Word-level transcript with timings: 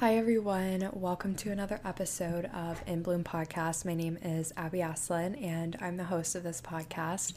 Hi, 0.00 0.16
everyone. 0.18 0.90
Welcome 0.92 1.36
to 1.36 1.50
another 1.50 1.80
episode 1.82 2.50
of 2.52 2.82
In 2.86 3.02
Bloom 3.02 3.24
Podcast. 3.24 3.86
My 3.86 3.94
name 3.94 4.18
is 4.20 4.52
Abby 4.54 4.80
Asselin, 4.80 5.42
and 5.42 5.74
I'm 5.80 5.96
the 5.96 6.04
host 6.04 6.34
of 6.34 6.42
this 6.42 6.60
podcast. 6.60 7.32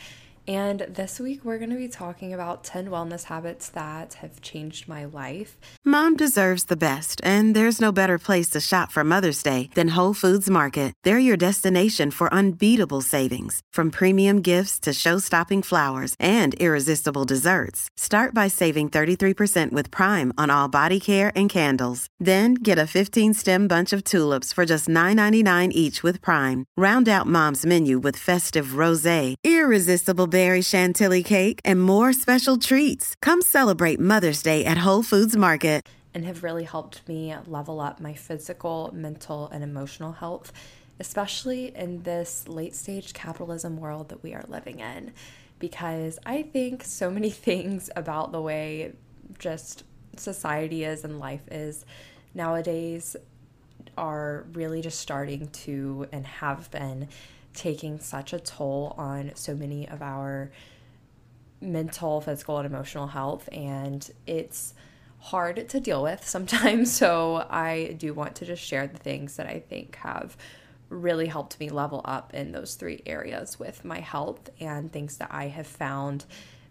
And 0.49 0.79
this 0.79 1.19
week, 1.19 1.45
we're 1.45 1.59
going 1.59 1.69
to 1.69 1.75
be 1.75 1.87
talking 1.87 2.33
about 2.33 2.63
10 2.63 2.87
wellness 2.87 3.25
habits 3.25 3.69
that 3.69 4.15
have 4.15 4.41
changed 4.41 4.87
my 4.87 5.05
life. 5.05 5.59
Mom 5.85 6.17
deserves 6.17 6.63
the 6.63 6.75
best, 6.75 7.21
and 7.23 7.55
there's 7.55 7.79
no 7.79 7.91
better 7.91 8.17
place 8.17 8.49
to 8.49 8.59
shop 8.59 8.91
for 8.91 9.03
Mother's 9.03 9.43
Day 9.43 9.69
than 9.75 9.89
Whole 9.95 10.15
Foods 10.15 10.49
Market. 10.49 10.95
They're 11.03 11.19
your 11.19 11.37
destination 11.37 12.09
for 12.09 12.33
unbeatable 12.33 13.01
savings, 13.01 13.61
from 13.71 13.91
premium 13.91 14.41
gifts 14.41 14.79
to 14.79 14.91
show 14.91 15.19
stopping 15.19 15.61
flowers 15.61 16.15
and 16.19 16.55
irresistible 16.55 17.25
desserts. 17.25 17.87
Start 17.95 18.33
by 18.33 18.47
saving 18.47 18.89
33% 18.89 19.71
with 19.71 19.91
Prime 19.91 20.33
on 20.35 20.49
all 20.49 20.67
body 20.67 20.99
care 20.99 21.31
and 21.35 21.47
candles. 21.47 22.07
Then 22.19 22.55
get 22.55 22.79
a 22.79 22.87
15 22.87 23.35
stem 23.35 23.67
bunch 23.67 23.93
of 23.93 24.03
tulips 24.03 24.51
for 24.51 24.65
just 24.65 24.87
$9.99 24.87 25.71
each 25.73 26.01
with 26.01 26.21
Prime. 26.21 26.65
Round 26.75 27.07
out 27.07 27.27
Mom's 27.27 27.67
menu 27.67 27.99
with 27.99 28.17
festive 28.17 28.77
rose, 28.77 29.35
irresistible 29.43 30.25
berry 30.39 30.61
chantilly 30.61 31.21
cake, 31.21 31.59
and 31.65 31.81
more 31.81 32.13
special 32.13 32.55
treats. 32.55 33.13
Come 33.21 33.41
celebrate 33.41 33.99
Mother's 33.99 34.41
Day 34.41 34.63
at 34.63 34.77
Whole 34.85 35.03
Foods 35.03 35.35
Market. 35.35 35.85
And 36.13 36.23
have 36.23 36.43
really 36.43 36.63
helped 36.63 37.05
me 37.09 37.35
level 37.45 37.81
up 37.81 37.99
my 37.99 38.13
physical, 38.13 38.89
mental, 38.93 39.49
and 39.49 39.65
emotional 39.65 40.13
health, 40.13 40.53
especially 40.97 41.75
in 41.75 42.03
this 42.03 42.47
late 42.47 42.73
stage 42.73 43.11
capitalism 43.13 43.75
world 43.81 44.07
that 44.07 44.23
we 44.23 44.33
are 44.33 44.45
living 44.47 44.79
in. 44.79 45.11
Because 45.59 46.17
I 46.25 46.43
think 46.43 46.85
so 46.85 47.11
many 47.11 47.29
things 47.47 47.89
about 47.97 48.31
the 48.31 48.41
way 48.41 48.93
just 49.39 49.83
society 50.15 50.85
is 50.85 51.03
and 51.03 51.19
life 51.19 51.45
is 51.51 51.85
nowadays 52.33 53.17
are 53.97 54.45
really 54.53 54.81
just 54.81 55.01
starting 55.01 55.49
to 55.65 56.07
and 56.13 56.25
have 56.25 56.71
been 56.71 57.09
taking 57.59 57.99
such 57.99 58.31
a 58.31 58.39
toll 58.39 58.95
on 58.97 59.31
so 59.35 59.53
many 59.53 59.87
of 59.89 60.01
our 60.01 60.49
mental, 61.59 62.21
physical, 62.21 62.57
and 62.57 62.65
emotional 62.65 63.07
health. 63.07 63.49
And 63.51 64.09
it's 64.25 64.73
hard 65.19 65.67
to 65.67 65.79
deal 65.81 66.01
with 66.01 66.27
sometimes. 66.27 66.89
So 66.99 67.45
I 67.49 67.95
do 67.97 68.13
want 68.13 68.35
to 68.35 68.45
just 68.45 68.63
share 68.63 68.87
the 68.87 68.97
things 68.97 69.35
that 69.35 69.45
I 69.45 69.59
think 69.59 69.97
have 69.97 70.37
really 70.87 71.27
helped 71.27 71.59
me 71.59 71.69
level 71.69 72.01
up 72.05 72.33
in 72.33 72.53
those 72.53 72.75
three 72.75 73.01
areas 73.05 73.59
with 73.59 73.83
my 73.83 73.99
health 73.99 74.49
and 74.61 74.91
things 74.91 75.17
that 75.17 75.29
I 75.31 75.47
have 75.47 75.67
found 75.67 76.25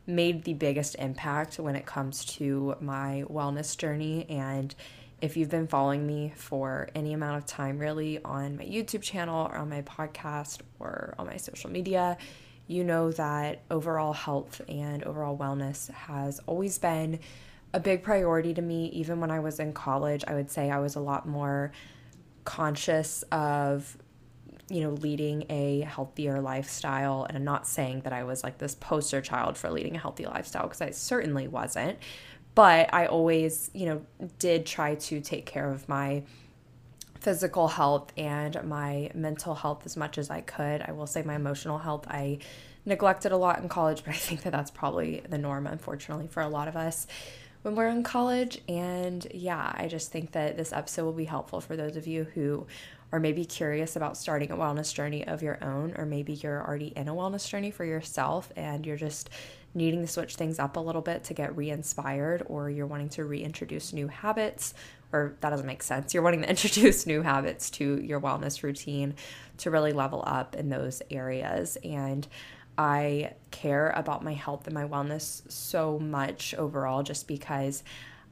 made 0.07 0.45
the 0.45 0.55
biggest 0.55 0.97
impact 0.99 1.59
when 1.59 1.77
it 1.77 1.85
comes 1.85 2.25
to 2.25 2.75
my 2.81 3.25
wellness 3.29 3.77
journey 3.77 4.27
and 4.31 4.75
if 5.21 5.37
you've 5.37 5.51
been 5.51 5.67
following 5.67 6.07
me 6.07 6.33
for 6.37 6.89
any 6.95 7.13
amount 7.13 7.39
of 7.39 7.47
time, 7.47 7.79
really, 7.79 8.23
on 8.25 8.57
my 8.57 8.65
YouTube 8.65 9.03
channel 9.03 9.49
or 9.51 9.57
on 9.57 9.69
my 9.69 9.83
podcast 9.83 10.61
or 10.79 11.15
on 11.19 11.27
my 11.27 11.37
social 11.37 11.71
media, 11.71 12.17
you 12.69 12.85
know 12.85 13.11
that 13.13 13.63
overall 13.71 14.13
health 14.13 14.61
and 14.69 15.03
overall 15.05 15.37
wellness 15.37 15.91
has 15.91 16.39
always 16.47 16.79
been 16.79 17.19
a 17.75 17.81
big 17.81 18.03
priority 18.03 18.55
to 18.55 18.63
me. 18.63 18.87
Even 18.91 19.21
when 19.21 19.31
I 19.31 19.41
was 19.41 19.59
in 19.59 19.73
college, 19.73 20.23
I 20.29 20.35
would 20.35 20.51
say 20.51 20.71
I 20.71 20.79
was 20.79 20.95
a 20.95 21.01
lot 21.01 21.27
more 21.27 21.73
conscious 22.45 23.23
of 23.31 23.97
you 24.71 24.83
know 24.83 24.91
leading 24.91 25.45
a 25.51 25.81
healthier 25.81 26.41
lifestyle 26.41 27.25
and 27.25 27.37
I'm 27.37 27.45
not 27.45 27.67
saying 27.67 28.03
that 28.03 28.13
I 28.13 28.25
was 28.25 28.43
like 28.43 28.59
this 28.59 28.75
poster 28.75 29.21
child 29.21 29.57
for 29.57 29.71
leading 29.71 29.97
a 29.97 29.99
healthy 29.99 30.25
lifestyle 30.25 30.63
because 30.63 30.81
I 30.81 30.91
certainly 30.91 31.49
wasn't 31.49 31.99
but 32.59 32.93
I 32.93 33.07
always, 33.07 33.71
you 33.73 33.87
know, 33.87 34.03
did 34.41 34.67
try 34.67 34.97
to 34.97 35.21
take 35.21 35.47
care 35.47 35.71
of 35.71 35.89
my 35.89 36.25
physical 37.21 37.69
health 37.69 38.13
and 38.17 38.61
my 38.65 39.13
mental 39.15 39.55
health 39.55 39.83
as 39.87 39.97
much 39.97 40.19
as 40.19 40.29
I 40.29 40.41
could. 40.41 40.83
I 40.83 40.91
will 40.91 41.07
say 41.07 41.23
my 41.23 41.37
emotional 41.37 41.79
health 41.79 42.05
I 42.09 42.41
neglected 42.85 43.31
a 43.31 43.37
lot 43.37 43.61
in 43.61 43.69
college, 43.69 44.03
but 44.05 44.13
I 44.13 44.19
think 44.19 44.43
that 44.43 44.51
that's 44.51 44.73
probably 44.73 45.23
the 45.29 45.39
norm, 45.39 45.69
unfortunately, 45.69 46.27
for 46.27 46.41
a 46.41 46.49
lot 46.49 46.67
of 46.67 46.75
us 46.75 47.07
when 47.63 47.77
we're 47.77 47.91
in 47.91 48.03
college. 48.03 48.61
And 48.69 49.25
yeah, 49.33 49.73
I 49.77 49.87
just 49.87 50.11
think 50.11 50.33
that 50.33 50.57
this 50.57 50.73
episode 50.73 51.05
will 51.05 51.13
be 51.13 51.27
helpful 51.27 51.61
for 51.61 51.77
those 51.77 51.95
of 51.95 52.09
you 52.09 52.25
who 52.35 52.67
are 53.13 53.21
maybe 53.21 53.45
curious 53.45 53.95
about 53.95 54.17
starting 54.17 54.51
a 54.51 54.57
wellness 54.57 54.93
journey 54.93 55.25
of 55.25 55.45
your 55.45 55.63
own, 55.63 55.95
or 55.97 56.05
maybe 56.05 56.33
you're 56.33 56.67
already 56.67 56.89
in 56.89 57.07
a 57.07 57.15
wellness 57.15 57.49
journey 57.49 57.71
for 57.71 57.85
yourself 57.85 58.51
and 58.57 58.85
you're 58.85 58.97
just 58.97 59.31
needing 59.75 60.01
to 60.03 60.09
switch 60.09 60.37
things 60.37 60.59
up 60.59 60.77
a 60.77 60.81
little 60.81 61.03
bit 61.03 61.25
to 61.25 61.35
get 61.35 61.57
re 61.57 61.71
inspired, 61.71 62.43
or 62.47 62.71
you're 62.71 62.87
wanting 62.87 63.09
to 63.11 63.25
reintroduce 63.25 63.93
new 63.93 64.09
habits, 64.09 64.75
or 65.13 65.37
that 65.41 65.51
doesn't 65.51 65.67
make 65.67 65.83
sense. 65.83 66.15
You're 66.15 66.23
wanting 66.23 66.43
to 66.43 66.51
introduce 66.51 67.07
new 67.07 67.23
habits 67.23 67.71
to 67.71 68.01
your 68.03 68.21
wellness 68.21 68.63
routine 68.63 69.15
to 69.59 69.71
really 69.71 69.93
level 69.93 70.23
up 70.27 70.55
in 70.55 70.69
those 70.69 71.03
areas. 71.11 71.77
And 71.85 72.27
I 72.77 73.33
care 73.51 73.91
about 73.91 74.23
my 74.23 74.35
health 74.35 74.67
and 74.67 74.75
my 74.75 74.85
wellness 74.85 75.51
so 75.51 75.99
much 75.99 76.55
overall 76.55 77.03
just 77.03 77.27
because 77.27 77.83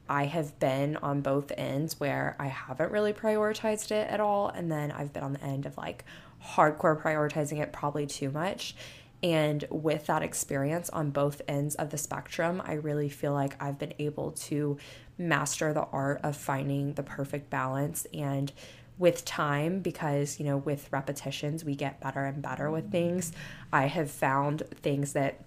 I 0.09 0.25
have 0.25 0.57
been 0.59 0.95
on 0.97 1.19
both 1.19 1.51
ends 1.57 1.99
where 1.99 2.35
I 2.39 2.47
haven't 2.47 2.91
really 2.91 3.11
prioritized 3.11 3.91
it 3.91 4.09
at 4.09 4.21
all. 4.21 4.47
And 4.47 4.71
then 4.71 4.91
I've 4.91 5.11
been 5.11 5.23
on 5.23 5.33
the 5.33 5.43
end 5.43 5.65
of 5.65 5.77
like 5.77 6.05
hardcore 6.43 7.01
prioritizing 7.01 7.61
it 7.61 7.73
probably 7.73 8.07
too 8.07 8.31
much. 8.31 8.75
And 9.23 9.65
with 9.69 10.05
that 10.07 10.21
experience 10.21 10.89
on 10.89 11.09
both 11.09 11.41
ends 11.47 11.75
of 11.75 11.89
the 11.89 11.97
spectrum, 11.97 12.61
I 12.63 12.73
really 12.73 13.09
feel 13.09 13.33
like 13.33 13.61
I've 13.61 13.79
been 13.79 13.93
able 13.99 14.31
to 14.31 14.77
master 15.17 15.73
the 15.73 15.87
art 15.91 16.21
of 16.23 16.37
finding 16.37 16.93
the 16.93 17.03
perfect 17.03 17.49
balance. 17.49 18.05
And 18.13 18.51
with 18.99 19.23
time 19.25 19.79
because 19.79 20.39
you 20.39 20.45
know 20.47 20.57
with 20.57 20.91
repetitions 20.91 21.63
we 21.63 21.75
get 21.75 21.99
better 21.99 22.25
and 22.25 22.41
better 22.41 22.71
with 22.71 22.91
things 22.91 23.31
i 23.71 23.85
have 23.85 24.09
found 24.09 24.63
things 24.81 25.13
that 25.13 25.45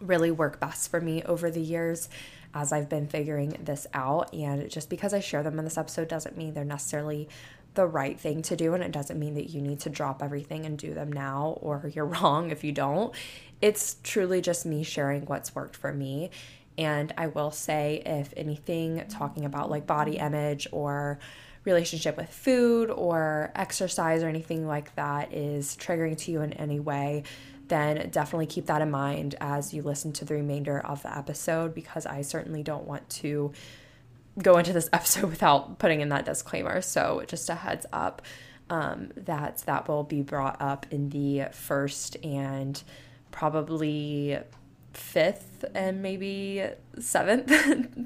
really 0.00 0.30
work 0.30 0.60
best 0.60 0.90
for 0.90 1.00
me 1.00 1.22
over 1.22 1.50
the 1.50 1.60
years 1.60 2.08
as 2.54 2.72
i've 2.72 2.88
been 2.88 3.06
figuring 3.06 3.56
this 3.60 3.86
out. 3.94 4.32
And 4.34 4.68
just 4.70 4.90
because 4.90 5.14
i 5.14 5.20
share 5.20 5.42
them 5.42 5.58
in 5.58 5.64
this 5.64 5.78
episode 5.78 6.08
doesn't 6.08 6.36
mean 6.36 6.54
they're 6.54 6.64
necessarily 6.64 7.28
the 7.76 7.86
right 7.86 8.18
thing 8.18 8.42
to 8.42 8.56
do 8.56 8.74
and 8.74 8.82
it 8.82 8.90
doesn't 8.90 9.18
mean 9.18 9.34
that 9.34 9.50
you 9.50 9.62
need 9.62 9.80
to 9.80 9.90
drop 9.90 10.22
everything 10.22 10.66
and 10.66 10.76
do 10.76 10.92
them 10.92 11.12
now 11.12 11.58
or 11.60 11.90
you're 11.94 12.06
wrong 12.06 12.50
if 12.50 12.64
you 12.64 12.72
don't. 12.72 13.14
It's 13.62 13.96
truly 14.02 14.40
just 14.40 14.66
me 14.66 14.82
sharing 14.82 15.26
what's 15.26 15.54
worked 15.54 15.76
for 15.76 15.92
me. 15.92 16.30
And 16.78 17.14
I 17.16 17.28
will 17.28 17.50
say, 17.50 18.02
if 18.04 18.34
anything, 18.36 19.02
talking 19.08 19.46
about 19.46 19.70
like 19.70 19.86
body 19.86 20.18
image 20.18 20.68
or 20.72 21.18
relationship 21.64 22.16
with 22.16 22.28
food 22.30 22.90
or 22.90 23.50
exercise 23.54 24.22
or 24.22 24.28
anything 24.28 24.66
like 24.66 24.94
that 24.96 25.32
is 25.32 25.76
triggering 25.76 26.16
to 26.18 26.30
you 26.30 26.42
in 26.42 26.52
any 26.54 26.78
way, 26.78 27.22
then 27.68 28.08
definitely 28.10 28.46
keep 28.46 28.66
that 28.66 28.82
in 28.82 28.90
mind 28.90 29.34
as 29.40 29.74
you 29.74 29.82
listen 29.82 30.12
to 30.12 30.24
the 30.24 30.34
remainder 30.34 30.78
of 30.80 31.02
the 31.02 31.16
episode 31.16 31.74
because 31.74 32.06
I 32.06 32.22
certainly 32.22 32.62
don't 32.62 32.86
want 32.86 33.08
to 33.10 33.52
go 34.42 34.58
into 34.58 34.72
this 34.72 34.88
episode 34.92 35.30
without 35.30 35.78
putting 35.78 36.00
in 36.00 36.08
that 36.10 36.24
disclaimer. 36.24 36.80
So, 36.80 37.22
just 37.26 37.48
a 37.48 37.54
heads 37.54 37.86
up 37.92 38.22
um, 38.70 39.10
that 39.16 39.58
that 39.66 39.88
will 39.88 40.04
be 40.04 40.22
brought 40.22 40.60
up 40.60 40.86
in 40.90 41.10
the 41.10 41.48
first 41.52 42.16
and 42.24 42.82
probably 43.30 44.38
fifth 44.96 45.64
and 45.74 46.02
maybe 46.02 46.64
seventh 46.98 47.50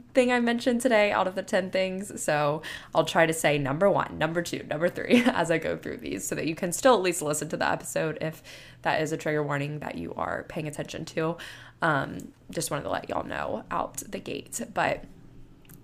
thing 0.14 0.32
I 0.32 0.40
mentioned 0.40 0.80
today 0.80 1.12
out 1.12 1.28
of 1.28 1.36
the 1.36 1.42
10 1.42 1.70
things. 1.70 2.20
So 2.20 2.62
I'll 2.94 3.04
try 3.04 3.26
to 3.26 3.32
say 3.32 3.58
number 3.58 3.88
one, 3.88 4.18
number 4.18 4.42
two, 4.42 4.64
number 4.68 4.88
three 4.88 5.22
as 5.26 5.50
I 5.50 5.58
go 5.58 5.76
through 5.76 5.98
these 5.98 6.26
so 6.26 6.34
that 6.34 6.46
you 6.46 6.54
can 6.54 6.72
still 6.72 6.94
at 6.94 7.02
least 7.02 7.22
listen 7.22 7.48
to 7.50 7.56
the 7.56 7.70
episode 7.70 8.18
if 8.20 8.42
that 8.82 9.00
is 9.00 9.12
a 9.12 9.16
trigger 9.16 9.42
warning 9.42 9.78
that 9.80 9.96
you 9.96 10.12
are 10.14 10.44
paying 10.48 10.66
attention 10.66 11.04
to. 11.06 11.36
Um, 11.80 12.32
just 12.50 12.70
wanted 12.70 12.84
to 12.84 12.90
let 12.90 13.08
y'all 13.08 13.24
know 13.24 13.64
out 13.70 13.98
the 13.98 14.18
gate. 14.18 14.60
But 14.74 15.04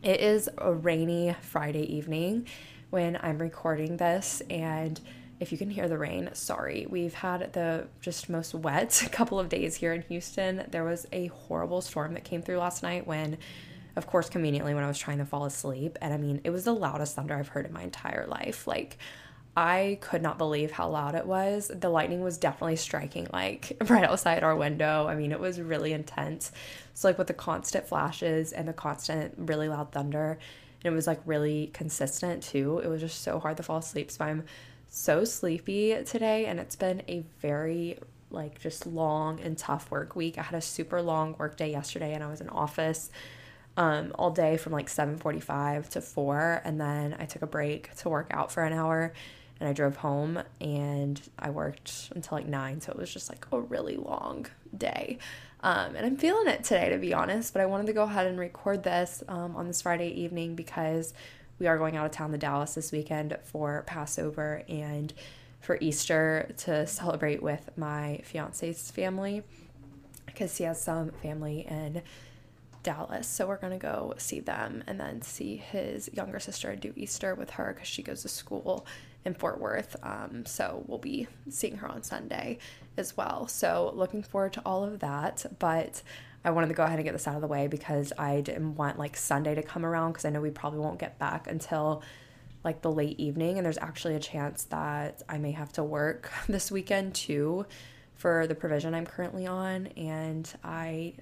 it 0.07 0.21
is 0.21 0.49
a 0.59 0.73
rainy 0.73 1.35
Friday 1.41 1.83
evening 1.93 2.47
when 2.91 3.19
I'm 3.21 3.39
recording 3.39 3.97
this, 3.97 4.41
and 4.49 5.01
if 5.41 5.51
you 5.51 5.59
can 5.59 5.69
hear 5.69 5.89
the 5.89 5.99
rain, 5.99 6.31
sorry. 6.33 6.87
We've 6.89 7.13
had 7.13 7.53
the 7.53 7.89
just 8.01 8.29
most 8.29 8.55
wet 8.55 9.09
couple 9.13 9.41
of 9.41 9.49
days 9.49 9.75
here 9.75 9.93
in 9.93 10.03
Houston. 10.03 10.65
There 10.71 10.85
was 10.85 11.09
a 11.13 11.27
horrible 11.27 11.81
storm 11.81 12.15
that 12.15 12.23
came 12.23 12.41
through 12.41 12.59
last 12.59 12.85
night 12.85 13.05
when, 13.05 13.37
of 13.97 14.07
course, 14.07 14.31
conveniently 14.31 14.75
when 14.75 14.85
I 14.85 14.89
was 14.89 14.97
trying 14.97 15.19
to 15.19 15.25
fall 15.25 15.45
asleep. 15.45 15.99
And 16.01 16.15
I 16.15 16.19
mean, 16.19 16.41
it 16.45 16.51
was 16.51 16.63
the 16.63 16.73
loudest 16.73 17.17
thunder 17.17 17.35
I've 17.35 17.49
heard 17.49 17.67
in 17.67 17.73
my 17.73 17.83
entire 17.83 18.29
life. 18.29 18.69
Like, 18.69 18.99
I 19.57 19.99
could 20.03 20.21
not 20.21 20.37
believe 20.37 20.71
how 20.71 20.89
loud 20.91 21.15
it 21.15 21.27
was. 21.27 21.71
The 21.75 21.89
lightning 21.89 22.23
was 22.23 22.37
definitely 22.37 22.77
striking 22.77 23.27
like 23.33 23.77
right 23.89 24.05
outside 24.05 24.43
our 24.43 24.55
window. 24.55 25.07
I 25.07 25.15
mean, 25.15 25.33
it 25.33 25.41
was 25.41 25.61
really 25.61 25.95
intense. 25.95 26.53
So 26.93 27.09
like 27.09 27.17
with 27.17 27.29
the 27.29 27.35
constant 27.35 27.89
flashes 27.89 28.53
and 28.53 28.69
the 28.69 28.75
constant 28.75 29.35
really 29.39 29.69
loud 29.69 29.93
thunder, 29.93 30.39
and 30.85 30.93
it 30.93 30.95
was 30.95 31.07
like 31.07 31.21
really 31.25 31.71
consistent 31.73 32.43
too. 32.43 32.81
It 32.85 32.89
was 32.89 33.01
just 33.01 33.23
so 33.23 33.39
hard 33.39 33.57
to 33.57 33.63
fall 33.63 33.79
asleep. 33.79 34.11
So 34.11 34.27
I'm 34.27 34.45
so 34.89 35.25
sleepy 35.25 36.03
today 36.05 36.47
and 36.47 36.61
it's 36.61 36.77
been 36.77 37.03
a 37.09 37.25
very 37.41 37.99
like 38.31 38.61
just 38.61 38.87
long 38.87 39.41
and 39.41 39.57
tough 39.57 39.91
work 39.91 40.15
week. 40.15 40.37
I 40.37 40.43
had 40.43 40.59
a 40.59 40.61
super 40.61 41.01
long 41.01 41.35
work 41.39 41.57
day 41.57 41.71
yesterday 41.71 42.13
and 42.13 42.23
I 42.23 42.27
was 42.29 42.43
in 42.43 42.51
office 42.51 43.11
um, 43.79 44.13
all 44.17 44.31
day 44.31 44.57
from 44.57 44.73
like 44.73 44.89
7:45 44.89 45.89
to 45.91 46.01
4 46.01 46.63
and 46.65 46.81
then 46.81 47.17
I 47.19 47.25
took 47.25 47.43
a 47.43 47.47
break 47.47 47.95
to 47.97 48.09
work 48.09 48.29
out 48.31 48.53
for 48.53 48.65
an 48.65 48.73
hour 48.73 49.13
and 49.61 49.69
I 49.69 49.73
drove 49.73 49.97
home 49.97 50.43
and 50.61 51.21
I 51.39 51.51
worked 51.51 52.11
until 52.15 52.39
like 52.39 52.47
9 52.47 52.81
so 52.81 52.93
it 52.93 52.99
was 52.99 53.13
just 53.13 53.29
like 53.31 53.47
a 53.53 53.61
really 53.61 53.97
long 53.97 54.47
day. 54.77 55.19
Um, 55.61 55.97
and 55.97 56.07
I'm 56.07 56.17
feeling 56.17 56.49
it 56.49 56.65
today 56.65 56.91
to 56.91 56.99
be 56.99 57.15
honest, 57.15 57.53
but 57.53 57.63
I 57.63 57.67
wanted 57.67 57.87
to 57.87 57.93
go 57.93 58.03
ahead 58.03 58.27
and 58.27 58.39
record 58.39 58.83
this 58.83 59.23
um, 59.29 59.57
on 59.57 59.67
this 59.67 59.83
Friday 59.83 60.09
evening 60.21 60.55
because 60.55 61.15
we 61.59 61.67
are 61.67 61.79
going 61.79 61.97
out 61.97 62.07
of 62.07 62.13
town 62.13 62.33
to 62.33 62.39
Dallas 62.39 62.75
this 62.75 62.93
weekend 62.93 63.37
for 63.43 63.83
Passover 63.87 64.63
and 64.69 65.13
for 65.61 65.79
Easter 65.81 66.49
to 66.59 66.87
celebrate 66.87 67.43
with 67.43 67.71
my 67.77 68.21
fiance's 68.25 68.91
family 68.91 69.43
because 70.27 70.57
he 70.59 70.65
has 70.65 70.81
some 70.81 71.11
family 71.11 71.67
in 71.69 72.03
Dallas. 72.83 73.27
So 73.27 73.49
we're 73.49 73.57
going 73.57 73.73
to 73.73 73.79
go 73.79 74.15
see 74.19 74.39
them 74.39 74.85
and 74.87 75.01
then 75.01 75.23
see 75.23 75.57
his 75.57 76.09
younger 76.13 76.39
sister 76.39 76.77
do 76.77 76.93
Easter 76.95 77.35
with 77.35 77.51
her 77.51 77.73
because 77.75 77.89
she 77.89 78.03
goes 78.03 78.23
to 78.23 78.29
school 78.29 78.87
in 79.27 79.35
Fort 79.35 79.61
Worth. 79.61 79.97
Um, 80.03 80.47
so 80.47 80.85
we'll 80.87 80.99
be 80.99 81.27
seeing 81.51 81.77
her 81.79 81.89
on 81.89 82.03
Sunday 82.03 82.59
as 82.97 83.17
well. 83.17 83.47
So 83.49 83.93
looking 83.95 84.23
forward 84.23 84.55
to 84.55 84.63
all 84.65 84.85
of 84.85 85.01
that. 85.01 85.45
But 85.59 86.03
I 86.45 86.51
wanted 86.51 86.69
to 86.69 86.75
go 86.75 86.85
ahead 86.85 86.99
and 86.99 87.05
get 87.05 87.13
this 87.13 87.27
out 87.27 87.35
of 87.35 87.41
the 87.41 87.49
way 87.49 87.67
because 87.67 88.13
I 88.17 88.41
didn't 88.41 88.77
want 88.77 88.99
like 88.99 89.17
Sunday 89.17 89.55
to 89.57 89.63
come 89.63 89.85
around 89.85 90.13
because 90.13 90.25
I 90.25 90.31
know 90.31 90.41
we 90.41 90.51
probably 90.51 90.79
won't 90.79 90.99
get 90.99 91.19
back 91.19 91.49
until 91.49 92.03
like 92.65 92.83
the 92.83 92.91
late 92.91 93.19
evening. 93.19 93.59
And 93.59 93.67
there's 93.67 93.79
actually 93.79 94.15
a 94.15 94.21
chance 94.21 94.65
that 94.65 95.23
I 95.29 95.39
may 95.39 95.51
have 95.51 95.73
to 95.75 95.83
work 95.83 96.31
this 96.49 96.71
weekend 96.71 97.15
too 97.15 97.67
for 98.15 98.47
the 98.47 98.55
provision 98.55 98.95
I'm 98.95 99.07
currently 99.07 99.47
on. 99.47 99.89
And 99.89 100.51
I 100.65 101.15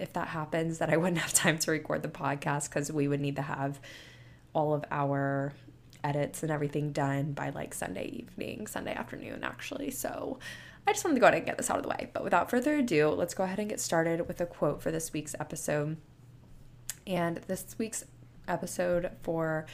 if 0.00 0.12
that 0.14 0.26
happens, 0.26 0.78
that 0.78 0.90
I 0.90 0.96
wouldn't 0.96 1.18
have 1.18 1.32
time 1.34 1.58
to 1.58 1.70
record 1.70 2.02
the 2.02 2.08
podcast 2.08 2.68
because 2.70 2.90
we 2.90 3.06
would 3.06 3.20
need 3.20 3.36
to 3.36 3.42
have 3.42 3.78
all 4.54 4.72
of 4.72 4.84
our 4.90 5.52
edits 6.04 6.42
and 6.42 6.52
everything 6.52 6.92
done 6.92 7.32
by 7.32 7.50
like 7.50 7.74
Sunday 7.74 8.06
evening, 8.06 8.66
Sunday 8.66 8.94
afternoon, 8.94 9.42
actually. 9.42 9.90
So 9.90 10.38
I 10.86 10.92
just 10.92 11.04
wanted 11.04 11.14
to 11.14 11.20
go 11.20 11.26
ahead 11.26 11.38
and 11.38 11.46
get 11.46 11.56
this 11.56 11.70
out 11.70 11.78
of 11.78 11.82
the 11.82 11.88
way. 11.88 12.10
But 12.12 12.22
without 12.22 12.50
further 12.50 12.76
ado, 12.76 13.08
let's 13.08 13.34
go 13.34 13.44
ahead 13.44 13.58
and 13.58 13.68
get 13.68 13.80
started 13.80 14.28
with 14.28 14.40
a 14.40 14.46
quote 14.46 14.82
for 14.82 14.90
this 14.90 15.12
week's 15.12 15.34
episode. 15.40 15.96
And 17.06 17.38
this 17.48 17.74
week's 17.78 18.04
episode 18.46 19.10
for 19.22 19.66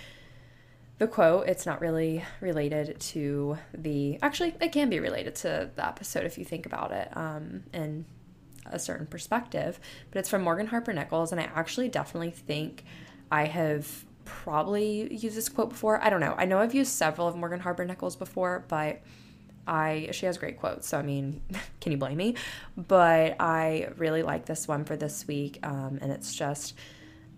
the 0.99 1.07
quote, 1.07 1.49
it's 1.49 1.67
not 1.67 1.81
really 1.81 2.25
related 2.41 3.01
to 3.01 3.59
the. 3.77 4.19
Actually, 4.23 4.55
it 4.61 4.73
can 4.73 4.89
be 4.89 5.01
related 5.01 5.35
to 5.37 5.71
the 5.75 5.87
episode 5.87 6.25
if 6.25 6.39
you 6.39 6.45
think 6.45 6.67
about 6.67 6.93
it. 6.93 7.15
Um, 7.17 7.65
and 7.73 8.05
a 8.67 8.79
certain 8.79 9.07
perspective, 9.07 9.81
but 10.11 10.19
it's 10.19 10.29
from 10.29 10.43
Morgan 10.43 10.67
Harper 10.67 10.93
Nichols, 10.93 11.33
and 11.33 11.41
I 11.41 11.45
actually 11.55 11.89
definitely 11.89 12.31
think 12.31 12.85
I 13.31 13.47
have 13.47 14.05
probably 14.43 15.13
used 15.13 15.37
this 15.37 15.49
quote 15.49 15.71
before. 15.71 16.03
I 16.03 16.11
don't 16.11 16.21
know. 16.21 16.35
I 16.39 16.45
know 16.45 16.59
I've 16.59 16.75
used 16.75 16.93
several 16.93 17.29
of 17.29 17.37
Morgan 17.37 17.61
Harper 17.61 17.85
Nichols 17.85 18.17
before, 18.17 18.65
but 18.69 19.01
I 19.67 20.09
she 20.13 20.27
has 20.27 20.39
great 20.39 20.59
quotes, 20.59 20.89
so 20.89 20.99
I 20.99 21.03
mean, 21.03 21.43
can 21.81 21.93
you 21.93 21.99
blame 21.99 22.17
me? 22.17 22.37
But 22.77 23.37
I 23.41 23.89
really 23.97 24.23
like 24.23 24.47
this 24.47 24.67
one 24.67 24.85
for 24.85 24.97
this 24.97 25.27
week, 25.27 25.59
um, 25.63 25.99
and 26.01 26.11
it's 26.11 26.35
just 26.35 26.75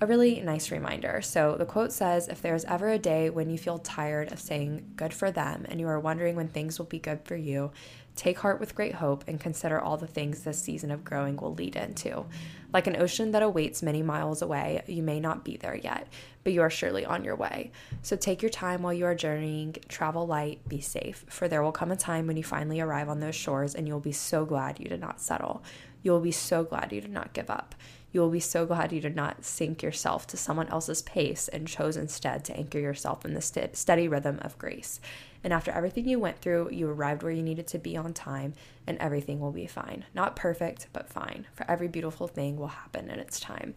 a 0.01 0.07
really 0.07 0.41
nice 0.41 0.71
reminder. 0.71 1.23
So 1.23 1.57
the 1.57 1.67
quote 1.67 1.93
says, 1.93 2.29
"If 2.29 2.43
there's 2.43 2.65
ever 2.65 2.91
a 2.91 2.99
day 2.99 3.31
when 3.31 3.51
you 3.51 3.59
feel 3.59 3.79
tired 3.79 4.33
of 4.33 4.41
saying 4.41 4.93
good 4.97 5.15
for 5.15 5.31
them, 5.31 5.67
and 5.69 5.81
you 5.81 5.89
are 5.89 6.01
wondering 6.01 6.37
when 6.37 6.49
things 6.49 6.79
will 6.79 6.87
be 6.87 6.99
good 6.99 7.21
for 7.25 7.37
you." 7.37 7.71
Take 8.15 8.39
heart 8.39 8.61
with 8.61 8.75
great 8.75 8.95
hope 8.97 9.25
and 9.27 9.41
consider 9.41 9.81
all 9.81 9.97
the 9.97 10.07
things 10.07 10.43
this 10.43 10.61
season 10.61 10.91
of 10.91 11.03
growing 11.03 11.37
will 11.37 11.55
lead 11.55 11.77
into. 11.77 12.27
Like 12.73 12.87
an 12.87 13.01
ocean 13.01 13.33
that 13.33 13.43
awaits 13.43 13.83
many 13.83 14.03
miles 14.03 14.41
away, 14.41 14.83
you 14.87 15.03
may 15.03 15.21
not 15.21 15.45
be 15.45 15.57
there 15.57 15.77
yet, 15.77 16.09
but 16.43 16.53
you 16.53 16.63
are 16.63 16.71
surely 16.71 17.05
on 17.05 17.25
your 17.25 17.37
way. 17.37 17.71
So 18.03 18.17
take 18.17 18.41
your 18.41 18.51
time 18.51 18.83
while 18.83 18.95
you 18.95 19.05
are 19.05 19.15
journeying, 19.15 19.77
travel 19.89 20.27
light, 20.27 20.67
be 20.69 20.81
safe, 20.81 21.25
for 21.29 21.49
there 21.49 21.63
will 21.63 21.73
come 21.73 21.93
a 21.93 21.97
time 21.97 22.27
when 22.27 22.37
you 22.37 22.45
finally 22.45 22.81
arrive 22.81 23.09
on 23.09 23.21
those 23.21 23.35
shores 23.35 23.75
and 23.75 23.87
you 23.87 23.93
will 23.93 24.01
be 24.01 24.13
so 24.13 24.45
glad 24.45 24.81
you 24.81 24.87
did 24.87 25.01
not 25.01 25.21
settle. 25.21 25.63
You 26.03 26.13
will 26.13 26.21
be 26.21 26.33
so 26.33 26.65
glad 26.65 26.93
you 26.93 27.01
did 27.01 27.13
not 27.13 27.33
give 27.33 27.51
up. 27.51 27.75
You 28.11 28.21
will 28.21 28.31
be 28.31 28.41
so 28.41 28.67
glad 28.67 28.93
you 28.93 29.01
did 29.01 29.17
not 29.17 29.45
sync 29.45 29.83
yourself 29.83 30.27
to 30.29 30.37
someone 30.37 30.69
else's 30.69 31.03
pace 31.03 31.49
and 31.49 31.67
chose 31.67 31.97
instead 31.97 32.45
to 32.45 32.57
anchor 32.57 32.79
yourself 32.79 33.25
in 33.25 33.35
the 33.35 33.41
st- 33.41 33.77
steady 33.77 34.07
rhythm 34.07 34.39
of 34.43 34.59
grace. 34.59 35.01
And 35.45 35.53
after 35.53 35.71
everything 35.71 36.09
you 36.09 36.19
went 36.19 36.39
through, 36.39 36.71
you 36.71 36.89
arrived 36.89 37.23
where 37.23 37.33
you 37.33 37.43
needed 37.43 37.67
to 37.69 37.79
be 37.79 37.97
on 37.97 38.13
time, 38.13 38.55
and 38.87 38.99
everything 38.99 39.41
will 39.41 39.53
be 39.53 39.67
fine. 39.67 40.05
Not 40.15 40.37
perfect, 40.37 40.87
but 40.93 41.09
fine. 41.09 41.47
For 41.55 41.69
every 41.71 41.89
beautiful 41.89 42.29
thing 42.29 42.57
will 42.57 42.69
happen 42.69 43.11
in 43.11 43.19
its 43.19 43.41
time. 43.41 43.75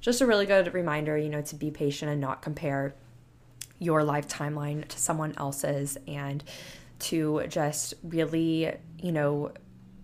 Just 0.00 0.20
a 0.20 0.26
really 0.26 0.46
good 0.46 0.72
reminder, 0.72 1.18
you 1.18 1.28
know, 1.28 1.42
to 1.42 1.56
be 1.56 1.70
patient 1.70 2.10
and 2.10 2.20
not 2.20 2.40
compare 2.40 2.94
your 3.80 4.04
life 4.04 4.28
timeline 4.28 4.86
to 4.86 4.98
someone 4.98 5.34
else's 5.36 5.98
and 6.06 6.44
to 7.00 7.44
just 7.48 7.94
really, 8.02 8.72
you 9.00 9.12
know, 9.12 9.52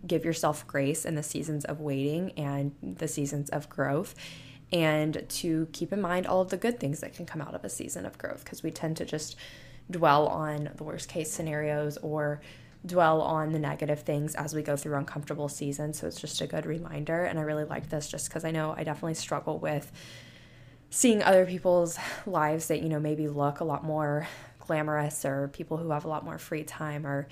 give 0.06 0.24
yourself 0.24 0.66
grace 0.66 1.04
in 1.04 1.14
the 1.14 1.22
seasons 1.22 1.64
of 1.64 1.80
waiting 1.80 2.32
and 2.32 2.74
the 2.82 3.08
seasons 3.08 3.50
of 3.50 3.68
growth 3.68 4.14
and 4.72 5.24
to 5.28 5.68
keep 5.72 5.92
in 5.92 6.00
mind 6.00 6.26
all 6.26 6.40
of 6.40 6.50
the 6.50 6.56
good 6.56 6.78
things 6.80 7.00
that 7.00 7.14
can 7.14 7.24
come 7.24 7.40
out 7.40 7.54
of 7.54 7.64
a 7.64 7.70
season 7.70 8.04
of 8.04 8.18
growth 8.18 8.44
because 8.44 8.62
we 8.62 8.70
tend 8.70 8.96
to 8.96 9.04
just 9.04 9.36
dwell 9.90 10.26
on 10.28 10.70
the 10.76 10.84
worst 10.84 11.08
case 11.08 11.30
scenarios 11.30 11.98
or 11.98 12.40
dwell 12.86 13.22
on 13.22 13.52
the 13.52 13.58
negative 13.58 14.00
things 14.00 14.34
as 14.34 14.54
we 14.54 14.62
go 14.62 14.76
through 14.76 14.96
uncomfortable 14.96 15.48
seasons. 15.48 15.98
So 15.98 16.06
it's 16.06 16.20
just 16.20 16.40
a 16.40 16.46
good 16.46 16.66
reminder. 16.66 17.24
And 17.24 17.38
I 17.38 17.42
really 17.42 17.64
like 17.64 17.88
this 17.88 18.08
just 18.08 18.28
because 18.28 18.44
I 18.44 18.50
know 18.50 18.74
I 18.76 18.84
definitely 18.84 19.14
struggle 19.14 19.58
with 19.58 19.90
seeing 20.90 21.22
other 21.22 21.46
people's 21.46 21.98
lives 22.26 22.68
that, 22.68 22.82
you 22.82 22.88
know, 22.88 23.00
maybe 23.00 23.26
look 23.28 23.60
a 23.60 23.64
lot 23.64 23.84
more 23.84 24.28
glamorous 24.60 25.24
or 25.24 25.48
people 25.48 25.76
who 25.76 25.90
have 25.90 26.04
a 26.04 26.08
lot 26.08 26.24
more 26.24 26.38
free 26.38 26.62
time 26.62 27.06
or 27.06 27.26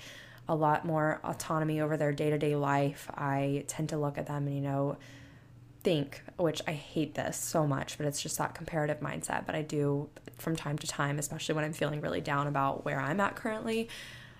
a 0.47 0.55
lot 0.55 0.85
more 0.85 1.21
autonomy 1.23 1.79
over 1.79 1.97
their 1.97 2.11
day 2.11 2.29
to 2.29 2.37
day 2.37 2.55
life. 2.55 3.09
I 3.15 3.63
tend 3.67 3.89
to 3.89 3.97
look 3.97 4.17
at 4.17 4.27
them 4.27 4.47
and, 4.47 4.55
you 4.55 4.61
know, 4.61 4.97
think, 5.83 6.23
which 6.37 6.61
I 6.67 6.71
hate 6.71 7.15
this 7.15 7.37
so 7.37 7.67
much, 7.67 7.97
but 7.97 8.07
it's 8.07 8.21
just 8.21 8.37
that 8.37 8.55
comparative 8.55 8.99
mindset. 8.99 9.45
But 9.45 9.55
I 9.55 9.61
do 9.61 10.09
from 10.37 10.55
time 10.55 10.77
to 10.79 10.87
time, 10.87 11.19
especially 11.19 11.55
when 11.55 11.63
I'm 11.63 11.73
feeling 11.73 12.01
really 12.01 12.21
down 12.21 12.47
about 12.47 12.85
where 12.85 12.99
I'm 12.99 13.19
at 13.19 13.35
currently, 13.35 13.89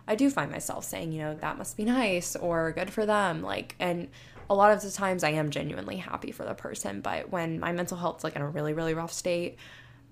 I 0.08 0.16
do 0.16 0.30
find 0.30 0.52
myself 0.52 0.84
saying, 0.84 1.12
you 1.12 1.22
know, 1.22 1.36
that 1.36 1.58
must 1.58 1.78
be 1.78 1.86
nice 1.86 2.36
or 2.36 2.72
good 2.72 2.92
for 2.92 3.06
them. 3.06 3.42
Like, 3.42 3.76
and 3.80 4.10
a 4.50 4.56
lot 4.56 4.72
of 4.72 4.82
the 4.82 4.92
times 4.92 5.24
I 5.24 5.30
am 5.30 5.50
genuinely 5.50 5.98
happy 5.98 6.32
for 6.32 6.44
the 6.44 6.54
person. 6.54 7.02
But 7.02 7.32
when 7.32 7.60
my 7.60 7.72
mental 7.72 7.98
health's 7.98 8.24
like 8.24 8.36
in 8.36 8.42
a 8.42 8.50
really, 8.50 8.74
really 8.74 8.94
rough 8.94 9.14
state, 9.14 9.58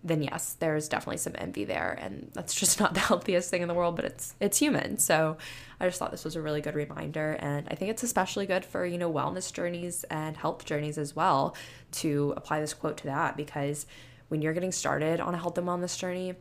then 0.04 0.24
yes, 0.24 0.56
there's 0.60 0.90
definitely 0.90 1.18
some 1.18 1.36
envy 1.38 1.64
there, 1.64 1.98
and 2.02 2.32
that's 2.34 2.54
just 2.54 2.80
not 2.80 2.94
the 2.94 3.00
healthiest 3.00 3.50
thing 3.50 3.62
in 3.62 3.68
the 3.68 3.74
world. 3.74 3.96
But 3.96 4.06
it's 4.06 4.36
it's 4.40 4.58
human, 4.58 4.98
so 4.98 5.38
I 5.80 5.88
just 5.88 6.00
thought 6.00 6.12
this 6.12 6.26
was 6.26 6.36
a 6.36 6.42
really 6.42 6.62
good 6.62 6.76
reminder, 6.76 7.38
and 7.40 7.68
I 7.70 7.76
think 7.76 7.92
it's 7.92 8.04
especially 8.04 8.46
good 8.46 8.66
for 8.66 8.86
you 8.86 8.98
know 8.98 9.12
wellness 9.12 9.52
journeys 9.52 10.04
and 10.06 10.36
health 10.36 10.66
journeys 10.66 10.98
as 10.98 11.16
well 11.16 11.56
to 11.94 12.34
apply 12.38 12.62
this 12.62 12.74
quote 12.74 12.98
to 12.98 13.06
that 13.06 13.38
because 13.38 13.86
when 14.30 14.42
you're 14.42 14.54
getting 14.54 14.72
started 14.72 15.20
on 15.20 15.36
a 15.36 15.38
health 15.38 15.58
and 15.58 15.68
wellness 15.68 15.98
journey, 15.98 16.36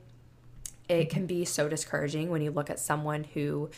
it 0.89 1.11
can 1.11 1.27
be 1.27 1.45
so 1.45 1.69
discouraging 1.69 2.31
when 2.31 2.41
you 2.41 2.51
look 2.51 2.71
at 2.71 2.79
someone 2.79 3.25
who 3.25 3.69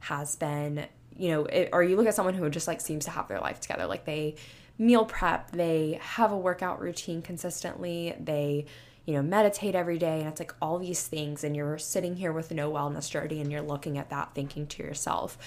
has 0.00 0.36
been 0.36 0.86
you 1.18 1.30
know, 1.30 1.44
it, 1.46 1.70
or 1.72 1.82
you 1.82 1.96
look 1.96 2.06
at 2.06 2.14
someone 2.14 2.34
who 2.34 2.48
just 2.48 2.68
like 2.68 2.80
seems 2.80 3.04
to 3.06 3.10
have 3.10 3.28
their 3.28 3.40
life 3.40 3.60
together, 3.60 3.86
like 3.86 4.04
they 4.04 4.36
meal 4.78 5.04
prep, 5.04 5.50
they 5.50 5.98
have 6.00 6.30
a 6.30 6.38
workout 6.38 6.80
routine 6.80 7.20
consistently, 7.20 8.14
they 8.20 8.66
you 9.08 9.14
know, 9.14 9.22
meditate 9.22 9.74
every 9.74 9.96
day. 9.96 10.18
And 10.18 10.28
it's 10.28 10.38
like 10.38 10.54
all 10.60 10.78
these 10.78 11.08
things. 11.08 11.42
And 11.42 11.56
you're 11.56 11.78
sitting 11.78 12.16
here 12.16 12.30
with 12.30 12.52
no 12.52 12.70
wellness 12.70 13.10
journey 13.10 13.40
and 13.40 13.50
you're 13.50 13.62
looking 13.62 13.96
at 13.96 14.10
that 14.10 14.34
thinking 14.34 14.66
to 14.66 14.82
yourself, 14.82 15.38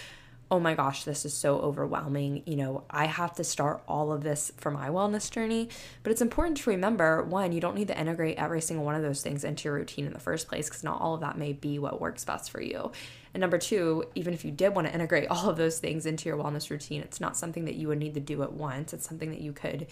oh 0.50 0.60
my 0.60 0.74
gosh, 0.74 1.04
this 1.04 1.26
is 1.26 1.34
so 1.36 1.60
overwhelming. 1.60 2.42
You 2.48 2.56
know, 2.56 2.84
I 2.90 3.06
have 3.06 3.36
to 3.36 3.44
start 3.44 3.84
all 3.88 4.12
of 4.12 4.24
this 4.24 4.52
for 4.58 4.72
my 4.72 4.90
wellness 4.90 5.30
journey. 5.30 5.70
But 6.02 6.12
it's 6.12 6.24
important 6.24 6.58
to 6.58 6.72
remember 6.72 7.22
one, 7.22 7.52
you 7.52 7.62
don't 7.62 7.76
need 7.76 7.90
to 7.90 8.00
integrate 8.00 8.40
every 8.40 8.62
single 8.62 8.84
one 8.84 8.96
of 8.96 9.04
those 9.04 9.22
things 9.22 9.44
into 9.44 9.66
your 9.66 9.76
routine 9.76 10.08
in 10.08 10.14
the 10.14 10.20
first 10.20 10.48
place 10.48 10.68
because 10.68 10.84
not 10.84 11.00
all 11.00 11.14
of 11.14 11.22
that 11.22 11.38
may 11.38 11.54
be 11.54 11.78
what 11.78 12.02
works 12.02 12.26
best 12.26 12.50
for 12.50 12.64
you. 12.64 12.92
And 13.36 13.42
number 13.42 13.60
two, 13.60 14.06
even 14.16 14.34
if 14.34 14.44
you 14.44 14.50
did 14.50 14.74
want 14.74 14.88
to 14.88 14.94
integrate 14.94 15.28
all 15.30 15.52
of 15.52 15.58
those 15.58 15.78
things 15.78 16.08
into 16.08 16.28
your 16.28 16.38
wellness 16.40 16.72
routine, 16.72 17.02
it's 17.02 17.22
not 17.22 17.38
something 17.38 17.66
that 17.66 17.76
you 17.76 17.90
would 17.90 18.00
need 18.00 18.16
to 18.16 18.20
do 18.20 18.42
at 18.42 18.54
once. 18.54 18.92
It's 18.92 19.08
something 19.08 19.30
that 19.30 19.42
you 19.42 19.54
could, 19.54 19.86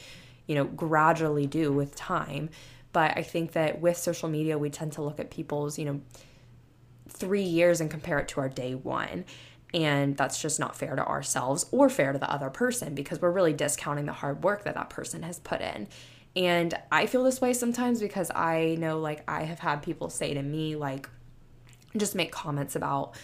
you 0.48 0.56
know, 0.56 0.66
gradually 0.66 1.46
do 1.46 1.72
with 1.72 1.96
time. 1.96 2.50
But 2.92 3.18
I 3.18 3.24
think 3.24 3.52
that 3.54 3.82
with 3.82 3.98
social 3.98 4.30
media, 4.30 4.58
we 4.58 4.70
tend 4.70 4.94
to 4.94 5.02
look 5.02 5.20
at 5.20 5.30
people's, 5.30 5.78
you 5.78 5.86
know, 5.86 6.02
three 7.08 7.44
years 7.44 7.82
and 7.82 7.90
compare 7.90 8.20
it 8.20 8.28
to 8.30 8.40
our 8.40 8.50
day 8.50 8.76
one. 8.76 9.26
And 9.74 10.18
that's 10.18 10.42
just 10.42 10.60
not 10.60 10.76
fair 10.76 10.96
to 10.96 11.06
ourselves 11.06 11.68
or 11.72 11.90
fair 11.90 12.12
to 12.14 12.20
the 12.20 12.32
other 12.32 12.50
person 12.50 12.96
because 12.96 13.22
we're 13.22 13.32
really 13.32 13.54
discounting 13.54 14.06
the 14.06 14.14
hard 14.14 14.44
work 14.44 14.64
that 14.64 14.76
that 14.76 14.90
person 14.90 15.22
has 15.24 15.38
put 15.40 15.62
in. 15.62 15.88
And 16.36 16.74
I 16.92 17.06
feel 17.06 17.24
this 17.24 17.42
way 17.42 17.54
sometimes 17.54 18.00
because 18.00 18.32
I 18.34 18.76
know, 18.80 19.00
like, 19.00 19.24
I 19.28 19.44
have 19.44 19.60
had 19.60 19.84
people 19.84 20.10
say 20.10 20.34
to 20.34 20.42
me, 20.42 20.76
like, 20.76 21.10
just 21.98 22.16
make 22.16 22.32
comments 22.32 22.76
about, 22.76 23.16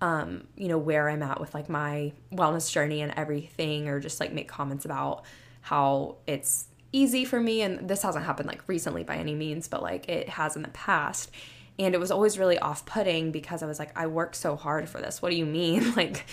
um, 0.00 0.46
you 0.56 0.68
know, 0.68 0.78
where 0.78 1.08
I'm 1.08 1.22
at 1.22 1.40
with 1.40 1.54
like 1.54 1.68
my 1.68 2.12
wellness 2.32 2.70
journey 2.70 3.00
and 3.00 3.12
everything, 3.16 3.88
or 3.88 4.00
just 4.00 4.20
like 4.20 4.32
make 4.32 4.48
comments 4.48 4.84
about 4.84 5.24
how 5.60 6.16
it's 6.26 6.66
easy 6.94 7.24
for 7.24 7.40
me 7.40 7.60
and 7.60 7.88
this 7.88 8.02
hasn't 8.02 8.24
happened 8.24 8.48
like 8.48 8.62
recently 8.68 9.02
by 9.02 9.16
any 9.16 9.34
means 9.34 9.66
but 9.68 9.82
like 9.82 10.08
it 10.08 10.28
has 10.28 10.56
in 10.56 10.62
the 10.62 10.68
past. 10.68 11.30
And 11.76 11.92
it 11.92 11.98
was 11.98 12.12
always 12.12 12.38
really 12.38 12.56
off-putting 12.58 13.32
because 13.32 13.62
i 13.62 13.66
was 13.66 13.80
like 13.80 13.90
i 13.98 14.06
work 14.06 14.34
so 14.34 14.56
hard 14.56 14.88
for 14.88 15.00
this. 15.00 15.20
What 15.20 15.30
do 15.30 15.36
you 15.36 15.46
mean? 15.46 15.92
Like 15.96 16.24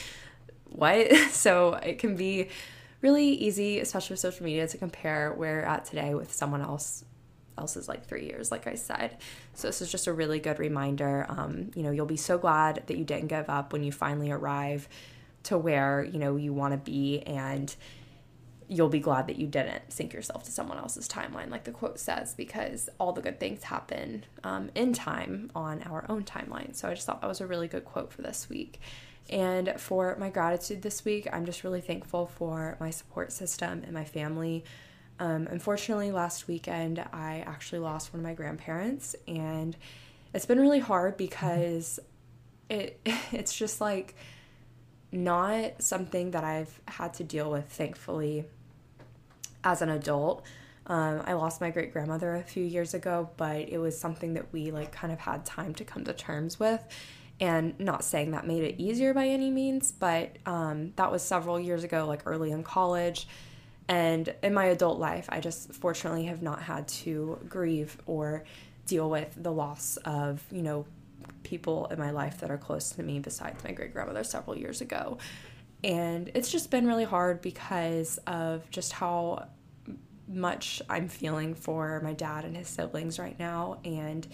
what? 0.69 1.11
So 1.31 1.73
it 1.73 1.99
can 1.99 2.15
be 2.15 2.49
really 3.01 3.29
easy 3.29 3.79
especially 3.79 4.13
with 4.13 4.19
social 4.19 4.45
media 4.45 4.67
to 4.67 4.77
compare 4.77 5.33
where 5.33 5.55
you're 5.55 5.65
at 5.65 5.85
today 5.85 6.13
with 6.13 6.31
someone 6.31 6.61
else 6.61 7.03
else's 7.57 7.87
like 7.87 8.05
three 8.05 8.25
years 8.25 8.51
like 8.51 8.67
i 8.67 8.75
said. 8.75 9.17
So 9.55 9.67
this 9.67 9.81
is 9.81 9.91
just 9.91 10.07
a 10.07 10.13
really 10.13 10.39
good 10.39 10.59
reminder. 10.59 11.25
Um, 11.27 11.71
you 11.75 11.81
know 11.81 11.91
you'll 11.91 12.05
be 12.05 12.17
so 12.17 12.37
glad 12.37 12.83
that 12.85 12.97
you 12.97 13.03
didn't 13.03 13.27
give 13.27 13.49
up 13.49 13.73
when 13.73 13.83
you 13.83 13.91
finally 13.91 14.31
arrive 14.31 14.87
to 15.43 15.57
where 15.57 16.03
you 16.03 16.19
know 16.19 16.35
you 16.35 16.53
want 16.53 16.73
to 16.73 16.77
be 16.77 17.21
and 17.21 17.75
you'll 18.71 18.87
be 18.87 19.01
glad 19.01 19.27
that 19.27 19.35
you 19.35 19.45
didn't 19.45 19.91
sync 19.91 20.13
yourself 20.13 20.45
to 20.45 20.51
someone 20.51 20.77
else's 20.77 21.05
timeline, 21.05 21.49
like 21.49 21.65
the 21.65 21.71
quote 21.71 21.99
says, 21.99 22.33
because 22.33 22.87
all 23.01 23.11
the 23.11 23.21
good 23.21 23.37
things 23.37 23.63
happen 23.63 24.23
um, 24.45 24.71
in 24.75 24.93
time 24.93 25.51
on 25.53 25.83
our 25.83 26.05
own 26.07 26.23
timeline. 26.23 26.73
So 26.73 26.87
I 26.87 26.93
just 26.93 27.05
thought 27.05 27.19
that 27.19 27.27
was 27.27 27.41
a 27.41 27.47
really 27.47 27.67
good 27.67 27.83
quote 27.83 28.13
for 28.13 28.21
this 28.21 28.47
week. 28.47 28.79
And 29.29 29.73
for 29.77 30.15
my 30.17 30.29
gratitude 30.29 30.83
this 30.83 31.03
week, 31.03 31.27
I'm 31.33 31.45
just 31.45 31.65
really 31.65 31.81
thankful 31.81 32.27
for 32.27 32.77
my 32.79 32.91
support 32.91 33.33
system 33.33 33.81
and 33.83 33.91
my 33.91 34.05
family. 34.05 34.63
Um, 35.19 35.49
unfortunately, 35.51 36.13
last 36.13 36.47
weekend, 36.47 37.03
I 37.11 37.43
actually 37.45 37.79
lost 37.79 38.13
one 38.13 38.21
of 38.21 38.23
my 38.23 38.33
grandparents, 38.33 39.17
and 39.27 39.75
it's 40.33 40.45
been 40.45 40.61
really 40.61 40.79
hard 40.79 41.17
because 41.17 41.99
it 42.69 43.01
it's 43.33 43.53
just 43.53 43.81
like 43.81 44.15
not 45.11 45.81
something 45.83 46.31
that 46.31 46.45
I've 46.45 46.79
had 46.87 47.15
to 47.15 47.25
deal 47.25 47.51
with, 47.51 47.65
thankfully, 47.65 48.45
as 49.63 49.81
an 49.81 49.89
adult. 49.89 50.45
Um, 50.87 51.21
I 51.25 51.33
lost 51.33 51.61
my 51.61 51.69
great 51.69 51.93
grandmother 51.93 52.35
a 52.35 52.43
few 52.43 52.63
years 52.63 52.93
ago, 52.93 53.29
but 53.37 53.69
it 53.69 53.77
was 53.77 53.97
something 53.97 54.33
that 54.33 54.51
we 54.51 54.71
like 54.71 54.91
kind 54.91 55.13
of 55.13 55.19
had 55.19 55.45
time 55.45 55.73
to 55.75 55.85
come 55.85 56.03
to 56.05 56.13
terms 56.13 56.59
with. 56.59 56.83
And 57.39 57.79
not 57.79 58.03
saying 58.03 58.31
that 58.31 58.45
made 58.45 58.63
it 58.63 58.75
easier 58.79 59.13
by 59.13 59.27
any 59.27 59.49
means, 59.49 59.91
but 59.91 60.37
um, 60.45 60.93
that 60.95 61.11
was 61.11 61.23
several 61.23 61.59
years 61.59 61.83
ago, 61.83 62.05
like 62.05 62.21
early 62.25 62.51
in 62.51 62.63
college. 62.63 63.27
And 63.87 64.33
in 64.43 64.53
my 64.53 64.65
adult 64.65 64.99
life, 64.99 65.25
I 65.29 65.39
just 65.39 65.73
fortunately 65.73 66.25
have 66.25 66.41
not 66.41 66.61
had 66.61 66.87
to 66.87 67.39
grieve 67.49 67.97
or 68.05 68.43
deal 68.85 69.09
with 69.09 69.33
the 69.35 69.51
loss 69.51 69.97
of, 70.05 70.43
you 70.51 70.61
know, 70.61 70.85
people 71.43 71.87
in 71.87 71.97
my 71.97 72.11
life 72.11 72.39
that 72.41 72.51
are 72.51 72.57
close 72.57 72.91
to 72.91 73.03
me 73.03 73.19
besides 73.19 73.63
my 73.63 73.71
great 73.71 73.93
grandmother 73.93 74.23
several 74.23 74.57
years 74.57 74.81
ago. 74.81 75.17
And 75.83 76.29
it's 76.33 76.51
just 76.51 76.69
been 76.69 76.85
really 76.85 77.03
hard 77.03 77.41
because 77.41 78.19
of 78.27 78.69
just 78.69 78.93
how 78.93 79.47
much 80.27 80.81
I'm 80.89 81.07
feeling 81.07 81.55
for 81.55 81.99
my 82.03 82.13
dad 82.13 82.45
and 82.45 82.55
his 82.55 82.67
siblings 82.67 83.19
right 83.19 83.37
now. 83.39 83.79
And 83.83 84.27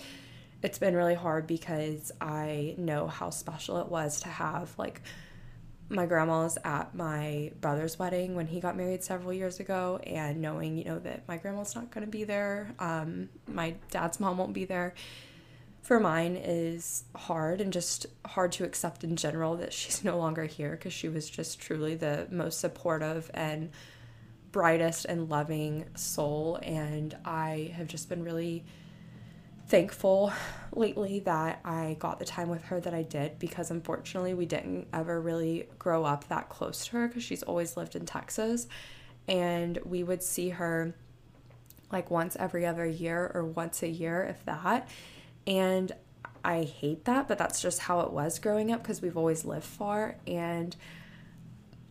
it's 0.62 0.80
been 0.80 0.96
really 0.96 1.16
hard 1.16 1.48
because 1.48 2.12
I 2.20 2.76
know 2.78 3.08
how 3.08 3.30
special 3.30 3.80
it 3.80 3.88
was 3.90 4.22
to 4.22 4.30
have 4.30 4.78
like 4.78 5.02
my 5.90 6.06
grandma's 6.06 6.58
at 6.66 6.94
my 6.94 7.52
brother's 7.62 7.98
wedding 7.98 8.36
when 8.36 8.48
he 8.48 8.60
got 8.60 8.76
married 8.76 9.04
several 9.04 9.32
years 9.32 9.60
ago 9.60 10.00
and 10.06 10.42
knowing 10.42 10.78
you 10.78 10.84
know 10.84 11.00
that 11.00 11.26
my 11.28 11.38
grandma's 11.38 11.76
not 11.76 11.90
going 11.92 12.06
to 12.06 12.12
be 12.12 12.24
there 12.24 12.74
um, 12.80 13.30
my 13.48 13.74
dad's 13.90 14.20
mom 14.20 14.38
won't 14.38 14.54
be 14.54 14.66
there 14.66 14.94
for 15.88 16.02
mine 16.02 16.36
is 16.36 17.06
hard 17.16 17.62
and 17.62 17.72
just 17.72 18.08
hard 18.26 18.52
to 18.52 18.66
accept 18.66 19.06
in 19.06 19.16
general 19.16 19.56
that 19.56 19.72
she's 19.72 20.04
no 20.04 20.18
longer 20.18 20.44
here 20.44 20.72
because 20.72 20.92
she 20.92 21.08
was 21.08 21.30
just 21.30 21.62
truly 21.62 21.96
the 21.96 22.28
most 22.30 22.60
supportive 22.60 23.32
and 23.34 23.70
brightest 24.52 25.06
and 25.06 25.30
loving 25.30 25.86
soul. 25.96 26.60
And 26.62 27.16
I 27.24 27.72
have 27.78 27.88
just 27.88 28.10
been 28.10 28.22
really 28.22 28.66
thankful 29.68 30.34
lately 30.76 31.22
that 31.22 31.62
I 31.64 31.96
got 32.00 32.20
the 32.20 32.26
time 32.26 32.50
with 32.50 32.66
her 32.66 32.82
that 32.82 32.94
I 32.94 33.04
did 33.04 33.40
because 33.40 33.72
unfortunately 33.72 34.34
we 34.34 34.46
didn't 34.46 34.90
ever 34.92 35.22
really 35.22 35.70
grow 35.80 36.04
up 36.04 36.28
that 36.28 36.50
close 36.50 36.86
to 36.88 36.98
her 36.98 37.08
because 37.08 37.24
she's 37.24 37.44
always 37.44 37.78
lived 37.78 37.96
in 37.96 38.06
Texas. 38.06 38.68
And 39.30 39.80
we 39.86 40.04
would 40.04 40.22
see 40.22 40.50
her 40.50 40.94
like 41.94 42.12
once 42.12 42.36
every 42.38 42.66
other 42.66 42.86
year 42.86 43.32
or 43.34 43.46
once 43.46 43.84
a 43.84 43.88
year, 43.88 44.24
if 44.24 44.44
that 44.44 44.90
and 45.48 45.92
I 46.44 46.64
hate 46.64 47.06
that, 47.06 47.28
but 47.28 47.38
that's 47.38 47.62
just 47.62 47.80
how 47.80 48.02
it 48.02 48.12
was 48.12 48.38
growing 48.38 48.72
up 48.72 48.84
because 48.84 49.02
we've 49.02 49.18
always 49.18 49.46
lived 49.46 49.66
far. 49.66 50.18
And 50.28 50.76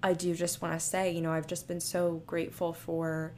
I 0.03 0.13
do 0.13 0.35
just 0.35 0.63
want 0.63 0.75
to 0.75 0.81
say, 0.81 1.11
you 1.11 1.21
know, 1.21 1.33
I've 1.33 1.47
just 1.47 1.67
been 1.67 1.81
so 1.81 2.23
grateful 2.27 2.73
for 2.73 3.35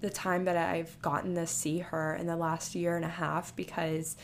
the 0.00 0.10
time 0.10 0.44
that 0.44 0.56
I've 0.56 1.00
gotten 1.00 1.34
to 1.36 1.46
see 1.46 1.78
her 1.78 2.14
in 2.14 2.26
the 2.26 2.36
last 2.36 2.74
year 2.74 2.96
and 2.96 3.04
a 3.04 3.08
half 3.08 3.54
because 3.56 4.16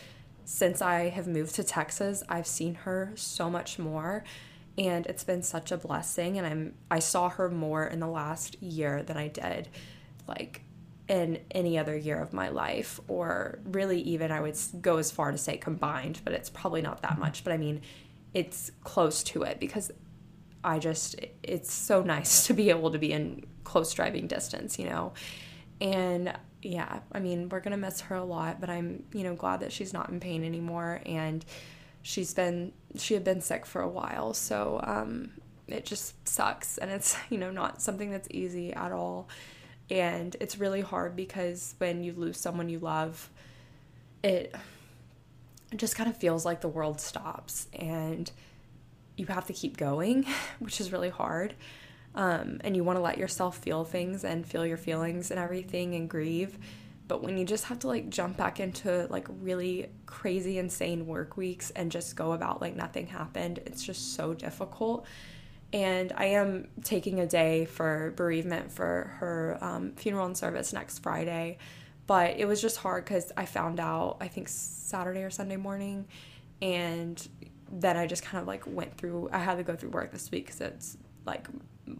since 0.45 0.83
I 0.83 1.09
have 1.09 1.27
moved 1.27 1.55
to 1.57 1.65
Texas, 1.65 2.23
I've 2.29 2.47
seen 2.47 2.75
her 2.75 3.13
so 3.15 3.49
much 3.49 3.79
more 3.79 4.25
and 4.77 5.07
it's 5.07 5.25
been 5.25 5.43
such 5.43 5.73
a 5.73 5.77
blessing 5.77 6.39
and 6.39 6.47
I'm 6.47 6.75
I 6.91 7.01
saw 7.01 7.29
her 7.31 7.49
more 7.49 7.87
in 7.87 8.01
the 8.01 8.07
last 8.07 8.61
year 8.63 9.03
than 9.03 9.17
I 9.17 9.29
did 9.29 9.69
like 10.27 10.63
in 11.09 11.39
any 11.51 11.79
other 11.79 11.97
year 11.97 12.21
of 12.21 12.33
my 12.33 12.49
life, 12.51 13.01
or 13.09 13.59
really 13.65 14.01
even 14.03 14.31
I 14.31 14.41
would 14.41 14.57
go 14.81 14.99
as 14.99 15.11
far 15.11 15.33
to 15.33 15.39
say 15.39 15.57
combined, 15.57 16.21
but 16.25 16.35
it's 16.35 16.51
probably 16.51 16.83
not 16.83 17.03
that 17.03 17.19
much. 17.19 17.45
But 17.45 17.55
I 17.55 17.57
mean, 17.57 17.81
it's 18.35 18.71
close 18.85 19.23
to 19.25 19.43
it 19.43 19.59
because 19.59 19.91
I 20.63 20.79
just, 20.79 21.17
it's 21.43 21.73
so 21.73 22.03
nice 22.15 22.47
to 22.47 22.55
be 22.55 22.71
able 22.71 22.91
to 22.91 22.99
be 22.99 23.13
in 23.13 23.47
close 23.65 23.93
driving 23.93 24.27
distance, 24.27 24.79
you 24.79 24.87
know? 24.87 25.15
And 25.81 26.35
yeah, 26.61 27.01
I 27.13 27.21
mean, 27.21 27.49
we're 27.49 27.61
going 27.61 27.73
to 27.73 27.79
miss 27.79 28.03
her 28.03 28.17
a 28.17 28.25
lot, 28.25 28.61
but 28.61 28.69
I'm, 28.69 29.05
you 29.13 29.25
know, 29.25 29.35
glad 29.35 29.61
that 29.61 29.73
she's 29.73 29.93
not 29.93 30.11
in 30.11 30.21
pain 30.21 30.45
anymore. 30.45 31.01
And 31.07 31.45
she's 32.03 32.35
been, 32.35 32.73
she 32.97 33.15
had 33.15 33.25
been 33.25 33.41
sick 33.41 33.65
for 33.65 33.81
a 33.81 33.89
while. 33.89 34.35
So, 34.35 34.81
um, 34.83 35.31
it 35.69 35.85
just 35.85 36.29
sucks. 36.29 36.77
And 36.77 36.91
it's, 36.91 37.17
you 37.31 37.39
know, 37.39 37.51
not 37.51 37.81
something 37.81 38.11
that's 38.11 38.29
easy 38.31 38.75
at 38.75 38.93
all 38.93 39.29
and 39.91 40.37
it's 40.41 40.59
really 40.59 40.81
hard 40.81 41.17
because 41.17 41.75
when 41.79 42.03
you 42.03 42.13
lose 42.13 42.39
someone 42.39 42.69
you 42.69 42.79
love 42.79 43.31
it 44.23 44.55
just 45.77 45.97
kind 45.97 46.09
of 46.09 46.17
feels 46.17 46.45
like 46.45 46.61
the 46.61 46.69
world 46.69 47.01
stops 47.01 47.69
and 47.73 48.31
you 49.17 49.27
have 49.27 49.47
to 49.47 49.53
keep 49.53 49.77
going 49.77 50.25
which 50.59 50.81
is 50.81 50.93
really 50.93 51.11
hard. 51.11 51.55
Um, 52.15 52.61
and 52.65 52.75
you 52.75 52.83
want 52.83 52.97
to 52.97 53.03
let 53.03 53.19
yourself 53.19 53.59
feel 53.59 53.85
things 53.85 54.25
and 54.25 54.45
feel 54.45 54.67
your 54.67 54.79
feelings 54.79 55.31
and 55.31 55.39
everything 55.39 55.95
and 55.95 56.09
grieve. 56.09 56.59
But 57.07 57.23
when 57.23 57.39
you 57.39 57.45
just 57.45 57.65
have 57.65 57.79
to 57.81 57.87
like 57.87 58.09
jump 58.09 58.37
back 58.37 58.61
into 58.61 59.07
like 59.09 59.29
really 59.41 59.91
crazy 60.07 60.59
insane 60.59 61.07
work 61.07 61.37
weeks 61.37 61.71
and 61.71 61.93
just 61.93 62.17
go 62.17 62.33
about 62.33 62.61
like 62.61 62.77
nothing 62.77 63.07
happened 63.07 63.61
it's 63.65 63.83
just 63.83 64.15
so 64.15 64.35
difficult 64.35 65.07
and 65.73 66.13
I 66.17 66.27
am 66.27 66.69
taking 66.83 67.21
a 67.21 67.27
day 67.27 67.67
for 67.67 68.13
bereavement 68.17 68.73
for 68.73 69.13
her 69.19 69.59
um, 69.61 69.93
funeral 69.93 70.27
and 70.27 70.37
service 70.37 70.73
next 70.73 71.01
Friday. 71.01 71.59
But 72.07 72.39
it 72.39 72.47
was 72.47 72.63
just 72.63 72.79
hard 72.79 73.05
because 73.05 73.33
I 73.37 73.45
found 73.45 73.79
out, 73.79 74.17
I 74.21 74.29
think, 74.29 74.49
Saturday 74.49 75.23
or 75.23 75.31
Sunday 75.31 75.57
morning. 75.57 76.07
And 76.63 77.27
then 77.71 77.99
I 77.99 78.07
just 78.07 78.23
kind 78.23 78.41
of 78.41 78.49
like 78.49 78.63
went 78.67 78.97
through, 78.97 79.29
I 79.31 79.39
had 79.39 79.59
to 79.59 79.63
go 79.63 79.77
through 79.77 79.91
work 79.91 80.11
this 80.11 80.31
week 80.31 80.47
because 80.47 80.61
it's 80.63 80.97
like 81.27 81.47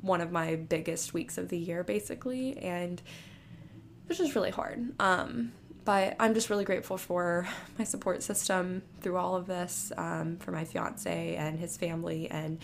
one 0.01 0.23
of 0.23 0.33
my 0.33 0.57
biggest 0.57 1.13
weeks 1.13 1.37
of 1.37 1.51
the 1.51 1.59
year, 1.59 1.85
basically. 1.85 2.57
And 2.57 3.01
it 3.01 4.09
was 4.09 4.17
just 4.17 4.35
really 4.35 4.51
hard. 4.51 4.95
Um, 4.99 5.53
but 5.85 6.17
I'm 6.19 6.33
just 6.33 6.49
really 6.49 6.65
grateful 6.65 6.97
for 6.97 7.47
my 7.79 7.85
support 7.85 8.23
system 8.23 8.83
through 9.03 9.19
all 9.19 9.37
of 9.37 9.47
this, 9.47 9.93
um, 9.99 10.39
for 10.39 10.53
my 10.53 10.65
fiance 10.65 11.37
and 11.37 11.59
his 11.59 11.77
family, 11.77 12.31
and 12.31 12.59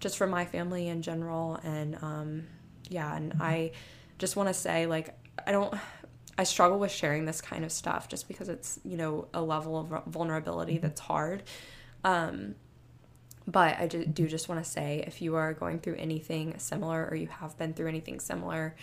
just 0.00 0.16
for 0.16 0.26
my 0.26 0.44
family 0.44 0.88
in 0.88 1.02
general. 1.02 1.58
And 1.62 1.96
um, 2.02 2.46
yeah, 2.88 3.14
and 3.14 3.34
I 3.40 3.72
just 4.18 4.36
want 4.36 4.48
to 4.48 4.54
say, 4.54 4.86
like, 4.86 5.16
I 5.46 5.52
don't, 5.52 5.74
I 6.36 6.44
struggle 6.44 6.78
with 6.78 6.92
sharing 6.92 7.24
this 7.24 7.40
kind 7.40 7.64
of 7.64 7.72
stuff 7.72 8.08
just 8.08 8.28
because 8.28 8.48
it's, 8.48 8.78
you 8.84 8.96
know, 8.96 9.28
a 9.34 9.42
level 9.42 9.78
of 9.78 10.04
vulnerability 10.06 10.74
mm-hmm. 10.74 10.82
that's 10.82 11.00
hard. 11.00 11.42
Um, 12.04 12.54
but 13.46 13.78
I 13.78 13.86
do 13.86 14.28
just 14.28 14.48
want 14.48 14.62
to 14.62 14.70
say 14.70 15.02
if 15.06 15.22
you 15.22 15.34
are 15.36 15.54
going 15.54 15.80
through 15.80 15.96
anything 15.96 16.58
similar 16.58 17.08
or 17.10 17.16
you 17.16 17.28
have 17.28 17.56
been 17.56 17.72
through 17.72 17.88
anything 17.88 18.20
similar 18.20 18.76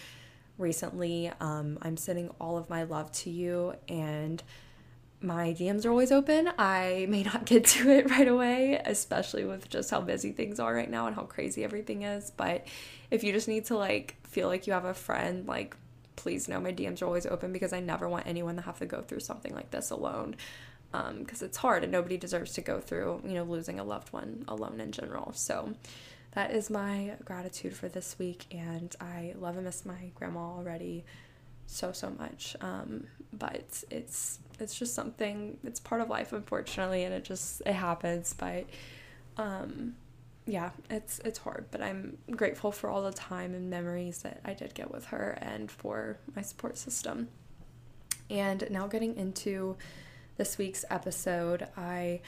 recently, 0.57 1.31
um, 1.39 1.77
I'm 1.83 1.97
sending 1.97 2.29
all 2.41 2.57
of 2.57 2.67
my 2.69 2.83
love 2.83 3.11
to 3.11 3.29
you 3.29 3.75
and 3.87 4.41
my 5.25 5.53
DMs 5.53 5.85
are 5.85 5.89
always 5.89 6.11
open. 6.11 6.51
I 6.57 7.07
may 7.09 7.23
not 7.23 7.45
get 7.45 7.65
to 7.65 7.89
it 7.89 8.09
right 8.11 8.27
away, 8.27 8.81
especially 8.85 9.45
with 9.45 9.69
just 9.69 9.89
how 9.89 10.01
busy 10.01 10.31
things 10.31 10.59
are 10.59 10.73
right 10.73 10.89
now 10.89 11.07
and 11.07 11.15
how 11.15 11.23
crazy 11.23 11.63
everything 11.63 12.03
is. 12.03 12.31
But 12.31 12.67
if 13.11 13.23
you 13.23 13.33
just 13.33 13.47
need 13.47 13.65
to 13.65 13.77
like 13.77 14.15
feel 14.27 14.47
like 14.47 14.67
you 14.67 14.73
have 14.73 14.85
a 14.85 14.93
friend, 14.93 15.47
like 15.47 15.75
please 16.15 16.47
know 16.47 16.59
my 16.59 16.71
DMs 16.71 17.01
are 17.01 17.05
always 17.05 17.25
open 17.25 17.51
because 17.51 17.73
I 17.73 17.79
never 17.79 18.07
want 18.07 18.27
anyone 18.27 18.55
to 18.55 18.61
have 18.61 18.79
to 18.79 18.85
go 18.85 19.01
through 19.01 19.19
something 19.19 19.53
like 19.53 19.71
this 19.71 19.89
alone. 19.89 20.35
Because 20.91 21.41
um, 21.41 21.45
it's 21.45 21.57
hard 21.57 21.83
and 21.83 21.91
nobody 21.91 22.15
deserves 22.15 22.53
to 22.53 22.61
go 22.61 22.79
through, 22.79 23.21
you 23.25 23.33
know, 23.33 23.43
losing 23.43 23.79
a 23.79 23.83
loved 23.83 24.13
one 24.13 24.45
alone 24.47 24.79
in 24.79 24.93
general. 24.93 25.33
So 25.33 25.73
that 26.31 26.51
is 26.51 26.69
my 26.69 27.15
gratitude 27.25 27.75
for 27.75 27.89
this 27.89 28.17
week. 28.17 28.45
And 28.51 28.95
I 29.01 29.33
love 29.37 29.55
and 29.55 29.65
miss 29.65 29.85
my 29.85 30.11
grandma 30.15 30.39
already 30.39 31.03
so 31.65 31.91
so 31.91 32.09
much. 32.11 32.55
Um, 32.61 33.07
but 33.33 33.83
it's 33.89 34.39
it's 34.59 34.77
just 34.77 34.93
something. 34.93 35.57
It's 35.63 35.79
part 35.79 36.01
of 36.01 36.09
life, 36.09 36.33
unfortunately, 36.33 37.03
and 37.03 37.13
it 37.13 37.23
just 37.23 37.61
it 37.65 37.73
happens. 37.73 38.33
But 38.33 38.65
um, 39.37 39.95
yeah, 40.45 40.71
it's 40.89 41.19
it's 41.19 41.39
hard. 41.39 41.65
But 41.71 41.81
I'm 41.81 42.17
grateful 42.31 42.71
for 42.71 42.89
all 42.89 43.03
the 43.03 43.11
time 43.11 43.53
and 43.53 43.69
memories 43.69 44.21
that 44.23 44.41
I 44.45 44.53
did 44.53 44.73
get 44.73 44.91
with 44.91 45.05
her, 45.07 45.37
and 45.41 45.69
for 45.69 46.17
my 46.35 46.41
support 46.41 46.77
system. 46.77 47.29
And 48.29 48.67
now 48.71 48.87
getting 48.87 49.15
into 49.15 49.77
this 50.37 50.57
week's 50.57 50.83
episode, 50.89 51.67
I 51.77 52.21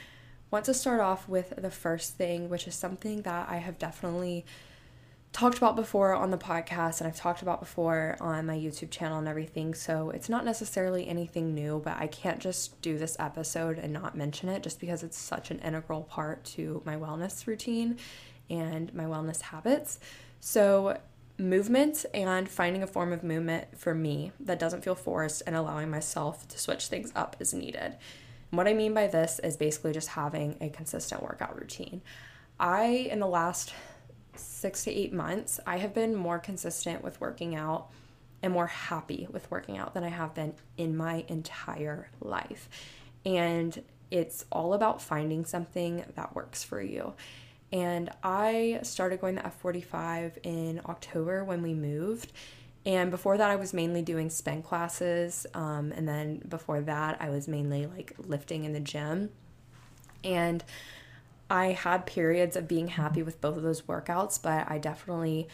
want 0.51 0.65
to 0.65 0.73
start 0.73 1.01
off 1.01 1.27
with 1.27 1.53
the 1.57 1.71
first 1.71 2.15
thing, 2.15 2.49
which 2.49 2.67
is 2.67 2.75
something 2.75 3.23
that 3.23 3.49
I 3.49 3.57
have 3.57 3.77
definitely 3.77 4.45
talked 5.31 5.57
about 5.57 5.75
before 5.75 6.13
on 6.13 6.31
the 6.31 6.37
podcast 6.37 6.99
and 6.99 7.07
I've 7.07 7.15
talked 7.15 7.41
about 7.41 7.59
before 7.59 8.17
on 8.19 8.45
my 8.45 8.55
YouTube 8.55 8.89
channel 8.89 9.19
and 9.19 9.27
everything. 9.27 9.73
So 9.73 10.09
it's 10.09 10.29
not 10.29 10.45
necessarily 10.45 11.07
anything 11.07 11.53
new, 11.53 11.81
but 11.83 11.97
I 11.97 12.07
can't 12.07 12.39
just 12.39 12.81
do 12.81 12.97
this 12.97 13.15
episode 13.19 13.77
and 13.77 13.93
not 13.93 14.17
mention 14.17 14.49
it 14.49 14.63
just 14.63 14.79
because 14.79 15.03
it's 15.03 15.17
such 15.17 15.51
an 15.51 15.59
integral 15.59 16.03
part 16.03 16.43
to 16.45 16.81
my 16.85 16.95
wellness 16.95 17.45
routine 17.45 17.97
and 18.49 18.93
my 18.93 19.03
wellness 19.03 19.41
habits. 19.41 19.99
So, 20.39 20.97
movement 21.39 22.03
and 22.15 22.49
finding 22.49 22.81
a 22.81 22.87
form 22.87 23.13
of 23.13 23.23
movement 23.23 23.77
for 23.77 23.93
me 23.93 24.31
that 24.39 24.57
doesn't 24.57 24.83
feel 24.83 24.95
forced 24.95 25.43
and 25.45 25.55
allowing 25.55 25.87
myself 25.89 26.47
to 26.47 26.57
switch 26.57 26.87
things 26.87 27.11
up 27.15 27.35
as 27.39 27.53
needed. 27.53 27.95
What 28.49 28.67
I 28.67 28.73
mean 28.73 28.93
by 28.93 29.07
this 29.07 29.39
is 29.43 29.55
basically 29.55 29.93
just 29.93 30.09
having 30.09 30.57
a 30.61 30.69
consistent 30.69 31.21
workout 31.21 31.55
routine. 31.59 32.01
I, 32.59 33.07
in 33.11 33.19
the 33.19 33.27
last 33.27 33.73
six 34.39 34.83
to 34.85 34.91
eight 34.91 35.13
months, 35.13 35.59
I 35.65 35.77
have 35.77 35.93
been 35.93 36.15
more 36.15 36.39
consistent 36.39 37.03
with 37.03 37.19
working 37.21 37.55
out 37.55 37.89
and 38.41 38.53
more 38.53 38.67
happy 38.67 39.27
with 39.31 39.49
working 39.49 39.77
out 39.77 39.93
than 39.93 40.03
I 40.03 40.09
have 40.09 40.33
been 40.33 40.53
in 40.77 40.95
my 40.95 41.25
entire 41.27 42.09
life. 42.21 42.69
And 43.25 43.83
it's 44.11 44.45
all 44.51 44.73
about 44.73 45.01
finding 45.01 45.45
something 45.45 46.05
that 46.15 46.35
works 46.35 46.63
for 46.63 46.81
you. 46.81 47.13
And 47.71 48.09
I 48.23 48.79
started 48.83 49.19
going 49.19 49.35
to 49.35 49.41
F45 49.41 50.37
in 50.43 50.81
October 50.85 51.43
when 51.43 51.61
we 51.61 51.73
moved. 51.73 52.31
And 52.85 53.11
before 53.11 53.37
that, 53.37 53.51
I 53.51 53.57
was 53.57 53.73
mainly 53.73 54.01
doing 54.01 54.29
spin 54.29 54.63
classes. 54.63 55.45
Um, 55.53 55.91
and 55.91 56.07
then 56.07 56.41
before 56.47 56.79
that, 56.81 57.17
I 57.19 57.29
was 57.29 57.47
mainly 57.47 57.85
like 57.85 58.13
lifting 58.17 58.63
in 58.63 58.71
the 58.71 58.79
gym. 58.79 59.31
And 60.23 60.63
I 61.49 61.67
had 61.67 62.05
periods 62.05 62.55
of 62.55 62.67
being 62.67 62.89
happy 62.89 63.23
with 63.23 63.39
both 63.39 63.57
of 63.57 63.63
those 63.63 63.83
workouts, 63.83 64.41
but 64.41 64.69
I 64.69 64.77
definitely 64.79 65.47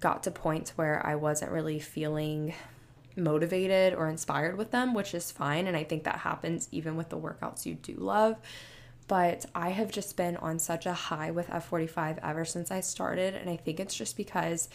got 0.00 0.24
to 0.24 0.30
points 0.30 0.76
where 0.76 1.04
I 1.06 1.14
wasn't 1.14 1.52
really 1.52 1.78
feeling 1.78 2.54
motivated 3.16 3.94
or 3.94 4.08
inspired 4.08 4.56
with 4.56 4.70
them, 4.70 4.94
which 4.94 5.14
is 5.14 5.30
fine. 5.30 5.66
And 5.66 5.76
I 5.76 5.84
think 5.84 6.04
that 6.04 6.18
happens 6.18 6.68
even 6.70 6.96
with 6.96 7.08
the 7.08 7.18
workouts 7.18 7.66
you 7.66 7.74
do 7.74 7.94
love. 7.94 8.36
But 9.06 9.46
I 9.54 9.70
have 9.70 9.90
just 9.90 10.16
been 10.16 10.36
on 10.36 10.58
such 10.58 10.84
a 10.84 10.92
high 10.92 11.30
with 11.30 11.48
F45 11.48 12.18
ever 12.22 12.44
since 12.44 12.70
I 12.70 12.80
started. 12.80 13.34
And 13.34 13.48
I 13.48 13.56
think 13.56 13.80
it's 13.80 13.94
just 13.94 14.18
because 14.18 14.68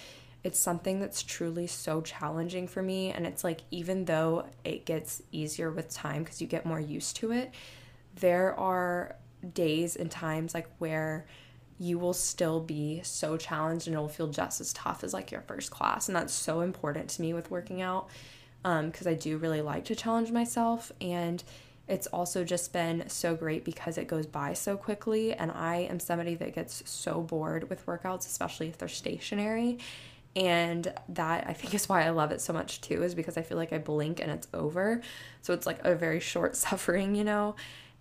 it's 0.44 0.60
something 0.60 1.00
that's 1.00 1.22
truly 1.22 1.68
so 1.68 2.02
challenging 2.02 2.68
for 2.68 2.82
me. 2.82 3.12
And 3.12 3.28
it's 3.28 3.44
like, 3.44 3.62
even 3.70 4.06
though 4.06 4.48
it 4.64 4.86
gets 4.86 5.22
easier 5.32 5.70
with 5.70 5.94
time 5.94 6.24
because 6.24 6.42
you 6.42 6.48
get 6.48 6.66
more 6.66 6.80
used 6.80 7.16
to 7.18 7.32
it, 7.32 7.52
there 8.16 8.60
are 8.60 9.16
days 9.54 9.96
and 9.96 10.10
times 10.10 10.54
like 10.54 10.68
where 10.78 11.26
you 11.80 11.98
will 11.98 12.14
still 12.14 12.60
be 12.60 13.02
so 13.04 13.36
challenged 13.38 13.88
and 13.88 13.94
it'll 13.94 14.08
feel 14.08 14.28
just 14.28 14.62
as 14.62 14.74
tough 14.74 15.04
as 15.04 15.14
like 15.14 15.32
your 15.32 15.42
first 15.42 15.72
class. 15.72 16.08
And 16.08 16.16
that's 16.16 16.34
so 16.34 16.62
important 16.62 17.10
to 17.10 17.22
me 17.22 17.34
with 17.34 17.52
working 17.52 17.82
out 17.82 18.08
because 18.62 19.08
um, 19.08 19.12
i 19.12 19.14
do 19.14 19.38
really 19.38 19.62
like 19.62 19.86
to 19.86 19.96
challenge 19.96 20.32
myself. 20.32 20.92
And 21.02 21.44
it's 21.88 22.08
also 22.08 22.46
just 22.46 22.72
been 22.72 23.10
so 23.10 23.36
great 23.36 23.66
because 23.66 23.98
it 23.98 24.08
goes 24.08 24.26
by 24.26 24.54
so 24.54 24.78
quickly. 24.78 25.34
And 25.34 25.52
i 25.52 25.78
am 25.78 26.00
somebody 26.00 26.36
that 26.36 26.56
gets 26.56 26.90
so 26.90 27.22
bored 27.22 27.70
with 27.70 27.86
workouts 27.86 28.26
especially 28.26 28.70
if 28.70 28.78
they're 28.78 28.88
stationary. 28.88 29.80
And 30.36 30.94
that 31.10 31.46
i 31.48 31.54
think 31.54 31.74
is 31.74 31.90
why 31.90 32.06
i 32.06 32.10
love 32.12 32.32
it 32.32 32.40
so 32.40 32.54
much 32.54 32.82
too 32.82 33.04
is 33.04 33.14
because 33.14 33.38
i 33.38 33.42
feel 33.42 33.58
like 33.58 33.74
i 33.74 33.78
blink 33.78 34.20
and 34.20 34.32
it's 34.32 34.48
over. 34.54 35.02
So 35.42 35.54
it's 35.54 35.66
like 35.66 35.84
a 35.84 35.96
very 35.96 36.20
short 36.20 36.56
suffering 36.66 37.16
you 37.16 37.24
know 37.24 37.56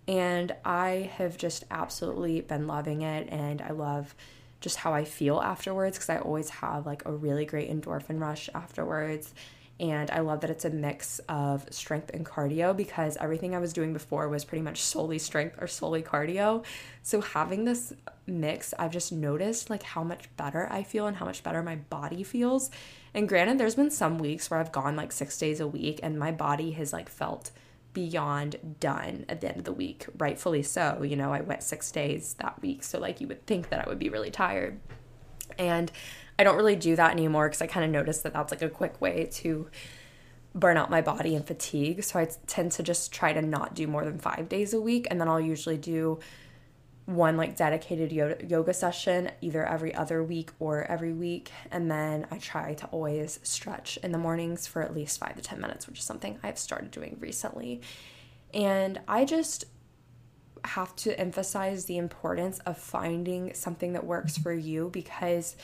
and 0.07 0.53
I 0.65 1.11
have 1.17 1.37
just 1.37 1.63
absolutely 1.71 2.41
been 2.41 2.67
loving 2.67 3.01
it. 3.01 3.29
And 3.29 3.61
I 3.61 3.71
love 3.71 4.15
just 4.59 4.77
how 4.77 4.93
I 4.93 5.05
feel 5.05 5.39
afterwards 5.39 5.97
because 5.97 6.09
I 6.09 6.17
always 6.17 6.49
have 6.49 6.85
like 6.85 7.05
a 7.05 7.11
really 7.11 7.45
great 7.45 7.69
endorphin 7.69 8.19
rush 8.19 8.49
afterwards. 8.53 9.33
And 9.79 10.11
I 10.11 10.19
love 10.19 10.41
that 10.41 10.49
it's 10.49 10.65
a 10.65 10.69
mix 10.69 11.19
of 11.27 11.65
strength 11.73 12.11
and 12.13 12.25
cardio 12.25 12.77
because 12.77 13.17
everything 13.17 13.55
I 13.55 13.59
was 13.59 13.73
doing 13.73 13.91
before 13.91 14.29
was 14.29 14.45
pretty 14.45 14.61
much 14.61 14.81
solely 14.81 15.17
strength 15.19 15.57
or 15.59 15.67
solely 15.67 16.03
cardio. 16.03 16.63
So 17.01 17.21
having 17.21 17.65
this 17.65 17.91
mix, 18.27 18.73
I've 18.77 18.91
just 18.91 19.11
noticed 19.11 19.69
like 19.69 19.83
how 19.83 20.03
much 20.03 20.33
better 20.37 20.71
I 20.71 20.83
feel 20.83 21.07
and 21.07 21.17
how 21.17 21.25
much 21.25 21.43
better 21.43 21.63
my 21.63 21.75
body 21.75 22.23
feels. 22.23 22.69
And 23.13 23.27
granted, 23.27 23.57
there's 23.57 23.75
been 23.75 23.91
some 23.91 24.19
weeks 24.19 24.49
where 24.49 24.59
I've 24.59 24.71
gone 24.71 24.95
like 24.95 25.11
six 25.11 25.37
days 25.37 25.59
a 25.59 25.67
week 25.67 25.99
and 26.03 26.19
my 26.19 26.31
body 26.31 26.71
has 26.71 26.93
like 26.93 27.09
felt 27.09 27.51
beyond 27.93 28.77
done 28.79 29.25
at 29.29 29.41
the 29.41 29.49
end 29.49 29.59
of 29.59 29.63
the 29.65 29.73
week, 29.73 30.05
rightfully 30.17 30.63
so. 30.63 31.03
You 31.03 31.15
know, 31.15 31.33
I 31.33 31.41
went 31.41 31.63
six 31.63 31.91
days 31.91 32.35
that 32.35 32.61
week, 32.61 32.83
so 32.83 32.99
like 32.99 33.21
you 33.21 33.27
would 33.27 33.45
think 33.45 33.69
that 33.69 33.85
I 33.85 33.89
would 33.89 33.99
be 33.99 34.09
really 34.09 34.31
tired. 34.31 34.79
And 35.57 35.91
I 36.37 36.43
don't 36.43 36.55
really 36.55 36.75
do 36.75 36.95
that 36.95 37.11
anymore 37.11 37.47
because 37.47 37.61
I 37.61 37.67
kind 37.67 37.85
of 37.85 37.91
noticed 37.91 38.23
that 38.23 38.33
that's 38.33 38.51
like 38.51 38.61
a 38.61 38.69
quick 38.69 38.99
way 38.99 39.27
to 39.33 39.69
burn 40.55 40.77
out 40.77 40.89
my 40.89 41.01
body 41.01 41.35
and 41.35 41.45
fatigue. 41.45 42.03
So 42.03 42.19
I 42.19 42.27
tend 42.47 42.71
to 42.73 42.83
just 42.83 43.11
try 43.11 43.33
to 43.33 43.41
not 43.41 43.75
do 43.75 43.87
more 43.87 44.05
than 44.05 44.19
five 44.19 44.49
days 44.49 44.73
a 44.73 44.81
week. 44.81 45.07
And 45.09 45.19
then 45.19 45.27
I'll 45.27 45.39
usually 45.39 45.77
do 45.77 46.19
one 47.05 47.35
like 47.35 47.57
dedicated 47.57 48.11
yoga 48.11 48.73
session 48.73 49.29
either 49.41 49.65
every 49.65 49.93
other 49.93 50.23
week 50.23 50.51
or 50.59 50.83
every 50.85 51.13
week. 51.13 51.51
And 51.71 51.91
then 51.91 52.27
i 52.31 52.37
try 52.37 52.73
to 52.75 52.87
always 52.87 53.39
stretch 53.43 53.97
in 53.97 54.11
the 54.11 54.17
mornings 54.17 54.67
for 54.67 54.81
at 54.81 54.95
least 54.95 55.19
5 55.19 55.35
to 55.35 55.41
10 55.41 55.59
minutes 55.59 55.87
which 55.87 55.99
is 55.99 56.05
something 56.05 56.39
i've 56.43 56.57
started 56.57 56.91
doing 56.91 57.17
recently. 57.19 57.81
And 58.53 59.01
i 59.07 59.25
just 59.25 59.65
have 60.65 60.95
to 60.95 61.19
emphasize 61.19 61.85
the 61.85 61.97
importance 61.97 62.59
of 62.59 62.77
finding 62.77 63.53
something 63.53 63.93
that 63.93 64.05
works 64.05 64.37
for 64.37 64.53
you 64.53 64.89
because 64.93 65.57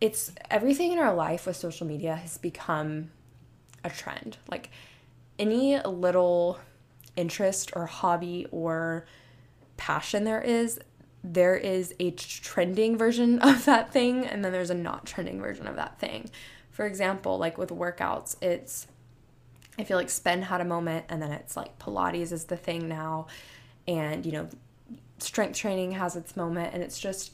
it's 0.00 0.32
everything 0.50 0.92
in 0.92 0.98
our 0.98 1.14
life 1.14 1.46
with 1.46 1.56
social 1.56 1.86
media 1.86 2.16
has 2.16 2.38
become 2.38 3.10
a 3.84 3.90
trend. 3.90 4.36
Like 4.50 4.70
any 5.38 5.78
little 5.80 6.58
interest 7.16 7.72
or 7.74 7.86
hobby 7.86 8.46
or 8.50 9.06
passion 9.78 10.24
there 10.24 10.42
is, 10.42 10.78
there 11.24 11.56
is 11.56 11.94
a 11.98 12.10
trending 12.10 12.98
version 12.98 13.38
of 13.40 13.64
that 13.64 13.92
thing 13.92 14.26
and 14.26 14.44
then 14.44 14.52
there's 14.52 14.70
a 14.70 14.74
not 14.74 15.06
trending 15.06 15.40
version 15.40 15.66
of 15.66 15.76
that 15.76 15.98
thing. 15.98 16.28
For 16.70 16.86
example, 16.86 17.38
like 17.38 17.56
with 17.56 17.70
workouts, 17.70 18.36
it's 18.42 18.86
I 19.78 19.84
feel 19.84 19.96
like 19.96 20.10
Spin 20.10 20.42
had 20.42 20.60
a 20.60 20.64
moment 20.64 21.06
and 21.08 21.22
then 21.22 21.30
it's 21.32 21.56
like 21.56 21.78
Pilates 21.78 22.32
is 22.32 22.44
the 22.44 22.56
thing 22.56 22.88
now 22.88 23.28
and 23.86 24.26
you 24.26 24.32
know 24.32 24.48
strength 25.18 25.56
training 25.56 25.92
has 25.92 26.16
its 26.16 26.36
moment 26.36 26.74
and 26.74 26.82
it's 26.82 26.98
just 26.98 27.32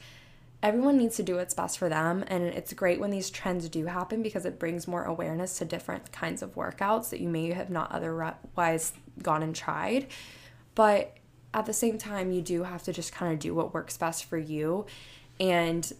everyone 0.63 0.97
needs 0.97 1.15
to 1.17 1.23
do 1.23 1.35
what's 1.35 1.53
best 1.53 1.77
for 1.77 1.89
them 1.89 2.23
and 2.27 2.43
it's 2.43 2.73
great 2.73 2.99
when 2.99 3.11
these 3.11 3.29
trends 3.29 3.67
do 3.69 3.85
happen 3.85 4.23
because 4.23 4.45
it 4.45 4.57
brings 4.57 4.87
more 4.87 5.03
awareness 5.03 5.57
to 5.57 5.65
different 5.65 6.11
kinds 6.11 6.41
of 6.41 6.55
workouts 6.55 7.09
that 7.09 7.19
you 7.19 7.27
may 7.27 7.51
have 7.51 7.69
not 7.69 7.91
otherwise 7.91 8.93
gone 9.21 9.43
and 9.43 9.55
tried 9.55 10.07
but 10.73 11.15
at 11.55 11.65
the 11.65 11.73
same 11.73 11.97
time, 11.97 12.33
you 12.33 12.41
do 12.41 12.63
have 12.63 12.83
to 12.83 12.91
just 12.91 13.13
kind 13.13 13.31
of 13.31 13.39
do 13.39 13.55
what 13.55 13.73
works 13.73 13.95
best 13.97 14.25
for 14.25 14.37
you 14.37 14.85
and 15.39 15.91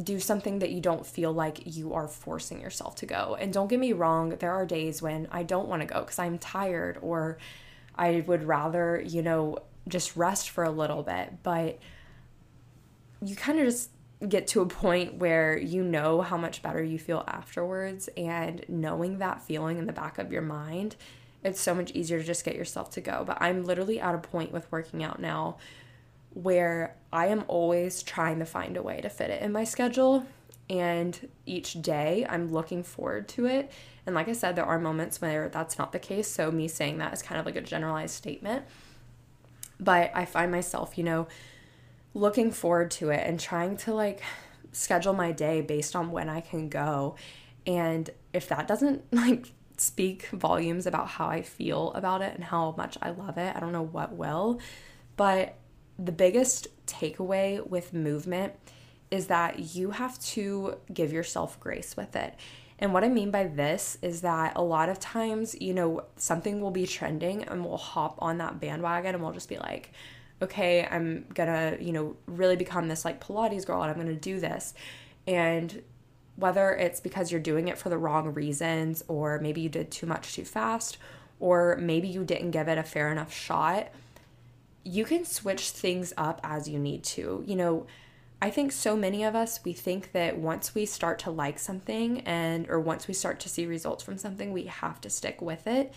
do 0.00 0.20
something 0.20 0.58
that 0.58 0.70
you 0.70 0.82
don't 0.82 1.06
feel 1.06 1.32
like 1.32 1.62
you 1.64 1.94
are 1.94 2.06
forcing 2.06 2.60
yourself 2.60 2.94
to 2.96 3.06
go. 3.06 3.34
And 3.40 3.54
don't 3.54 3.68
get 3.68 3.80
me 3.80 3.94
wrong, 3.94 4.36
there 4.36 4.52
are 4.52 4.66
days 4.66 5.00
when 5.00 5.28
I 5.32 5.44
don't 5.44 5.66
want 5.66 5.80
to 5.80 5.86
go 5.86 6.00
because 6.00 6.18
I'm 6.18 6.38
tired 6.38 6.98
or 7.00 7.38
I 7.96 8.22
would 8.26 8.44
rather, 8.44 9.00
you 9.00 9.22
know, 9.22 9.58
just 9.88 10.14
rest 10.14 10.50
for 10.50 10.62
a 10.62 10.70
little 10.70 11.02
bit. 11.02 11.42
But 11.42 11.78
you 13.24 13.34
kind 13.34 13.60
of 13.60 13.64
just 13.64 13.90
get 14.28 14.46
to 14.48 14.60
a 14.60 14.66
point 14.66 15.14
where 15.14 15.56
you 15.56 15.82
know 15.82 16.20
how 16.20 16.36
much 16.36 16.60
better 16.60 16.82
you 16.82 16.98
feel 16.98 17.24
afterwards. 17.26 18.10
And 18.14 18.62
knowing 18.68 19.18
that 19.18 19.40
feeling 19.40 19.78
in 19.78 19.86
the 19.86 19.92
back 19.94 20.18
of 20.18 20.30
your 20.30 20.42
mind 20.42 20.96
it's 21.44 21.60
so 21.60 21.74
much 21.74 21.90
easier 21.92 22.18
to 22.18 22.24
just 22.24 22.44
get 22.44 22.54
yourself 22.54 22.90
to 22.90 23.00
go. 23.00 23.24
But 23.26 23.38
I'm 23.40 23.64
literally 23.64 24.00
at 24.00 24.14
a 24.14 24.18
point 24.18 24.52
with 24.52 24.70
working 24.70 25.02
out 25.02 25.20
now 25.20 25.56
where 26.34 26.96
I 27.12 27.26
am 27.26 27.44
always 27.48 28.02
trying 28.02 28.38
to 28.38 28.46
find 28.46 28.76
a 28.76 28.82
way 28.82 29.00
to 29.00 29.08
fit 29.08 29.30
it 29.30 29.42
in 29.42 29.52
my 29.52 29.64
schedule. 29.64 30.24
And 30.70 31.28
each 31.44 31.82
day 31.82 32.26
I'm 32.28 32.52
looking 32.52 32.82
forward 32.82 33.28
to 33.30 33.46
it. 33.46 33.70
And 34.06 34.14
like 34.14 34.28
I 34.28 34.32
said, 34.32 34.56
there 34.56 34.64
are 34.64 34.78
moments 34.78 35.20
where 35.20 35.48
that's 35.48 35.78
not 35.78 35.92
the 35.92 35.98
case. 35.98 36.28
So 36.28 36.50
me 36.50 36.68
saying 36.68 36.98
that 36.98 37.12
is 37.12 37.22
kind 37.22 37.38
of 37.38 37.46
like 37.46 37.56
a 37.56 37.60
generalized 37.60 38.14
statement. 38.14 38.64
But 39.78 40.12
I 40.14 40.24
find 40.24 40.50
myself, 40.50 40.96
you 40.96 41.04
know, 41.04 41.28
looking 42.14 42.50
forward 42.50 42.90
to 42.92 43.10
it 43.10 43.26
and 43.26 43.38
trying 43.38 43.76
to 43.78 43.92
like 43.94 44.22
schedule 44.72 45.12
my 45.12 45.32
day 45.32 45.60
based 45.60 45.94
on 45.94 46.10
when 46.10 46.28
I 46.28 46.40
can 46.40 46.68
go. 46.68 47.16
And 47.66 48.08
if 48.32 48.48
that 48.48 48.66
doesn't 48.66 49.04
like 49.12 49.52
speak 49.82 50.26
volumes 50.28 50.86
about 50.86 51.08
how 51.08 51.26
I 51.26 51.42
feel 51.42 51.92
about 51.92 52.22
it 52.22 52.34
and 52.34 52.44
how 52.44 52.74
much 52.76 52.96
I 53.02 53.10
love 53.10 53.38
it. 53.38 53.54
I 53.54 53.60
don't 53.60 53.72
know 53.72 53.82
what 53.82 54.12
will, 54.12 54.60
but 55.16 55.56
the 55.98 56.12
biggest 56.12 56.68
takeaway 56.86 57.66
with 57.66 57.92
movement 57.92 58.54
is 59.10 59.26
that 59.26 59.74
you 59.74 59.90
have 59.90 60.18
to 60.20 60.78
give 60.92 61.12
yourself 61.12 61.60
grace 61.60 61.96
with 61.96 62.16
it. 62.16 62.34
And 62.78 62.92
what 62.92 63.04
I 63.04 63.08
mean 63.08 63.30
by 63.30 63.44
this 63.44 63.98
is 64.02 64.22
that 64.22 64.54
a 64.56 64.62
lot 64.62 64.88
of 64.88 64.98
times, 64.98 65.54
you 65.60 65.74
know, 65.74 66.04
something 66.16 66.60
will 66.60 66.70
be 66.70 66.86
trending 66.86 67.44
and 67.44 67.64
we'll 67.64 67.76
hop 67.76 68.16
on 68.20 68.38
that 68.38 68.58
bandwagon 68.58 69.14
and 69.14 69.22
we'll 69.22 69.32
just 69.32 69.48
be 69.48 69.58
like, 69.58 69.92
okay, 70.40 70.84
I'm 70.90 71.26
gonna, 71.34 71.76
you 71.80 71.92
know, 71.92 72.16
really 72.26 72.56
become 72.56 72.88
this 72.88 73.04
like 73.04 73.24
Pilates 73.24 73.64
girl 73.64 73.82
and 73.82 73.90
I'm 73.90 73.98
gonna 73.98 74.14
do 74.14 74.40
this. 74.40 74.74
And 75.26 75.82
whether 76.36 76.74
it's 76.74 77.00
because 77.00 77.30
you're 77.30 77.40
doing 77.40 77.68
it 77.68 77.78
for 77.78 77.88
the 77.88 77.98
wrong 77.98 78.32
reasons 78.32 79.02
or 79.08 79.38
maybe 79.40 79.60
you 79.60 79.68
did 79.68 79.90
too 79.90 80.06
much 80.06 80.34
too 80.34 80.44
fast 80.44 80.98
or 81.40 81.76
maybe 81.80 82.08
you 82.08 82.24
didn't 82.24 82.52
give 82.52 82.68
it 82.68 82.78
a 82.78 82.82
fair 82.82 83.10
enough 83.10 83.32
shot, 83.32 83.88
you 84.84 85.04
can 85.04 85.24
switch 85.24 85.70
things 85.70 86.12
up 86.16 86.40
as 86.42 86.68
you 86.68 86.78
need 86.78 87.02
to. 87.04 87.42
You 87.46 87.56
know, 87.56 87.86
I 88.40 88.50
think 88.50 88.72
so 88.72 88.96
many 88.96 89.24
of 89.24 89.34
us 89.34 89.60
we 89.64 89.72
think 89.72 90.12
that 90.12 90.38
once 90.38 90.74
we 90.74 90.86
start 90.86 91.18
to 91.20 91.30
like 91.30 91.58
something 91.58 92.20
and 92.20 92.68
or 92.68 92.80
once 92.80 93.06
we 93.06 93.14
start 93.14 93.38
to 93.40 93.48
see 93.48 93.66
results 93.66 94.02
from 94.02 94.18
something, 94.18 94.52
we 94.52 94.64
have 94.64 95.00
to 95.02 95.10
stick 95.10 95.42
with 95.42 95.66
it. 95.66 95.92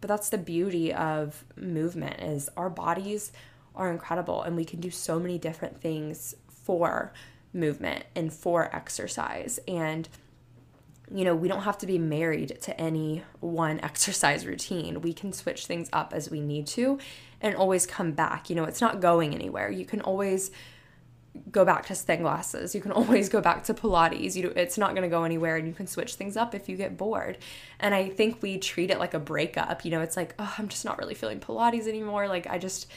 But 0.00 0.08
that's 0.08 0.28
the 0.28 0.38
beauty 0.38 0.92
of 0.92 1.44
movement 1.56 2.20
is 2.20 2.48
our 2.56 2.70
bodies 2.70 3.32
are 3.74 3.90
incredible 3.90 4.42
and 4.42 4.56
we 4.56 4.64
can 4.64 4.80
do 4.80 4.90
so 4.90 5.18
many 5.18 5.38
different 5.38 5.80
things 5.80 6.34
for 6.48 7.12
movement 7.52 8.04
and 8.14 8.32
for 8.32 8.74
exercise 8.74 9.58
and 9.66 10.08
you 11.10 11.24
know, 11.24 11.34
we 11.34 11.48
don't 11.48 11.62
have 11.62 11.78
to 11.78 11.86
be 11.86 11.98
married 11.98 12.58
to 12.62 12.78
any 12.80 13.22
one 13.40 13.80
exercise 13.82 14.46
routine. 14.46 15.00
We 15.00 15.12
can 15.12 15.32
switch 15.32 15.66
things 15.66 15.88
up 15.92 16.12
as 16.12 16.30
we 16.30 16.40
need 16.40 16.66
to 16.68 16.98
and 17.40 17.54
always 17.54 17.86
come 17.86 18.12
back. 18.12 18.50
You 18.50 18.56
know, 18.56 18.64
it's 18.64 18.80
not 18.80 19.00
going 19.00 19.34
anywhere. 19.34 19.70
You 19.70 19.84
can 19.84 20.00
always 20.00 20.50
go 21.50 21.64
back 21.64 21.86
to 21.86 21.94
spin 21.94 22.22
classes. 22.22 22.74
You 22.74 22.80
can 22.80 22.92
always 22.92 23.28
go 23.28 23.40
back 23.40 23.64
to 23.64 23.74
Pilates. 23.74 24.34
You 24.34 24.52
it's 24.56 24.78
not 24.78 24.90
going 24.90 25.02
to 25.02 25.08
go 25.08 25.24
anywhere 25.24 25.56
and 25.56 25.66
you 25.66 25.74
can 25.74 25.86
switch 25.86 26.14
things 26.14 26.36
up 26.36 26.54
if 26.54 26.68
you 26.68 26.76
get 26.76 26.96
bored. 26.96 27.38
And 27.80 27.94
I 27.94 28.08
think 28.08 28.42
we 28.42 28.58
treat 28.58 28.90
it 28.90 28.98
like 28.98 29.14
a 29.14 29.20
breakup. 29.20 29.84
You 29.84 29.90
know, 29.90 30.00
it's 30.00 30.16
like, 30.16 30.34
"Oh, 30.38 30.54
I'm 30.58 30.68
just 30.68 30.84
not 30.84 30.98
really 30.98 31.14
feeling 31.14 31.40
Pilates 31.40 31.86
anymore. 31.86 32.28
Like 32.28 32.46
I 32.46 32.58
just 32.58 32.88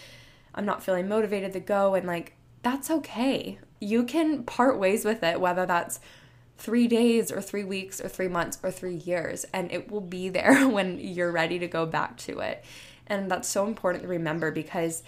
I'm 0.53 0.65
not 0.65 0.83
feeling 0.83 1.07
motivated 1.07 1.53
to 1.53 1.59
go." 1.59 1.95
And 1.95 2.07
like 2.07 2.33
that's 2.63 2.89
okay. 2.91 3.59
You 3.81 4.05
can 4.05 4.43
part 4.43 4.79
ways 4.79 5.03
with 5.03 5.21
it 5.23 5.41
whether 5.41 5.65
that's 5.65 5.99
3 6.57 6.87
days 6.87 7.31
or 7.31 7.41
3 7.41 7.65
weeks 7.65 7.99
or 7.99 8.07
3 8.07 8.29
months 8.29 8.57
or 8.63 8.71
3 8.71 8.95
years 8.95 9.45
and 9.53 9.69
it 9.71 9.91
will 9.91 10.01
be 10.01 10.29
there 10.29 10.67
when 10.69 10.99
you're 10.99 11.31
ready 11.31 11.59
to 11.59 11.67
go 11.67 11.85
back 11.85 12.15
to 12.17 12.39
it. 12.39 12.63
And 13.07 13.29
that's 13.29 13.49
so 13.49 13.67
important 13.67 14.03
to 14.03 14.07
remember 14.07 14.51
because 14.51 15.03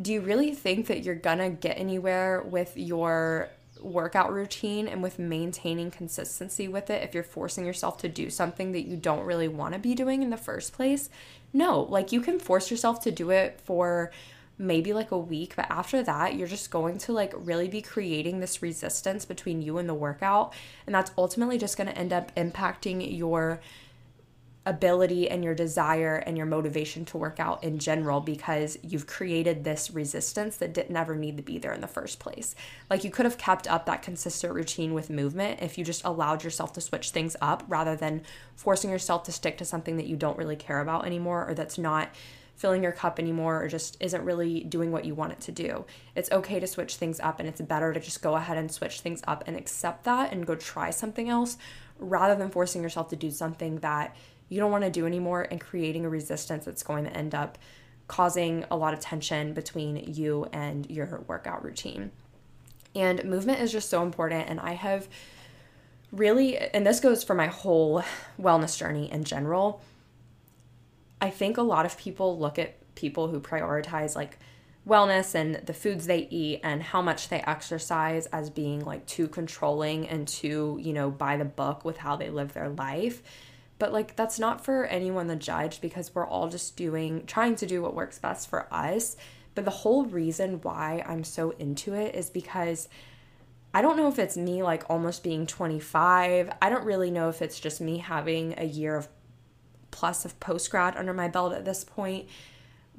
do 0.00 0.12
you 0.12 0.20
really 0.22 0.54
think 0.54 0.86
that 0.86 1.04
you're 1.04 1.14
gonna 1.14 1.50
get 1.50 1.78
anywhere 1.78 2.42
with 2.42 2.76
your 2.76 3.50
workout 3.84 4.32
routine 4.32 4.88
and 4.88 5.02
with 5.02 5.18
maintaining 5.18 5.90
consistency 5.90 6.66
with 6.66 6.90
it 6.90 7.02
if 7.02 7.14
you're 7.14 7.22
forcing 7.22 7.66
yourself 7.66 7.98
to 7.98 8.08
do 8.08 8.30
something 8.30 8.72
that 8.72 8.86
you 8.86 8.96
don't 8.96 9.24
really 9.24 9.48
want 9.48 9.74
to 9.74 9.78
be 9.78 9.94
doing 9.94 10.22
in 10.22 10.30
the 10.30 10.36
first 10.36 10.72
place? 10.72 11.10
No, 11.52 11.80
like 11.80 12.10
you 12.10 12.20
can 12.20 12.38
force 12.38 12.70
yourself 12.70 13.00
to 13.04 13.10
do 13.10 13.30
it 13.30 13.60
for 13.62 14.10
maybe 14.58 14.92
like 14.92 15.10
a 15.10 15.18
week, 15.18 15.54
but 15.56 15.66
after 15.70 16.02
that, 16.02 16.36
you're 16.36 16.48
just 16.48 16.70
going 16.70 16.98
to 16.98 17.12
like 17.12 17.32
really 17.36 17.68
be 17.68 17.82
creating 17.82 18.40
this 18.40 18.62
resistance 18.62 19.24
between 19.24 19.62
you 19.62 19.78
and 19.78 19.88
the 19.88 19.94
workout. 19.94 20.52
And 20.86 20.94
that's 20.94 21.10
ultimately 21.18 21.58
just 21.58 21.76
going 21.76 21.88
to 21.88 21.98
end 21.98 22.12
up 22.12 22.34
impacting 22.36 23.16
your 23.16 23.60
ability 24.66 25.28
and 25.28 25.44
your 25.44 25.54
desire 25.54 26.16
and 26.16 26.36
your 26.36 26.46
motivation 26.46 27.04
to 27.04 27.18
work 27.18 27.38
out 27.38 27.62
in 27.62 27.78
general 27.78 28.20
because 28.20 28.78
you've 28.82 29.06
created 29.06 29.62
this 29.62 29.90
resistance 29.90 30.56
that 30.56 30.72
didn't 30.72 30.96
ever 30.96 31.14
need 31.14 31.36
to 31.36 31.42
be 31.42 31.58
there 31.58 31.74
in 31.74 31.82
the 31.82 31.86
first 31.86 32.18
place. 32.18 32.54
Like 32.88 33.04
you 33.04 33.10
could 33.10 33.26
have 33.26 33.36
kept 33.36 33.68
up 33.68 33.84
that 33.86 34.02
consistent 34.02 34.54
routine 34.54 34.94
with 34.94 35.10
movement 35.10 35.60
if 35.60 35.76
you 35.76 35.84
just 35.84 36.04
allowed 36.04 36.44
yourself 36.44 36.72
to 36.74 36.80
switch 36.80 37.10
things 37.10 37.36
up 37.42 37.62
rather 37.68 37.94
than 37.94 38.22
forcing 38.56 38.90
yourself 38.90 39.24
to 39.24 39.32
stick 39.32 39.58
to 39.58 39.64
something 39.66 39.98
that 39.98 40.06
you 40.06 40.16
don't 40.16 40.38
really 40.38 40.56
care 40.56 40.80
about 40.80 41.04
anymore 41.04 41.46
or 41.46 41.54
that's 41.54 41.76
not 41.76 42.08
filling 42.56 42.82
your 42.82 42.92
cup 42.92 43.18
anymore 43.18 43.62
or 43.62 43.68
just 43.68 43.96
isn't 44.00 44.24
really 44.24 44.62
doing 44.64 44.92
what 44.92 45.04
you 45.04 45.14
want 45.14 45.32
it 45.32 45.40
to 45.40 45.52
do. 45.52 45.84
It's 46.14 46.30
okay 46.30 46.60
to 46.60 46.66
switch 46.66 46.96
things 46.96 47.20
up 47.20 47.40
and 47.40 47.48
it's 47.48 47.60
better 47.60 47.92
to 47.92 48.00
just 48.00 48.22
go 48.22 48.36
ahead 48.36 48.56
and 48.56 48.70
switch 48.70 49.00
things 49.00 49.22
up 49.26 49.44
and 49.46 49.56
accept 49.56 50.04
that 50.04 50.32
and 50.32 50.46
go 50.46 50.54
try 50.54 50.90
something 50.90 51.28
else 51.28 51.56
rather 51.98 52.34
than 52.34 52.50
forcing 52.50 52.82
yourself 52.82 53.08
to 53.08 53.16
do 53.16 53.30
something 53.30 53.78
that 53.80 54.16
you 54.48 54.60
don't 54.60 54.70
want 54.70 54.84
to 54.84 54.90
do 54.90 55.06
anymore 55.06 55.46
and 55.50 55.60
creating 55.60 56.04
a 56.04 56.08
resistance 56.08 56.64
that's 56.64 56.82
going 56.82 57.04
to 57.04 57.16
end 57.16 57.34
up 57.34 57.58
causing 58.06 58.64
a 58.70 58.76
lot 58.76 58.92
of 58.92 59.00
tension 59.00 59.54
between 59.54 59.96
you 59.96 60.46
and 60.52 60.88
your 60.90 61.24
workout 61.26 61.64
routine. 61.64 62.10
And 62.94 63.24
movement 63.24 63.60
is 63.60 63.72
just 63.72 63.88
so 63.88 64.02
important. 64.02 64.48
And 64.48 64.60
I 64.60 64.72
have 64.72 65.08
really, 66.12 66.58
and 66.58 66.86
this 66.86 67.00
goes 67.00 67.24
for 67.24 67.34
my 67.34 67.46
whole 67.46 68.04
wellness 68.40 68.78
journey 68.78 69.10
in 69.10 69.24
general. 69.24 69.82
I 71.24 71.30
think 71.30 71.56
a 71.56 71.62
lot 71.62 71.86
of 71.86 71.96
people 71.96 72.38
look 72.38 72.58
at 72.58 72.76
people 72.96 73.28
who 73.28 73.40
prioritize 73.40 74.14
like 74.14 74.38
wellness 74.86 75.34
and 75.34 75.54
the 75.54 75.72
foods 75.72 76.06
they 76.06 76.28
eat 76.30 76.60
and 76.62 76.82
how 76.82 77.00
much 77.00 77.30
they 77.30 77.40
exercise 77.40 78.26
as 78.26 78.50
being 78.50 78.84
like 78.84 79.06
too 79.06 79.26
controlling 79.28 80.06
and 80.06 80.28
too, 80.28 80.78
you 80.82 80.92
know, 80.92 81.10
by 81.10 81.38
the 81.38 81.44
book 81.46 81.82
with 81.82 81.96
how 81.96 82.14
they 82.14 82.28
live 82.28 82.52
their 82.52 82.68
life. 82.68 83.22
But 83.78 83.90
like 83.90 84.16
that's 84.16 84.38
not 84.38 84.66
for 84.66 84.84
anyone 84.84 85.28
to 85.28 85.36
judge 85.36 85.80
because 85.80 86.14
we're 86.14 86.26
all 86.26 86.50
just 86.50 86.76
doing 86.76 87.24
trying 87.24 87.56
to 87.56 87.66
do 87.66 87.80
what 87.80 87.94
works 87.94 88.18
best 88.18 88.50
for 88.50 88.68
us. 88.70 89.16
But 89.54 89.64
the 89.64 89.70
whole 89.70 90.04
reason 90.04 90.60
why 90.60 91.02
I'm 91.06 91.24
so 91.24 91.52
into 91.52 91.94
it 91.94 92.14
is 92.14 92.28
because 92.28 92.86
I 93.72 93.80
don't 93.80 93.96
know 93.96 94.08
if 94.08 94.18
it's 94.18 94.36
me 94.36 94.62
like 94.62 94.84
almost 94.90 95.22
being 95.22 95.46
25. 95.46 96.50
I 96.60 96.68
don't 96.68 96.84
really 96.84 97.10
know 97.10 97.30
if 97.30 97.40
it's 97.40 97.58
just 97.58 97.80
me 97.80 97.96
having 97.96 98.56
a 98.58 98.64
year 98.64 98.94
of 98.94 99.08
plus 99.94 100.24
of 100.24 100.40
post 100.40 100.70
grad 100.72 100.96
under 100.96 101.14
my 101.14 101.28
belt 101.28 101.52
at 101.52 101.64
this 101.64 101.84
point. 101.84 102.26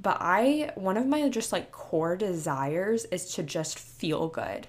But 0.01 0.17
I, 0.21 0.71
one 0.75 0.95
of 0.95 1.05
my 1.05 1.27
just 1.27 1.51
like 1.51 1.71
core 1.73 2.15
desires 2.15 3.03
is 3.05 3.33
to 3.35 3.43
just 3.43 3.77
feel 3.77 4.29
good. 4.29 4.67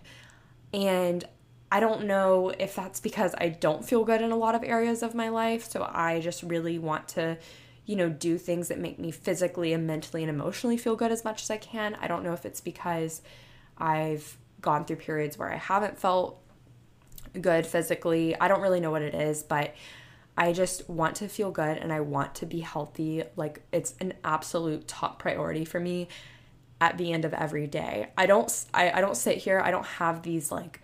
And 0.75 1.25
I 1.71 1.79
don't 1.79 2.07
know 2.07 2.53
if 2.59 2.75
that's 2.75 2.99
because 2.99 3.33
I 3.39 3.49
don't 3.51 3.85
feel 3.85 4.05
good 4.05 4.23
in 4.23 4.33
a 4.33 4.37
lot 4.37 4.57
of 4.57 4.65
areas 4.65 5.05
of 5.05 5.15
my 5.15 5.29
life. 5.29 5.71
So 5.71 5.89
I 5.89 6.21
just 6.21 6.43
really 6.43 6.81
want 6.81 7.07
to, 7.11 7.39
you 7.85 7.95
know, 7.95 8.09
do 8.09 8.39
things 8.39 8.69
that 8.69 8.81
make 8.81 8.99
me 8.99 9.13
physically 9.13 9.73
and 9.73 9.87
mentally 9.87 10.25
and 10.25 10.31
emotionally 10.31 10.77
feel 10.77 10.97
good 10.97 11.13
as 11.13 11.25
much 11.25 11.43
as 11.43 11.51
I 11.51 11.59
can. 11.59 11.95
I 12.01 12.09
don't 12.09 12.25
know 12.25 12.33
if 12.33 12.45
it's 12.45 12.61
because 12.61 13.23
I've 13.79 14.37
gone 14.61 14.85
through 14.85 14.97
periods 14.97 15.39
where 15.39 15.53
I 15.53 15.59
haven't 15.59 15.97
felt 15.97 16.41
good 17.41 17.67
physically. 17.67 18.39
I 18.41 18.49
don't 18.49 18.63
really 18.63 18.81
know 18.81 18.91
what 18.91 19.03
it 19.03 19.15
is, 19.15 19.45
but 19.45 19.75
I 20.37 20.53
just 20.53 20.89
want 20.89 21.17
to 21.17 21.29
feel 21.29 21.51
good 21.51 21.79
and 21.79 21.93
I 21.93 22.01
want 22.01 22.35
to 22.37 22.47
be 22.47 22.61
healthy. 22.61 23.23
Like 23.37 23.63
it's 23.73 23.95
an 24.01 24.15
absolute 24.23 24.87
top 24.87 25.19
priority 25.19 25.65
for 25.65 25.81
me 25.81 26.09
at 26.81 26.99
the 26.99 27.13
end 27.13 27.25
of 27.25 27.33
every 27.33 27.67
day. 27.67 28.09
I 28.19 28.27
don't 28.27 28.53
I, 28.75 28.91
I 28.91 29.01
don't 29.01 29.17
sit 29.17 29.39
here, 29.39 29.61
I 29.61 29.71
don't 29.71 29.87
have 29.87 30.23
these 30.23 30.53
like 30.53 30.83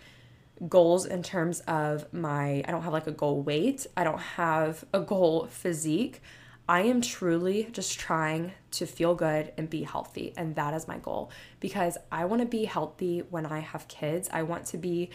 goals 0.68 1.06
in 1.06 1.22
terms 1.22 1.60
of 1.60 2.10
my 2.12 2.62
I 2.66 2.70
don't 2.70 2.82
have 2.82 2.92
like 2.92 3.06
a 3.06 3.12
goal 3.12 3.42
weight, 3.42 3.86
I 3.96 4.04
don't 4.04 4.20
have 4.20 4.84
a 4.92 5.00
goal 5.00 5.46
physique. 5.48 6.22
I 6.68 6.82
am 6.82 7.02
truly 7.02 7.68
just 7.72 7.98
trying 7.98 8.52
to 8.70 8.86
feel 8.86 9.14
good 9.14 9.52
and 9.58 9.68
be 9.68 9.82
healthy 9.82 10.32
and 10.36 10.54
that 10.54 10.72
is 10.72 10.88
my 10.88 10.96
goal 10.96 11.30
because 11.60 11.98
I 12.10 12.24
want 12.24 12.40
to 12.40 12.46
be 12.46 12.64
healthy 12.64 13.18
when 13.28 13.44
I 13.44 13.58
have 13.58 13.86
kids. 13.88 14.30
I 14.32 14.44
want 14.44 14.64
to 14.66 14.78
be 14.78 15.10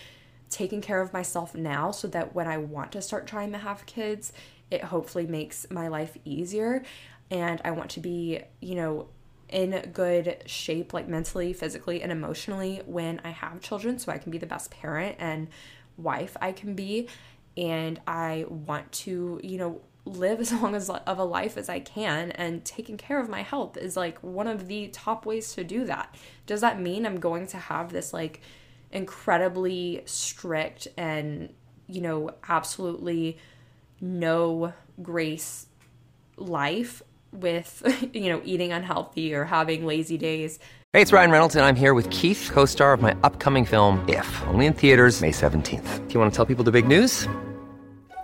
taking 0.49 0.81
care 0.81 1.01
of 1.01 1.13
myself 1.13 1.53
now 1.55 1.91
so 1.91 2.07
that 2.07 2.33
when 2.33 2.47
I 2.47 2.57
want 2.57 2.91
to 2.93 3.01
start 3.01 3.27
trying 3.27 3.51
to 3.51 3.57
have 3.57 3.85
kids, 3.85 4.31
it 4.71 4.83
hopefully 4.83 5.27
makes 5.27 5.65
my 5.69 5.87
life 5.87 6.17
easier 6.25 6.83
and 7.29 7.61
I 7.63 7.71
want 7.71 7.91
to 7.91 7.99
be, 7.99 8.41
you 8.61 8.75
know, 8.75 9.07
in 9.49 9.91
good 9.93 10.43
shape, 10.45 10.93
like 10.93 11.07
mentally, 11.07 11.53
physically, 11.53 12.01
and 12.01 12.11
emotionally 12.11 12.81
when 12.85 13.21
I 13.23 13.29
have 13.29 13.61
children, 13.61 13.97
so 13.99 14.11
I 14.11 14.17
can 14.17 14.31
be 14.31 14.37
the 14.37 14.45
best 14.45 14.71
parent 14.71 15.15
and 15.19 15.47
wife 15.97 16.35
I 16.41 16.51
can 16.51 16.73
be. 16.73 17.07
And 17.55 17.99
I 18.05 18.45
want 18.49 18.91
to, 18.93 19.39
you 19.43 19.57
know, 19.57 19.81
live 20.05 20.39
as 20.41 20.53
long 20.53 20.75
as 20.75 20.89
of 20.89 21.17
a 21.17 21.23
life 21.23 21.57
as 21.57 21.69
I 21.69 21.79
can 21.79 22.31
and 22.31 22.63
taking 22.63 22.97
care 22.97 23.19
of 23.19 23.29
my 23.29 23.41
health 23.41 23.77
is 23.77 23.97
like 23.97 24.19
one 24.19 24.47
of 24.47 24.67
the 24.67 24.87
top 24.89 25.25
ways 25.25 25.53
to 25.53 25.63
do 25.63 25.85
that. 25.85 26.15
Does 26.45 26.61
that 26.61 26.79
mean 26.79 27.05
I'm 27.05 27.19
going 27.19 27.47
to 27.47 27.57
have 27.57 27.91
this 27.91 28.13
like 28.13 28.41
incredibly 28.91 30.01
strict 30.05 30.87
and 30.97 31.53
you 31.87 32.01
know 32.01 32.31
absolutely 32.47 33.37
no 34.01 34.73
grace 35.01 35.67
life 36.37 37.01
with, 37.31 37.83
you 38.13 38.29
know, 38.29 38.41
eating 38.43 38.71
unhealthy 38.71 39.33
or 39.33 39.45
having 39.45 39.85
lazy 39.85 40.17
days. 40.17 40.59
Hey, 40.93 41.01
it's 41.01 41.11
Ryan 41.11 41.31
Reynolds, 41.31 41.55
and 41.55 41.65
I'm 41.65 41.75
here 41.75 41.93
with 41.93 42.09
Keith, 42.09 42.49
co 42.51 42.65
star 42.65 42.93
of 42.93 43.01
my 43.01 43.15
upcoming 43.23 43.65
film, 43.65 44.03
If, 44.07 44.43
only 44.47 44.65
in 44.65 44.73
theaters, 44.73 45.21
May 45.21 45.31
17th. 45.31 46.07
Do 46.07 46.13
you 46.13 46.19
want 46.19 46.31
to 46.31 46.35
tell 46.35 46.45
people 46.45 46.63
the 46.63 46.71
big 46.71 46.87
news? 46.87 47.27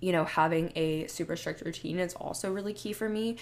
you 0.00 0.12
know, 0.12 0.24
having 0.24 0.72
a 0.76 1.06
super 1.06 1.36
strict 1.36 1.62
routine 1.62 1.98
is 1.98 2.14
also 2.14 2.52
really 2.52 2.72
key 2.72 2.92
for 2.92 3.08
me. 3.08 3.36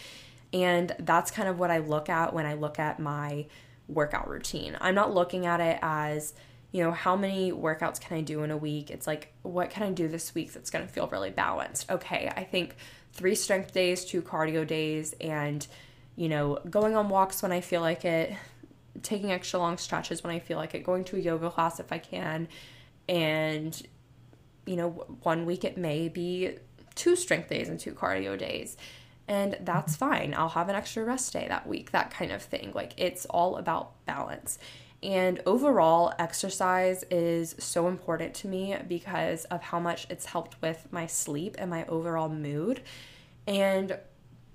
And 0.52 0.94
that's 0.98 1.30
kind 1.30 1.48
of 1.48 1.58
what 1.58 1.70
I 1.70 1.78
look 1.78 2.08
at 2.08 2.32
when 2.32 2.46
I 2.46 2.54
look 2.54 2.78
at 2.78 2.98
my 2.98 3.46
workout 3.86 4.28
routine. 4.28 4.76
I'm 4.80 4.94
not 4.94 5.14
looking 5.14 5.46
at 5.46 5.60
it 5.60 5.78
as, 5.82 6.34
you 6.72 6.82
know, 6.82 6.90
how 6.90 7.16
many 7.16 7.52
workouts 7.52 8.00
can 8.00 8.16
I 8.18 8.20
do 8.22 8.42
in 8.42 8.50
a 8.50 8.56
week? 8.56 8.90
It's 8.90 9.06
like, 9.06 9.32
what 9.42 9.70
can 9.70 9.82
I 9.82 9.92
do 9.92 10.08
this 10.08 10.34
week 10.34 10.52
that's 10.52 10.70
going 10.70 10.86
to 10.86 10.92
feel 10.92 11.06
really 11.08 11.30
balanced? 11.30 11.90
Okay, 11.90 12.32
I 12.34 12.44
think 12.44 12.76
three 13.12 13.34
strength 13.34 13.72
days, 13.72 14.04
two 14.04 14.22
cardio 14.22 14.66
days, 14.66 15.14
and, 15.20 15.66
you 16.16 16.28
know, 16.28 16.58
going 16.68 16.96
on 16.96 17.08
walks 17.08 17.42
when 17.42 17.52
I 17.52 17.60
feel 17.60 17.80
like 17.80 18.04
it, 18.04 18.34
taking 19.02 19.30
extra 19.30 19.58
long 19.58 19.78
stretches 19.78 20.22
when 20.22 20.34
I 20.34 20.38
feel 20.38 20.58
like 20.58 20.74
it, 20.74 20.82
going 20.82 21.04
to 21.04 21.16
a 21.16 21.20
yoga 21.20 21.50
class 21.50 21.80
if 21.80 21.92
I 21.92 21.98
can, 21.98 22.48
and 23.08 23.80
you 24.68 24.76
know, 24.76 24.90
one 25.22 25.46
week 25.46 25.64
it 25.64 25.78
may 25.78 26.08
be 26.08 26.56
two 26.94 27.16
strength 27.16 27.48
days 27.48 27.68
and 27.68 27.80
two 27.80 27.92
cardio 27.92 28.38
days. 28.38 28.76
And 29.26 29.56
that's 29.60 29.96
mm-hmm. 29.96 30.10
fine. 30.10 30.34
I'll 30.34 30.50
have 30.50 30.68
an 30.68 30.74
extra 30.74 31.04
rest 31.04 31.32
day 31.32 31.46
that 31.48 31.66
week, 31.66 31.90
that 31.92 32.10
kind 32.10 32.32
of 32.32 32.42
thing. 32.42 32.72
Like 32.74 32.92
it's 32.96 33.24
all 33.26 33.56
about 33.56 34.04
balance. 34.04 34.58
And 35.02 35.40
overall, 35.46 36.12
exercise 36.18 37.04
is 37.10 37.54
so 37.58 37.86
important 37.86 38.34
to 38.34 38.48
me 38.48 38.76
because 38.88 39.44
of 39.46 39.62
how 39.62 39.78
much 39.78 40.06
it's 40.10 40.26
helped 40.26 40.60
with 40.60 40.88
my 40.90 41.06
sleep 41.06 41.54
and 41.58 41.70
my 41.70 41.86
overall 41.86 42.28
mood. 42.28 42.82
And 43.46 43.96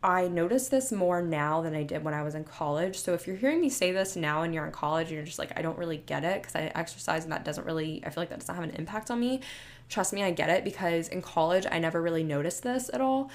I 0.03 0.27
notice 0.27 0.67
this 0.67 0.91
more 0.91 1.21
now 1.21 1.61
than 1.61 1.73
I 1.73 1.83
did 1.83 2.03
when 2.03 2.13
I 2.13 2.23
was 2.23 2.35
in 2.35 2.43
college. 2.43 2.99
So 2.99 3.13
if 3.13 3.25
you're 3.25 3.37
hearing 3.37 3.61
me 3.61 3.69
say 3.69 3.93
this 3.93 4.17
now 4.17 4.41
and 4.41 4.53
you're 4.53 4.65
in 4.65 4.73
college 4.73 5.07
and 5.07 5.15
you're 5.15 5.23
just 5.23 5.39
like, 5.39 5.57
I 5.57 5.61
don't 5.61 5.77
really 5.77 5.97
get 5.97 6.25
it 6.25 6.41
because 6.41 6.57
I 6.57 6.71
exercise 6.75 7.23
and 7.23 7.31
that 7.31 7.45
doesn't 7.45 7.65
really, 7.65 8.03
I 8.05 8.09
feel 8.09 8.21
like 8.21 8.29
that 8.29 8.41
doesn't 8.41 8.53
have 8.53 8.65
an 8.65 8.71
impact 8.71 9.09
on 9.09 9.21
me. 9.21 9.39
Trust 9.89 10.13
me, 10.13 10.23
I 10.23 10.31
get 10.31 10.49
it 10.49 10.63
because 10.63 11.07
in 11.07 11.21
college, 11.21 11.65
I 11.69 11.79
never 11.79 12.01
really 12.01 12.23
noticed 12.23 12.63
this 12.63 12.89
at 12.93 13.01
all. 13.01 13.29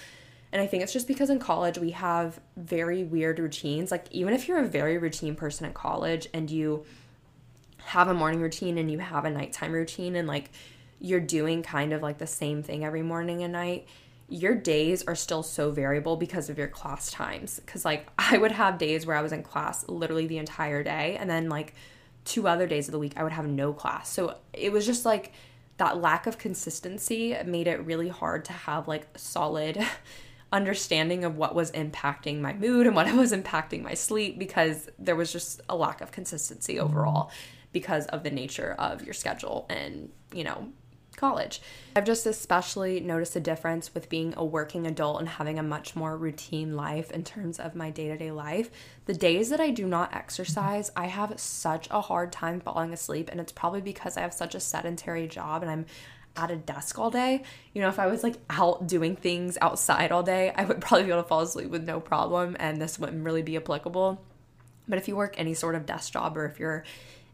And 0.51 0.63
I 0.63 0.67
think 0.67 0.83
it's 0.83 0.93
just 0.93 1.07
because 1.07 1.31
in 1.31 1.39
college 1.39 1.79
we 1.79 1.91
have 1.91 2.41
very 2.57 3.05
weird 3.05 3.39
routines. 3.39 3.91
Like, 3.91 4.07
even 4.11 4.33
if 4.33 4.49
you're 4.49 4.59
a 4.59 4.67
very 4.67 4.99
routine 4.99 5.35
person 5.35 5.67
in 5.67 5.73
college 5.73 6.29
and 6.33 6.51
you 6.51 6.85
have 7.85 8.09
a 8.09 8.15
morning 8.15 8.41
routine 8.41 8.79
and 8.79 8.91
you 8.91 8.99
have 8.99 9.25
a 9.25 9.31
nighttime 9.31 9.73
routine 9.73 10.17
and 10.17 10.29
like 10.29 10.51
you're 11.01 11.21
doing 11.21 11.63
kind 11.63 11.93
of 11.93 12.03
like 12.03 12.19
the 12.19 12.27
same 12.27 12.63
thing 12.63 12.85
every 12.85 13.03
morning 13.03 13.43
and 13.43 13.53
night, 13.53 13.87
your 14.29 14.55
days 14.55 15.03
are 15.05 15.15
still 15.15 15.43
so 15.43 15.71
variable 15.71 16.17
because 16.17 16.51
of 16.51 16.59
your 16.59 16.69
class 16.69 17.11
times. 17.11 17.61
Because, 17.61 17.85
like, 17.85 18.09
I 18.19 18.37
would 18.37 18.53
have 18.53 18.79
days 18.79 19.07
where 19.07 19.17
I 19.17 19.23
was 19.23 19.33
in 19.33 19.43
class 19.43 19.89
literally 19.89 20.27
the 20.27 20.39
entire 20.39 20.83
day, 20.83 21.17
and 21.19 21.31
then, 21.31 21.49
like, 21.49 21.75
two 22.29 22.47
other 22.47 22.67
days 22.67 22.89
of 22.89 22.93
the 22.93 22.99
week, 22.99 23.15
I 23.17 23.23
would 23.23 23.33
have 23.33 23.47
no 23.47 23.73
class. 23.73 24.09
So 24.11 24.37
it 24.53 24.71
was 24.71 24.85
just 24.85 25.07
like 25.07 25.33
that 25.79 26.01
lack 26.01 26.27
of 26.27 26.39
consistency 26.39 27.37
made 27.47 27.67
it 27.67 27.85
really 27.85 28.09
hard 28.09 28.45
to 28.45 28.53
have 28.53 28.87
like 28.87 29.07
solid 29.17 29.85
understanding 30.53 31.25
of 31.25 31.37
what 31.37 31.55
was 31.55 31.71
impacting 31.73 32.41
my 32.41 32.53
mood 32.53 32.87
and 32.87 32.95
what 32.95 33.13
was 33.15 33.33
impacting 33.33 33.83
my 33.83 33.95
sleep 33.95 34.39
because 34.39 34.89
there 34.99 35.17
was 35.17 35.33
just 35.33 35.61
a 35.69 35.77
lack 35.77 36.01
of 36.01 36.13
consistency 36.13 36.79
overall 36.79 37.31
because 37.73 38.07
of 38.07 38.23
the 38.23 38.31
nature 38.31 38.75
of 38.79 39.05
your 39.05 39.15
schedule 39.15 39.67
and, 39.69 40.11
you 40.33 40.45
know, 40.45 40.69
college. 41.19 41.61
I've 41.95 42.05
just 42.05 42.25
especially 42.25 43.01
noticed 43.01 43.37
a 43.37 43.41
difference 43.41 43.93
with 43.93 44.09
being 44.09 44.33
a 44.37 44.45
working 44.45 44.87
adult 44.87 45.21
and 45.21 45.29
having 45.29 45.59
a 45.59 45.63
much 45.63 45.95
more 45.95 46.17
routine 46.17 46.75
life 46.75 47.11
in 47.11 47.25
terms 47.25 47.59
of 47.59 47.75
my 47.75 47.91
day 47.91 48.09
to 48.09 48.17
day 48.17 48.31
life. 48.31 48.71
The 49.05 49.15
days 49.15 49.51
that 49.51 49.61
I 49.61 49.71
do 49.71 49.87
not 49.87 50.15
exercise, 50.15 50.91
I 50.97 51.07
have 51.07 51.39
such 51.39 51.89
a 51.91 52.01
hard 52.01 52.33
time 52.33 52.61
falling 52.61 52.93
asleep, 52.93 53.29
and 53.31 53.41
it's 53.41 53.53
probably 53.53 53.81
because 53.81 54.17
I 54.17 54.21
have 54.21 54.33
such 54.33 54.55
a 54.55 54.61
sedentary 54.61 55.27
job 55.27 55.63
and 55.63 55.71
I'm 55.71 55.87
at 56.37 56.51
a 56.51 56.57
desk 56.57 56.99
all 56.99 57.11
day. 57.11 57.43
You 57.75 57.83
know, 57.83 57.89
if 57.89 57.99
I 57.99 58.07
was 58.07 58.23
like 58.23 58.37
out 58.49 58.87
doing 58.87 59.17
things 59.17 59.59
outside 59.61 60.13
all 60.13 60.23
day, 60.23 60.53
I 60.55 60.65
would 60.65 60.81
probably 60.81 61.05
be 61.05 61.11
able 61.11 61.23
to 61.23 61.29
fall 61.29 61.41
asleep 61.41 61.69
with 61.69 61.85
no 61.85 62.01
problem, 62.01 62.57
and 62.61 62.81
this 62.81 62.99
wouldn't 62.99 63.25
really 63.25 63.43
be 63.43 63.57
applicable. 63.57 64.23
But 64.89 64.99
if 64.99 65.09
you 65.09 65.17
work 65.17 65.35
any 65.37 65.55
sort 65.55 65.75
of 65.75 65.85
desk 65.85 66.13
job 66.13 66.39
or 66.39 66.47
if 66.47 66.59
you're 66.59 66.85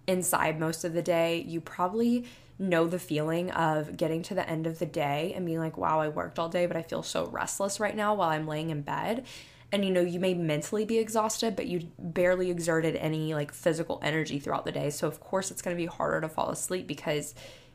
inside 0.07 0.59
most 0.59 0.85
of 0.85 0.93
the 0.93 1.03
day, 1.03 1.45
you 1.47 1.61
probably 1.61 2.25
know 2.59 2.87
the 2.87 2.99
feeling 2.99 3.51
of 3.51 3.97
getting 3.97 4.23
to 4.23 4.35
the 4.35 4.49
end 4.49 4.67
of 4.67 4.79
the 4.79 4.87
day 4.87 5.33
and 5.35 5.45
being 5.45 5.59
like, 5.59 5.77
wow, 5.77 6.01
I 6.01 6.09
worked 6.09 6.39
all 6.39 6.49
day, 6.49 6.67
but 6.67 6.77
I 6.77 6.83
feel 6.83 7.03
so 7.03 7.27
restless 7.27 7.81
right 7.81 7.97
now 7.97 8.15
while 8.15 8.31
I'm 8.31 8.47
laying 8.47 8.71
in 8.71 8.83
bed. 8.83 9.27
And 9.73 9.85
you 9.85 9.91
know, 9.91 10.03
you 10.03 10.21
may 10.21 10.35
mentally 10.35 10.85
be 10.85 10.99
exhausted, 10.99 11.57
but 11.57 11.67
you 11.67 11.89
barely 11.99 12.51
exerted 12.51 12.95
any 12.95 13.35
like 13.35 13.53
physical 13.53 13.99
energy 14.03 14.39
throughout 14.39 14.65
the 14.65 14.73
day. 14.73 14.91
So, 14.91 15.09
of 15.09 15.19
course, 15.19 15.51
it's 15.51 15.63
going 15.63 15.77
to 15.77 15.83
be 15.83 15.87
harder 15.87 16.21
to 16.21 16.29
fall 16.29 16.51
asleep 16.51 16.87
because, 16.87 17.35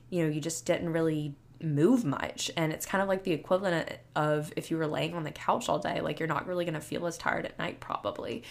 you 0.10 0.24
know, 0.24 0.30
you 0.30 0.40
just 0.40 0.66
didn't 0.66 0.94
really 0.94 1.36
move 1.62 2.06
much. 2.06 2.50
And 2.56 2.72
it's 2.72 2.86
kind 2.86 3.02
of 3.02 3.10
like 3.10 3.24
the 3.24 3.34
equivalent 3.34 3.92
of 4.16 4.54
if 4.56 4.72
you 4.72 4.78
were 4.78 4.88
laying 4.88 5.14
on 5.14 5.24
the 5.26 5.32
couch 5.32 5.68
all 5.68 5.80
day, 5.80 6.00
like 6.00 6.20
you're 6.20 6.28
not 6.28 6.48
really 6.48 6.64
going 6.64 6.76
to 6.76 6.82
feel 6.82 7.06
as 7.06 7.18
tired 7.18 7.46
at 7.46 7.60
night, 7.60 7.82
probably. 7.82 8.44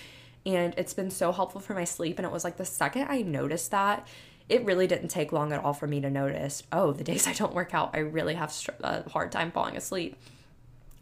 And 0.44 0.74
it's 0.76 0.94
been 0.94 1.10
so 1.10 1.32
helpful 1.32 1.60
for 1.60 1.74
my 1.74 1.84
sleep. 1.84 2.18
And 2.18 2.26
it 2.26 2.32
was 2.32 2.44
like 2.44 2.58
the 2.58 2.64
second 2.64 3.06
I 3.08 3.22
noticed 3.22 3.70
that, 3.70 4.06
it 4.48 4.64
really 4.64 4.86
didn't 4.86 5.08
take 5.08 5.32
long 5.32 5.52
at 5.52 5.62
all 5.62 5.74
for 5.74 5.86
me 5.86 6.00
to 6.00 6.10
notice 6.10 6.62
oh, 6.72 6.92
the 6.92 7.04
days 7.04 7.26
I 7.28 7.32
don't 7.32 7.54
work 7.54 7.74
out, 7.74 7.90
I 7.94 7.98
really 7.98 8.34
have 8.34 8.54
a 8.80 9.08
hard 9.08 9.32
time 9.32 9.50
falling 9.50 9.76
asleep. 9.76 10.16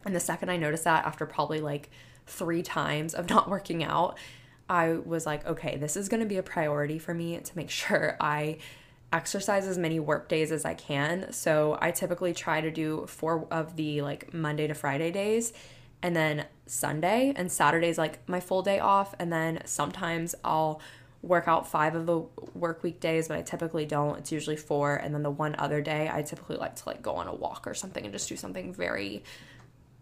And 0.04 0.14
the 0.14 0.20
second 0.20 0.50
I 0.50 0.56
noticed 0.56 0.84
that, 0.84 1.04
after 1.04 1.26
probably 1.26 1.60
like 1.60 1.90
three 2.26 2.62
times 2.62 3.14
of 3.14 3.28
not 3.30 3.48
working 3.48 3.82
out, 3.82 4.16
I 4.68 4.94
was 4.94 5.26
like, 5.26 5.46
okay, 5.46 5.76
this 5.76 5.96
is 5.96 6.08
going 6.08 6.20
to 6.20 6.26
be 6.26 6.36
a 6.36 6.42
priority 6.42 6.98
for 6.98 7.14
me 7.14 7.38
to 7.38 7.56
make 7.56 7.70
sure 7.82 8.16
I 8.20 8.58
exercise 9.12 9.66
as 9.66 9.78
many 9.78 10.00
work 10.00 10.28
days 10.28 10.50
as 10.50 10.64
I 10.64 10.74
can. 10.74 11.32
So 11.32 11.78
I 11.80 11.92
typically 11.92 12.34
try 12.34 12.60
to 12.60 12.70
do 12.70 13.06
four 13.06 13.46
of 13.50 13.76
the 13.76 14.02
like 14.02 14.34
Monday 14.34 14.66
to 14.66 14.74
Friday 14.74 15.12
days 15.12 15.52
and 16.02 16.14
then 16.14 16.44
Sunday 16.66 17.32
and 17.36 17.50
Saturday's 17.50 17.98
like 17.98 18.28
my 18.28 18.40
full 18.40 18.62
day 18.62 18.80
off. 18.80 19.14
And 19.18 19.32
then 19.32 19.62
sometimes 19.64 20.34
I'll 20.44 20.80
work 21.26 21.48
out 21.48 21.68
five 21.68 21.94
of 21.94 22.06
the 22.06 22.20
work 22.54 22.82
week 22.82 23.00
days, 23.00 23.28
but 23.28 23.36
I 23.36 23.42
typically 23.42 23.84
don't. 23.84 24.18
It's 24.18 24.32
usually 24.32 24.56
four. 24.56 24.96
And 24.96 25.14
then 25.14 25.22
the 25.22 25.30
one 25.30 25.56
other 25.58 25.80
day, 25.80 26.10
I 26.12 26.22
typically 26.22 26.56
like 26.56 26.76
to 26.76 26.82
like 26.86 27.02
go 27.02 27.14
on 27.16 27.26
a 27.26 27.34
walk 27.34 27.66
or 27.66 27.74
something 27.74 28.04
and 28.04 28.12
just 28.12 28.28
do 28.28 28.36
something 28.36 28.72
very, 28.72 29.24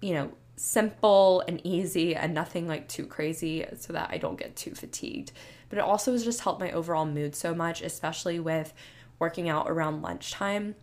you 0.01 0.15
know, 0.15 0.33
simple 0.57 1.43
and 1.49 1.61
easy 1.65 2.15
and 2.15 2.35
nothing 2.35 2.69
like 2.69 2.89
too 2.89 3.07
crazy 3.07 3.67
so 3.77 3.93
that 3.93 4.11
I 4.11 4.19
don't 4.19 4.39
get 4.39 4.55
too 4.55 4.75
fatigued. 4.75 5.33
But 5.69 5.79
it 5.79 5.83
also 5.83 6.13
has 6.13 6.25
just 6.25 6.41
helped 6.41 6.61
my 6.61 6.71
overall 6.73 7.07
mood 7.07 7.35
so 7.35 7.55
much, 7.55 7.83
especially 7.83 8.39
with 8.39 8.73
working 9.19 9.49
out 9.49 9.69
around 9.69 10.03
lunchtime. 10.03 10.75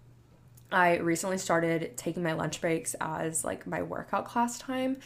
I 0.71 0.97
recently 0.97 1.37
started 1.37 1.97
taking 1.97 2.23
my 2.23 2.33
lunch 2.33 2.61
breaks 2.61 2.95
as 2.99 3.43
like 3.43 3.67
my 3.67 3.81
workout 3.81 4.25
class 4.25 4.57
time 4.57 4.97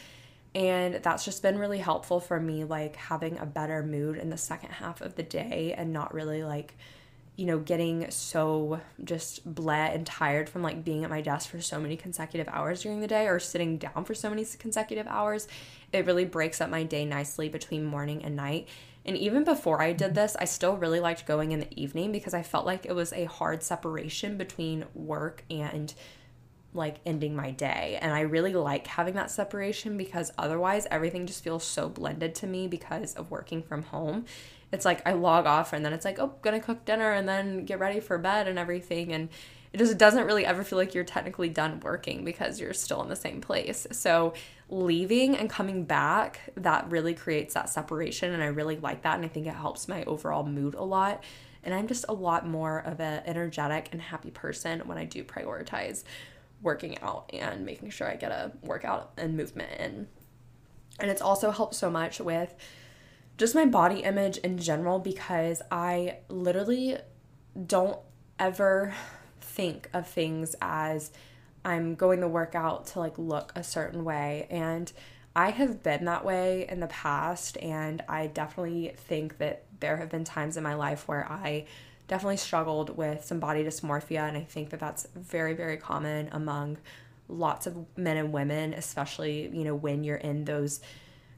and 0.56 0.94
that's 1.02 1.22
just 1.22 1.42
been 1.42 1.58
really 1.58 1.80
helpful 1.80 2.18
for 2.18 2.40
me, 2.40 2.64
like 2.64 2.96
having 2.96 3.38
a 3.38 3.44
better 3.44 3.82
mood 3.82 4.16
in 4.16 4.30
the 4.30 4.38
second 4.38 4.70
half 4.70 5.02
of 5.02 5.14
the 5.14 5.22
day 5.22 5.74
and 5.76 5.92
not 5.92 6.14
really 6.14 6.42
like, 6.44 6.78
you 7.36 7.44
know, 7.44 7.58
getting 7.58 8.10
so 8.10 8.80
just 9.04 9.44
bled 9.54 9.94
and 9.94 10.06
tired 10.06 10.48
from 10.48 10.62
like 10.62 10.82
being 10.82 11.04
at 11.04 11.10
my 11.10 11.20
desk 11.20 11.50
for 11.50 11.60
so 11.60 11.78
many 11.78 11.94
consecutive 11.94 12.48
hours 12.48 12.80
during 12.80 13.00
the 13.00 13.06
day 13.06 13.26
or 13.26 13.38
sitting 13.38 13.76
down 13.76 14.06
for 14.06 14.14
so 14.14 14.30
many 14.30 14.46
consecutive 14.58 15.06
hours. 15.08 15.46
It 15.92 16.06
really 16.06 16.24
breaks 16.24 16.62
up 16.62 16.70
my 16.70 16.84
day 16.84 17.04
nicely 17.04 17.50
between 17.50 17.84
morning 17.84 18.24
and 18.24 18.34
night. 18.34 18.66
And 19.04 19.14
even 19.14 19.44
before 19.44 19.82
I 19.82 19.92
did 19.92 20.14
this, 20.14 20.36
I 20.40 20.46
still 20.46 20.78
really 20.78 21.00
liked 21.00 21.26
going 21.26 21.52
in 21.52 21.60
the 21.60 21.80
evening 21.82 22.12
because 22.12 22.32
I 22.32 22.42
felt 22.42 22.64
like 22.64 22.86
it 22.86 22.94
was 22.94 23.12
a 23.12 23.26
hard 23.26 23.62
separation 23.62 24.38
between 24.38 24.86
work 24.94 25.44
and 25.50 25.92
like 26.76 26.96
ending 27.04 27.34
my 27.34 27.50
day. 27.50 27.98
And 28.00 28.12
I 28.12 28.20
really 28.20 28.54
like 28.54 28.86
having 28.86 29.14
that 29.14 29.30
separation 29.30 29.96
because 29.96 30.32
otherwise 30.38 30.86
everything 30.90 31.26
just 31.26 31.42
feels 31.42 31.64
so 31.64 31.88
blended 31.88 32.34
to 32.36 32.46
me 32.46 32.68
because 32.68 33.14
of 33.14 33.30
working 33.30 33.62
from 33.62 33.82
home. 33.84 34.26
It's 34.72 34.84
like 34.84 35.06
I 35.06 35.12
log 35.12 35.46
off 35.46 35.72
and 35.72 35.84
then 35.84 35.92
it's 35.92 36.04
like, 36.04 36.18
oh, 36.18 36.34
gonna 36.42 36.60
cook 36.60 36.84
dinner 36.84 37.12
and 37.12 37.28
then 37.28 37.64
get 37.64 37.78
ready 37.78 38.00
for 38.00 38.18
bed 38.18 38.48
and 38.48 38.58
everything. 38.58 39.12
And 39.12 39.28
it 39.72 39.78
just 39.78 39.98
doesn't 39.98 40.26
really 40.26 40.46
ever 40.46 40.64
feel 40.64 40.78
like 40.78 40.94
you're 40.94 41.04
technically 41.04 41.48
done 41.48 41.80
working 41.80 42.24
because 42.24 42.60
you're 42.60 42.72
still 42.72 43.02
in 43.02 43.08
the 43.08 43.16
same 43.16 43.40
place. 43.40 43.86
So 43.92 44.34
leaving 44.68 45.36
and 45.36 45.50
coming 45.50 45.84
back, 45.84 46.40
that 46.56 46.90
really 46.90 47.14
creates 47.14 47.54
that 47.54 47.68
separation. 47.68 48.32
And 48.32 48.42
I 48.42 48.46
really 48.46 48.76
like 48.78 49.02
that. 49.02 49.16
And 49.16 49.24
I 49.24 49.28
think 49.28 49.46
it 49.46 49.54
helps 49.54 49.86
my 49.86 50.02
overall 50.04 50.44
mood 50.44 50.74
a 50.74 50.82
lot. 50.82 51.22
And 51.62 51.74
I'm 51.74 51.88
just 51.88 52.04
a 52.08 52.14
lot 52.14 52.46
more 52.46 52.78
of 52.78 53.00
an 53.00 53.22
energetic 53.26 53.88
and 53.92 54.00
happy 54.00 54.30
person 54.30 54.80
when 54.86 54.98
I 54.98 55.04
do 55.04 55.24
prioritize 55.24 56.04
working 56.62 56.98
out 57.00 57.30
and 57.32 57.64
making 57.64 57.90
sure 57.90 58.08
I 58.08 58.16
get 58.16 58.32
a 58.32 58.52
workout 58.62 59.12
and 59.16 59.36
movement 59.36 59.70
in. 59.78 60.08
And 60.98 61.10
it's 61.10 61.22
also 61.22 61.50
helped 61.50 61.74
so 61.74 61.90
much 61.90 62.20
with 62.20 62.54
just 63.36 63.54
my 63.54 63.66
body 63.66 64.00
image 64.00 64.38
in 64.38 64.58
general 64.58 64.98
because 64.98 65.60
I 65.70 66.18
literally 66.28 66.96
don't 67.66 67.98
ever 68.38 68.94
think 69.40 69.90
of 69.92 70.06
things 70.06 70.56
as 70.60 71.10
I'm 71.64 71.94
going 71.96 72.20
to 72.20 72.28
work 72.28 72.54
out 72.54 72.86
to 72.88 73.00
like 73.00 73.18
look 73.18 73.52
a 73.54 73.62
certain 73.62 74.04
way. 74.04 74.46
And 74.50 74.90
I 75.34 75.50
have 75.50 75.82
been 75.82 76.06
that 76.06 76.24
way 76.24 76.66
in 76.68 76.80
the 76.80 76.86
past. 76.86 77.58
And 77.58 78.02
I 78.08 78.28
definitely 78.28 78.94
think 78.96 79.38
that 79.38 79.64
there 79.80 79.98
have 79.98 80.08
been 80.08 80.24
times 80.24 80.56
in 80.56 80.62
my 80.62 80.74
life 80.74 81.06
where 81.06 81.30
I 81.30 81.66
definitely 82.08 82.36
struggled 82.36 82.96
with 82.96 83.24
some 83.24 83.40
body 83.40 83.64
dysmorphia. 83.64 84.28
And 84.28 84.36
I 84.36 84.42
think 84.42 84.70
that 84.70 84.80
that's 84.80 85.06
very, 85.14 85.54
very 85.54 85.76
common 85.76 86.28
among 86.32 86.78
lots 87.28 87.66
of 87.66 87.76
men 87.96 88.16
and 88.16 88.32
women, 88.32 88.74
especially, 88.74 89.50
you 89.52 89.64
know, 89.64 89.74
when 89.74 90.04
you're 90.04 90.16
in 90.16 90.44
those 90.44 90.80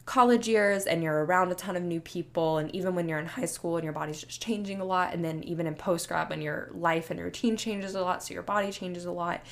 college 0.09 0.49
years 0.49 0.87
and 0.87 1.03
you're 1.03 1.27
around 1.27 1.53
a 1.53 1.55
ton 1.55 1.77
of 1.77 1.83
new 1.83 2.01
people 2.01 2.57
and 2.57 2.75
even 2.75 2.95
when 2.95 3.07
you're 3.11 3.19
in 3.19 3.27
high 3.27 3.45
school 3.45 3.77
and 3.77 3.85
your 3.85 3.93
body's 3.93 4.23
just 4.23 4.41
changing 4.41 4.81
a 4.81 4.85
lot 4.85 5.13
and 5.13 5.23
then 5.23 5.45
even 5.45 5.67
in 5.67 5.75
post 5.75 6.09
grad 6.09 6.31
when 6.31 6.41
your 6.41 6.71
life 6.73 7.11
and 7.11 7.21
routine 7.21 7.59
changes 7.59 7.95
a 7.95 8.01
lot 8.01 8.23
so 8.23 8.33
your 8.33 8.43
body 8.43 8.73
changes 8.73 9.05
a 9.05 9.13
lot 9.13 9.43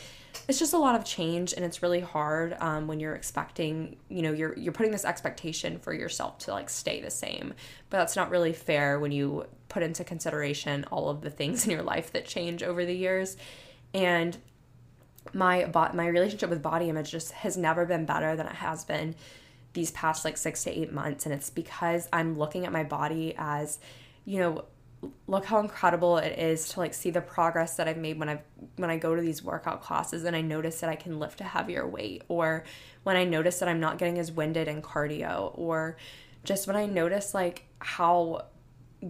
it's 0.48 0.58
just 0.58 0.72
a 0.72 0.78
lot 0.78 0.94
of 0.94 1.04
change 1.04 1.52
and 1.52 1.64
it's 1.64 1.82
really 1.82 2.00
hard 2.00 2.56
um, 2.60 2.86
when 2.86 3.00
you're 3.00 3.14
expecting 3.14 3.96
you 4.08 4.22
know 4.22 4.32
you're 4.32 4.56
you're 4.58 4.72
putting 4.72 4.92
this 4.92 5.04
expectation 5.04 5.78
for 5.78 5.92
yourself 5.92 6.38
to 6.38 6.50
like 6.50 6.70
stay 6.70 7.00
the 7.00 7.10
same 7.10 7.54
but 7.90 7.98
that's 7.98 8.16
not 8.16 8.30
really 8.30 8.52
fair 8.52 8.98
when 8.98 9.12
you 9.12 9.44
put 9.68 9.82
into 9.82 10.04
consideration 10.04 10.84
all 10.90 11.08
of 11.08 11.20
the 11.20 11.30
things 11.30 11.64
in 11.64 11.70
your 11.70 11.82
life 11.82 12.12
that 12.12 12.24
change 12.24 12.62
over 12.62 12.84
the 12.84 12.94
years 12.94 13.36
and 13.94 14.36
my 15.32 15.68
my 15.92 16.06
relationship 16.06 16.48
with 16.48 16.62
body 16.62 16.88
image 16.88 17.10
just 17.10 17.32
has 17.32 17.56
never 17.56 17.84
been 17.84 18.04
better 18.04 18.36
than 18.36 18.46
it 18.46 18.54
has 18.54 18.84
been 18.84 19.14
these 19.76 19.92
past 19.92 20.24
like 20.24 20.36
six 20.36 20.64
to 20.64 20.76
eight 20.76 20.92
months. 20.92 21.24
And 21.24 21.32
it's 21.32 21.50
because 21.50 22.08
I'm 22.12 22.36
looking 22.36 22.66
at 22.66 22.72
my 22.72 22.82
body 22.82 23.34
as, 23.38 23.78
you 24.24 24.40
know, 24.40 24.64
look 25.26 25.44
how 25.44 25.60
incredible 25.60 26.18
it 26.18 26.38
is 26.38 26.68
to 26.70 26.80
like 26.80 26.94
see 26.94 27.10
the 27.10 27.20
progress 27.20 27.76
that 27.76 27.88
I've 27.88 27.96
made 27.96 28.18
when 28.18 28.28
I 28.28 28.40
when 28.76 28.90
I 28.90 28.96
go 28.96 29.14
to 29.14 29.22
these 29.22 29.42
workout 29.42 29.82
classes 29.82 30.24
and 30.24 30.34
I 30.34 30.40
notice 30.40 30.80
that 30.80 30.90
I 30.90 30.96
can 30.96 31.18
lift 31.18 31.40
a 31.40 31.44
heavier 31.44 31.86
weight 31.86 32.22
or 32.28 32.64
when 33.02 33.16
I 33.16 33.24
notice 33.24 33.58
that 33.58 33.68
I'm 33.68 33.80
not 33.80 33.98
getting 33.98 34.18
as 34.18 34.32
winded 34.32 34.68
in 34.68 34.82
cardio 34.82 35.52
or 35.54 35.96
just 36.44 36.66
when 36.66 36.76
I 36.76 36.86
notice 36.86 37.34
like 37.34 37.66
how 37.78 38.46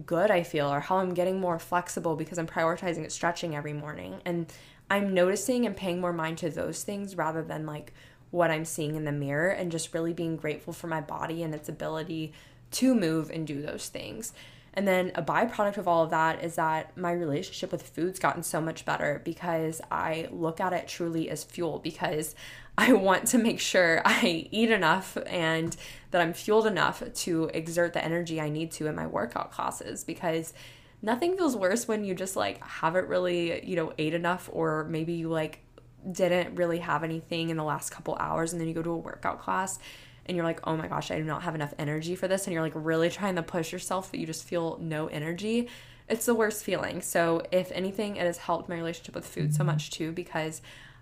good 0.05 0.29
I 0.29 0.43
feel 0.43 0.71
or 0.71 0.79
how 0.79 0.97
I'm 0.97 1.13
getting 1.13 1.39
more 1.39 1.59
flexible 1.59 2.15
because 2.15 2.37
I'm 2.37 2.47
prioritizing 2.47 3.03
it 3.03 3.11
stretching 3.11 3.55
every 3.55 3.73
morning 3.73 4.21
and 4.25 4.51
I'm 4.89 5.13
noticing 5.13 5.65
and 5.65 5.75
paying 5.75 6.01
more 6.01 6.13
mind 6.13 6.37
to 6.39 6.49
those 6.49 6.83
things 6.83 7.15
rather 7.15 7.43
than 7.43 7.65
like 7.65 7.93
what 8.31 8.51
I'm 8.51 8.65
seeing 8.65 8.95
in 8.95 9.05
the 9.05 9.11
mirror 9.11 9.49
and 9.49 9.71
just 9.71 9.93
really 9.93 10.13
being 10.13 10.35
grateful 10.35 10.73
for 10.73 10.87
my 10.87 11.01
body 11.01 11.43
and 11.43 11.53
its 11.53 11.69
ability 11.69 12.33
to 12.71 12.93
move 12.93 13.29
and 13.29 13.47
do 13.47 13.61
those 13.61 13.87
things. 13.87 14.33
And 14.77 14.87
then 14.87 15.11
a 15.15 15.23
byproduct 15.23 15.77
of 15.77 15.87
all 15.87 16.03
of 16.03 16.11
that 16.11 16.43
is 16.43 16.53
that 16.53 16.95
my 16.95 17.11
relationship 17.11 17.71
with 17.71 17.81
food's 17.81 18.19
gotten 18.19 18.43
so 18.43 18.61
much 18.61 18.85
better 18.85 19.23
because 19.25 19.81
I 19.89 20.27
look 20.29 20.61
at 20.61 20.71
it 20.71 20.87
truly 20.87 21.31
as 21.31 21.43
fuel 21.43 21.79
because 21.79 22.35
I 22.77 22.93
want 22.93 23.25
to 23.29 23.39
make 23.39 23.59
sure 23.59 24.03
I 24.05 24.47
eat 24.51 24.69
enough 24.69 25.17
and 25.25 25.75
that 26.11 26.21
I'm 26.21 26.31
fueled 26.31 26.67
enough 26.67 27.01
to 27.11 27.45
exert 27.55 27.93
the 27.93 28.05
energy 28.05 28.39
I 28.39 28.49
need 28.49 28.71
to 28.73 28.85
in 28.85 28.93
my 28.93 29.07
workout 29.07 29.51
classes 29.51 30.03
because 30.03 30.53
nothing 31.01 31.35
feels 31.35 31.57
worse 31.57 31.87
when 31.87 32.03
you 32.05 32.13
just 32.13 32.35
like 32.35 32.63
haven't 32.63 33.07
really, 33.07 33.65
you 33.65 33.75
know, 33.75 33.93
ate 33.97 34.13
enough 34.13 34.47
or 34.53 34.83
maybe 34.83 35.13
you 35.13 35.27
like 35.29 35.63
didn't 36.11 36.53
really 36.53 36.77
have 36.77 37.03
anything 37.03 37.49
in 37.49 37.57
the 37.57 37.63
last 37.63 37.89
couple 37.89 38.15
hours 38.19 38.51
and 38.51 38.61
then 38.61 38.67
you 38.67 38.75
go 38.75 38.83
to 38.83 38.91
a 38.91 38.97
workout 38.97 39.41
class 39.41 39.79
and 40.27 40.35
you're 40.35 40.45
like, 40.45 40.65
oh 40.65 40.75
my 40.75 40.87
gosh, 40.87 41.11
I 41.11 41.17
do 41.17 41.23
not 41.23 41.43
have 41.43 41.55
enough 41.55 41.73
energy 41.77 42.15
for 42.15 42.27
this. 42.27 42.45
And 42.45 42.53
you're 42.53 42.61
like 42.61 42.73
really 42.75 43.09
trying 43.09 43.35
to 43.35 43.43
push 43.43 43.71
yourself, 43.71 44.11
but 44.11 44.19
you 44.19 44.25
just 44.25 44.43
feel 44.43 44.77
no 44.81 45.07
energy. 45.07 45.69
It's 46.07 46.25
the 46.25 46.35
worst 46.35 46.63
feeling. 46.63 47.01
So, 47.01 47.43
if 47.51 47.71
anything, 47.71 48.15
it 48.15 48.25
has 48.25 48.37
helped 48.37 48.69
my 48.69 48.75
relationship 48.75 49.15
with 49.15 49.27
food 49.27 49.53
so 49.53 49.63
much 49.63 49.91
too, 49.91 50.11
because 50.11 50.61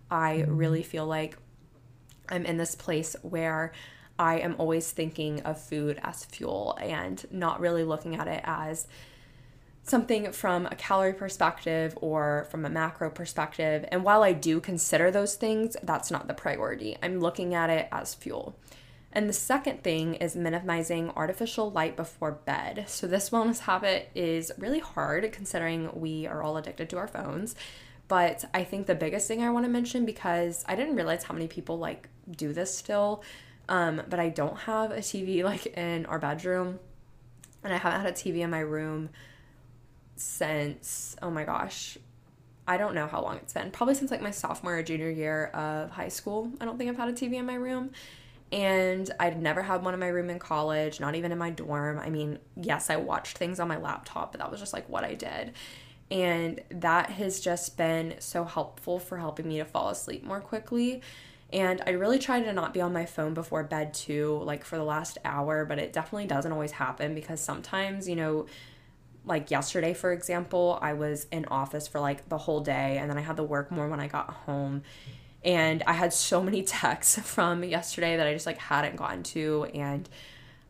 I 0.10 0.46
really 0.48 0.84
feel 0.84 1.06
like 1.06 1.38
I'm 2.30 2.46
in 2.46 2.58
this 2.58 2.76
place 2.76 3.16
where 3.22 3.72
I 4.18 4.40
am 4.40 4.56
always 4.58 4.92
thinking 4.92 5.42
of 5.42 5.62
food 5.62 6.00
as 6.02 6.26
fuel 6.26 6.78
and 6.82 7.24
not 7.32 7.60
really 7.60 7.84
looking 7.84 8.16
at 8.16 8.28
it 8.28 8.42
as 8.46 8.88
something 9.84 10.32
from 10.32 10.66
a 10.66 10.76
calorie 10.76 11.14
perspective 11.14 11.96
or 12.02 12.48
from 12.50 12.66
a 12.66 12.70
macro 12.70 13.10
perspective. 13.10 13.86
And 13.92 14.04
while 14.04 14.24
I 14.24 14.34
do 14.34 14.60
consider 14.60 15.12
those 15.12 15.36
things, 15.36 15.78
that's 15.84 16.10
not 16.10 16.28
the 16.28 16.34
priority. 16.34 16.98
I'm 17.04 17.20
looking 17.20 17.54
at 17.54 17.70
it 17.70 17.88
as 17.92 18.16
fuel. 18.16 18.58
And 19.16 19.30
the 19.30 19.34
second 19.34 19.82
thing 19.82 20.16
is 20.16 20.36
minimizing 20.36 21.10
artificial 21.16 21.72
light 21.72 21.96
before 21.96 22.34
bed. 22.34 22.84
So, 22.88 23.08
this 23.08 23.30
wellness 23.30 23.60
habit 23.60 24.10
is 24.14 24.52
really 24.58 24.80
hard 24.80 25.32
considering 25.32 25.90
we 25.94 26.28
are 26.28 26.44
all 26.44 26.58
addicted 26.58 26.90
to 26.90 26.98
our 26.98 27.08
phones. 27.08 27.56
But 28.10 28.44
I 28.54 28.66
think 28.66 28.88
the 28.88 28.94
biggest 28.94 29.28
thing 29.28 29.42
I 29.42 29.50
want 29.50 29.66
to 29.66 29.72
mention 29.72 30.06
because 30.06 30.66
I 30.68 30.76
didn't 30.76 30.98
realize 30.98 31.24
how 31.24 31.34
many 31.34 31.48
people 31.48 31.80
like 31.80 32.10
do 32.30 32.52
this 32.52 32.78
still. 32.78 33.24
Um, 33.70 34.02
but 34.10 34.20
I 34.20 34.28
don't 34.30 34.58
have 34.58 34.92
a 34.92 35.00
TV 35.00 35.44
like 35.46 35.66
in 35.68 36.06
our 36.08 36.20
bedroom, 36.20 36.80
and 37.64 37.74
I 37.74 37.78
haven't 37.78 38.02
had 38.02 38.10
a 38.10 38.14
TV 38.14 38.40
in 38.40 38.50
my 38.50 38.60
room 38.60 39.10
since, 40.18 41.16
oh 41.22 41.32
my 41.32 41.46
gosh, 41.46 41.98
I 42.68 42.78
don't 42.78 42.96
know 42.96 43.08
how 43.08 43.22
long 43.22 43.38
it's 43.38 43.54
been. 43.54 43.72
Probably 43.72 43.96
since 43.96 44.12
like 44.12 44.22
my 44.22 44.32
sophomore 44.32 44.78
or 44.78 44.84
junior 44.84 45.10
year 45.10 45.46
of 45.48 45.92
high 45.92 46.10
school. 46.10 46.52
I 46.60 46.66
don't 46.66 46.78
think 46.78 46.90
I've 46.90 46.98
had 46.98 47.08
a 47.08 47.14
TV 47.14 47.36
in 47.36 47.46
my 47.46 47.56
room. 47.56 47.92
And 48.52 49.12
I'd 49.20 49.42
never 49.42 49.64
had 49.64 49.84
one 49.84 49.94
in 49.94 50.00
my 50.00 50.08
room 50.08 50.30
in 50.30 50.40
college, 50.40 51.00
not 51.00 51.16
even 51.16 51.32
in 51.32 51.38
my 51.38 51.50
dorm. 51.50 52.00
I 52.00 52.10
mean, 52.10 52.40
yes, 52.56 52.90
I 52.90 52.96
watched 52.96 53.38
things 53.38 53.60
on 53.60 53.68
my 53.68 53.78
laptop, 53.78 54.32
but 54.32 54.40
that 54.40 54.52
was 54.52 54.60
just 54.60 54.74
like 54.74 54.88
what 54.88 55.04
I 55.04 55.14
did. 55.14 55.54
And 56.12 56.62
that 56.70 57.10
has 57.12 57.40
just 57.40 57.76
been 57.76 58.16
so 58.20 58.46
helpful 58.46 59.00
for 59.00 59.18
helping 59.18 59.48
me 59.48 59.58
to 59.58 59.66
fall 59.66 59.90
asleep 59.90 60.24
more 60.24 60.40
quickly. 60.40 61.02
And 61.52 61.82
I 61.86 61.92
really 61.92 62.20
try 62.20 62.40
to 62.40 62.54
not 62.54 62.74
be 62.74 62.82
on 62.82 62.94
my 62.94 63.06
phone 63.06 63.34
before 63.34 63.64
bed 63.64 63.94
too, 63.94 64.42
like 64.44 64.64
for 64.64 64.78
the 64.78 64.84
last 64.84 65.18
hour, 65.26 65.66
but 65.66 65.80
it 65.80 65.94
definitely 65.94 66.28
doesn't 66.28 66.52
always 66.52 66.72
happen 66.72 67.16
because 67.16 67.42
sometimes, 67.42 68.08
you 68.08 68.16
know, 68.16 68.46
like 69.26 69.50
yesterday 69.50 69.94
for 69.94 70.12
example 70.12 70.78
i 70.82 70.94
was 70.94 71.26
in 71.32 71.46
office 71.46 71.88
for 71.88 72.00
like 72.00 72.30
the 72.30 72.38
whole 72.38 72.60
day 72.60 72.98
and 72.98 73.10
then 73.10 73.18
i 73.18 73.22
had 73.22 73.38
to 73.38 73.44
work 73.44 73.72
more 73.72 73.90
when 73.90 74.00
i 74.00 74.08
got 74.08 74.30
home 74.30 74.84
and 75.46 75.84
i 75.88 75.94
had 75.94 76.12
so 76.12 76.42
many 76.42 76.62
texts 76.82 77.18
from 77.20 77.64
yesterday 77.64 78.18
that 78.18 78.28
i 78.28 78.34
just 78.34 78.46
like 78.46 78.58
hadn't 78.58 78.98
gotten 78.98 79.24
to 79.24 79.66
and 79.74 80.10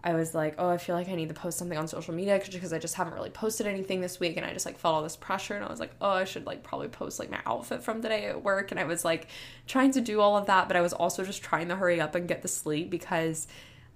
i 0.03 0.13
was 0.13 0.35
like 0.35 0.53
oh 0.59 0.69
i 0.69 0.77
feel 0.77 0.95
like 0.95 1.09
i 1.09 1.15
need 1.15 1.29
to 1.29 1.33
post 1.33 1.57
something 1.57 1.77
on 1.77 1.87
social 1.87 2.13
media 2.13 2.39
because 2.51 2.71
i 2.71 2.77
just 2.77 2.93
haven't 2.93 3.13
really 3.13 3.31
posted 3.31 3.65
anything 3.65 4.01
this 4.01 4.19
week 4.19 4.37
and 4.37 4.45
i 4.45 4.53
just 4.53 4.65
like 4.65 4.77
felt 4.77 4.93
all 4.93 5.01
this 5.01 5.15
pressure 5.15 5.55
and 5.55 5.65
i 5.65 5.69
was 5.69 5.79
like 5.79 5.95
oh 6.01 6.09
i 6.09 6.23
should 6.23 6.45
like 6.45 6.61
probably 6.61 6.87
post 6.87 7.17
like 7.17 7.31
my 7.31 7.39
outfit 7.47 7.81
from 7.81 8.01
today 8.01 8.25
at 8.25 8.43
work 8.43 8.69
and 8.69 8.79
i 8.79 8.83
was 8.83 9.03
like 9.03 9.27
trying 9.65 9.89
to 9.89 10.01
do 10.01 10.21
all 10.21 10.37
of 10.37 10.45
that 10.45 10.67
but 10.67 10.77
i 10.77 10.81
was 10.81 10.93
also 10.93 11.23
just 11.23 11.41
trying 11.41 11.69
to 11.69 11.75
hurry 11.75 11.99
up 11.99 12.13
and 12.13 12.27
get 12.27 12.43
the 12.43 12.47
sleep 12.47 12.89
because 12.91 13.47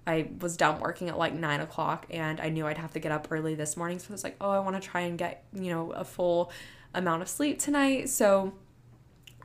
I 0.06 0.28
was 0.40 0.56
done 0.56 0.80
working 0.80 1.08
at 1.08 1.18
like 1.18 1.34
nine 1.34 1.60
o'clock 1.60 2.06
and 2.10 2.40
I 2.40 2.48
knew 2.48 2.66
I'd 2.66 2.78
have 2.78 2.92
to 2.92 2.98
get 2.98 3.12
up 3.12 3.28
early 3.30 3.54
this 3.54 3.76
morning. 3.76 3.98
So 3.98 4.06
I 4.10 4.12
was 4.12 4.24
like, 4.24 4.36
oh, 4.40 4.50
I 4.50 4.58
want 4.58 4.80
to 4.80 4.86
try 4.86 5.02
and 5.02 5.18
get, 5.18 5.44
you 5.52 5.70
know, 5.70 5.92
a 5.92 6.04
full 6.04 6.50
amount 6.94 7.22
of 7.22 7.28
sleep 7.28 7.58
tonight. 7.58 8.08
So 8.08 8.54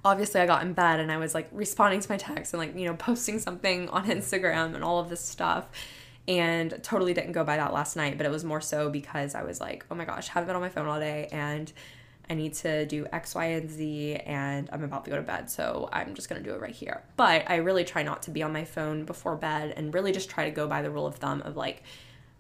obviously 0.06 0.40
I 0.40 0.46
got 0.46 0.62
in 0.62 0.74
bed 0.74 1.00
and 1.00 1.12
I 1.12 1.18
was 1.18 1.34
like 1.34 1.50
responding 1.52 2.00
to 2.00 2.10
my 2.10 2.18
text 2.18 2.54
and 2.54 2.60
like, 2.60 2.76
you 2.78 2.86
know, 2.86 2.94
posting 2.96 3.40
something 3.40 3.90
on 3.90 4.06
Instagram 4.06 4.76
and 4.76 4.84
all 4.84 5.00
of 5.00 5.10
this 5.10 5.20
stuff. 5.20 5.68
And 6.28 6.80
totally 6.82 7.14
didn't 7.14 7.34
go 7.34 7.44
by 7.44 7.58
that 7.58 7.74
last 7.74 7.96
night, 7.96 8.18
but 8.18 8.26
it 8.26 8.32
was 8.32 8.44
more 8.44 8.62
so 8.62 8.90
because 8.90 9.36
I 9.36 9.44
was 9.44 9.60
like, 9.60 9.86
oh 9.92 9.96
my 9.96 10.06
gosh, 10.06 10.28
haven't 10.28 10.48
been 10.48 10.56
on 10.56 10.62
my 10.62 10.70
phone 10.70 10.88
all 10.88 11.00
day 11.00 11.28
and 11.32 11.72
I 12.30 12.34
need 12.34 12.54
to 12.56 12.86
do 12.88 13.06
X, 13.12 13.36
Y, 13.36 13.46
and 13.46 13.70
Z, 13.70 14.16
and 14.26 14.68
I'm 14.72 14.84
about 14.84 15.06
to 15.06 15.12
go 15.12 15.18
to 15.18 15.22
bed, 15.22 15.50
so 15.50 15.90
I'm 15.94 16.16
just 16.16 16.28
gonna 16.28 16.42
do 16.42 16.56
it 16.56 16.62
right 16.62 16.74
here. 16.74 17.04
But 17.18 17.48
I 17.48 17.58
really 17.58 17.84
try 17.84 18.02
not 18.02 18.24
to 18.24 18.32
be 18.32 18.42
on 18.42 18.52
my 18.52 18.66
phone 18.66 19.06
before 19.06 19.36
bed 19.36 19.76
and 19.78 19.94
really 19.94 20.12
just 20.12 20.28
try 20.28 20.46
to 20.46 20.52
go 20.52 20.68
by 20.68 20.82
the 20.82 20.90
rule 20.90 21.06
of 21.06 21.18
thumb 21.18 21.44
of 21.44 21.56
like, 21.56 21.84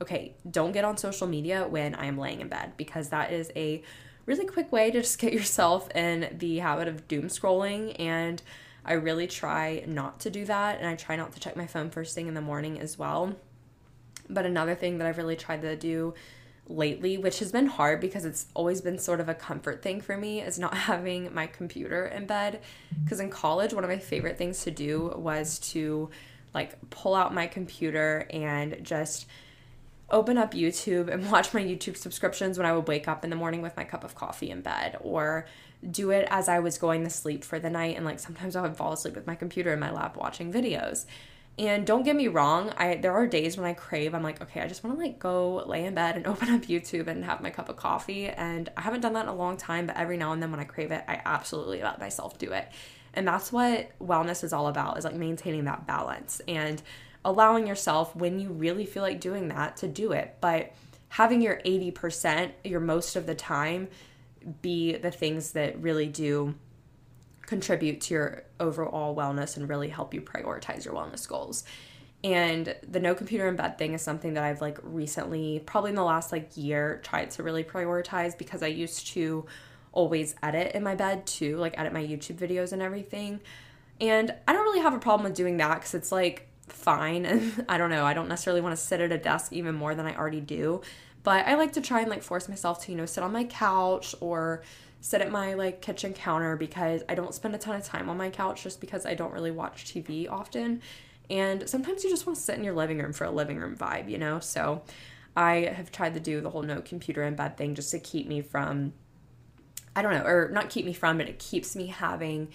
okay, 0.01 0.33
don't 0.49 0.71
get 0.71 0.85
on 0.85 0.97
social 0.97 1.27
media 1.27 1.67
when 1.67 1.93
I 1.93 2.07
am 2.07 2.17
laying 2.17 2.41
in 2.41 2.47
bed 2.47 2.73
because 2.77 3.09
that 3.09 3.31
is 3.31 3.51
a 3.55 3.83
really 4.25 4.45
quick 4.45 4.71
way 4.71 4.91
to 4.91 5.01
just 5.01 5.19
get 5.19 5.33
yourself 5.39 5.89
in 5.95 6.35
the 6.37 6.59
habit 6.59 6.87
of 6.87 7.07
doom 7.07 7.25
scrolling. 7.25 7.95
And 7.99 8.41
I 8.83 8.93
really 8.93 9.27
try 9.27 9.83
not 9.87 10.19
to 10.21 10.29
do 10.29 10.45
that, 10.45 10.79
and 10.79 10.87
I 10.87 10.95
try 10.95 11.15
not 11.15 11.33
to 11.33 11.39
check 11.39 11.55
my 11.55 11.67
phone 11.67 11.89
first 11.89 12.13
thing 12.13 12.27
in 12.27 12.35
the 12.35 12.41
morning 12.41 12.79
as 12.79 12.99
well. 12.99 13.35
But 14.29 14.45
another 14.45 14.75
thing 14.75 14.99
that 14.99 15.07
I've 15.07 15.17
really 15.17 15.35
tried 15.35 15.61
to 15.63 15.75
do 15.75 16.13
lately, 16.67 17.17
which 17.17 17.39
has 17.39 17.51
been 17.51 17.67
hard 17.67 18.01
because 18.01 18.25
it's 18.25 18.47
always 18.53 18.81
been 18.81 18.97
sort 18.97 19.19
of 19.19 19.29
a 19.29 19.35
comfort 19.35 19.81
thing 19.81 20.01
for 20.01 20.17
me, 20.17 20.41
is 20.41 20.59
not 20.59 20.73
having 20.77 21.33
my 21.33 21.47
computer 21.47 22.05
in 22.05 22.25
bed. 22.25 22.61
Because 23.03 23.19
in 23.19 23.29
college, 23.29 23.73
one 23.73 23.83
of 23.83 23.89
my 23.89 23.99
favorite 23.99 24.37
things 24.37 24.63
to 24.63 24.71
do 24.71 25.13
was 25.15 25.59
to 25.71 26.09
like 26.53 26.77
pull 26.89 27.15
out 27.15 27.33
my 27.33 27.47
computer 27.47 28.27
and 28.29 28.77
just 28.81 29.27
open 30.09 30.37
up 30.37 30.53
YouTube 30.53 31.11
and 31.11 31.29
watch 31.31 31.53
my 31.53 31.61
YouTube 31.61 31.97
subscriptions 31.97 32.57
when 32.57 32.65
I 32.65 32.73
would 32.73 32.87
wake 32.87 33.07
up 33.07 33.23
in 33.23 33.29
the 33.29 33.35
morning 33.35 33.61
with 33.61 33.75
my 33.75 33.83
cup 33.83 34.03
of 34.03 34.15
coffee 34.15 34.49
in 34.49 34.61
bed 34.61 34.97
or 35.01 35.45
do 35.89 36.11
it 36.11 36.27
as 36.31 36.47
I 36.49 36.59
was 36.59 36.77
going 36.77 37.03
to 37.03 37.09
sleep 37.09 37.43
for 37.43 37.59
the 37.59 37.69
night. 37.69 37.95
And 37.95 38.05
like 38.05 38.19
sometimes 38.19 38.55
I 38.55 38.61
would 38.61 38.75
fall 38.75 38.93
asleep 38.93 39.15
with 39.15 39.27
my 39.27 39.35
computer 39.35 39.73
in 39.73 39.79
my 39.79 39.91
lap 39.91 40.17
watching 40.17 40.51
videos. 40.51 41.05
And 41.57 41.87
don't 41.87 42.03
get 42.03 42.17
me 42.17 42.27
wrong, 42.27 42.73
I 42.75 42.95
there 42.95 43.13
are 43.13 43.25
days 43.25 43.55
when 43.55 43.65
I 43.65 43.73
crave, 43.73 44.13
I'm 44.13 44.23
like, 44.23 44.41
okay, 44.41 44.59
I 44.59 44.67
just 44.67 44.83
want 44.83 44.97
to 44.97 45.01
like 45.01 45.19
go 45.19 45.63
lay 45.65 45.85
in 45.85 45.95
bed 45.95 46.17
and 46.17 46.27
open 46.27 46.49
up 46.49 46.63
YouTube 46.63 47.07
and 47.07 47.23
have 47.23 47.41
my 47.41 47.49
cup 47.49 47.69
of 47.69 47.77
coffee. 47.77 48.27
And 48.27 48.69
I 48.75 48.81
haven't 48.81 49.01
done 49.01 49.13
that 49.13 49.23
in 49.23 49.29
a 49.29 49.35
long 49.35 49.55
time, 49.55 49.87
but 49.87 49.95
every 49.95 50.17
now 50.17 50.33
and 50.33 50.41
then 50.41 50.51
when 50.51 50.59
I 50.59 50.65
crave 50.65 50.91
it, 50.91 51.03
I 51.07 51.21
absolutely 51.23 51.81
let 51.81 51.99
myself 51.99 52.37
do 52.37 52.51
it. 52.51 52.69
And 53.13 53.25
that's 53.25 53.53
what 53.53 53.97
wellness 53.99 54.43
is 54.43 54.51
all 54.51 54.67
about, 54.67 54.97
is 54.97 55.05
like 55.05 55.15
maintaining 55.15 55.63
that 55.65 55.87
balance 55.87 56.41
and 56.47 56.81
allowing 57.25 57.67
yourself 57.67 58.15
when 58.15 58.39
you 58.39 58.49
really 58.49 58.85
feel 58.85 59.03
like 59.03 59.19
doing 59.19 59.49
that 59.49 59.75
to 59.77 59.87
do 59.87 60.13
it. 60.13 60.37
But 60.39 60.71
having 61.09 61.41
your 61.41 61.59
80%, 61.65 62.51
your 62.63 62.79
most 62.79 63.15
of 63.15 63.25
the 63.25 63.35
time, 63.35 63.89
be 64.61 64.95
the 64.95 65.11
things 65.11 65.51
that 65.53 65.81
really 65.81 66.07
do 66.07 66.55
contribute 67.47 67.99
to 68.01 68.13
your 68.13 68.43
overall 68.59 69.15
wellness 69.15 69.57
and 69.57 69.67
really 69.67 69.89
help 69.89 70.13
you 70.13 70.21
prioritize 70.21 70.85
your 70.85 70.93
wellness 70.93 71.27
goals. 71.27 71.63
And 72.23 72.75
the 72.87 72.99
no 72.99 73.13
computer 73.13 73.47
in 73.47 73.55
bed 73.55 73.77
thing 73.77 73.93
is 73.93 74.01
something 74.01 74.33
that 74.35 74.43
I've 74.43 74.61
like 74.61 74.79
recently, 74.83 75.61
probably 75.65 75.89
in 75.91 75.95
the 75.95 76.03
last 76.03 76.31
like 76.31 76.51
year, 76.55 77.01
tried 77.03 77.31
to 77.31 77.43
really 77.43 77.63
prioritize 77.63 78.37
because 78.37 78.63
I 78.63 78.67
used 78.67 79.07
to 79.09 79.45
always 79.91 80.35
edit 80.43 80.75
in 80.75 80.83
my 80.83 80.95
bed 80.95 81.25
too, 81.25 81.57
like 81.57 81.77
edit 81.77 81.93
my 81.93 82.03
YouTube 82.03 82.37
videos 82.37 82.71
and 82.71 82.81
everything. 82.81 83.39
And 84.01 84.33
I 84.47 84.53
don't 84.53 84.63
really 84.63 84.81
have 84.81 84.93
a 84.93 84.99
problem 84.99 85.23
with 85.25 85.37
doing 85.37 85.57
that 85.57 85.75
because 85.75 85.93
it's 85.93 86.11
like 86.11 86.49
fine. 86.67 87.25
And 87.35 87.65
I 87.69 87.77
don't 87.77 87.89
know, 87.89 88.05
I 88.05 88.13
don't 88.13 88.27
necessarily 88.27 88.61
want 88.61 88.75
to 88.75 88.81
sit 88.81 89.01
at 89.01 89.11
a 89.11 89.17
desk 89.17 89.53
even 89.53 89.75
more 89.75 89.95
than 89.95 90.05
I 90.05 90.15
already 90.15 90.41
do. 90.41 90.81
But 91.23 91.47
I 91.47 91.55
like 91.55 91.73
to 91.73 91.81
try 91.81 92.01
and 92.01 92.09
like 92.09 92.21
force 92.21 92.47
myself 92.47 92.85
to, 92.85 92.91
you 92.91 92.97
know, 92.97 93.05
sit 93.05 93.23
on 93.23 93.31
my 93.31 93.45
couch 93.45 94.13
or 94.21 94.61
sit 95.01 95.21
at 95.21 95.31
my 95.31 95.53
like 95.55 95.81
kitchen 95.81 96.13
counter 96.13 96.55
because 96.55 97.03
I 97.09 97.15
don't 97.15 97.33
spend 97.33 97.55
a 97.55 97.57
ton 97.57 97.75
of 97.75 97.83
time 97.83 98.09
on 98.09 98.17
my 98.17 98.29
couch 98.29 98.63
just 98.63 98.79
because 98.79 99.05
I 99.05 99.15
don't 99.15 99.33
really 99.33 99.51
watch 99.51 99.85
TV 99.85 100.29
often. 100.29 100.81
And 101.29 101.67
sometimes 101.67 102.03
you 102.03 102.09
just 102.09 102.25
want 102.25 102.37
to 102.37 102.43
sit 102.43 102.57
in 102.57 102.63
your 102.63 102.75
living 102.75 102.99
room 102.99 103.13
for 103.13 103.25
a 103.25 103.31
living 103.31 103.57
room 103.57 103.75
vibe, 103.75 104.09
you 104.09 104.17
know? 104.17 104.39
So 104.39 104.83
I 105.35 105.71
have 105.75 105.91
tried 105.91 106.13
to 106.13 106.19
do 106.19 106.41
the 106.41 106.49
whole 106.49 106.61
no 106.61 106.81
computer 106.81 107.23
in 107.23 107.35
bed 107.35 107.57
thing 107.57 107.75
just 107.75 107.91
to 107.91 107.99
keep 107.99 108.27
me 108.27 108.41
from, 108.41 108.93
I 109.95 110.01
don't 110.01 110.13
know, 110.13 110.25
or 110.25 110.49
not 110.51 110.69
keep 110.69 110.85
me 110.85 110.93
from, 110.93 111.17
but 111.17 111.27
it 111.27 111.39
keeps 111.39 111.75
me 111.75 111.87
having 111.87 112.49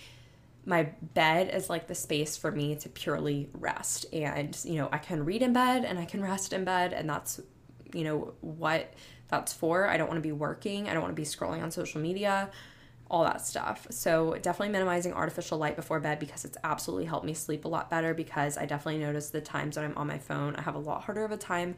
my 0.66 0.84
bed 1.14 1.54
is 1.54 1.70
like 1.70 1.86
the 1.86 1.94
space 1.94 2.36
for 2.36 2.50
me 2.50 2.76
to 2.76 2.88
purely 2.88 3.48
rest. 3.54 4.06
And, 4.12 4.56
you 4.64 4.74
know, 4.74 4.88
I 4.92 4.98
can 4.98 5.24
read 5.24 5.42
in 5.42 5.52
bed 5.52 5.84
and 5.84 5.98
I 5.98 6.04
can 6.04 6.22
rest 6.22 6.52
in 6.52 6.64
bed. 6.64 6.92
And 6.92 7.08
that's, 7.08 7.40
you 7.94 8.04
know, 8.04 8.34
what 8.40 8.92
that's 9.28 9.52
for. 9.52 9.86
I 9.86 9.96
don't 9.96 10.08
want 10.08 10.18
to 10.18 10.22
be 10.26 10.32
working. 10.32 10.88
I 10.88 10.92
don't 10.92 11.02
want 11.02 11.16
to 11.16 11.20
be 11.20 11.26
scrolling 11.26 11.62
on 11.62 11.70
social 11.70 12.00
media, 12.00 12.50
all 13.10 13.24
that 13.24 13.40
stuff. 13.40 13.86
So, 13.90 14.36
definitely 14.42 14.72
minimizing 14.72 15.12
artificial 15.12 15.56
light 15.56 15.76
before 15.76 15.98
bed 16.00 16.18
because 16.18 16.44
it's 16.44 16.58
absolutely 16.62 17.06
helped 17.06 17.26
me 17.26 17.34
sleep 17.34 17.64
a 17.64 17.68
lot 17.68 17.88
better. 17.88 18.12
Because 18.12 18.58
I 18.58 18.66
definitely 18.66 19.00
notice 19.00 19.30
the 19.30 19.40
times 19.40 19.76
that 19.76 19.84
I'm 19.84 19.96
on 19.96 20.06
my 20.06 20.18
phone, 20.18 20.56
I 20.56 20.62
have 20.62 20.74
a 20.74 20.80
lot 20.80 21.04
harder 21.04 21.24
of 21.24 21.32
a 21.32 21.36
time 21.36 21.76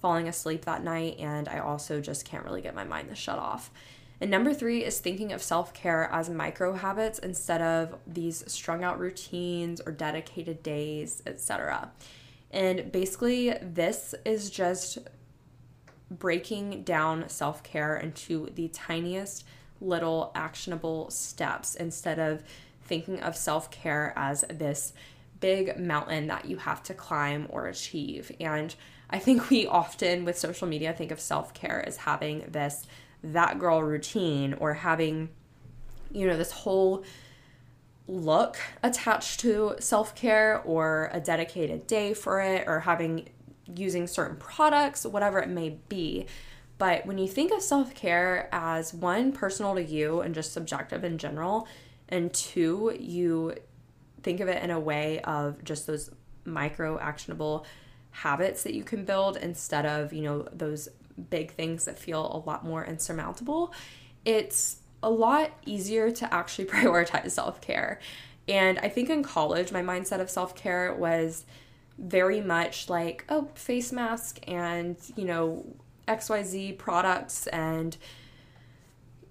falling 0.00 0.28
asleep 0.28 0.64
that 0.64 0.84
night. 0.84 1.16
And 1.18 1.48
I 1.48 1.58
also 1.58 2.00
just 2.00 2.24
can't 2.24 2.44
really 2.44 2.62
get 2.62 2.74
my 2.74 2.84
mind 2.84 3.08
to 3.08 3.14
shut 3.14 3.38
off. 3.38 3.70
And 4.22 4.30
number 4.30 4.54
three 4.54 4.84
is 4.84 5.00
thinking 5.00 5.32
of 5.32 5.42
self 5.42 5.74
care 5.74 6.08
as 6.12 6.30
micro 6.30 6.74
habits 6.74 7.18
instead 7.18 7.60
of 7.60 7.98
these 8.06 8.44
strung 8.46 8.84
out 8.84 9.00
routines 9.00 9.80
or 9.80 9.90
dedicated 9.90 10.62
days, 10.62 11.24
etc. 11.26 11.90
And 12.52 12.92
basically, 12.92 13.50
this 13.60 14.14
is 14.24 14.48
just 14.48 14.98
breaking 16.08 16.84
down 16.84 17.28
self 17.28 17.64
care 17.64 17.96
into 17.96 18.48
the 18.54 18.68
tiniest 18.68 19.44
little 19.80 20.30
actionable 20.36 21.10
steps 21.10 21.74
instead 21.74 22.20
of 22.20 22.44
thinking 22.80 23.20
of 23.20 23.36
self 23.36 23.72
care 23.72 24.12
as 24.14 24.44
this 24.48 24.92
big 25.40 25.76
mountain 25.76 26.28
that 26.28 26.44
you 26.44 26.58
have 26.58 26.80
to 26.84 26.94
climb 26.94 27.48
or 27.50 27.66
achieve. 27.66 28.30
And 28.38 28.72
I 29.10 29.18
think 29.18 29.50
we 29.50 29.66
often 29.66 30.24
with 30.24 30.38
social 30.38 30.68
media 30.68 30.92
think 30.92 31.10
of 31.10 31.18
self 31.18 31.52
care 31.54 31.84
as 31.84 31.96
having 31.96 32.44
this 32.46 32.86
that 33.22 33.58
girl 33.58 33.82
routine 33.82 34.54
or 34.54 34.74
having, 34.74 35.28
you 36.10 36.26
know, 36.26 36.36
this 36.36 36.52
whole 36.52 37.04
look 38.08 38.58
attached 38.82 39.40
to 39.40 39.76
self 39.78 40.14
care 40.14 40.60
or 40.64 41.10
a 41.12 41.20
dedicated 41.20 41.86
day 41.86 42.14
for 42.14 42.40
it 42.40 42.64
or 42.66 42.80
having 42.80 43.28
using 43.74 44.06
certain 44.06 44.36
products, 44.36 45.06
whatever 45.06 45.38
it 45.38 45.48
may 45.48 45.78
be. 45.88 46.26
But 46.78 47.06
when 47.06 47.18
you 47.18 47.28
think 47.28 47.52
of 47.52 47.62
self 47.62 47.94
care 47.94 48.48
as 48.52 48.92
one, 48.92 49.32
personal 49.32 49.74
to 49.74 49.82
you 49.82 50.20
and 50.20 50.34
just 50.34 50.52
subjective 50.52 51.04
in 51.04 51.18
general, 51.18 51.68
and 52.08 52.32
two, 52.32 52.96
you 52.98 53.54
think 54.22 54.40
of 54.40 54.48
it 54.48 54.62
in 54.62 54.70
a 54.70 54.80
way 54.80 55.20
of 55.20 55.62
just 55.64 55.86
those 55.86 56.10
micro 56.44 56.98
actionable 56.98 57.64
habits 58.10 58.62
that 58.64 58.74
you 58.74 58.84
can 58.84 59.04
build 59.04 59.36
instead 59.36 59.86
of, 59.86 60.12
you 60.12 60.22
know, 60.22 60.46
those 60.52 60.88
big 61.30 61.52
things 61.52 61.84
that 61.84 61.98
feel 61.98 62.20
a 62.20 62.48
lot 62.48 62.64
more 62.64 62.84
insurmountable, 62.84 63.72
it's 64.24 64.78
a 65.02 65.10
lot 65.10 65.50
easier 65.66 66.10
to 66.10 66.32
actually 66.32 66.64
prioritize 66.76 67.30
self 67.32 67.60
care. 67.60 68.00
And 68.48 68.78
I 68.80 68.88
think 68.88 69.08
in 69.08 69.22
college, 69.22 69.72
my 69.72 69.82
mindset 69.82 70.20
of 70.20 70.30
self 70.30 70.54
care 70.54 70.94
was 70.94 71.44
very 71.98 72.40
much 72.40 72.88
like, 72.88 73.24
oh, 73.28 73.48
face 73.54 73.92
mask 73.92 74.40
and, 74.48 74.96
you 75.16 75.24
know, 75.24 75.64
XYZ 76.08 76.78
products 76.78 77.46
and 77.48 77.96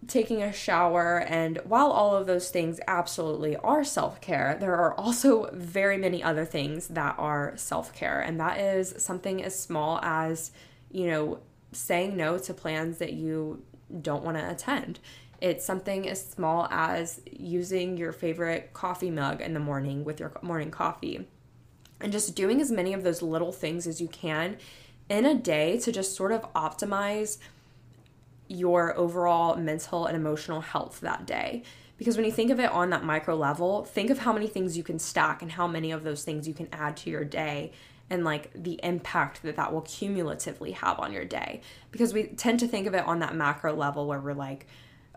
taking 0.08 0.42
a 0.42 0.52
shower. 0.54 1.20
And 1.20 1.60
while 1.66 1.92
all 1.92 2.16
of 2.16 2.28
those 2.28 2.50
things 2.50 2.80
absolutely 2.88 3.56
are 3.58 3.84
self 3.84 4.22
care, 4.22 4.58
there 4.60 4.76
are 4.76 4.94
also 4.96 5.50
very 5.54 5.98
many 5.98 6.24
other 6.24 6.46
things 6.46 6.88
that 6.90 7.16
are 7.18 7.54
self 7.56 7.94
care. 7.94 8.20
And 8.22 8.40
that 8.40 8.60
is 8.60 8.96
something 8.98 9.44
as 9.44 9.58
small 9.58 10.00
as, 10.02 10.52
you 10.92 11.08
know, 11.08 11.40
saying 11.72 12.18
no 12.18 12.38
to 12.38 12.54
plans 12.54 12.98
that 12.98 13.14
you 13.14 13.64
don't 14.02 14.24
want 14.24 14.38
to 14.38 14.50
attend. 14.50 15.00
It's 15.40 15.66
something 15.66 16.08
as 16.08 16.24
small 16.24 16.68
as 16.70 17.22
using 17.32 17.98
your 17.98 18.12
favorite 18.12 18.74
coffee 18.74 19.10
mug 19.10 19.42
in 19.42 19.54
the 19.54 19.60
morning 19.60 20.04
with 20.04 20.20
your 20.20 20.32
morning 20.42 20.70
coffee 20.70 21.28
and 22.00 22.12
just 22.12 22.36
doing 22.36 22.62
as 22.62 22.72
many 22.72 22.94
of 22.94 23.04
those 23.04 23.22
little 23.22 23.52
things 23.52 23.88
as 23.88 24.00
you 24.00 24.08
can 24.08 24.58
in 25.10 25.26
a 25.26 25.36
day 25.36 25.80
to 25.80 25.92
just 25.92 26.16
sort 26.16 26.32
of 26.32 26.42
optimize 26.54 27.38
your 28.48 28.98
overall 28.98 29.56
mental 29.56 30.06
and 30.06 30.16
emotional 30.16 30.62
health 30.62 31.00
that 31.02 31.26
day. 31.26 31.64
Because 31.98 32.18
when 32.18 32.26
you 32.26 32.32
think 32.32 32.52
of 32.52 32.60
it 32.60 32.72
on 32.72 32.90
that 32.90 33.04
micro 33.04 33.36
level, 33.36 33.84
think 33.86 34.10
of 34.10 34.20
how 34.20 34.34
many 34.34 34.48
things 34.48 34.76
you 34.76 34.84
can 34.84 35.00
stack 35.00 35.42
and 35.42 35.52
how 35.52 35.68
many 35.68 35.92
of 35.92 36.04
those 36.04 36.24
things 36.24 36.48
you 36.48 36.54
can 36.54 36.68
add 36.72 36.98
to 36.98 37.10
your 37.10 37.24
day 37.24 37.72
and 38.12 38.26
like 38.26 38.52
the 38.54 38.78
impact 38.84 39.42
that 39.42 39.56
that 39.56 39.74
will 39.74 39.82
cumulatively 39.82 40.74
have 40.74 41.00
on 41.00 41.14
your 41.14 41.24
day. 41.24 41.62
Because 41.92 42.14
we 42.14 42.24
tend 42.24 42.60
to 42.60 42.68
think 42.68 42.86
of 42.86 42.94
it 42.94 43.08
on 43.08 43.20
that 43.20 43.36
macro 43.36 43.74
level 43.74 44.06
where 44.06 44.20
we're 44.20 44.34
like, 44.34 44.68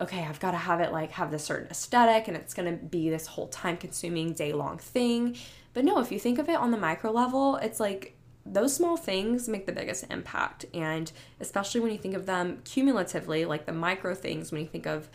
okay, 0.00 0.22
I've 0.22 0.38
got 0.38 0.52
to 0.52 0.56
have 0.56 0.80
it 0.80 0.92
like 0.92 1.10
have 1.10 1.32
this 1.32 1.42
certain 1.42 1.68
aesthetic 1.70 2.28
and 2.28 2.36
it's 2.36 2.54
going 2.54 2.70
to 2.70 2.84
be 2.84 3.10
this 3.10 3.26
whole 3.26 3.48
time 3.48 3.76
consuming 3.76 4.32
day 4.32 4.52
long 4.52 4.78
thing. 4.78 5.36
But 5.72 5.84
no, 5.84 5.98
if 5.98 6.12
you 6.12 6.20
think 6.20 6.38
of 6.38 6.48
it 6.48 6.54
on 6.54 6.70
the 6.70 6.76
micro 6.76 7.10
level, 7.10 7.56
it's 7.56 7.80
like 7.80 8.16
those 8.46 8.74
small 8.74 8.96
things 8.96 9.48
make 9.48 9.66
the 9.66 9.72
biggest 9.72 10.06
impact. 10.08 10.64
And 10.72 11.10
especially 11.40 11.80
when 11.80 11.90
you 11.90 11.98
think 11.98 12.14
of 12.14 12.26
them 12.26 12.60
cumulatively, 12.64 13.44
like 13.44 13.66
the 13.66 13.72
micro 13.72 14.14
things, 14.14 14.52
when 14.52 14.60
you 14.60 14.68
think 14.68 14.86
of 14.86 15.08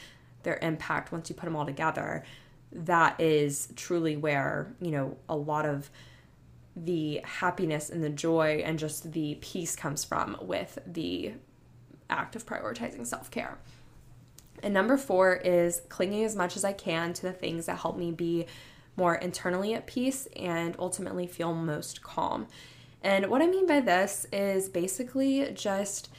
their 0.44 0.60
impact 0.62 1.14
once 1.14 1.30
you 1.30 1.36
put 1.36 1.46
them 1.46 1.56
all 1.56 1.66
together, 1.66 2.26
that 2.74 3.20
is 3.22 3.70
truly 3.78 4.18
where, 4.18 4.74
you 4.82 4.92
know, 4.92 5.16
a 5.30 5.36
lot 5.36 5.66
of 5.66 5.90
the 6.76 7.22
happiness 7.24 7.90
and 7.90 8.04
the 8.04 8.10
joy 8.10 8.62
and 8.66 8.80
just 8.80 9.12
the 9.12 9.38
peace 9.42 9.76
comes 9.76 10.04
from 10.04 10.38
with 10.42 10.80
the 10.86 11.34
act 12.10 12.36
of 12.36 12.46
prioritizing 12.46 13.06
self 13.06 13.30
care. 13.32 13.58
And 14.62 14.74
number 14.74 14.98
four 14.98 15.36
is 15.36 15.82
clinging 15.90 16.26
as 16.26 16.36
much 16.36 16.58
as 16.58 16.66
I 16.66 16.74
can 16.74 17.14
to 17.14 17.22
the 17.24 17.32
things 17.32 17.66
that 17.68 17.80
help 17.80 17.98
me 17.98 18.12
be 18.12 18.46
more 18.98 19.16
internally 19.16 19.74
at 19.74 19.88
peace 19.88 20.28
and 20.36 20.76
ultimately 20.78 21.26
feel 21.26 21.54
most 21.54 22.04
calm. 22.04 22.48
And 23.02 23.28
what 23.28 23.42
I 23.42 23.48
mean 23.48 23.66
by 23.66 23.80
this 23.80 24.26
is 24.34 24.68
basically 24.68 25.52
just 25.54 26.10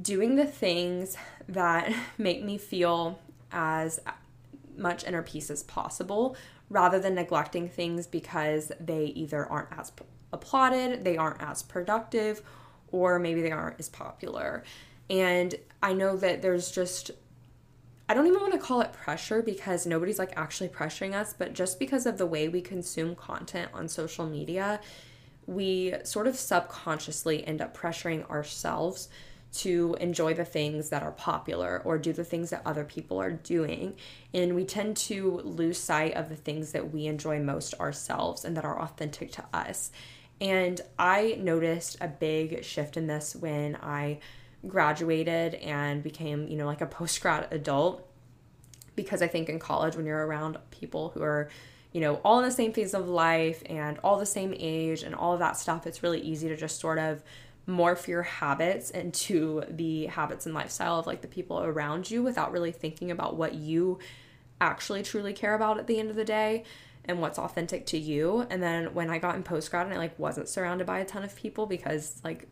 doing 0.00 0.36
the 0.36 0.46
things 0.46 1.16
that 1.48 1.92
make 2.18 2.44
me 2.44 2.58
feel 2.58 3.18
as 3.50 3.98
much 4.76 5.04
inner 5.04 5.22
peace 5.22 5.50
as 5.50 5.62
possible 5.62 6.36
rather 6.68 6.98
than 6.98 7.14
neglecting 7.14 7.68
things 7.68 8.06
because 8.06 8.72
they 8.80 9.06
either 9.06 9.46
aren't 9.46 9.68
as 9.78 9.92
applauded, 10.32 11.04
they 11.04 11.16
aren't 11.16 11.40
as 11.40 11.62
productive, 11.62 12.42
or 12.90 13.18
maybe 13.18 13.42
they 13.42 13.52
aren't 13.52 13.78
as 13.78 13.88
popular. 13.88 14.64
And 15.08 15.54
I 15.82 15.92
know 15.92 16.16
that 16.16 16.42
there's 16.42 16.70
just 16.70 17.10
I 18.08 18.14
don't 18.14 18.28
even 18.28 18.40
want 18.40 18.52
to 18.52 18.58
call 18.60 18.82
it 18.82 18.92
pressure 18.92 19.42
because 19.42 19.84
nobody's 19.84 20.18
like 20.18 20.32
actually 20.36 20.68
pressuring 20.68 21.12
us, 21.12 21.34
but 21.36 21.54
just 21.54 21.80
because 21.80 22.06
of 22.06 22.18
the 22.18 22.26
way 22.26 22.46
we 22.46 22.60
consume 22.60 23.16
content 23.16 23.70
on 23.74 23.88
social 23.88 24.26
media, 24.26 24.80
we 25.46 25.94
sort 26.04 26.28
of 26.28 26.36
subconsciously 26.36 27.44
end 27.46 27.60
up 27.60 27.76
pressuring 27.76 28.28
ourselves 28.30 29.08
to 29.60 29.96
enjoy 30.00 30.34
the 30.34 30.44
things 30.44 30.90
that 30.90 31.02
are 31.02 31.12
popular 31.12 31.82
or 31.84 31.98
do 31.98 32.12
the 32.12 32.24
things 32.24 32.50
that 32.50 32.62
other 32.64 32.84
people 32.84 33.20
are 33.20 33.32
doing. 33.32 33.94
And 34.34 34.54
we 34.54 34.64
tend 34.64 34.96
to 34.98 35.40
lose 35.44 35.78
sight 35.78 36.14
of 36.14 36.28
the 36.28 36.36
things 36.36 36.72
that 36.72 36.92
we 36.92 37.06
enjoy 37.06 37.40
most 37.40 37.74
ourselves 37.74 38.44
and 38.44 38.56
that 38.56 38.64
are 38.64 38.80
authentic 38.80 39.32
to 39.32 39.44
us. 39.52 39.90
And 40.40 40.80
I 40.98 41.38
noticed 41.40 41.96
a 42.00 42.08
big 42.08 42.64
shift 42.64 42.96
in 42.96 43.06
this 43.06 43.34
when 43.34 43.76
I 43.76 44.18
graduated 44.66 45.54
and 45.54 46.02
became, 46.02 46.48
you 46.48 46.56
know, 46.56 46.66
like 46.66 46.80
a 46.80 46.86
post 46.98 47.20
grad 47.20 47.48
adult. 47.50 48.06
Because 48.94 49.20
I 49.20 49.26
think 49.28 49.48
in 49.48 49.58
college, 49.58 49.94
when 49.94 50.06
you're 50.06 50.26
around 50.26 50.56
people 50.70 51.10
who 51.10 51.22
are, 51.22 51.50
you 51.92 52.00
know, 52.00 52.14
all 52.24 52.38
in 52.38 52.46
the 52.46 52.50
same 52.50 52.72
phase 52.72 52.94
of 52.94 53.08
life 53.08 53.62
and 53.66 53.98
all 53.98 54.18
the 54.18 54.24
same 54.24 54.54
age 54.56 55.02
and 55.02 55.14
all 55.14 55.34
of 55.34 55.38
that 55.40 55.58
stuff, 55.58 55.86
it's 55.86 56.02
really 56.02 56.20
easy 56.20 56.48
to 56.48 56.56
just 56.56 56.80
sort 56.80 56.98
of 56.98 57.22
morph 57.68 58.06
your 58.06 58.22
habits 58.22 58.90
into 58.90 59.62
the 59.68 60.06
habits 60.06 60.46
and 60.46 60.54
lifestyle 60.54 60.98
of 60.98 61.06
like 61.06 61.20
the 61.20 61.28
people 61.28 61.60
around 61.60 62.10
you 62.10 62.22
without 62.22 62.52
really 62.52 62.72
thinking 62.72 63.10
about 63.10 63.36
what 63.36 63.54
you 63.54 63.98
actually 64.60 65.02
truly 65.02 65.32
care 65.32 65.54
about 65.54 65.78
at 65.78 65.86
the 65.86 65.98
end 65.98 66.08
of 66.08 66.16
the 66.16 66.24
day 66.24 66.64
and 67.04 67.20
what's 67.20 67.38
authentic 67.38 67.86
to 67.86 67.98
you. 67.98 68.46
And 68.50 68.62
then 68.62 68.94
when 68.94 69.10
I 69.10 69.18
got 69.18 69.34
in 69.34 69.42
post 69.42 69.70
grad 69.70 69.86
and 69.86 69.94
I 69.94 69.98
like 69.98 70.18
wasn't 70.18 70.48
surrounded 70.48 70.86
by 70.86 71.00
a 71.00 71.04
ton 71.04 71.24
of 71.24 71.34
people 71.34 71.66
because 71.66 72.20
like 72.24 72.48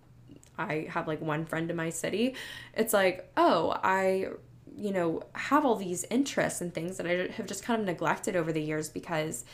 I 0.59 0.87
have 0.91 1.09
like 1.09 1.21
one 1.21 1.45
friend 1.45 1.71
in 1.71 1.77
my 1.77 1.91
city, 1.91 2.35
it's 2.75 2.93
like, 2.93 3.31
oh, 3.37 3.79
I 3.83 4.29
you 4.77 4.91
know, 4.91 5.23
have 5.35 5.65
all 5.65 5.77
these 5.77 6.05
interests 6.11 6.61
and 6.61 6.75
things 6.75 6.97
that 6.97 7.07
I 7.07 7.29
have 7.33 7.47
just 7.47 7.65
kind 7.65 7.81
of 7.81 7.87
neglected 7.87 8.35
over 8.35 8.53
the 8.53 8.61
years 8.61 8.89
because 8.89 9.45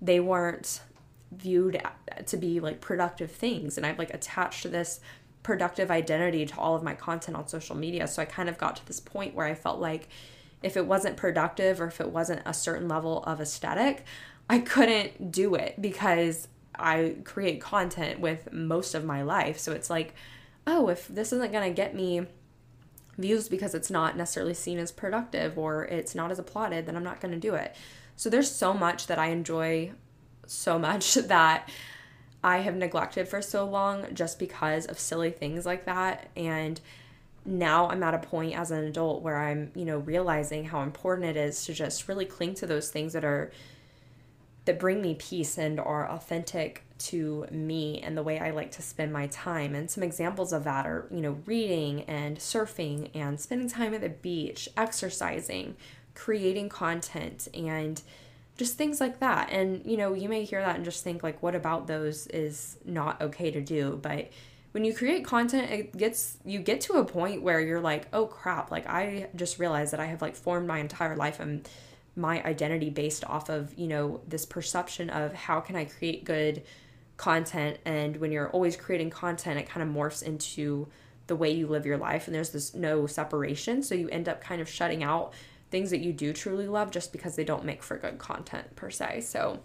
they 0.00 0.20
weren't 0.20 0.80
viewed 1.32 1.80
to 2.26 2.36
be 2.36 2.60
like 2.60 2.80
productive 2.80 3.30
things. 3.30 3.76
And 3.76 3.86
I've 3.86 3.98
like 3.98 4.12
attached 4.12 4.70
this 4.70 5.00
productive 5.42 5.90
identity 5.90 6.44
to 6.46 6.58
all 6.58 6.74
of 6.74 6.82
my 6.82 6.94
content 6.94 7.36
on 7.36 7.48
social 7.48 7.76
media. 7.76 8.06
So 8.06 8.20
I 8.20 8.26
kind 8.26 8.48
of 8.48 8.58
got 8.58 8.76
to 8.76 8.86
this 8.86 9.00
point 9.00 9.34
where 9.34 9.46
I 9.46 9.54
felt 9.54 9.80
like 9.80 10.08
if 10.62 10.76
it 10.76 10.86
wasn't 10.86 11.16
productive 11.16 11.80
or 11.80 11.86
if 11.86 12.00
it 12.00 12.10
wasn't 12.10 12.42
a 12.44 12.52
certain 12.54 12.88
level 12.88 13.22
of 13.24 13.40
aesthetic 13.40 14.04
I 14.48 14.58
couldn't 14.58 15.30
do 15.30 15.54
it 15.54 15.80
because 15.80 16.48
I 16.74 17.16
create 17.24 17.60
content 17.60 18.20
with 18.20 18.52
most 18.52 18.94
of 18.94 19.04
my 19.04 19.22
life. 19.22 19.58
So 19.58 19.72
it's 19.72 19.88
like 19.90 20.14
oh 20.66 20.88
if 20.88 21.08
this 21.08 21.32
isn't 21.32 21.52
going 21.52 21.68
to 21.68 21.74
get 21.74 21.94
me 21.94 22.26
views 23.16 23.48
because 23.48 23.74
it's 23.74 23.90
not 23.90 24.16
necessarily 24.16 24.54
seen 24.54 24.78
as 24.78 24.92
productive 24.92 25.58
or 25.58 25.84
it's 25.84 26.14
not 26.14 26.30
as 26.30 26.38
applauded 26.38 26.86
then 26.86 26.96
I'm 26.96 27.04
not 27.04 27.20
going 27.20 27.32
to 27.32 27.40
do 27.40 27.54
it. 27.54 27.74
So 28.16 28.28
there's 28.28 28.50
so 28.50 28.74
much 28.74 29.06
that 29.06 29.18
I 29.18 29.28
enjoy 29.28 29.92
so 30.50 30.78
much 30.78 31.14
that 31.14 31.68
I 32.42 32.58
have 32.58 32.74
neglected 32.74 33.28
for 33.28 33.42
so 33.42 33.64
long 33.64 34.06
just 34.14 34.38
because 34.38 34.86
of 34.86 34.98
silly 34.98 35.30
things 35.30 35.66
like 35.66 35.84
that. 35.84 36.30
And 36.36 36.80
now 37.44 37.88
I'm 37.88 38.02
at 38.02 38.14
a 38.14 38.18
point 38.18 38.54
as 38.54 38.70
an 38.70 38.84
adult 38.84 39.22
where 39.22 39.38
I'm, 39.38 39.72
you 39.74 39.84
know, 39.84 39.98
realizing 39.98 40.64
how 40.64 40.82
important 40.82 41.28
it 41.28 41.36
is 41.36 41.64
to 41.66 41.74
just 41.74 42.08
really 42.08 42.24
cling 42.24 42.54
to 42.54 42.66
those 42.66 42.90
things 42.90 43.12
that 43.12 43.24
are 43.24 43.50
that 44.66 44.78
bring 44.78 45.00
me 45.00 45.14
peace 45.14 45.56
and 45.56 45.80
are 45.80 46.08
authentic 46.10 46.84
to 46.98 47.46
me 47.50 47.98
and 48.00 48.14
the 48.14 48.22
way 48.22 48.38
I 48.38 48.50
like 48.50 48.70
to 48.72 48.82
spend 48.82 49.10
my 49.10 49.26
time. 49.28 49.74
And 49.74 49.90
some 49.90 50.02
examples 50.02 50.52
of 50.52 50.64
that 50.64 50.86
are, 50.86 51.06
you 51.10 51.22
know, 51.22 51.38
reading 51.46 52.02
and 52.02 52.36
surfing 52.36 53.10
and 53.14 53.40
spending 53.40 53.70
time 53.70 53.94
at 53.94 54.02
the 54.02 54.10
beach, 54.10 54.68
exercising, 54.76 55.76
creating 56.14 56.68
content 56.68 57.48
and 57.54 58.02
just 58.60 58.76
things 58.76 59.00
like 59.00 59.20
that. 59.20 59.48
And 59.50 59.84
you 59.86 59.96
know, 59.96 60.12
you 60.12 60.28
may 60.28 60.44
hear 60.44 60.60
that 60.60 60.76
and 60.76 60.84
just 60.84 61.02
think 61.02 61.22
like 61.22 61.42
what 61.42 61.54
about 61.54 61.86
those 61.86 62.26
is 62.26 62.76
not 62.84 63.20
okay 63.22 63.50
to 63.50 63.60
do, 63.62 63.98
but 64.02 64.30
when 64.72 64.84
you 64.84 64.94
create 64.94 65.24
content 65.24 65.70
it 65.72 65.96
gets 65.96 66.36
you 66.44 66.58
get 66.60 66.82
to 66.82 66.98
a 66.98 67.04
point 67.04 67.42
where 67.42 67.58
you're 67.58 67.80
like, 67.80 68.06
"Oh 68.12 68.26
crap, 68.26 68.70
like 68.70 68.86
I 68.86 69.28
just 69.34 69.58
realized 69.58 69.94
that 69.94 70.00
I 70.00 70.04
have 70.06 70.20
like 70.20 70.36
formed 70.36 70.68
my 70.68 70.78
entire 70.78 71.16
life 71.16 71.40
and 71.40 71.66
my 72.14 72.44
identity 72.44 72.90
based 72.90 73.24
off 73.24 73.48
of, 73.48 73.72
you 73.78 73.86
know, 73.86 74.20
this 74.28 74.44
perception 74.44 75.08
of 75.08 75.32
how 75.32 75.60
can 75.60 75.74
I 75.74 75.86
create 75.86 76.24
good 76.24 76.62
content. 77.16 77.78
And 77.86 78.18
when 78.18 78.30
you're 78.30 78.50
always 78.50 78.76
creating 78.76 79.08
content 79.08 79.58
it 79.58 79.68
kind 79.68 79.88
of 79.88 79.94
morphs 79.94 80.22
into 80.22 80.88
the 81.28 81.36
way 81.36 81.50
you 81.50 81.66
live 81.66 81.86
your 81.86 81.96
life. 81.96 82.26
And 82.26 82.34
there's 82.34 82.50
this 82.50 82.74
no 82.74 83.06
separation. 83.06 83.82
So 83.82 83.94
you 83.94 84.10
end 84.10 84.28
up 84.28 84.42
kind 84.42 84.60
of 84.60 84.68
shutting 84.68 85.02
out 85.02 85.32
things 85.70 85.90
that 85.90 86.00
you 86.00 86.12
do 86.12 86.32
truly 86.32 86.66
love 86.66 86.90
just 86.90 87.12
because 87.12 87.36
they 87.36 87.44
don't 87.44 87.64
make 87.64 87.82
for 87.82 87.96
good 87.96 88.18
content 88.18 88.76
per 88.76 88.90
se. 88.90 89.22
So, 89.22 89.60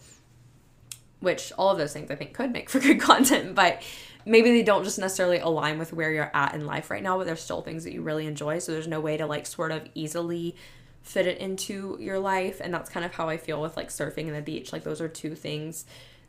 which 1.19 1.51
all 1.57 1.69
of 1.69 1.77
those 1.77 1.93
things 1.93 2.11
I 2.11 2.15
think 2.15 2.33
could 2.33 2.51
make 2.51 2.69
for 2.69 2.79
good 2.87 2.99
content, 2.99 3.55
but 3.55 3.81
maybe 4.25 4.51
they 4.51 4.63
don't 4.63 4.83
just 4.83 4.99
necessarily 4.99 5.39
align 5.39 5.79
with 5.79 5.93
where 5.93 6.11
you're 6.11 6.31
at 6.33 6.53
in 6.53 6.65
life 6.65 6.91
right 6.91 7.01
now, 7.01 7.17
but 7.17 7.25
there's 7.25 7.41
still 7.41 7.61
things 7.61 7.83
that 7.83 7.93
you 7.93 8.01
really 8.01 8.27
enjoy. 8.27 8.59
So, 8.59 8.71
there's 8.71 8.87
no 8.87 8.99
way 8.99 9.17
to 9.17 9.25
like 9.25 9.45
sort 9.45 9.71
of 9.71 9.87
easily 9.95 10.55
fit 11.01 11.27
it 11.27 11.37
into 11.37 11.97
your 11.99 12.19
life. 12.19 12.59
And 12.61 12.73
that's 12.73 12.89
kind 12.89 13.05
of 13.05 13.13
how 13.13 13.29
I 13.29 13.37
feel 13.37 13.61
with 13.61 13.77
like 13.77 13.89
surfing 13.89 14.27
and 14.27 14.35
the 14.35 14.41
beach. 14.41 14.73
Like, 14.73 14.83
those 14.83 15.01
are 15.01 15.07
two 15.07 15.35
things 15.35 15.85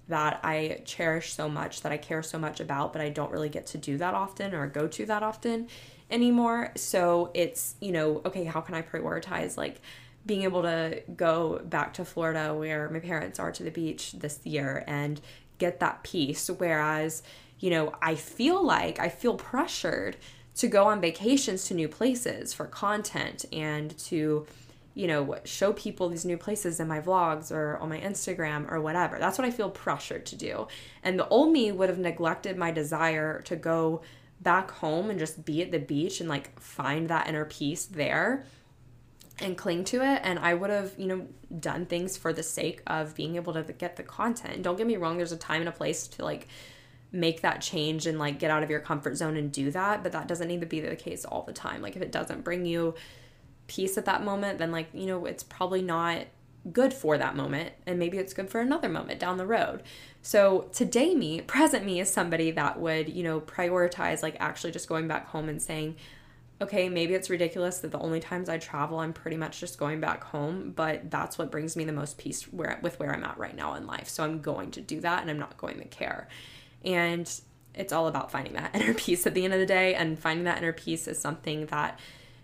that 0.09 0.41
I 0.45 0.83
cherish 0.85 1.33
so 1.33 1.49
much, 1.49 1.83
that 1.83 1.93
I 1.93 1.97
care 1.97 2.23
so 2.23 2.39
much 2.39 2.61
about, 2.61 2.93
but 2.93 3.03
I 3.03 3.09
don't 3.09 3.33
really 3.33 3.49
get 3.49 3.67
to 3.69 3.79
do 3.79 3.99
that 3.99 4.15
often 4.15 4.55
or 4.55 4.67
go 4.67 4.87
to 4.87 5.07
that 5.07 5.23
often 5.23 5.69
anymore. 6.11 6.73
So 6.77 7.31
it's, 7.35 7.75
you 7.81 7.93
know, 7.93 8.23
okay, 8.25 8.45
how 8.45 8.61
can 8.61 8.75
I 8.75 8.83
prioritize 8.83 9.57
like 9.57 9.81
being 10.27 10.43
able 10.43 10.63
to 10.63 11.03
go 11.17 11.61
back 11.65 11.95
to 11.95 12.05
Florida 12.05 12.53
where 12.53 12.91
my 12.91 12.99
parents 12.99 13.39
are 13.39 13.53
to 13.53 13.63
the 13.63 13.71
beach 13.71 14.13
this 14.13 14.41
year 14.45 14.85
and 14.87 15.21
get 15.59 15.81
that 15.81 16.03
peace. 16.03 16.51
Whereas, 16.51 17.23
you 17.61 17.71
know, 17.71 17.95
I 18.03 18.17
feel 18.17 18.65
like 18.65 18.99
I 18.99 19.09
feel 19.09 19.37
pressured 19.37 20.17
to 20.57 20.69
go 20.69 20.87
on 20.87 21.01
vacations 21.01 21.67
to 21.69 21.75
new 21.75 21.89
places 21.89 22.53
for 22.53 22.67
content 22.67 23.45
and 23.53 23.97
to, 23.99 24.47
you 24.95 25.07
know, 25.07 25.37
show 25.45 25.73
people 25.75 26.09
these 26.09 26.25
new 26.25 26.39
places 26.39 26.81
in 26.81 26.89
my 26.89 27.01
vlogs 27.01 27.53
or 27.53 27.77
on 27.79 27.89
my 27.89 28.01
Instagram 28.01 28.71
or 28.71 28.81
whatever. 28.81 29.19
That's 29.19 29.39
what 29.39 29.47
I 29.47 29.51
feel 29.51 29.71
pressured 29.71 30.27
to 30.27 30.37
do. 30.37 30.67
And 31.03 31.19
the 31.19 31.29
old 31.29 31.53
me 31.53 31.71
would 31.71 31.89
have 31.89 31.99
neglected 31.99 32.57
my 32.57 32.73
desire 32.73 33.43
to 33.43 33.55
go 33.55 34.03
back 34.41 34.71
home 34.71 35.11
and 35.11 35.19
just 35.19 35.45
be 35.45 35.63
at 35.63 35.71
the 35.71 35.79
beach 35.79 36.21
and 36.21 36.29
like 36.29 36.59
find 36.61 37.09
that 37.09 37.29
inner 37.29 37.45
peace 37.45 37.87
there 37.87 38.45
and 39.39 39.57
cling 39.57 39.85
to 39.85 40.03
it 40.03 40.21
and 40.25 40.39
I 40.39 40.55
would 40.55 40.71
have, 40.71 40.95
you 40.97 41.07
know, 41.07 41.27
done 41.59 41.87
things 41.87 42.17
for 42.17 42.33
the 42.33 42.43
sake 42.43 42.83
of 42.87 43.15
being 43.15 43.37
able 43.37 43.53
to 43.55 43.63
get 43.63 43.97
the 43.97 44.03
content. 44.03 44.63
Don't 44.63 44.77
get 44.77 44.87
me 44.87 44.97
wrong, 44.97 45.17
there's 45.17 45.33
a 45.33 45.37
time 45.37 45.61
and 45.61 45.69
a 45.69 45.73
place 45.73 46.07
to 46.09 46.25
like 46.25 46.49
make 47.13 47.43
that 47.43 47.61
change 47.61 48.07
and 48.07 48.19
like 48.19 48.39
get 48.39 48.51
out 48.51 48.63
of 48.63 48.71
your 48.71 48.81
comfort 48.81 49.17
zone 49.17 49.37
and 49.37 49.53
do 49.53 49.71
that, 49.71 50.03
but 50.03 50.13
that 50.13 50.29
doesn't 50.29 50.49
need 50.49 50.61
to 50.61 50.67
be 50.67 50.81
the 50.81 50.97
case 50.97 51.25
all 51.25 51.43
the 51.43 51.53
time. 51.53 51.83
Like 51.83 51.97
if 51.97 52.03
it 52.03 52.13
doesn't 52.13 52.45
bring 52.45 52.67
you 52.67 52.95
peace 53.67 53.99
at 53.99 54.05
that 54.05 54.25
moment, 54.25 54.59
then 54.59 54.71
like, 54.71 54.89
you 54.93 55.07
know, 55.07 55.25
it's 55.25 55.43
probably 55.43 55.83
not 55.83 56.27
good 56.73 56.93
for 56.93 57.17
that 57.19 57.37
moment 57.37 57.73
and 57.87 57.99
maybe 57.99 58.19
it's 58.19 58.33
good 58.33 58.51
for 58.51 58.61
another 58.61 58.89
moment 58.89 59.21
down 59.21 59.37
the 59.37 59.47
road. 59.47 59.83
So 60.23 60.69
today 60.73 61.15
me, 61.15 61.41
present 61.41 61.85
me 61.85 62.01
is 62.01 62.11
somebody 62.11 62.51
that 62.53 62.81
would, 62.81 63.09
you 63.09 63.23
know, 63.23 63.41
prioritize 63.41 64.23
like 64.23 64.37
actually 64.41 64.73
just 64.73 64.89
going 64.89 65.07
back 65.07 65.29
home 65.29 65.49
and 65.49 65.63
saying, 65.63 65.97
okay, 66.61 66.89
maybe 66.89 67.15
it's 67.15 67.29
ridiculous 67.29 67.81
that 67.81 67.93
the 67.93 67.99
only 67.99 68.19
times 68.19 68.49
I 68.49 68.59
travel 68.59 68.99
I'm 68.99 69.13
pretty 69.13 69.37
much 69.37 69.61
just 69.61 69.79
going 69.79 70.01
back 70.01 70.25
home, 70.25 70.73
but 70.75 71.11
that's 71.11 71.37
what 71.39 71.51
brings 71.51 71.77
me 71.77 71.85
the 71.85 71.93
most 71.93 72.17
peace 72.17 72.45
where 72.45 72.79
with 72.83 72.99
where 72.99 73.15
I'm 73.15 73.25
at 73.25 73.39
right 73.39 73.55
now 73.55 73.75
in 73.75 73.87
life. 73.87 74.09
So 74.09 74.25
I'm 74.25 74.41
going 74.41 74.71
to 74.73 74.81
do 74.81 75.01
that 75.01 75.21
and 75.21 75.31
I'm 75.31 75.39
not 75.39 75.59
going 75.59 75.79
to 75.79 75.85
care. 75.85 76.29
And 76.85 77.31
it's 77.75 77.93
all 77.93 78.09
about 78.09 78.33
finding 78.33 78.55
that 78.55 78.71
inner 78.75 78.95
peace 78.95 79.27
at 79.27 79.35
the 79.35 79.45
end 79.45 79.53
of 79.53 79.61
the 79.61 79.67
day 79.67 79.95
and 79.95 80.19
finding 80.19 80.45
that 80.45 80.59
inner 80.59 80.73
peace 80.73 81.07
is 81.07 81.21
something 81.21 81.67
that 81.67 81.99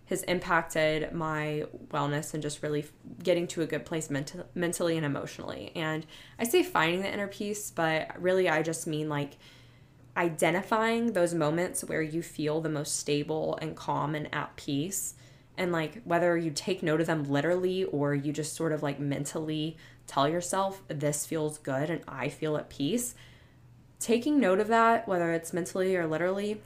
has 0.06 0.22
impacted 0.24 1.12
my 1.12 1.64
wellness 1.90 2.34
and 2.34 2.42
just 2.42 2.62
really 2.62 2.84
getting 3.22 3.46
to 3.46 3.62
a 3.62 3.66
good 3.66 3.84
place 3.84 4.10
mental, 4.10 4.44
mentally 4.54 4.96
and 4.96 5.06
emotionally. 5.06 5.72
And 5.74 6.04
I 6.38 6.44
say 6.44 6.62
finding 6.62 7.02
the 7.02 7.12
inner 7.12 7.28
peace, 7.28 7.70
but 7.70 8.20
really 8.20 8.48
I 8.48 8.62
just 8.62 8.86
mean 8.86 9.08
like 9.08 9.38
identifying 10.16 11.12
those 11.12 11.34
moments 11.34 11.84
where 11.84 12.02
you 12.02 12.22
feel 12.22 12.60
the 12.60 12.68
most 12.68 12.96
stable 12.96 13.58
and 13.62 13.76
calm 13.76 14.14
and 14.14 14.32
at 14.34 14.54
peace. 14.56 15.14
And 15.56 15.72
like 15.72 16.02
whether 16.04 16.36
you 16.36 16.50
take 16.50 16.82
note 16.82 17.00
of 17.00 17.06
them 17.06 17.24
literally 17.24 17.84
or 17.84 18.14
you 18.14 18.32
just 18.32 18.54
sort 18.54 18.72
of 18.72 18.82
like 18.82 18.98
mentally 18.98 19.76
tell 20.06 20.28
yourself, 20.28 20.82
this 20.88 21.26
feels 21.26 21.58
good 21.58 21.88
and 21.88 22.02
I 22.08 22.28
feel 22.28 22.56
at 22.56 22.68
peace. 22.68 23.14
Taking 23.98 24.40
note 24.40 24.58
of 24.58 24.68
that, 24.68 25.06
whether 25.06 25.32
it's 25.32 25.52
mentally 25.52 25.94
or 25.94 26.06
literally, 26.06 26.60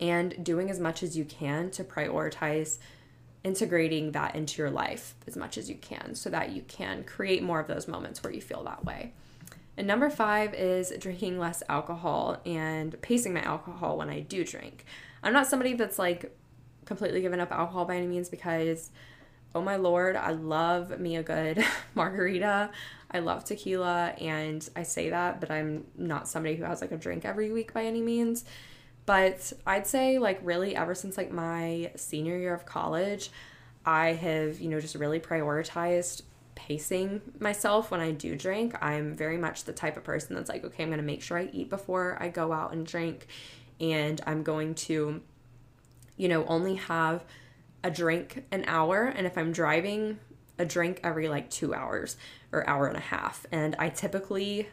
and 0.00 0.42
doing 0.42 0.70
as 0.70 0.80
much 0.80 1.02
as 1.02 1.16
you 1.16 1.24
can 1.24 1.70
to 1.70 1.84
prioritize 1.84 2.78
integrating 3.44 4.12
that 4.12 4.34
into 4.34 4.60
your 4.60 4.70
life 4.70 5.14
as 5.26 5.36
much 5.36 5.56
as 5.56 5.68
you 5.68 5.76
can 5.76 6.14
so 6.14 6.28
that 6.30 6.50
you 6.50 6.62
can 6.62 7.04
create 7.04 7.42
more 7.42 7.60
of 7.60 7.68
those 7.68 7.88
moments 7.88 8.22
where 8.22 8.32
you 8.32 8.40
feel 8.40 8.64
that 8.64 8.84
way. 8.84 9.12
And 9.76 9.86
number 9.86 10.10
five 10.10 10.52
is 10.52 10.92
drinking 10.98 11.38
less 11.38 11.62
alcohol 11.68 12.40
and 12.44 13.00
pacing 13.00 13.32
my 13.32 13.42
alcohol 13.42 13.96
when 13.96 14.10
I 14.10 14.20
do 14.20 14.44
drink. 14.44 14.84
I'm 15.22 15.32
not 15.32 15.46
somebody 15.46 15.74
that's 15.74 15.98
like 15.98 16.36
completely 16.84 17.22
given 17.22 17.40
up 17.40 17.52
alcohol 17.52 17.84
by 17.84 17.96
any 17.96 18.06
means 18.06 18.28
because, 18.28 18.90
oh 19.54 19.62
my 19.62 19.76
lord, 19.76 20.16
I 20.16 20.32
love 20.32 20.98
me 21.00 21.16
a 21.16 21.22
good 21.22 21.64
margarita. 21.94 22.70
I 23.10 23.18
love 23.18 23.44
tequila, 23.44 24.14
and 24.20 24.68
I 24.76 24.84
say 24.84 25.10
that, 25.10 25.40
but 25.40 25.50
I'm 25.50 25.84
not 25.96 26.28
somebody 26.28 26.54
who 26.56 26.64
has 26.64 26.80
like 26.80 26.92
a 26.92 26.96
drink 26.96 27.24
every 27.24 27.50
week 27.50 27.72
by 27.72 27.84
any 27.84 28.02
means 28.02 28.44
But 29.06 29.52
I'd 29.66 29.86
say, 29.86 30.18
like, 30.18 30.40
really, 30.42 30.76
ever 30.76 30.94
since 30.94 31.16
like 31.16 31.32
my 31.32 31.90
senior 31.96 32.36
year 32.38 32.54
of 32.54 32.66
college, 32.66 33.30
I 33.84 34.12
have, 34.12 34.60
you 34.60 34.68
know, 34.68 34.80
just 34.80 34.94
really 34.94 35.20
prioritized 35.20 36.22
pacing 36.54 37.22
myself 37.40 37.90
when 37.90 38.00
I 38.00 38.10
do 38.12 38.36
drink. 38.36 38.74
I'm 38.82 39.14
very 39.14 39.38
much 39.38 39.64
the 39.64 39.72
type 39.72 39.96
of 39.96 40.04
person 40.04 40.36
that's 40.36 40.48
like, 40.48 40.64
okay, 40.64 40.82
I'm 40.82 40.90
going 40.90 40.98
to 40.98 41.04
make 41.04 41.22
sure 41.22 41.38
I 41.38 41.48
eat 41.52 41.70
before 41.70 42.18
I 42.20 42.28
go 42.28 42.52
out 42.52 42.72
and 42.72 42.86
drink. 42.86 43.26
And 43.80 44.20
I'm 44.26 44.42
going 44.42 44.74
to, 44.74 45.22
you 46.16 46.28
know, 46.28 46.44
only 46.46 46.74
have 46.76 47.24
a 47.82 47.90
drink 47.90 48.44
an 48.52 48.64
hour. 48.66 49.04
And 49.04 49.26
if 49.26 49.38
I'm 49.38 49.52
driving, 49.52 50.18
a 50.58 50.66
drink 50.66 51.00
every 51.02 51.28
like 51.28 51.48
two 51.48 51.74
hours 51.74 52.18
or 52.52 52.68
hour 52.68 52.86
and 52.86 52.96
a 52.96 53.00
half. 53.00 53.46
And 53.50 53.74
I 53.78 53.88
typically 53.88 54.68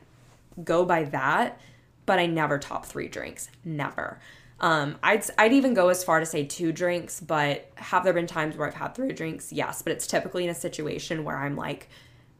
go 0.63 0.83
by 0.83 1.05
that, 1.05 1.59
but 2.07 2.17
I 2.17 2.25
never 2.25 2.57
top 2.57 2.87
three 2.87 3.07
drinks. 3.07 3.49
Never. 3.63 4.19
Um, 4.59 4.97
I'd 5.03 5.23
I'd 5.37 5.53
even 5.53 5.75
go 5.75 5.89
as 5.89 6.03
far 6.03 6.19
to 6.19 6.25
say 6.25 6.43
two 6.43 6.71
drinks, 6.71 7.19
but 7.19 7.69
have 7.75 8.03
there 8.03 8.13
been 8.13 8.25
times 8.25 8.57
where 8.57 8.67
I've 8.67 8.73
had 8.73 8.95
three 8.95 9.13
drinks? 9.13 9.53
Yes, 9.53 9.83
but 9.83 9.93
it's 9.93 10.07
typically 10.07 10.43
in 10.45 10.49
a 10.49 10.55
situation 10.55 11.23
where 11.23 11.37
I'm 11.37 11.55
like 11.55 11.89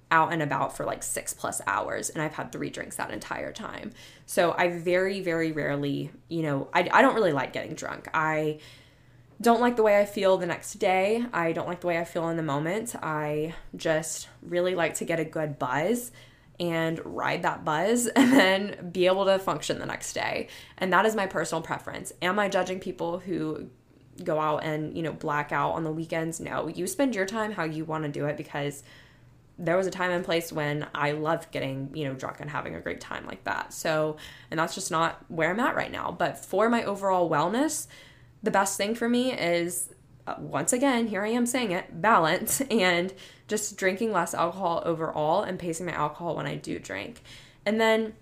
out 0.09 0.31
and 0.33 0.41
about 0.41 0.75
for 0.75 0.85
like 0.85 1.03
six 1.03 1.33
plus 1.33 1.61
hours 1.67 2.09
and 2.09 2.21
I've 2.21 2.33
had 2.33 2.51
three 2.51 2.69
drinks 2.69 2.95
that 2.95 3.11
entire 3.11 3.51
time. 3.51 3.91
So 4.25 4.55
I 4.57 4.69
very, 4.69 5.19
very 5.19 5.51
rarely, 5.51 6.11
you 6.29 6.43
know, 6.43 6.69
I, 6.73 6.89
I 6.91 7.01
don't 7.01 7.13
really 7.13 7.33
like 7.33 7.51
getting 7.51 7.75
drunk. 7.75 8.07
I 8.13 8.59
don't 9.41 9.59
like 9.59 9.75
the 9.75 9.83
way 9.83 9.99
I 9.99 10.05
feel 10.05 10.37
the 10.37 10.45
next 10.45 10.75
day. 10.75 11.25
I 11.33 11.51
don't 11.51 11.67
like 11.67 11.81
the 11.81 11.87
way 11.87 11.99
I 11.99 12.05
feel 12.05 12.29
in 12.29 12.37
the 12.37 12.43
moment. 12.43 12.95
I 13.03 13.53
just 13.75 14.29
really 14.41 14.75
like 14.75 14.95
to 14.95 15.05
get 15.05 15.19
a 15.19 15.25
good 15.25 15.59
buzz 15.59 16.11
and 16.59 16.99
ride 17.05 17.43
that 17.43 17.63
buzz 17.63 18.07
and 18.15 18.33
then 18.33 18.89
be 18.91 19.05
able 19.05 19.25
to 19.25 19.39
function 19.39 19.79
the 19.79 19.85
next 19.85 20.13
day. 20.13 20.47
And 20.77 20.91
that 20.93 21.05
is 21.05 21.15
my 21.15 21.27
personal 21.27 21.61
preference. 21.61 22.13
Am 22.21 22.39
I 22.39 22.49
judging 22.49 22.79
people 22.79 23.19
who 23.19 23.69
go 24.23 24.39
out 24.39 24.63
and, 24.63 24.95
you 24.95 25.03
know, 25.03 25.13
black 25.13 25.51
out 25.51 25.71
on 25.71 25.83
the 25.83 25.91
weekends? 25.91 26.39
No. 26.39 26.67
You 26.67 26.87
spend 26.87 27.15
your 27.15 27.25
time 27.25 27.51
how 27.51 27.63
you 27.63 27.85
want 27.85 28.03
to 28.03 28.09
do 28.09 28.25
it 28.25 28.37
because 28.37 28.83
there 29.59 29.77
was 29.77 29.87
a 29.87 29.91
time 29.91 30.11
and 30.11 30.23
place 30.23 30.53
when 30.53 30.87
I 30.93 31.11
loved 31.11 31.51
getting, 31.51 31.89
you 31.93 32.05
know, 32.05 32.13
drunk 32.13 32.39
and 32.39 32.49
having 32.49 32.75
a 32.75 32.79
great 32.79 33.01
time 33.01 33.25
like 33.25 33.43
that. 33.45 33.73
So, 33.73 34.17
and 34.51 34.59
that's 34.59 34.75
just 34.75 34.91
not 34.91 35.23
where 35.29 35.49
I'm 35.49 35.59
at 35.59 35.75
right 35.75 35.91
now. 35.91 36.11
But 36.11 36.37
for 36.37 36.69
my 36.69 36.83
overall 36.83 37.29
wellness, 37.29 37.87
the 38.43 38.51
best 38.51 38.77
thing 38.77 38.93
for 38.93 39.09
me 39.09 39.33
is 39.33 39.89
Uh, 40.27 40.35
once 40.39 40.73
again, 40.73 41.07
here 41.07 41.23
I 41.23 41.29
am 41.29 41.45
saying 41.45 41.71
it, 41.71 42.01
balance 42.01 42.61
and 42.69 43.13
just 43.47 43.77
drinking 43.77 44.11
less 44.11 44.33
alcohol 44.33 44.83
overall 44.85 45.41
and 45.41 45.57
pacing 45.57 45.85
my 45.85 45.93
alcohol 45.93 46.35
when 46.35 46.45
I 46.45 46.55
do 46.55 46.77
drink. 46.77 47.23
And 47.65 47.79
then 47.79 48.13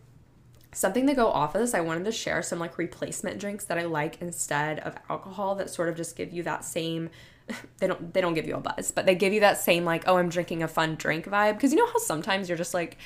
something 0.72 1.08
to 1.08 1.16
go 1.16 1.28
off 1.28 1.56
of 1.56 1.62
this, 1.62 1.74
I 1.74 1.82
wanted 1.82 2.06
to 2.06 2.12
share 2.12 2.44
some 2.44 2.60
like 2.60 2.78
replacement 2.78 3.40
drinks 3.40 3.66
that 3.66 3.80
I 3.80 3.86
like 3.86 4.22
instead 4.22 4.80
of 4.80 4.96
alcohol 5.10 5.56
that 5.56 5.70
sort 5.70 5.90
of 5.90 5.96
just 5.96 6.16
give 6.16 6.32
you 6.32 6.44
that 6.44 6.64
same 6.64 7.10
they 7.80 7.88
don't 7.88 8.14
they 8.14 8.22
don't 8.22 8.34
give 8.34 8.48
you 8.48 8.56
a 8.56 8.60
buzz, 8.60 8.92
but 8.92 9.06
they 9.06 9.16
give 9.16 9.34
you 9.34 9.40
that 9.42 9.58
same 9.58 9.86
like, 9.86 10.04
oh, 10.08 10.18
I'm 10.18 10.30
drinking 10.30 10.64
a 10.64 10.68
fun 10.68 10.96
drink 10.96 11.26
vibe. 11.26 11.54
Because 11.54 11.72
you 11.72 11.78
know 11.78 11.88
how 11.88 12.00
sometimes 12.00 12.50
you're 12.50 12.58
just 12.58 12.74
like 12.74 12.98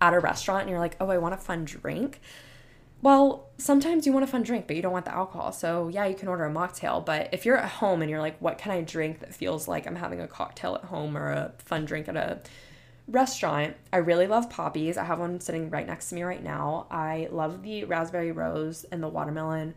at 0.00 0.14
a 0.14 0.18
restaurant 0.18 0.62
and 0.62 0.70
you're 0.70 0.78
like, 0.78 0.96
oh, 1.00 1.08
I 1.08 1.18
want 1.18 1.34
a 1.34 1.38
fun 1.38 1.64
drink. 1.64 2.20
Well, 3.02 3.48
sometimes 3.56 4.06
you 4.06 4.12
want 4.12 4.24
a 4.24 4.26
fun 4.26 4.42
drink, 4.42 4.66
but 4.66 4.76
you 4.76 4.82
don't 4.82 4.92
want 4.92 5.06
the 5.06 5.14
alcohol. 5.14 5.52
So, 5.52 5.88
yeah, 5.88 6.04
you 6.04 6.14
can 6.14 6.28
order 6.28 6.44
a 6.44 6.52
mocktail. 6.52 7.04
But 7.04 7.30
if 7.32 7.46
you're 7.46 7.56
at 7.56 7.68
home 7.68 8.02
and 8.02 8.10
you're 8.10 8.20
like, 8.20 8.38
what 8.40 8.58
can 8.58 8.72
I 8.72 8.82
drink 8.82 9.20
that 9.20 9.34
feels 9.34 9.66
like 9.66 9.86
I'm 9.86 9.96
having 9.96 10.20
a 10.20 10.28
cocktail 10.28 10.74
at 10.74 10.84
home 10.84 11.16
or 11.16 11.30
a 11.30 11.52
fun 11.58 11.86
drink 11.86 12.08
at 12.08 12.16
a 12.16 12.40
restaurant? 13.08 13.74
I 13.92 13.98
really 13.98 14.26
love 14.26 14.50
Poppis. 14.50 14.98
I 14.98 15.04
have 15.04 15.18
one 15.18 15.40
sitting 15.40 15.70
right 15.70 15.86
next 15.86 16.10
to 16.10 16.14
me 16.14 16.22
right 16.24 16.42
now. 16.42 16.86
I 16.90 17.28
love 17.30 17.62
the 17.62 17.84
raspberry 17.84 18.32
rose 18.32 18.84
and 18.84 19.02
the 19.02 19.08
watermelon 19.08 19.74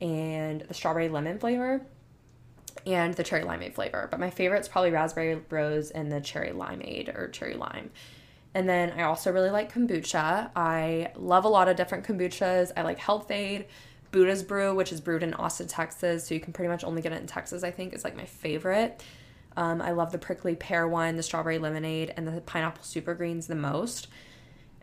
and 0.00 0.60
the 0.62 0.74
strawberry 0.74 1.08
lemon 1.08 1.38
flavor 1.38 1.84
and 2.86 3.14
the 3.14 3.24
cherry 3.24 3.42
limeade 3.42 3.74
flavor. 3.74 4.06
But 4.10 4.20
my 4.20 4.30
favorite 4.30 4.60
is 4.60 4.68
probably 4.68 4.90
raspberry 4.90 5.40
rose 5.50 5.90
and 5.90 6.10
the 6.10 6.20
cherry 6.20 6.50
limeade 6.50 7.16
or 7.16 7.28
cherry 7.28 7.54
lime. 7.54 7.90
And 8.54 8.68
then 8.68 8.92
I 8.98 9.04
also 9.04 9.32
really 9.32 9.50
like 9.50 9.72
kombucha. 9.72 10.50
I 10.54 11.12
love 11.16 11.44
a 11.44 11.48
lot 11.48 11.68
of 11.68 11.76
different 11.76 12.06
kombuchas. 12.06 12.70
I 12.76 12.82
like 12.82 12.98
Health-Ade, 12.98 13.66
Buddha's 14.10 14.42
Brew, 14.42 14.74
which 14.74 14.92
is 14.92 15.00
brewed 15.00 15.22
in 15.22 15.32
Austin, 15.34 15.68
Texas. 15.68 16.26
So 16.26 16.34
you 16.34 16.40
can 16.40 16.52
pretty 16.52 16.68
much 16.68 16.84
only 16.84 17.00
get 17.00 17.12
it 17.12 17.20
in 17.20 17.26
Texas, 17.26 17.64
I 17.64 17.70
think, 17.70 17.94
is 17.94 18.04
like 18.04 18.16
my 18.16 18.26
favorite. 18.26 19.02
Um, 19.56 19.80
I 19.80 19.92
love 19.92 20.12
the 20.12 20.18
prickly 20.18 20.54
pear 20.54 20.86
one, 20.86 21.16
the 21.16 21.22
strawberry 21.22 21.58
lemonade, 21.58 22.12
and 22.16 22.26
the 22.28 22.40
pineapple 22.42 22.84
super 22.84 23.14
greens 23.14 23.46
the 23.46 23.54
most. 23.54 24.08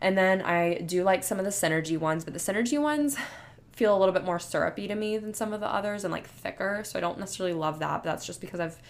And 0.00 0.16
then 0.16 0.42
I 0.42 0.80
do 0.80 1.04
like 1.04 1.22
some 1.22 1.38
of 1.38 1.44
the 1.44 1.50
Synergy 1.50 1.98
ones, 1.98 2.24
but 2.24 2.32
the 2.32 2.40
Synergy 2.40 2.80
ones 2.80 3.16
feel 3.72 3.96
a 3.96 3.98
little 3.98 4.12
bit 4.12 4.24
more 4.24 4.38
syrupy 4.38 4.88
to 4.88 4.94
me 4.94 5.16
than 5.18 5.34
some 5.34 5.52
of 5.52 5.60
the 5.60 5.72
others 5.72 6.04
and 6.04 6.12
like 6.12 6.26
thicker. 6.26 6.82
So 6.84 6.98
I 6.98 7.00
don't 7.00 7.18
necessarily 7.18 7.54
love 7.54 7.78
that, 7.78 8.02
but 8.02 8.10
that's 8.10 8.26
just 8.26 8.40
because 8.40 8.60
I've 8.60 8.80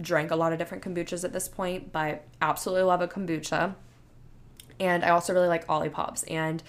drank 0.00 0.30
a 0.30 0.36
lot 0.36 0.52
of 0.52 0.58
different 0.58 0.84
kombuchas 0.84 1.24
at 1.24 1.32
this 1.32 1.48
point, 1.48 1.92
but 1.92 2.24
absolutely 2.40 2.82
love 2.82 3.00
a 3.00 3.08
kombucha. 3.08 3.74
And 4.80 5.04
I 5.04 5.10
also 5.10 5.32
really 5.32 5.48
like 5.48 5.66
Olipops. 5.66 6.24
And 6.30 6.62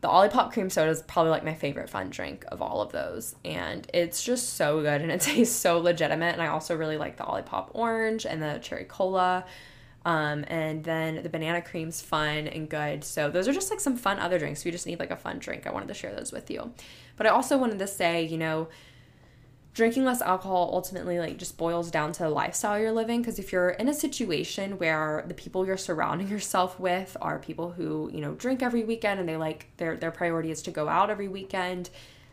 the 0.00 0.08
Olipop 0.08 0.52
cream 0.52 0.68
soda 0.68 0.90
is 0.90 1.02
probably 1.02 1.30
like 1.30 1.44
my 1.44 1.54
favorite 1.54 1.88
fun 1.88 2.10
drink 2.10 2.44
of 2.48 2.60
all 2.60 2.80
of 2.80 2.92
those. 2.92 3.34
And 3.44 3.88
it's 3.94 4.22
just 4.22 4.54
so 4.54 4.82
good 4.82 5.00
and 5.00 5.10
it 5.10 5.20
tastes 5.22 5.56
so 5.56 5.78
legitimate. 5.78 6.34
And 6.34 6.42
I 6.42 6.48
also 6.48 6.76
really 6.76 6.98
like 6.98 7.16
the 7.16 7.24
Olipop 7.24 7.70
orange 7.72 8.26
and 8.26 8.42
the 8.42 8.58
cherry 8.62 8.84
cola. 8.84 9.44
Um, 10.04 10.44
and 10.48 10.84
then 10.84 11.22
the 11.22 11.30
banana 11.30 11.62
cream's 11.62 12.02
fun 12.02 12.46
and 12.46 12.68
good. 12.68 13.02
So 13.02 13.30
those 13.30 13.48
are 13.48 13.54
just 13.54 13.70
like 13.70 13.80
some 13.80 13.96
fun 13.96 14.18
other 14.18 14.38
drinks. 14.38 14.60
If 14.60 14.66
you 14.66 14.72
just 14.72 14.86
need 14.86 15.00
like 15.00 15.10
a 15.10 15.16
fun 15.16 15.38
drink, 15.38 15.66
I 15.66 15.72
wanted 15.72 15.88
to 15.88 15.94
share 15.94 16.14
those 16.14 16.30
with 16.30 16.50
you. 16.50 16.72
But 17.16 17.26
I 17.26 17.30
also 17.30 17.56
wanted 17.56 17.78
to 17.78 17.86
say, 17.86 18.22
you 18.24 18.36
know, 18.36 18.68
drinking 19.74 20.04
less 20.04 20.22
alcohol 20.22 20.70
ultimately 20.72 21.18
like 21.18 21.36
just 21.36 21.58
boils 21.58 21.90
down 21.90 22.12
to 22.12 22.22
the 22.22 22.28
lifestyle 22.30 22.78
you're 22.78 22.92
living 22.92 23.20
because 23.20 23.38
if 23.38 23.52
you're 23.52 23.70
in 23.70 23.88
a 23.88 23.94
situation 23.94 24.78
where 24.78 25.24
the 25.26 25.34
people 25.34 25.66
you're 25.66 25.76
surrounding 25.76 26.28
yourself 26.36 26.80
with 26.80 27.16
are 27.20 27.38
people 27.38 27.72
who 27.72 28.10
you 28.12 28.20
know 28.20 28.32
drink 28.34 28.62
every 28.62 28.84
weekend 28.84 29.20
and 29.20 29.28
they 29.28 29.36
like 29.36 29.66
their 29.76 29.96
their 29.96 30.12
priority 30.12 30.50
is 30.50 30.62
to 30.62 30.70
go 30.70 30.88
out 30.88 31.10
every 31.10 31.28
weekend 31.28 31.90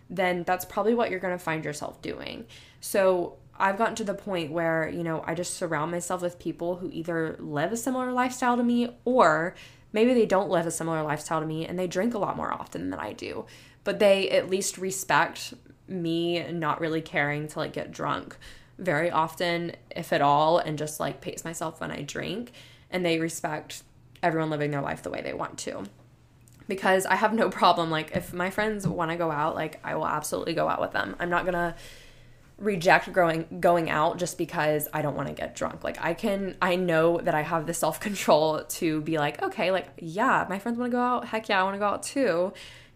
then 0.10 0.44
that's 0.44 0.66
probably 0.66 0.94
what 0.94 1.10
you're 1.10 1.20
going 1.20 1.38
to 1.38 1.44
find 1.44 1.66
yourself 1.66 2.02
doing 2.02 2.46
so 2.80 3.36
I've 3.62 3.78
gotten 3.78 3.96
to 3.96 4.04
the 4.04 4.16
point 4.16 4.52
where, 4.52 4.90
you 4.90 5.04
know, 5.04 5.24
I 5.28 5.36
just 5.36 5.54
surround 5.54 5.92
myself 5.92 6.24
with 6.24 6.40
people 6.40 6.78
who 6.78 6.90
either 6.92 7.36
live 7.38 7.72
a 7.72 7.78
similar 7.78 8.12
lifestyle 8.12 8.58
to 8.58 8.64
me 8.64 8.90
or 9.06 9.54
maybe 9.94 10.16
they 10.16 10.26
don't 10.26 10.50
live 10.50 10.66
a 10.66 10.72
similar 10.72 11.04
lifestyle 11.04 11.42
to 11.42 11.46
me 11.46 11.68
and 11.68 11.78
they 11.78 11.86
drink 11.86 12.16
a 12.16 12.18
lot 12.18 12.36
more 12.36 12.52
often 12.52 12.90
than 12.90 13.00
I 13.00 13.14
do. 13.14 13.46
But 13.84 14.00
they 14.00 14.32
at 14.32 14.50
least 14.50 14.80
respect 14.80 15.54
me 15.88 16.52
not 16.52 16.80
really 16.80 17.02
caring 17.02 17.48
to 17.50 17.60
like 17.60 17.74
get 17.74 17.92
drunk 17.92 18.38
very 18.78 19.12
often, 19.12 19.74
if 19.96 20.12
at 20.12 20.22
all, 20.22 20.58
and 20.58 20.78
just 20.78 21.00
like 21.00 21.22
pace 21.22 21.46
myself 21.46 21.80
when 21.80 21.92
I 21.92 22.02
drink. 22.02 22.52
And 22.90 23.06
they 23.06 23.20
respect 23.20 23.84
everyone 24.22 24.50
living 24.50 24.72
their 24.72 24.82
life 24.82 25.04
the 25.04 25.10
way 25.10 25.22
they 25.22 25.34
want 25.34 25.58
to. 25.60 25.84
Because 26.68 27.06
I 27.06 27.16
have 27.16 27.34
no 27.34 27.50
problem. 27.62 27.90
Like, 27.90 28.16
if 28.16 28.34
my 28.34 28.50
friends 28.50 28.88
want 28.88 29.12
to 29.12 29.18
go 29.18 29.32
out, 29.32 29.56
like, 29.56 29.80
I 29.84 29.96
will 29.96 30.08
absolutely 30.08 30.54
go 30.54 30.68
out 30.68 30.82
with 30.82 30.92
them. 30.92 31.16
I'm 31.20 31.30
not 31.30 31.46
gonna 31.46 31.76
reject 32.62 33.12
going 33.12 33.48
going 33.60 33.90
out 33.90 34.20
just 34.20 34.38
because 34.38 34.88
I 34.94 35.02
don't 35.02 35.16
want 35.16 35.28
to 35.28 35.34
get 35.34 35.56
drunk. 35.56 35.84
Like 35.84 35.98
I 36.00 36.14
can 36.14 36.56
I 36.62 36.76
know 36.76 37.18
that 37.18 37.34
I 37.34 37.42
have 37.42 37.66
the 37.66 37.74
self-control 37.74 38.66
to 38.66 39.02
be 39.02 39.18
like, 39.18 39.42
okay, 39.42 39.72
like 39.72 39.90
yeah, 39.98 40.46
my 40.48 40.60
friends 40.60 40.78
want 40.78 40.92
to 40.92 40.96
go 40.96 41.02
out. 41.02 41.26
Heck 41.26 41.50
yeah, 41.50 41.60
I 41.60 41.64
want 41.64 41.74
to 41.76 41.80
go 41.80 41.88
out 41.88 42.04
too. 42.04 42.54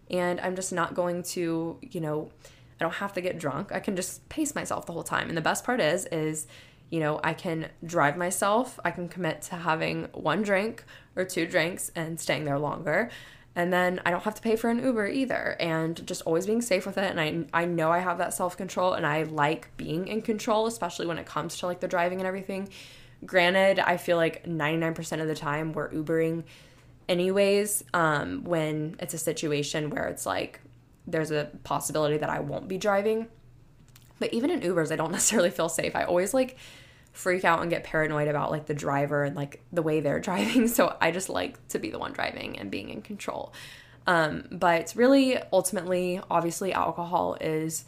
And 0.08 0.40
I'm 0.40 0.54
just 0.54 0.72
not 0.72 0.94
going 0.94 1.24
to, 1.24 1.78
you 1.82 2.00
know, 2.00 2.30
I 2.80 2.84
don't 2.84 2.94
have 2.94 3.12
to 3.14 3.20
get 3.20 3.38
drunk. 3.38 3.72
I 3.72 3.80
can 3.80 3.96
just 3.96 4.28
pace 4.28 4.54
myself 4.54 4.86
the 4.86 4.92
whole 4.92 5.02
time. 5.02 5.28
And 5.28 5.36
the 5.36 5.42
best 5.42 5.64
part 5.64 5.80
is 5.80 6.06
is 6.06 6.46
you 6.90 7.00
know, 7.00 7.20
I 7.24 7.34
can 7.34 7.68
drive 7.84 8.16
myself. 8.16 8.78
I 8.84 8.90
can 8.90 9.08
commit 9.08 9.42
to 9.42 9.56
having 9.56 10.04
one 10.12 10.42
drink 10.42 10.84
or 11.16 11.24
two 11.24 11.46
drinks 11.46 11.90
and 11.96 12.20
staying 12.20 12.44
there 12.44 12.58
longer. 12.58 13.10
And 13.56 13.72
then 13.72 14.00
I 14.04 14.10
don't 14.10 14.22
have 14.22 14.34
to 14.34 14.42
pay 14.42 14.54
for 14.54 14.68
an 14.70 14.82
Uber 14.84 15.08
either. 15.08 15.56
And 15.58 16.06
just 16.06 16.22
always 16.22 16.46
being 16.46 16.62
safe 16.62 16.86
with 16.86 16.98
it. 16.98 17.16
And 17.16 17.48
I, 17.54 17.62
I 17.62 17.64
know 17.64 17.90
I 17.90 17.98
have 17.98 18.18
that 18.18 18.34
self 18.34 18.56
control 18.56 18.92
and 18.92 19.06
I 19.06 19.24
like 19.24 19.76
being 19.76 20.06
in 20.08 20.22
control, 20.22 20.66
especially 20.66 21.06
when 21.06 21.18
it 21.18 21.26
comes 21.26 21.56
to 21.58 21.66
like 21.66 21.80
the 21.80 21.88
driving 21.88 22.20
and 22.20 22.26
everything. 22.26 22.68
Granted, 23.24 23.78
I 23.78 23.96
feel 23.96 24.18
like 24.18 24.44
99% 24.44 25.20
of 25.20 25.26
the 25.26 25.34
time 25.34 25.72
we're 25.72 25.90
Ubering 25.90 26.44
anyways 27.08 27.82
um, 27.94 28.44
when 28.44 28.96
it's 29.00 29.14
a 29.14 29.18
situation 29.18 29.90
where 29.90 30.06
it's 30.06 30.26
like 30.26 30.60
there's 31.06 31.30
a 31.30 31.50
possibility 31.64 32.18
that 32.18 32.30
I 32.30 32.40
won't 32.40 32.68
be 32.68 32.78
driving. 32.78 33.28
But 34.18 34.32
even 34.32 34.50
in 34.50 34.60
Ubers, 34.60 34.90
I 34.90 34.96
don't 34.96 35.12
necessarily 35.12 35.50
feel 35.50 35.68
safe. 35.68 35.94
I 35.94 36.04
always 36.04 36.34
like 36.34 36.56
freak 37.12 37.44
out 37.44 37.62
and 37.62 37.70
get 37.70 37.84
paranoid 37.84 38.28
about 38.28 38.50
like 38.50 38.66
the 38.66 38.74
driver 38.74 39.24
and 39.24 39.34
like 39.34 39.62
the 39.72 39.82
way 39.82 40.00
they're 40.00 40.20
driving. 40.28 40.68
So 40.68 40.96
I 41.00 41.10
just 41.10 41.28
like 41.28 41.66
to 41.68 41.78
be 41.78 41.90
the 41.90 41.98
one 41.98 42.12
driving 42.12 42.58
and 42.58 42.70
being 42.70 42.90
in 42.90 43.02
control. 43.02 43.52
Um, 44.06 44.44
but 44.52 44.80
it's 44.82 44.94
really, 44.94 45.38
ultimately, 45.52 46.20
obviously, 46.30 46.72
alcohol 46.72 47.36
is 47.40 47.84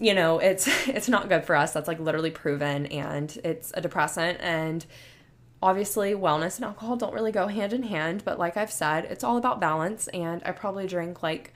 you 0.00 0.14
know 0.14 0.38
it's 0.38 0.66
it's 0.88 1.08
not 1.08 1.28
good 1.28 1.44
for 1.44 1.54
us 1.54 1.72
that's 1.72 1.86
like 1.86 2.00
literally 2.00 2.30
proven 2.30 2.86
and 2.86 3.38
it's 3.44 3.70
a 3.74 3.80
depressant 3.80 4.38
and 4.40 4.86
obviously 5.62 6.14
wellness 6.14 6.56
and 6.56 6.64
alcohol 6.64 6.96
don't 6.96 7.12
really 7.12 7.30
go 7.30 7.46
hand 7.46 7.72
in 7.72 7.82
hand 7.82 8.24
but 8.24 8.38
like 8.38 8.56
i've 8.56 8.72
said 8.72 9.04
it's 9.04 9.22
all 9.22 9.36
about 9.36 9.60
balance 9.60 10.08
and 10.08 10.42
i 10.46 10.50
probably 10.50 10.86
drink 10.86 11.22
like 11.22 11.52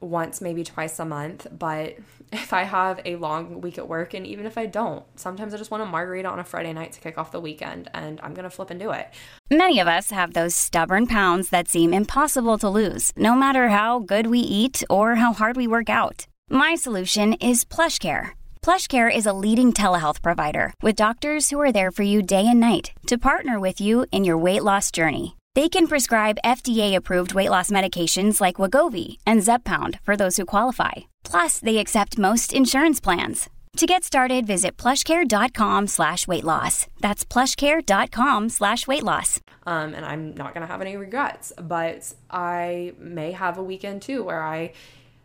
once, 0.00 0.40
maybe 0.40 0.64
twice 0.64 0.98
a 0.98 1.04
month. 1.04 1.46
But 1.50 1.96
if 2.32 2.52
I 2.52 2.64
have 2.64 3.00
a 3.04 3.16
long 3.16 3.60
week 3.60 3.78
at 3.78 3.88
work, 3.88 4.14
and 4.14 4.26
even 4.26 4.46
if 4.46 4.56
I 4.56 4.66
don't, 4.66 5.04
sometimes 5.18 5.54
I 5.54 5.56
just 5.56 5.70
want 5.70 5.82
a 5.82 5.86
margarita 5.86 6.28
on 6.28 6.38
a 6.38 6.44
Friday 6.44 6.72
night 6.72 6.92
to 6.92 7.00
kick 7.00 7.18
off 7.18 7.32
the 7.32 7.40
weekend, 7.40 7.90
and 7.94 8.20
I'm 8.22 8.34
gonna 8.34 8.50
flip 8.50 8.70
and 8.70 8.80
do 8.80 8.90
it. 8.90 9.08
Many 9.50 9.80
of 9.80 9.88
us 9.88 10.10
have 10.10 10.32
those 10.32 10.54
stubborn 10.54 11.06
pounds 11.06 11.50
that 11.50 11.68
seem 11.68 11.92
impossible 11.92 12.58
to 12.58 12.68
lose, 12.68 13.12
no 13.16 13.34
matter 13.34 13.68
how 13.68 13.98
good 13.98 14.28
we 14.28 14.38
eat 14.38 14.82
or 14.88 15.16
how 15.16 15.32
hard 15.32 15.56
we 15.56 15.66
work 15.66 15.90
out. 15.90 16.26
My 16.48 16.74
solution 16.74 17.34
is 17.34 17.64
PlushCare. 17.64 18.30
PlushCare 18.62 19.14
is 19.14 19.26
a 19.26 19.32
leading 19.32 19.72
telehealth 19.72 20.22
provider 20.22 20.72
with 20.82 20.96
doctors 20.96 21.50
who 21.50 21.60
are 21.60 21.72
there 21.72 21.90
for 21.90 22.02
you 22.02 22.22
day 22.22 22.46
and 22.46 22.60
night 22.60 22.92
to 23.06 23.18
partner 23.18 23.58
with 23.58 23.80
you 23.80 24.06
in 24.12 24.24
your 24.24 24.38
weight 24.38 24.62
loss 24.62 24.90
journey. 24.90 25.36
They 25.56 25.68
can 25.68 25.88
prescribe 25.88 26.38
FDA-approved 26.44 27.34
weight 27.34 27.50
loss 27.50 27.70
medications 27.70 28.40
like 28.40 28.56
Wegovy 28.56 29.18
and 29.26 29.40
Zepbound 29.40 29.98
for 30.02 30.16
those 30.16 30.36
who 30.36 30.44
qualify. 30.44 31.10
Plus, 31.24 31.58
they 31.58 31.78
accept 31.78 32.18
most 32.18 32.52
insurance 32.52 33.00
plans. 33.00 33.50
To 33.76 33.86
get 33.86 34.04
started, 34.04 34.46
visit 34.46 34.76
plushcare.com 34.76 35.88
slash 35.88 36.28
weight 36.28 36.44
loss. 36.44 36.86
That's 37.00 37.24
plushcare.com 37.24 38.48
slash 38.48 38.86
weight 38.86 39.02
loss. 39.02 39.40
Um, 39.64 39.94
and 39.94 40.04
I'm 40.04 40.34
not 40.34 40.54
gonna 40.54 40.66
have 40.66 40.80
any 40.80 40.96
regrets. 40.96 41.52
But 41.60 42.12
I 42.30 42.92
may 42.98 43.32
have 43.32 43.58
a 43.58 43.62
weekend 43.62 44.02
too 44.02 44.22
where 44.22 44.42
I 44.42 44.72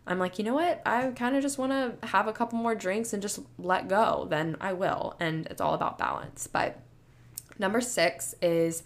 I'm 0.08 0.20
like, 0.20 0.38
you 0.38 0.46
know 0.46 0.54
what? 0.54 0.82
I 0.86 1.08
kind 1.16 1.36
of 1.36 1.42
just 1.42 1.58
want 1.58 1.72
to 1.72 2.08
have 2.08 2.28
a 2.28 2.34
couple 2.34 2.60
more 2.60 2.76
drinks 2.76 3.14
and 3.14 3.22
just 3.22 3.40
let 3.58 3.88
go. 3.88 4.28
Then 4.30 4.56
I 4.62 4.74
will. 4.74 5.16
And 5.20 5.48
it's 5.48 5.60
all 5.60 5.74
about 5.74 5.98
balance. 5.98 6.46
But 6.46 6.80
number 7.58 7.82
six 7.82 8.36
is 8.42 8.84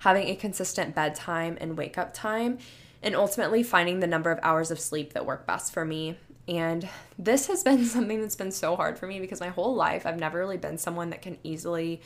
having 0.00 0.28
a 0.28 0.36
consistent 0.36 0.94
bedtime 0.94 1.56
and 1.60 1.76
wake 1.76 1.96
up 1.96 2.12
time, 2.12 2.58
and 3.02 3.14
ultimately 3.14 3.62
finding 3.62 4.00
the 4.00 4.06
number 4.06 4.30
of 4.30 4.38
hours 4.42 4.70
of 4.70 4.80
sleep 4.80 5.12
that 5.12 5.24
work 5.24 5.46
best 5.46 5.72
for 5.72 5.84
me. 5.84 6.16
And 6.48 6.88
this 7.18 7.46
has 7.46 7.62
been 7.62 7.84
something 7.86 8.20
that's 8.20 8.36
been 8.36 8.52
so 8.52 8.76
hard 8.76 8.98
for 8.98 9.06
me 9.06 9.20
because 9.20 9.40
my 9.40 9.48
whole 9.48 9.74
life 9.74 10.04
I've 10.04 10.18
never 10.18 10.38
really 10.38 10.56
been 10.56 10.78
someone 10.78 11.10
that 11.10 11.22
can 11.22 11.38
easily 11.42 12.00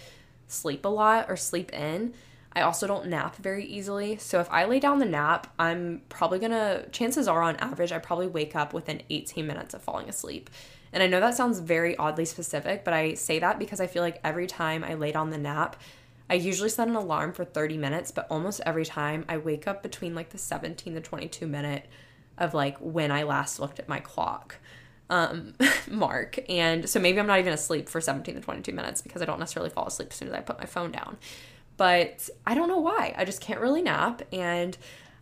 sleep 0.47 0.85
a 0.85 0.89
lot 0.89 1.27
or 1.29 1.37
sleep 1.37 1.73
in. 1.73 2.15
I 2.57 2.63
also 2.63 2.87
don't 2.87 3.07
nap 3.07 3.37
very 3.37 3.65
easily. 3.65 4.17
So 4.19 4.39
if 4.41 4.49
I 4.51 4.65
lay 4.67 4.79
down 4.79 5.01
the 5.01 5.07
nap, 5.07 5.53
I'm 5.59 6.03
probably 6.09 6.39
gonna, 6.39 6.85
chances 6.93 7.27
are 7.27 7.43
on 7.43 7.57
average, 7.57 7.91
I 7.91 7.99
probably 7.99 8.29
wake 8.29 8.55
up 8.55 8.73
within 8.73 9.03
18 9.11 9.45
minutes 9.45 9.75
of 9.75 9.83
falling 9.83 10.09
asleep. 10.09 10.51
And 10.93 11.03
I 11.03 11.09
know 11.09 11.19
that 11.19 11.35
sounds 11.35 11.59
very 11.59 11.97
oddly 11.97 12.25
specific, 12.25 12.85
but 12.85 12.95
I 12.95 13.15
say 13.15 13.41
that 13.41 13.59
because 13.59 13.81
I 13.81 13.89
feel 13.89 14.03
like 14.03 14.21
every 14.23 14.47
time 14.47 14.85
I 14.85 14.95
lay 14.95 15.11
down 15.11 15.31
the 15.31 15.39
nap, 15.39 15.77
I 16.29 16.35
usually 16.35 16.71
set 16.71 16.89
an 16.89 16.97
alarm 16.97 17.33
for 17.33 17.45
30 17.45 17.77
minutes, 17.77 18.11
but 18.11 18.27
almost 18.31 18.61
every 18.65 18.85
time 18.85 19.25
I 19.29 19.39
wake 19.39 19.69
up 19.69 19.83
between 19.83 20.15
like 20.15 20.31
the 20.31 20.39
17 20.39 20.95
to 20.95 21.01
22 21.01 21.47
minute 21.47 21.87
of 22.39 22.55
like 22.55 22.79
when 22.79 23.13
I 23.13 23.25
last 23.25 23.61
looked 23.61 23.79
at 23.79 23.89
my 23.89 24.01
clock 24.01 24.57
um, 25.11 25.55
mark. 25.91 26.39
And 26.49 26.89
so 26.89 26.99
maybe 26.99 27.21
I'm 27.21 27.27
not 27.27 27.39
even 27.39 27.53
asleep 27.53 27.89
for 27.89 28.01
17 28.01 28.35
to 28.35 28.41
22 28.41 28.73
minutes 28.73 29.03
because 29.03 29.23
I 29.23 29.25
don't 29.27 29.39
necessarily 29.39 29.71
fall 29.71 29.87
asleep 29.87 30.09
as 30.11 30.17
soon 30.17 30.29
as 30.29 30.35
I 30.35 30.41
put 30.41 30.59
my 30.59 30.67
phone 30.67 30.91
down. 30.91 31.19
But 31.77 32.29
I 32.47 32.55
don't 32.55 32.69
know 32.69 32.79
why. 32.79 33.15
I 33.17 33.25
just 33.25 33.41
can't 33.41 33.61
really 33.61 33.83
nap 33.83 34.23
and 34.33 34.77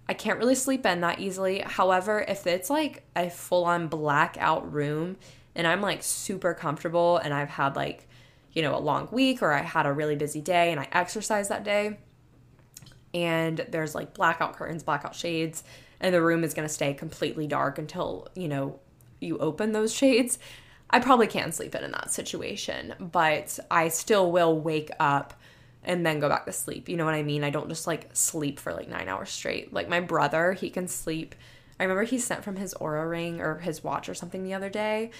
I 0.08 0.14
can't 0.14 0.38
really 0.38 0.54
sleep 0.54 0.84
in 0.84 1.00
that 1.00 1.20
easily. 1.20 1.60
However, 1.60 2.24
if 2.26 2.46
it's 2.46 2.70
like 2.70 3.04
a 3.16 3.30
full 3.30 3.64
on 3.64 3.88
blackout 3.88 4.72
room 4.72 5.16
and 5.54 5.66
I'm 5.66 5.80
like 5.80 6.02
super 6.02 6.54
comfortable 6.54 7.18
and 7.18 7.32
I've 7.32 7.48
had 7.48 7.76
like 7.76 8.08
you 8.52 8.62
know, 8.62 8.76
a 8.76 8.80
long 8.80 9.08
week 9.10 9.42
or 9.42 9.52
I 9.52 9.62
had 9.62 9.86
a 9.86 9.92
really 9.92 10.16
busy 10.16 10.40
day 10.40 10.70
and 10.70 10.80
I 10.80 10.88
exercised 10.92 11.50
that 11.50 11.64
day 11.64 11.98
and 13.14 13.66
there's 13.70 13.94
like 13.94 14.14
blackout 14.14 14.56
curtains, 14.56 14.82
blackout 14.82 15.14
shades, 15.14 15.64
and 16.00 16.14
the 16.14 16.22
room 16.22 16.44
is 16.44 16.54
going 16.54 16.66
to 16.66 16.72
stay 16.72 16.94
completely 16.94 17.46
dark 17.46 17.78
until, 17.78 18.28
you 18.34 18.48
know, 18.48 18.78
you 19.20 19.38
open 19.38 19.72
those 19.72 19.94
shades. 19.94 20.38
I 20.90 21.00
probably 21.00 21.26
can't 21.26 21.54
sleep 21.54 21.74
in 21.74 21.84
in 21.84 21.92
that 21.92 22.12
situation, 22.12 22.94
but 22.98 23.58
I 23.70 23.88
still 23.88 24.30
will 24.30 24.58
wake 24.58 24.90
up 24.98 25.34
and 25.84 26.04
then 26.04 26.20
go 26.20 26.28
back 26.28 26.46
to 26.46 26.52
sleep. 26.52 26.88
You 26.88 26.96
know 26.96 27.04
what 27.04 27.14
I 27.14 27.22
mean? 27.22 27.44
I 27.44 27.50
don't 27.50 27.68
just 27.68 27.86
like 27.86 28.10
sleep 28.12 28.58
for 28.58 28.72
like 28.72 28.88
9 28.88 29.08
hours 29.08 29.30
straight. 29.30 29.72
Like 29.72 29.88
my 29.88 30.00
brother, 30.00 30.52
he 30.52 30.70
can 30.70 30.88
sleep. 30.88 31.34
I 31.78 31.84
remember 31.84 32.04
he 32.04 32.18
sent 32.18 32.44
from 32.44 32.56
his 32.56 32.74
Oura 32.74 33.08
ring 33.08 33.40
or 33.40 33.58
his 33.58 33.82
watch 33.82 34.08
or 34.08 34.14
something 34.14 34.44
the 34.44 34.54
other 34.54 34.70
day 34.70 35.10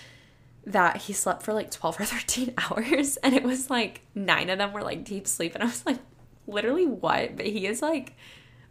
that 0.66 0.98
he 0.98 1.12
slept 1.12 1.42
for 1.42 1.52
like 1.52 1.70
12 1.70 2.00
or 2.00 2.04
13 2.04 2.54
hours 2.58 3.16
and 3.18 3.34
it 3.34 3.42
was 3.42 3.70
like 3.70 4.02
nine 4.14 4.50
of 4.50 4.58
them 4.58 4.72
were 4.72 4.82
like 4.82 5.04
deep 5.04 5.26
sleep 5.26 5.54
and 5.54 5.62
I 5.62 5.66
was 5.66 5.84
like 5.84 5.98
literally 6.46 6.86
what? 6.86 7.36
But 7.36 7.46
he 7.46 7.66
is 7.66 7.82
like 7.82 8.14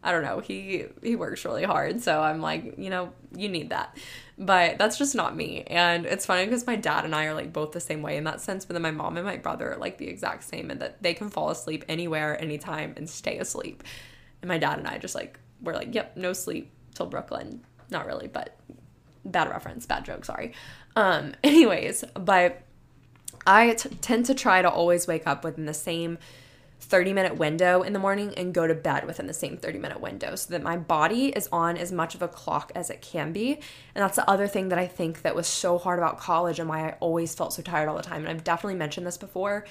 I 0.03 0.11
don't 0.11 0.23
know 0.23 0.39
he 0.39 0.85
he 1.03 1.15
works 1.15 1.45
really 1.45 1.63
hard 1.63 2.01
so 2.01 2.21
I'm 2.21 2.41
like 2.41 2.75
you 2.77 2.89
know 2.89 3.13
you 3.35 3.49
need 3.49 3.69
that. 3.69 3.97
But 4.37 4.79
that's 4.79 4.97
just 4.97 5.13
not 5.13 5.35
me 5.35 5.63
and 5.67 6.05
it's 6.05 6.25
funny 6.25 6.45
because 6.45 6.65
my 6.65 6.75
dad 6.75 7.05
and 7.05 7.13
I 7.13 7.25
are 7.25 7.33
like 7.33 7.53
both 7.53 7.73
the 7.73 7.79
same 7.79 8.01
way 8.01 8.17
in 8.17 8.23
that 8.23 8.41
sense 8.41 8.65
but 8.65 8.73
then 8.73 8.81
my 8.81 8.91
mom 8.91 9.17
and 9.17 9.25
my 9.25 9.37
brother 9.37 9.73
are 9.73 9.77
like 9.77 9.97
the 9.97 10.07
exact 10.07 10.43
same 10.43 10.71
and 10.71 10.79
that 10.81 11.03
they 11.03 11.13
can 11.13 11.29
fall 11.29 11.49
asleep 11.49 11.83
anywhere 11.89 12.39
anytime 12.41 12.93
and 12.95 13.09
stay 13.09 13.37
asleep. 13.37 13.83
And 14.41 14.49
my 14.49 14.57
dad 14.57 14.79
and 14.79 14.87
I 14.87 14.97
just 14.97 15.13
like 15.13 15.39
we're 15.61 15.75
like 15.75 15.93
yep 15.93 16.15
no 16.15 16.31
sleep 16.33 16.71
till 16.95 17.05
Brooklyn. 17.05 17.61
Not 17.89 18.05
really 18.05 18.27
but 18.27 18.57
bad 19.25 19.49
reference 19.49 19.85
bad 19.85 20.05
joke 20.05 20.25
sorry 20.25 20.53
um, 20.95 21.33
anyways, 21.43 22.03
but 22.13 22.61
I 23.45 23.73
t- 23.73 23.89
tend 24.01 24.25
to 24.27 24.35
try 24.35 24.61
to 24.61 24.69
always 24.69 25.07
wake 25.07 25.25
up 25.25 25.43
within 25.43 25.65
the 25.65 25.73
same 25.73 26.17
30 26.81 27.13
minute 27.13 27.37
window 27.37 27.83
in 27.83 27.93
the 27.93 27.99
morning 27.99 28.33
and 28.35 28.53
go 28.53 28.67
to 28.67 28.73
bed 28.73 29.05
within 29.05 29.27
the 29.27 29.33
same 29.33 29.55
30 29.55 29.79
minute 29.79 30.01
window 30.01 30.35
so 30.35 30.51
that 30.51 30.63
my 30.63 30.75
body 30.75 31.27
is 31.27 31.47
on 31.51 31.77
as 31.77 31.91
much 31.91 32.15
of 32.15 32.21
a 32.21 32.27
clock 32.27 32.71
as 32.75 32.89
it 32.89 33.01
can 33.01 33.31
be. 33.31 33.53
And 33.95 34.03
that's 34.03 34.15
the 34.15 34.29
other 34.29 34.47
thing 34.47 34.69
that 34.69 34.79
I 34.79 34.87
think 34.87 35.21
that 35.21 35.35
was 35.35 35.47
so 35.47 35.77
hard 35.77 35.99
about 35.99 36.19
college 36.19 36.59
and 36.59 36.67
why 36.67 36.89
I 36.89 36.97
always 36.99 37.33
felt 37.35 37.53
so 37.53 37.61
tired 37.61 37.87
all 37.87 37.95
the 37.95 38.03
time. 38.03 38.21
And 38.21 38.29
I've 38.29 38.43
definitely 38.43 38.77
mentioned 38.77 39.05
this 39.05 39.17
before, 39.17 39.65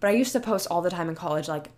but 0.00 0.08
I 0.08 0.12
used 0.12 0.32
to 0.32 0.40
post 0.40 0.68
all 0.70 0.82
the 0.82 0.90
time 0.90 1.08
in 1.08 1.14
college 1.14 1.48
like, 1.48 1.70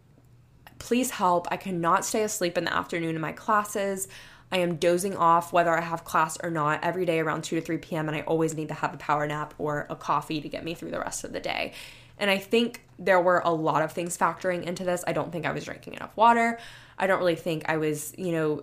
please 0.78 1.10
help. 1.10 1.48
I 1.50 1.56
cannot 1.56 2.04
stay 2.04 2.22
asleep 2.22 2.58
in 2.58 2.64
the 2.64 2.74
afternoon 2.74 3.14
in 3.14 3.20
my 3.20 3.32
classes. 3.32 4.06
I 4.54 4.58
am 4.58 4.76
dozing 4.76 5.16
off 5.16 5.52
whether 5.52 5.76
I 5.76 5.80
have 5.80 6.04
class 6.04 6.38
or 6.40 6.48
not 6.48 6.84
every 6.84 7.04
day 7.04 7.18
around 7.18 7.42
2 7.42 7.56
to 7.56 7.60
3 7.60 7.78
p.m. 7.78 8.06
and 8.06 8.16
I 8.16 8.20
always 8.20 8.54
need 8.54 8.68
to 8.68 8.74
have 8.74 8.94
a 8.94 8.96
power 8.98 9.26
nap 9.26 9.52
or 9.58 9.84
a 9.90 9.96
coffee 9.96 10.40
to 10.40 10.48
get 10.48 10.62
me 10.62 10.74
through 10.74 10.92
the 10.92 11.00
rest 11.00 11.24
of 11.24 11.32
the 11.32 11.40
day. 11.40 11.72
And 12.20 12.30
I 12.30 12.38
think 12.38 12.82
there 12.96 13.20
were 13.20 13.42
a 13.44 13.50
lot 13.50 13.82
of 13.82 13.90
things 13.90 14.16
factoring 14.16 14.62
into 14.62 14.84
this. 14.84 15.02
I 15.08 15.12
don't 15.12 15.32
think 15.32 15.44
I 15.44 15.50
was 15.50 15.64
drinking 15.64 15.94
enough 15.94 16.16
water. 16.16 16.60
I 16.96 17.08
don't 17.08 17.18
really 17.18 17.34
think 17.34 17.68
I 17.68 17.78
was, 17.78 18.14
you 18.16 18.30
know, 18.30 18.62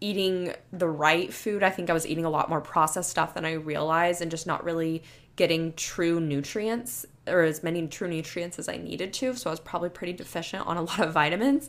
eating 0.00 0.54
the 0.72 0.88
right 0.88 1.34
food. 1.34 1.64
I 1.64 1.70
think 1.70 1.90
I 1.90 1.92
was 1.92 2.06
eating 2.06 2.24
a 2.24 2.30
lot 2.30 2.48
more 2.48 2.60
processed 2.60 3.10
stuff 3.10 3.34
than 3.34 3.44
I 3.44 3.54
realized 3.54 4.22
and 4.22 4.30
just 4.30 4.46
not 4.46 4.62
really 4.62 5.02
getting 5.34 5.72
true 5.72 6.20
nutrients 6.20 7.04
or 7.26 7.42
as 7.42 7.64
many 7.64 7.84
true 7.88 8.06
nutrients 8.06 8.60
as 8.60 8.68
I 8.68 8.76
needed 8.76 9.12
to. 9.14 9.34
So 9.34 9.50
I 9.50 9.52
was 9.52 9.58
probably 9.58 9.88
pretty 9.88 10.12
deficient 10.12 10.68
on 10.68 10.76
a 10.76 10.82
lot 10.82 11.00
of 11.00 11.12
vitamins 11.12 11.68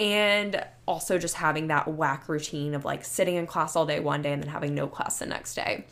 and 0.00 0.64
also 0.88 1.18
just 1.18 1.34
having 1.34 1.66
that 1.66 1.86
whack 1.86 2.26
routine 2.26 2.74
of 2.74 2.86
like 2.86 3.04
sitting 3.04 3.36
in 3.36 3.46
class 3.46 3.76
all 3.76 3.84
day 3.84 4.00
one 4.00 4.22
day 4.22 4.32
and 4.32 4.42
then 4.42 4.50
having 4.50 4.74
no 4.74 4.88
class 4.88 5.18
the 5.18 5.26
next 5.26 5.54
day. 5.54 5.84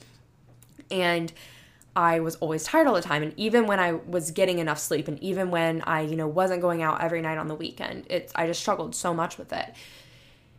And 0.91 1.31
I 1.95 2.21
was 2.21 2.37
always 2.37 2.65
tired 2.65 2.87
all 2.87 2.95
the 2.95 3.03
time 3.03 3.23
and 3.23 3.35
even 3.37 3.67
when 3.67 3.79
I 3.79 3.93
was 3.93 4.31
getting 4.31 4.61
enough 4.61 4.79
sleep 4.79 5.09
and 5.09 5.23
even 5.23 5.51
when 5.51 5.83
I, 5.83 6.01
you 6.01 6.17
know, 6.17 6.27
wasn't 6.27 6.63
going 6.63 6.83
out 6.83 7.03
every 7.03 7.21
night 7.21 7.37
on 7.37 7.49
the 7.49 7.55
weekend, 7.55 8.07
it's 8.09 8.33
I 8.35 8.47
just 8.47 8.61
struggled 8.61 8.95
so 8.95 9.13
much 9.13 9.37
with 9.37 9.53
it. 9.53 9.75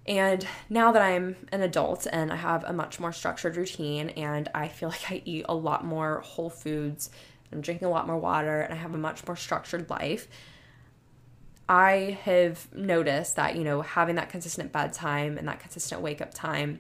And 0.06 0.46
now 0.70 0.92
that 0.92 1.02
I'm 1.02 1.36
an 1.52 1.62
adult 1.62 2.06
and 2.12 2.32
I 2.32 2.36
have 2.36 2.64
a 2.66 2.74
much 2.74 3.00
more 3.00 3.12
structured 3.12 3.58
routine 3.58 4.10
and 4.10 4.48
I 4.54 4.68
feel 4.68 4.90
like 4.90 5.10
I 5.10 5.24
eat 5.26 5.46
a 5.50 5.56
lot 5.56 5.84
more 5.84 6.20
whole 6.20 6.52
foods, 6.52 7.10
I'm 7.52 7.62
drinking 7.62 7.88
a 7.88 7.92
lot 7.92 8.06
more 8.06 8.20
water 8.20 8.62
and 8.62 8.72
I 8.72 8.78
have 8.78 8.94
a 8.94 8.98
much 8.98 9.26
more 9.26 9.36
structured 9.36 9.90
life, 9.90 10.28
I 11.70 12.18
have 12.24 12.68
noticed 12.74 13.36
that, 13.36 13.56
you 13.56 13.64
know, 13.64 13.82
having 13.82 14.16
that 14.16 14.30
consistent 14.30 14.72
bedtime 14.72 15.38
and 15.38 15.48
that 15.48 15.60
consistent 15.60 16.02
wake 16.02 16.20
up 16.20 16.34
time, 16.34 16.80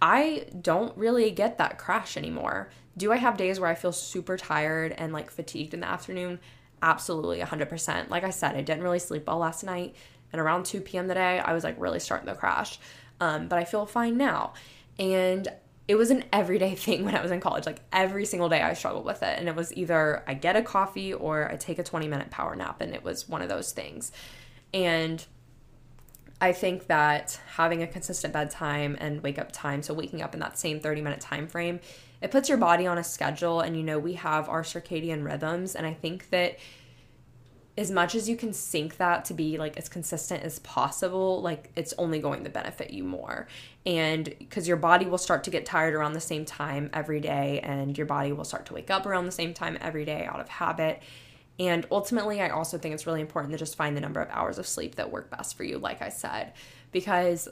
I 0.00 0.46
don't 0.62 0.96
really 0.96 1.32
get 1.32 1.58
that 1.58 1.78
crash 1.78 2.16
anymore. 2.16 2.70
Do 2.96 3.10
I 3.10 3.16
have 3.16 3.36
days 3.36 3.58
where 3.58 3.68
I 3.68 3.74
feel 3.74 3.92
super 3.92 4.36
tired 4.36 4.92
and 4.92 5.12
like 5.12 5.32
fatigued 5.32 5.74
in 5.74 5.80
the 5.80 5.88
afternoon? 5.88 6.38
Absolutely, 6.80 7.40
100%. 7.40 8.08
Like 8.08 8.22
I 8.22 8.30
said, 8.30 8.54
I 8.54 8.62
didn't 8.62 8.84
really 8.84 9.00
sleep 9.00 9.26
well 9.26 9.38
last 9.38 9.64
night. 9.64 9.96
And 10.32 10.40
around 10.40 10.64
2 10.64 10.80
p.m. 10.80 11.08
today, 11.08 11.40
I 11.40 11.52
was 11.52 11.64
like 11.64 11.74
really 11.78 11.98
starting 11.98 12.28
to 12.28 12.36
crash. 12.36 12.78
Um, 13.20 13.48
but 13.48 13.58
I 13.58 13.64
feel 13.64 13.84
fine 13.84 14.16
now. 14.16 14.54
And 14.98 15.48
it 15.90 15.98
was 15.98 16.12
an 16.12 16.22
everyday 16.32 16.74
thing 16.76 17.04
when 17.04 17.16
I 17.16 17.22
was 17.22 17.32
in 17.32 17.40
college. 17.40 17.66
Like 17.66 17.80
every 17.92 18.24
single 18.24 18.48
day 18.48 18.62
I 18.62 18.74
struggled 18.74 19.04
with 19.04 19.24
it. 19.24 19.38
And 19.38 19.48
it 19.48 19.56
was 19.56 19.76
either 19.76 20.22
I 20.26 20.34
get 20.34 20.54
a 20.54 20.62
coffee 20.62 21.12
or 21.12 21.50
I 21.50 21.56
take 21.56 21.80
a 21.80 21.82
20 21.82 22.06
minute 22.06 22.30
power 22.30 22.54
nap. 22.54 22.80
And 22.80 22.94
it 22.94 23.02
was 23.02 23.28
one 23.28 23.42
of 23.42 23.48
those 23.48 23.72
things. 23.72 24.12
And 24.72 25.24
I 26.40 26.52
think 26.52 26.86
that 26.86 27.40
having 27.56 27.82
a 27.82 27.88
consistent 27.88 28.32
bedtime 28.32 28.96
and 29.00 29.20
wake 29.20 29.38
up 29.38 29.50
time, 29.50 29.82
so 29.82 29.92
waking 29.92 30.22
up 30.22 30.32
in 30.32 30.38
that 30.40 30.56
same 30.58 30.78
30 30.78 31.00
minute 31.00 31.20
time 31.20 31.48
frame, 31.48 31.80
it 32.22 32.30
puts 32.30 32.48
your 32.48 32.58
body 32.58 32.86
on 32.86 32.96
a 32.96 33.04
schedule. 33.04 33.60
And 33.60 33.76
you 33.76 33.82
know, 33.82 33.98
we 33.98 34.12
have 34.12 34.48
our 34.48 34.62
circadian 34.62 35.24
rhythms. 35.24 35.74
And 35.74 35.84
I 35.84 35.92
think 35.92 36.30
that 36.30 36.56
as 37.80 37.90
much 37.90 38.14
as 38.14 38.28
you 38.28 38.36
can 38.36 38.52
sync 38.52 38.98
that 38.98 39.24
to 39.24 39.32
be 39.32 39.56
like 39.56 39.78
as 39.78 39.88
consistent 39.88 40.42
as 40.42 40.58
possible, 40.58 41.40
like 41.40 41.72
it's 41.76 41.94
only 41.96 42.18
going 42.18 42.44
to 42.44 42.50
benefit 42.50 42.90
you 42.90 43.02
more. 43.02 43.48
And 43.86 44.24
because 44.38 44.68
your 44.68 44.76
body 44.76 45.06
will 45.06 45.16
start 45.16 45.44
to 45.44 45.50
get 45.50 45.64
tired 45.64 45.94
around 45.94 46.12
the 46.12 46.20
same 46.20 46.44
time 46.44 46.90
every 46.92 47.20
day, 47.20 47.58
and 47.60 47.96
your 47.96 48.06
body 48.06 48.32
will 48.32 48.44
start 48.44 48.66
to 48.66 48.74
wake 48.74 48.90
up 48.90 49.06
around 49.06 49.24
the 49.24 49.32
same 49.32 49.54
time 49.54 49.78
every 49.80 50.04
day 50.04 50.26
out 50.26 50.40
of 50.40 50.48
habit. 50.50 51.02
And 51.58 51.86
ultimately, 51.90 52.42
I 52.42 52.50
also 52.50 52.76
think 52.76 52.92
it's 52.92 53.06
really 53.06 53.22
important 53.22 53.52
to 53.52 53.58
just 53.58 53.76
find 53.76 53.96
the 53.96 54.02
number 54.02 54.20
of 54.20 54.28
hours 54.28 54.58
of 54.58 54.66
sleep 54.66 54.96
that 54.96 55.10
work 55.10 55.30
best 55.30 55.56
for 55.56 55.64
you, 55.64 55.78
like 55.78 56.02
I 56.02 56.10
said, 56.10 56.52
because, 56.92 57.48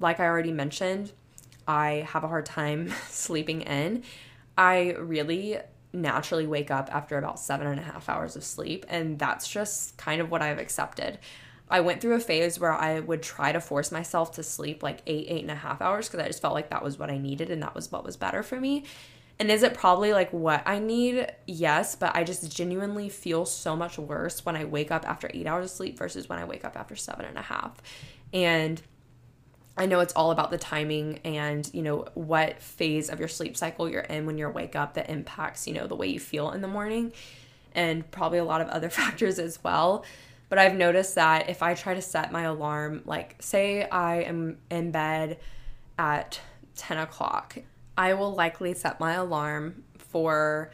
like 0.00 0.18
I 0.18 0.24
already 0.24 0.52
mentioned, 0.52 1.12
I 1.66 2.06
have 2.08 2.24
a 2.24 2.28
hard 2.28 2.46
time 2.46 2.90
sleeping 3.08 3.60
in. 3.60 4.02
I 4.56 4.94
really 4.98 5.58
naturally 5.92 6.46
wake 6.46 6.70
up 6.70 6.88
after 6.94 7.18
about 7.18 7.40
seven 7.40 7.66
and 7.66 7.80
a 7.80 7.82
half 7.82 8.08
hours 8.08 8.36
of 8.36 8.44
sleep, 8.44 8.84
and 8.88 9.18
that's 9.18 9.48
just 9.48 9.96
kind 9.96 10.20
of 10.20 10.30
what 10.30 10.42
I've 10.42 10.58
accepted. 10.58 11.18
I 11.70 11.80
went 11.80 12.00
through 12.00 12.14
a 12.14 12.20
phase 12.20 12.58
where 12.58 12.72
I 12.72 13.00
would 13.00 13.22
try 13.22 13.52
to 13.52 13.60
force 13.60 13.92
myself 13.92 14.32
to 14.32 14.42
sleep 14.42 14.82
like 14.82 15.02
eight, 15.06 15.26
eight 15.28 15.42
and 15.42 15.50
a 15.50 15.56
half 15.56 15.82
hours 15.82 16.08
because 16.08 16.24
I 16.24 16.26
just 16.26 16.40
felt 16.40 16.54
like 16.54 16.70
that 16.70 16.82
was 16.82 16.98
what 16.98 17.10
I 17.10 17.18
needed 17.18 17.50
and 17.50 17.62
that 17.62 17.74
was 17.74 17.92
what 17.92 18.04
was 18.04 18.16
better 18.16 18.42
for 18.42 18.58
me. 18.58 18.84
And 19.38 19.50
is 19.50 19.62
it 19.62 19.74
probably 19.74 20.12
like 20.12 20.32
what 20.32 20.62
I 20.66 20.78
need? 20.78 21.30
Yes, 21.46 21.94
but 21.94 22.16
I 22.16 22.24
just 22.24 22.50
genuinely 22.54 23.08
feel 23.08 23.44
so 23.44 23.76
much 23.76 23.98
worse 23.98 24.44
when 24.44 24.56
I 24.56 24.64
wake 24.64 24.90
up 24.90 25.08
after 25.08 25.30
eight 25.32 25.46
hours 25.46 25.66
of 25.66 25.70
sleep 25.70 25.96
versus 25.96 26.28
when 26.28 26.38
I 26.38 26.44
wake 26.44 26.64
up 26.64 26.76
after 26.76 26.96
seven 26.96 27.24
and 27.24 27.38
a 27.38 27.42
half. 27.42 27.80
And 28.32 28.82
I 29.78 29.86
know 29.86 30.00
it's 30.00 30.12
all 30.14 30.32
about 30.32 30.50
the 30.50 30.58
timing 30.58 31.20
and, 31.24 31.68
you 31.72 31.82
know, 31.82 32.06
what 32.14 32.60
phase 32.60 33.08
of 33.08 33.18
your 33.20 33.28
sleep 33.28 33.56
cycle 33.56 33.88
you're 33.88 34.00
in 34.00 34.26
when 34.26 34.36
you 34.36 34.48
wake 34.48 34.74
up 34.74 34.94
that 34.94 35.08
impacts, 35.08 35.68
you 35.68 35.74
know, 35.74 35.86
the 35.86 35.94
way 35.94 36.08
you 36.08 36.18
feel 36.18 36.50
in 36.50 36.60
the 36.60 36.68
morning 36.68 37.12
and 37.74 38.10
probably 38.10 38.38
a 38.38 38.44
lot 38.44 38.60
of 38.60 38.68
other 38.70 38.90
factors 38.90 39.38
as 39.38 39.62
well. 39.62 40.04
But 40.48 40.58
I've 40.58 40.74
noticed 40.74 41.14
that 41.14 41.48
if 41.48 41.62
I 41.62 41.74
try 41.74 41.94
to 41.94 42.02
set 42.02 42.32
my 42.32 42.42
alarm, 42.42 43.02
like 43.04 43.36
say 43.40 43.88
I 43.88 44.22
am 44.22 44.58
in 44.70 44.90
bed 44.90 45.38
at 45.98 46.40
10 46.76 46.98
o'clock, 46.98 47.58
I 47.96 48.14
will 48.14 48.34
likely 48.34 48.74
set 48.74 48.98
my 48.98 49.12
alarm 49.14 49.84
for 49.96 50.70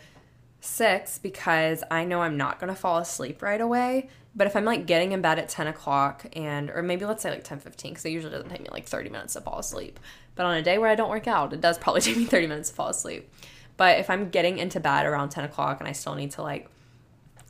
six 0.61 1.19
because 1.19 1.85
I 1.91 2.05
know 2.05 2.23
I'm 2.23 2.37
not 2.37 2.59
gonna 2.59 2.75
fall 2.75 2.99
asleep 2.99 3.43
right 3.43 3.61
away. 3.61 4.09
But 4.37 4.47
if 4.47 4.57
I'm 4.57 4.65
like 4.65 4.87
getting 4.87 5.13
in 5.13 5.21
bed 5.21 5.39
at 5.39 5.49
10 5.49 5.69
o'clock 5.69 6.27
and, 6.35 6.71
or 6.71 6.83
maybe 6.83 7.05
let's 7.05 7.23
say 7.23 7.31
like 7.31 7.45
10 7.45 7.61
15, 7.61 7.93
because 7.93 8.05
it 8.05 8.11
usually 8.11 8.33
doesn't 8.33 8.51
take 8.51 8.63
me 8.63 8.69
like 8.71 8.87
30 8.87 9.11
minutes 9.11 9.35
to 9.35 9.41
fall 9.41 9.59
asleep. 9.59 10.01
But 10.35 10.47
on 10.47 10.55
a 10.55 10.63
day 10.63 10.79
where 10.79 10.91
I 10.91 10.97
don't 10.97 11.11
work 11.11 11.29
out, 11.29 11.53
it 11.53 11.61
does 11.61 11.79
probably 11.79 12.01
take 12.03 12.17
me 12.17 12.25
30 12.25 12.49
minutes 12.49 12.71
to 12.71 12.75
fall 12.75 12.89
asleep. 12.89 13.31
But 13.77 13.99
if 13.99 14.11
I'm 14.11 14.31
getting 14.31 14.59
into 14.59 14.81
bed 14.81 15.07
around 15.07 15.31
10 15.31 15.45
o'clock 15.45 15.81
and 15.81 15.89
I 15.89 15.93
still 15.93 16.15
need 16.15 16.33
to 16.33 16.43
like 16.43 16.69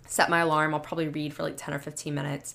set 0.07 0.29
my 0.29 0.41
alarm, 0.41 0.75
I'll 0.75 0.81
probably 0.81 1.09
read 1.09 1.33
for 1.33 1.43
like 1.43 1.57
10 1.57 1.75
or 1.75 1.79
15 1.79 2.15
minutes. 2.15 2.55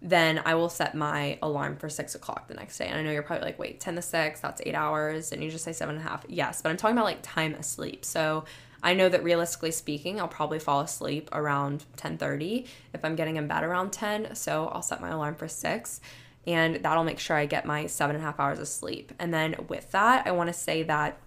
Then 0.00 0.40
I 0.44 0.54
will 0.54 0.68
set 0.68 0.94
my 0.94 1.38
alarm 1.42 1.76
for 1.76 1.88
six 1.88 2.14
o'clock 2.14 2.46
the 2.46 2.54
next 2.54 2.78
day. 2.78 2.86
And 2.86 2.96
I 2.98 3.02
know 3.02 3.10
you're 3.10 3.22
probably 3.22 3.46
like, 3.46 3.58
wait, 3.58 3.80
10 3.80 3.96
to 3.96 4.02
6, 4.02 4.40
that's 4.40 4.60
eight 4.64 4.74
hours. 4.74 5.32
And 5.32 5.42
you 5.42 5.50
just 5.50 5.64
say 5.64 5.72
seven 5.72 5.96
and 5.96 6.04
a 6.04 6.08
half. 6.08 6.24
Yes, 6.28 6.62
but 6.62 6.70
I'm 6.70 6.76
talking 6.76 6.96
about 6.96 7.06
like 7.06 7.18
time 7.22 7.54
asleep. 7.54 8.04
So 8.04 8.44
I 8.82 8.94
know 8.94 9.08
that 9.08 9.24
realistically 9.24 9.72
speaking, 9.72 10.20
I'll 10.20 10.28
probably 10.28 10.58
fall 10.58 10.80
asleep 10.80 11.28
around 11.32 11.84
10:30 11.96 12.66
if 12.92 13.04
I'm 13.04 13.16
getting 13.16 13.36
in 13.36 13.48
bed 13.48 13.64
around 13.64 13.92
10. 13.92 14.34
So 14.34 14.68
I'll 14.68 14.82
set 14.82 15.00
my 15.00 15.10
alarm 15.10 15.34
for 15.34 15.48
six, 15.48 16.00
and 16.46 16.76
that'll 16.76 17.04
make 17.04 17.18
sure 17.18 17.36
I 17.36 17.46
get 17.46 17.66
my 17.66 17.86
seven 17.86 18.16
and 18.16 18.22
a 18.22 18.26
half 18.26 18.38
hours 18.38 18.60
of 18.60 18.68
sleep. 18.68 19.12
And 19.18 19.34
then 19.34 19.66
with 19.68 19.90
that, 19.92 20.26
I 20.26 20.30
want 20.30 20.48
to 20.48 20.54
say 20.54 20.82
that 20.84 21.18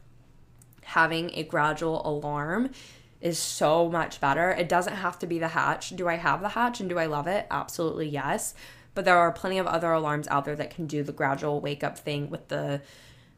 having 0.83 1.31
a 1.33 1.43
gradual 1.43 2.05
alarm 2.07 2.71
is 3.19 3.37
so 3.37 3.87
much 3.89 4.19
better. 4.19 4.51
It 4.51 4.67
doesn't 4.67 4.95
have 4.95 5.19
to 5.19 5.27
be 5.27 5.37
the 5.37 5.49
hatch. 5.49 5.89
Do 5.89 6.07
I 6.07 6.15
have 6.15 6.41
the 6.41 6.49
hatch 6.49 6.79
and 6.79 6.89
do 6.89 6.97
I 6.97 7.05
love 7.05 7.27
it? 7.27 7.45
Absolutely 7.51 8.07
yes. 8.07 8.55
But 8.93 9.05
there 9.05 9.17
are 9.17 9.31
plenty 9.31 9.57
of 9.57 9.67
other 9.67 9.91
alarms 9.91 10.27
out 10.27 10.45
there 10.45 10.55
that 10.55 10.73
can 10.73 10.87
do 10.87 11.03
the 11.03 11.13
gradual 11.13 11.61
wake 11.61 11.83
up 11.83 11.97
thing 11.97 12.29
with 12.29 12.47
the 12.47 12.81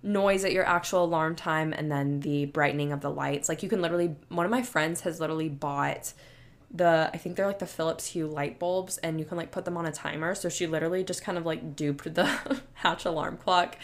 noise 0.04 0.44
at 0.44 0.52
your 0.52 0.66
actual 0.66 1.06
alarm 1.06 1.36
time 1.36 1.74
and 1.74 1.90
then 1.90 2.20
the 2.20 2.46
brightening 2.46 2.92
of 2.92 3.02
the 3.02 3.10
lights. 3.10 3.48
Like 3.48 3.64
you 3.64 3.70
can 3.70 3.82
literally 3.82 4.16
one 4.30 4.46
of 4.46 4.52
my 4.52 4.62
friends 4.62 5.02
has 5.02 5.20
literally 5.20 5.50
bought 5.50 6.14
the 6.70 7.10
I 7.14 7.18
think 7.18 7.38
they're 7.38 7.48
like 7.48 7.60
the 7.60 7.66
Philips 7.66 8.08
Hue 8.08 8.28
light 8.28 8.60
bulbs 8.60 8.98
and 8.98 9.20
you 9.20 9.26
can 9.26 9.38
like 9.38 9.52
put 9.52 9.64
them 9.66 9.78
on 9.78 9.86
a 9.86 9.92
timer. 9.92 10.36
So 10.36 10.50
she 10.50 10.68
literally 10.68 11.04
just 11.04 11.24
kind 11.24 11.38
of 11.38 11.46
like 11.46 11.76
duped 11.76 12.14
the 12.14 12.26
Hatch 12.74 13.06
alarm 13.06 13.38
clock 13.38 13.78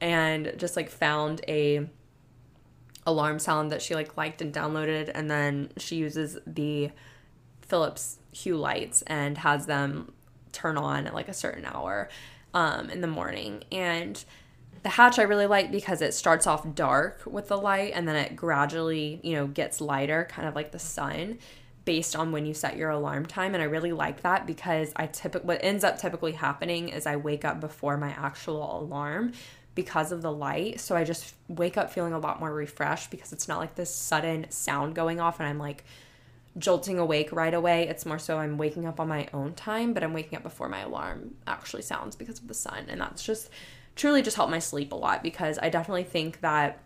and 0.00 0.54
just 0.56 0.74
like 0.74 0.88
found 0.88 1.42
a 1.46 1.86
alarm 3.06 3.38
sound 3.38 3.70
that 3.70 3.82
she 3.82 3.94
like 3.94 4.16
liked 4.16 4.40
and 4.40 4.52
downloaded 4.52 5.10
and 5.14 5.30
then 5.30 5.70
she 5.76 5.96
uses 5.96 6.38
the 6.46 6.90
Philips 7.60 8.18
Hue 8.32 8.56
lights 8.56 9.02
and 9.02 9.36
has 9.38 9.66
them 9.66 10.12
turn 10.52 10.78
on 10.78 11.06
at 11.06 11.14
like 11.14 11.28
a 11.28 11.34
certain 11.34 11.66
hour 11.66 12.08
um, 12.54 12.88
in 12.88 13.02
the 13.02 13.06
morning 13.06 13.64
and 13.70 14.24
the 14.82 14.88
hatch 14.90 15.18
I 15.18 15.22
really 15.22 15.46
like 15.46 15.70
because 15.70 16.02
it 16.02 16.14
starts 16.14 16.46
off 16.46 16.74
dark 16.74 17.22
with 17.26 17.48
the 17.48 17.56
light 17.56 17.92
and 17.94 18.06
then 18.06 18.16
it 18.16 18.36
gradually, 18.36 19.20
you 19.22 19.34
know, 19.34 19.46
gets 19.46 19.80
lighter, 19.80 20.26
kind 20.30 20.46
of 20.46 20.54
like 20.54 20.72
the 20.72 20.78
sun 20.78 21.38
based 21.84 22.14
on 22.14 22.32
when 22.32 22.44
you 22.44 22.52
set 22.52 22.76
your 22.76 22.90
alarm 22.90 23.24
time 23.24 23.54
and 23.54 23.62
I 23.62 23.66
really 23.66 23.92
like 23.92 24.20
that 24.20 24.46
because 24.46 24.92
I 24.94 25.06
typically 25.06 25.46
what 25.46 25.64
ends 25.64 25.84
up 25.84 25.98
typically 25.98 26.32
happening 26.32 26.90
is 26.90 27.06
I 27.06 27.16
wake 27.16 27.46
up 27.46 27.60
before 27.60 27.96
my 27.96 28.10
actual 28.10 28.80
alarm 28.80 29.32
because 29.74 30.12
of 30.12 30.22
the 30.22 30.32
light. 30.32 30.80
So 30.80 30.96
I 30.96 31.04
just 31.04 31.34
wake 31.48 31.76
up 31.76 31.90
feeling 31.92 32.12
a 32.12 32.18
lot 32.18 32.40
more 32.40 32.52
refreshed 32.52 33.10
because 33.10 33.32
it's 33.32 33.48
not 33.48 33.58
like 33.58 33.74
this 33.74 33.94
sudden 33.94 34.50
sound 34.50 34.94
going 34.94 35.18
off 35.18 35.40
and 35.40 35.48
I'm 35.48 35.58
like 35.58 35.84
jolting 36.58 36.98
awake 36.98 37.32
right 37.32 37.54
away. 37.54 37.88
It's 37.88 38.04
more 38.04 38.18
so 38.18 38.38
I'm 38.38 38.58
waking 38.58 38.86
up 38.86 39.00
on 39.00 39.08
my 39.08 39.28
own 39.32 39.54
time, 39.54 39.94
but 39.94 40.02
I'm 40.02 40.12
waking 40.12 40.36
up 40.36 40.42
before 40.42 40.68
my 40.68 40.80
alarm 40.80 41.36
actually 41.46 41.82
sounds 41.82 42.16
because 42.16 42.38
of 42.38 42.48
the 42.48 42.54
sun. 42.54 42.86
And 42.88 43.00
that's 43.00 43.22
just 43.22 43.50
truly 43.98 44.22
just 44.22 44.36
helped 44.36 44.50
my 44.50 44.58
sleep 44.58 44.92
a 44.92 44.96
lot 44.96 45.22
because 45.22 45.58
I 45.60 45.68
definitely 45.68 46.04
think 46.04 46.40
that 46.40 46.80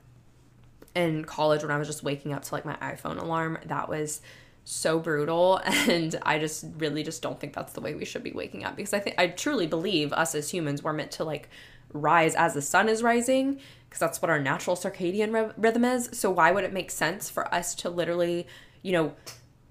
in 0.95 1.25
college 1.25 1.63
when 1.63 1.71
I 1.71 1.79
was 1.79 1.87
just 1.87 2.03
waking 2.03 2.33
up 2.33 2.43
to 2.43 2.55
like 2.55 2.65
my 2.65 2.75
iPhone 2.77 3.21
alarm, 3.21 3.59
that 3.67 3.89
was 3.89 4.21
so 4.65 4.99
brutal 4.99 5.61
and 5.65 6.19
I 6.23 6.39
just 6.39 6.65
really 6.79 7.03
just 7.03 7.23
don't 7.23 7.39
think 7.39 7.53
that's 7.53 7.73
the 7.73 7.81
way 7.81 7.95
we 7.95 8.05
should 8.05 8.23
be 8.23 8.33
waking 8.33 8.65
up 8.65 8.77
because 8.77 8.95
I 8.95 8.99
think 8.99 9.17
I 9.19 9.29
truly 9.29 9.67
believe 9.67 10.13
us 10.13 10.35
as 10.35 10.51
humans 10.51 10.83
we're 10.83 10.93
meant 10.93 11.11
to 11.13 11.25
like 11.25 11.49
rise 11.93 12.35
as 12.35 12.55
the 12.55 12.63
sun 12.63 12.89
is 12.89 13.03
rising 13.03 13.61
because 13.89 14.01
that's 14.01 14.23
what 14.23 14.31
our 14.31 14.41
natural 14.41 14.77
circadian 14.77 15.53
rhythm 15.57 15.85
is. 15.85 16.09
So 16.13 16.31
why 16.31 16.51
would 16.51 16.65
it 16.65 16.73
make 16.73 16.91
sense 16.91 17.29
for 17.29 17.53
us 17.55 17.75
to 17.77 17.91
literally, 17.91 18.47
you 18.81 18.93
know, 18.93 19.15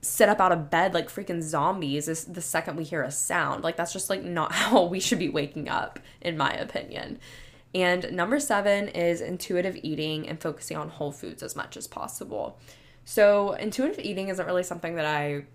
sit 0.01 0.27
up 0.29 0.39
out 0.39 0.51
of 0.51 0.69
bed 0.69 0.93
like 0.93 1.09
freaking 1.09 1.41
zombies 1.41 2.07
is 2.07 2.25
the 2.25 2.41
second 2.41 2.75
we 2.75 2.83
hear 2.83 3.03
a 3.03 3.11
sound. 3.11 3.63
Like 3.63 3.75
that's 3.77 3.93
just 3.93 4.09
like 4.09 4.23
not 4.23 4.51
how 4.53 4.83
we 4.83 4.99
should 4.99 5.19
be 5.19 5.29
waking 5.29 5.69
up 5.69 5.99
in 6.21 6.37
my 6.37 6.51
opinion. 6.53 7.19
And 7.73 8.11
number 8.11 8.39
7 8.39 8.89
is 8.89 9.21
intuitive 9.21 9.77
eating 9.81 10.27
and 10.27 10.41
focusing 10.41 10.75
on 10.75 10.89
whole 10.89 11.11
foods 11.11 11.41
as 11.41 11.55
much 11.55 11.77
as 11.77 11.87
possible. 11.87 12.59
So, 13.05 13.53
intuitive 13.53 13.99
eating 13.99 14.27
isn't 14.27 14.45
really 14.45 14.63
something 14.63 14.95
that 14.95 15.05
I 15.05 15.45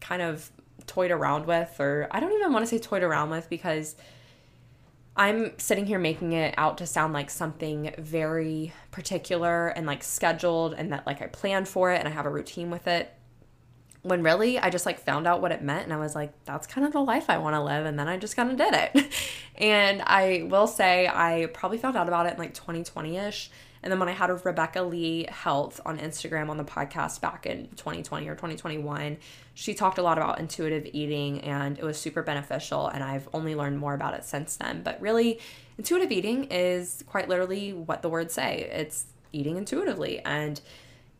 kind 0.00 0.22
of 0.22 0.50
toyed 0.86 1.10
around 1.10 1.46
with 1.46 1.78
or 1.78 2.08
I 2.10 2.20
don't 2.20 2.32
even 2.32 2.52
want 2.52 2.64
to 2.64 2.66
say 2.66 2.78
toyed 2.78 3.02
around 3.02 3.30
with 3.30 3.50
because 3.50 3.94
I'm 5.14 5.58
sitting 5.58 5.84
here 5.84 5.98
making 5.98 6.32
it 6.32 6.54
out 6.56 6.78
to 6.78 6.86
sound 6.86 7.12
like 7.12 7.28
something 7.28 7.94
very 7.98 8.72
particular 8.90 9.68
and 9.68 9.86
like 9.86 10.02
scheduled 10.02 10.72
and 10.72 10.92
that 10.92 11.06
like 11.06 11.20
I 11.20 11.26
planned 11.26 11.68
for 11.68 11.92
it 11.92 11.98
and 11.98 12.08
I 12.08 12.10
have 12.10 12.24
a 12.24 12.30
routine 12.30 12.70
with 12.70 12.86
it 12.86 13.12
when 14.02 14.22
really 14.22 14.58
I 14.58 14.70
just 14.70 14.86
like 14.86 14.98
found 14.98 15.26
out 15.26 15.42
what 15.42 15.52
it 15.52 15.62
meant 15.62 15.84
and 15.84 15.92
I 15.92 15.98
was 15.98 16.14
like, 16.14 16.32
that's 16.44 16.66
kind 16.66 16.86
of 16.86 16.92
the 16.92 17.00
life 17.00 17.28
I 17.28 17.38
want 17.38 17.54
to 17.54 17.62
live. 17.62 17.84
And 17.84 17.98
then 17.98 18.08
I 18.08 18.16
just 18.16 18.34
kind 18.34 18.50
of 18.50 18.56
did 18.56 18.74
it. 18.74 19.12
and 19.56 20.02
I 20.02 20.46
will 20.48 20.66
say, 20.66 21.06
I 21.06 21.48
probably 21.52 21.78
found 21.78 21.96
out 21.96 22.08
about 22.08 22.26
it 22.26 22.34
in 22.34 22.38
like 22.38 22.54
2020 22.54 23.16
ish. 23.16 23.50
And 23.82 23.90
then 23.90 23.98
when 23.98 24.08
I 24.08 24.12
had 24.12 24.28
Rebecca 24.44 24.82
Lee 24.82 25.26
Health 25.28 25.80
on 25.86 25.98
Instagram 25.98 26.50
on 26.50 26.58
the 26.58 26.64
podcast 26.64 27.20
back 27.20 27.46
in 27.46 27.68
2020 27.76 28.28
or 28.28 28.34
2021, 28.34 29.16
she 29.54 29.74
talked 29.74 29.98
a 29.98 30.02
lot 30.02 30.18
about 30.18 30.38
intuitive 30.38 30.88
eating 30.92 31.40
and 31.42 31.78
it 31.78 31.84
was 31.84 31.98
super 31.98 32.22
beneficial. 32.22 32.88
And 32.88 33.02
I've 33.02 33.28
only 33.32 33.54
learned 33.54 33.78
more 33.78 33.94
about 33.94 34.14
it 34.14 34.24
since 34.24 34.56
then. 34.56 34.82
But 34.82 35.00
really, 35.00 35.40
intuitive 35.78 36.12
eating 36.12 36.44
is 36.44 37.04
quite 37.06 37.28
literally 37.28 37.72
what 37.72 38.02
the 38.02 38.08
words 38.08 38.34
say 38.34 38.68
it's 38.70 39.06
eating 39.32 39.56
intuitively. 39.56 40.20
And 40.20 40.60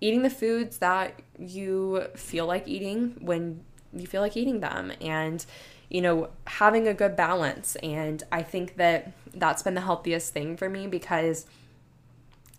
eating 0.01 0.23
the 0.23 0.31
foods 0.31 0.79
that 0.79 1.21
you 1.39 2.07
feel 2.15 2.47
like 2.47 2.67
eating 2.67 3.17
when 3.21 3.63
you 3.93 4.07
feel 4.07 4.21
like 4.21 4.37
eating 4.37 4.61
them 4.61 4.93
and 5.01 5.45
you 5.89 6.01
know 6.01 6.29
having 6.47 6.87
a 6.87 6.95
good 6.95 7.17
balance. 7.17 7.77
And 7.77 8.23
i 8.33 8.43
think 8.43 8.77
that 8.77 9.13
that's 9.35 9.63
been 9.63 9.75
the 9.75 9.81
healthiest 9.81 10.33
thing 10.33 10.57
for 10.57 10.69
me 10.69 10.87
because 10.87 11.47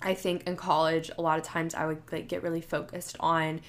i 0.02 0.14
think 0.14 0.48
in 0.48 0.56
college 0.56 1.12
a 1.18 1.22
lot 1.22 1.38
of 1.38 1.44
times 1.44 1.76
i 1.76 1.86
would 1.86 2.02
like 2.12 2.28
get 2.28 2.44
really 2.44 2.62
focused 2.62 3.18
on 3.20 3.62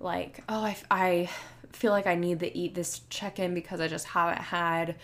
like 0.00 0.42
oh 0.48 0.64
i, 0.64 0.76
I 0.90 1.30
feel 1.72 1.92
like 1.92 2.06
i 2.06 2.16
need 2.16 2.40
to 2.40 2.56
eat 2.56 2.74
this 2.74 3.02
chicken 3.08 3.54
because 3.54 3.80
i 3.80 3.88
just 3.88 4.06
haven't 4.06 4.42
had 4.42 4.96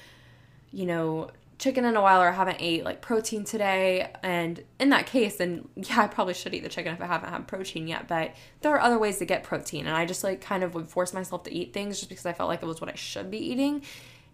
you 0.72 0.86
know 0.86 1.30
chicken 1.58 1.84
in 1.84 1.96
a 1.96 2.02
while 2.02 2.20
or 2.20 2.28
I 2.28 2.32
haven't 2.32 2.58
ate 2.60 2.84
like 2.84 3.00
protein 3.00 3.44
today. 3.44 4.10
And 4.22 4.62
in 4.78 4.90
that 4.90 5.06
case, 5.06 5.36
then 5.36 5.68
yeah, 5.76 6.02
I 6.02 6.06
probably 6.06 6.34
should 6.34 6.54
eat 6.54 6.62
the 6.62 6.68
chicken 6.68 6.92
if 6.92 7.00
I 7.00 7.06
haven't 7.06 7.30
had 7.30 7.46
protein 7.48 7.88
yet. 7.88 8.08
But 8.08 8.34
there 8.60 8.72
are 8.72 8.80
other 8.80 8.98
ways 8.98 9.18
to 9.18 9.24
get 9.24 9.42
protein. 9.42 9.86
And 9.86 9.96
I 9.96 10.04
just 10.04 10.22
like 10.22 10.40
kind 10.40 10.62
of 10.62 10.74
would 10.74 10.88
force 10.88 11.14
myself 11.14 11.44
to 11.44 11.54
eat 11.54 11.72
things 11.72 11.98
just 11.98 12.08
because 12.08 12.26
I 12.26 12.32
felt 12.32 12.48
like 12.48 12.62
it 12.62 12.66
was 12.66 12.80
what 12.80 12.90
I 12.90 12.94
should 12.94 13.30
be 13.30 13.38
eating. 13.38 13.82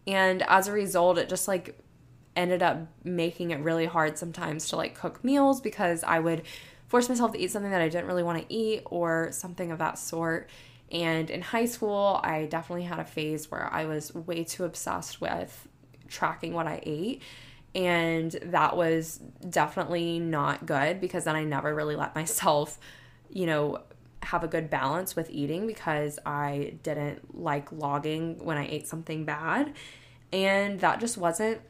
And 0.07 0.43
as 0.43 0.67
a 0.67 0.73
result, 0.73 1.19
it 1.19 1.29
just 1.29 1.47
like 1.47 1.79
ended 2.35 2.63
up 2.63 2.87
making 3.05 3.51
it 3.51 3.61
really 3.61 3.87
hard 3.87 4.19
sometimes 4.19 4.69
to 4.69 4.77
like 4.77 4.95
cook 4.95 5.23
meals 5.23 5.61
because 5.61 6.03
I 6.03 6.19
would 6.19 6.43
force 6.89 7.09
myself 7.09 7.33
to 7.33 7.39
eat 7.39 7.51
something 7.51 7.71
that 7.71 7.83
I 7.83 7.89
didn't 7.89 8.07
really 8.07 8.23
want 8.23 8.47
to 8.47 8.55
eat 8.55 8.83
or 8.87 9.31
something 9.33 9.71
of 9.71 9.79
that 9.79 9.99
sort. 9.99 10.51
And 10.91 11.31
in 11.31 11.41
high 11.41 11.65
school, 11.65 12.21
I 12.23 12.45
definitely 12.47 12.85
had 12.85 12.99
a 12.99 13.05
phase 13.05 13.51
where 13.51 13.73
I 13.73 13.87
was 13.87 14.15
way 14.15 14.45
too 14.45 14.65
obsessed 14.65 15.21
with 15.21 15.69
tracking 16.13 16.53
what 16.53 16.67
I 16.67 16.81
ate. 16.85 17.23
And 17.75 18.31
that 18.43 18.77
was 18.77 19.21
definitely 19.49 20.19
not 20.19 20.67
good 20.67 21.01
because 21.01 21.25
then 21.25 21.35
I 21.35 21.45
never 21.45 21.75
really 21.75 21.97
let 21.97 22.15
myself, 22.15 22.79
you 23.31 23.47
know, 23.47 23.79
have 24.23 24.45
a 24.45 24.49
good 24.49 24.71
balance 24.71 25.17
with 25.17 25.29
eating 25.31 25.67
because 25.67 26.19
I 26.25 26.75
didn't 26.83 27.41
like 27.41 27.73
logging 27.73 28.45
when 28.45 28.57
I 28.57 28.69
ate 28.69 28.87
something 28.87 29.25
bad. 29.25 29.73
And 30.33 30.81
that 30.81 31.01
just 31.01 31.19
wasn't 31.19 31.61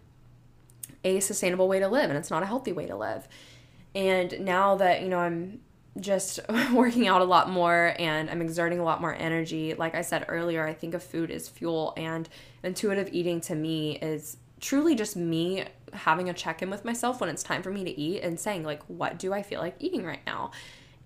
a 1.02 1.20
sustainable 1.20 1.66
way 1.66 1.80
to 1.80 1.88
live 1.88 2.10
and 2.10 2.18
it's 2.18 2.30
not 2.30 2.42
a 2.42 2.46
healthy 2.46 2.72
way 2.72 2.86
to 2.86 2.96
live. 2.96 3.26
And 3.94 4.40
now 4.40 4.76
that, 4.76 5.02
you 5.02 5.08
know, 5.08 5.18
I'm 5.18 5.60
just 6.00 6.40
working 6.72 7.06
out 7.06 7.20
a 7.20 7.24
lot 7.24 7.50
more 7.50 7.94
and 7.98 8.30
I'm 8.30 8.40
exerting 8.40 8.78
a 8.78 8.84
lot 8.84 9.00
more 9.00 9.14
energy. 9.14 9.74
Like 9.74 9.94
I 9.94 10.02
said 10.02 10.24
earlier, 10.28 10.66
I 10.66 10.74
think 10.74 10.94
of 10.94 11.02
food 11.02 11.30
as 11.30 11.48
fuel, 11.48 11.92
and 11.96 12.28
intuitive 12.62 13.08
eating 13.12 13.40
to 13.42 13.54
me 13.54 13.98
is 13.98 14.36
truly 14.60 14.94
just 14.94 15.16
me 15.16 15.64
having 15.92 16.30
a 16.30 16.32
check 16.32 16.62
in 16.62 16.70
with 16.70 16.84
myself 16.84 17.20
when 17.20 17.28
it's 17.28 17.42
time 17.42 17.62
for 17.62 17.70
me 17.70 17.84
to 17.84 18.00
eat 18.00 18.22
and 18.22 18.40
saying, 18.40 18.64
like, 18.64 18.82
what 18.84 19.18
do 19.18 19.32
I 19.32 19.42
feel 19.42 19.60
like 19.60 19.76
eating 19.80 20.04
right 20.04 20.24
now? 20.26 20.52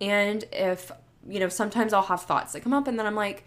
And 0.00 0.44
if, 0.52 0.92
you 1.28 1.40
know, 1.40 1.48
sometimes 1.48 1.92
I'll 1.92 2.02
have 2.02 2.22
thoughts 2.22 2.52
that 2.52 2.60
come 2.60 2.72
up, 2.72 2.86
and 2.86 2.98
then 2.98 3.06
I'm 3.06 3.14
like, 3.14 3.44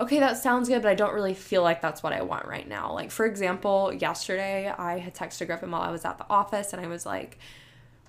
okay, 0.00 0.18
that 0.18 0.38
sounds 0.38 0.68
good, 0.68 0.82
but 0.82 0.88
I 0.88 0.94
don't 0.94 1.14
really 1.14 1.34
feel 1.34 1.62
like 1.62 1.80
that's 1.80 2.02
what 2.02 2.12
I 2.12 2.22
want 2.22 2.46
right 2.46 2.66
now. 2.66 2.92
Like, 2.92 3.10
for 3.10 3.26
example, 3.26 3.92
yesterday 3.92 4.68
I 4.68 4.98
had 4.98 5.14
texted 5.14 5.46
Griffin 5.46 5.70
while 5.70 5.82
I 5.82 5.90
was 5.90 6.04
at 6.04 6.18
the 6.18 6.26
office, 6.28 6.72
and 6.72 6.84
I 6.84 6.88
was 6.88 7.06
like, 7.06 7.38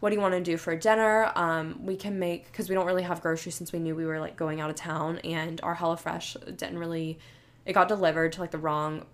what 0.04 0.10
do 0.10 0.18
you 0.18 0.22
want 0.22 0.34
to 0.34 0.41
do 0.41 0.58
for 0.58 0.76
dinner? 0.76 1.32
Um, 1.34 1.80
we 1.86 1.95
can 1.95 2.20
make 2.20 2.47
because 2.47 2.68
we 2.68 2.76
don't 2.76 2.86
really 2.86 3.04
have 3.04 3.22
groceries 3.22 3.56
since 3.56 3.72
we 3.72 3.80
knew 3.80 3.95
we 3.95 4.06
were 4.06 4.20
like 4.20 4.36
going 4.36 4.60
out 4.60 4.70
of 4.70 4.76
town, 4.76 5.20
and 5.20 5.62
our 5.64 5.74
HelloFresh 5.74 6.58
didn't 6.58 6.78
really. 6.78 7.20
It 7.66 7.72
got 7.72 7.88
delivered 7.88 8.34
to 8.34 8.41
like 8.41 8.51
the 8.51 8.58
wrong 8.58 9.06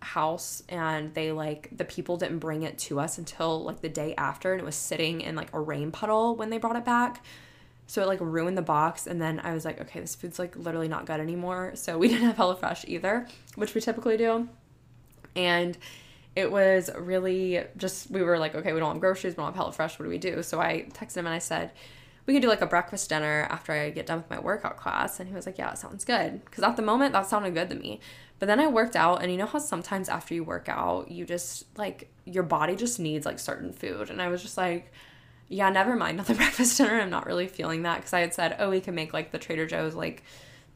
house, 0.00 0.62
and 0.70 1.12
they 1.12 1.30
like 1.30 1.68
the 1.76 1.84
people 1.84 2.16
didn't 2.16 2.38
bring 2.38 2.62
it 2.62 2.78
to 2.78 3.00
us 3.00 3.18
until 3.18 3.64
like 3.64 3.82
the 3.82 3.90
day 3.90 4.14
after, 4.16 4.52
and 4.52 4.62
it 4.62 4.64
was 4.64 4.76
sitting 4.76 5.20
in 5.20 5.36
like 5.36 5.52
a 5.52 5.60
rain 5.60 5.90
puddle 5.90 6.34
when 6.34 6.48
they 6.48 6.56
brought 6.56 6.76
it 6.76 6.86
back. 6.86 7.22
So 7.86 8.00
it 8.00 8.08
like 8.08 8.20
ruined 8.22 8.56
the 8.56 8.62
box, 8.62 9.06
and 9.06 9.20
then 9.20 9.42
I 9.44 9.52
was 9.52 9.66
like, 9.66 9.78
okay, 9.78 10.00
this 10.00 10.14
food's 10.14 10.38
like 10.38 10.56
literally 10.56 10.88
not 10.88 11.04
good 11.04 11.20
anymore. 11.20 11.72
So 11.74 11.98
we 11.98 12.08
didn't 12.08 12.24
have 12.24 12.36
HelloFresh 12.36 12.86
either, 12.88 13.28
which 13.56 13.74
we 13.74 13.82
typically 13.82 14.16
do, 14.16 14.48
and 15.36 15.76
it 16.36 16.50
was 16.50 16.90
really 16.96 17.64
just 17.76 18.10
we 18.10 18.22
were 18.22 18.38
like, 18.38 18.54
okay, 18.54 18.72
we 18.72 18.80
don't 18.80 18.92
have 18.92 19.00
groceries, 19.00 19.36
we 19.36 19.42
don't 19.42 19.54
have 19.54 19.66
HelloFresh. 19.66 19.98
What 19.98 20.04
do 20.04 20.08
we 20.08 20.18
do? 20.18 20.42
So 20.42 20.60
I 20.60 20.86
texted 20.92 21.18
him 21.18 21.26
and 21.26 21.34
I 21.34 21.38
said, 21.38 21.72
we 22.26 22.32
could 22.32 22.42
do 22.42 22.48
like 22.48 22.62
a 22.62 22.66
breakfast 22.66 23.08
dinner 23.08 23.46
after 23.50 23.72
I 23.72 23.90
get 23.90 24.06
done 24.06 24.18
with 24.18 24.30
my 24.30 24.40
workout 24.40 24.76
class. 24.76 25.20
And 25.20 25.28
he 25.28 25.34
was 25.34 25.46
like, 25.46 25.58
yeah, 25.58 25.72
it 25.72 25.78
sounds 25.78 26.04
good. 26.04 26.44
Because 26.44 26.64
at 26.64 26.76
the 26.76 26.82
moment, 26.82 27.12
that 27.12 27.26
sounded 27.26 27.54
good 27.54 27.68
to 27.70 27.76
me. 27.76 28.00
But 28.38 28.46
then 28.46 28.60
I 28.60 28.66
worked 28.66 28.96
out, 28.96 29.22
and 29.22 29.30
you 29.30 29.38
know 29.38 29.46
how 29.46 29.58
sometimes 29.58 30.08
after 30.08 30.34
you 30.34 30.42
work 30.42 30.68
out, 30.68 31.10
you 31.10 31.24
just 31.24 31.66
like 31.78 32.10
your 32.24 32.42
body 32.42 32.74
just 32.74 32.98
needs 32.98 33.26
like 33.26 33.38
certain 33.38 33.72
food. 33.72 34.10
And 34.10 34.20
I 34.20 34.28
was 34.28 34.42
just 34.42 34.56
like, 34.56 34.92
yeah, 35.48 35.68
never 35.70 35.94
mind 35.94 36.18
the 36.20 36.34
breakfast 36.34 36.76
dinner. 36.78 37.00
I'm 37.00 37.10
not 37.10 37.26
really 37.26 37.46
feeling 37.46 37.82
that 37.82 37.96
because 37.96 38.12
I 38.12 38.20
had 38.20 38.34
said, 38.34 38.56
oh, 38.58 38.70
we 38.70 38.80
can 38.80 38.94
make 38.94 39.12
like 39.12 39.30
the 39.30 39.38
Trader 39.38 39.66
Joe's 39.66 39.94
like 39.94 40.24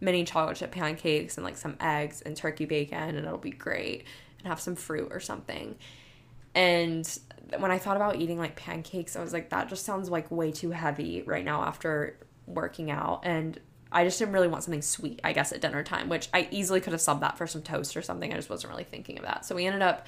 mini 0.01 0.25
chocolate 0.25 0.59
chip 0.59 0.71
pancakes 0.71 1.37
and 1.37 1.45
like 1.45 1.57
some 1.57 1.77
eggs 1.81 2.21
and 2.21 2.37
turkey 2.37 2.67
bacon, 2.67 3.17
and 3.17 3.27
it'll 3.27 3.39
be 3.39 3.51
great 3.51 4.05
and 4.39 4.49
have 4.49 4.61
some 4.61 4.77
fruit 4.77 5.09
or 5.11 5.21
something. 5.21 5.77
And 6.55 7.19
when 7.59 7.71
I 7.71 7.79
thought 7.79 7.97
about 7.97 8.17
eating 8.17 8.39
like 8.39 8.57
pancakes, 8.57 9.17
I 9.17 9.23
was 9.23 9.33
like, 9.33 9.51
that 9.51 9.69
just 9.69 9.85
sounds 9.85 10.11
like 10.11 10.31
way 10.31 10.53
too 10.53 10.71
heavy 10.71 11.23
right 11.23 11.45
now 11.45 11.63
after 11.63 12.19
working 12.47 12.91
out. 12.91 13.21
And 13.25 13.59
I 13.91 14.05
just 14.05 14.19
didn't 14.19 14.35
really 14.35 14.49
want 14.49 14.65
something 14.65 14.83
sweet, 14.83 15.21
I 15.25 15.33
guess, 15.33 15.53
at 15.53 15.61
dinner 15.61 15.83
time, 15.83 16.09
which 16.09 16.29
I 16.35 16.49
easily 16.51 16.81
could 16.81 16.93
have 16.93 17.01
subbed 17.01 17.21
that 17.21 17.39
for 17.39 17.47
some 17.47 17.63
toast 17.63 17.97
or 17.97 18.03
something. 18.03 18.33
I 18.33 18.37
just 18.37 18.51
wasn't 18.51 18.71
really 18.71 18.85
thinking 18.85 19.19
of 19.19 19.25
that. 19.25 19.47
So 19.47 19.55
we 19.55 19.67
ended 19.67 19.83
up 19.83 20.07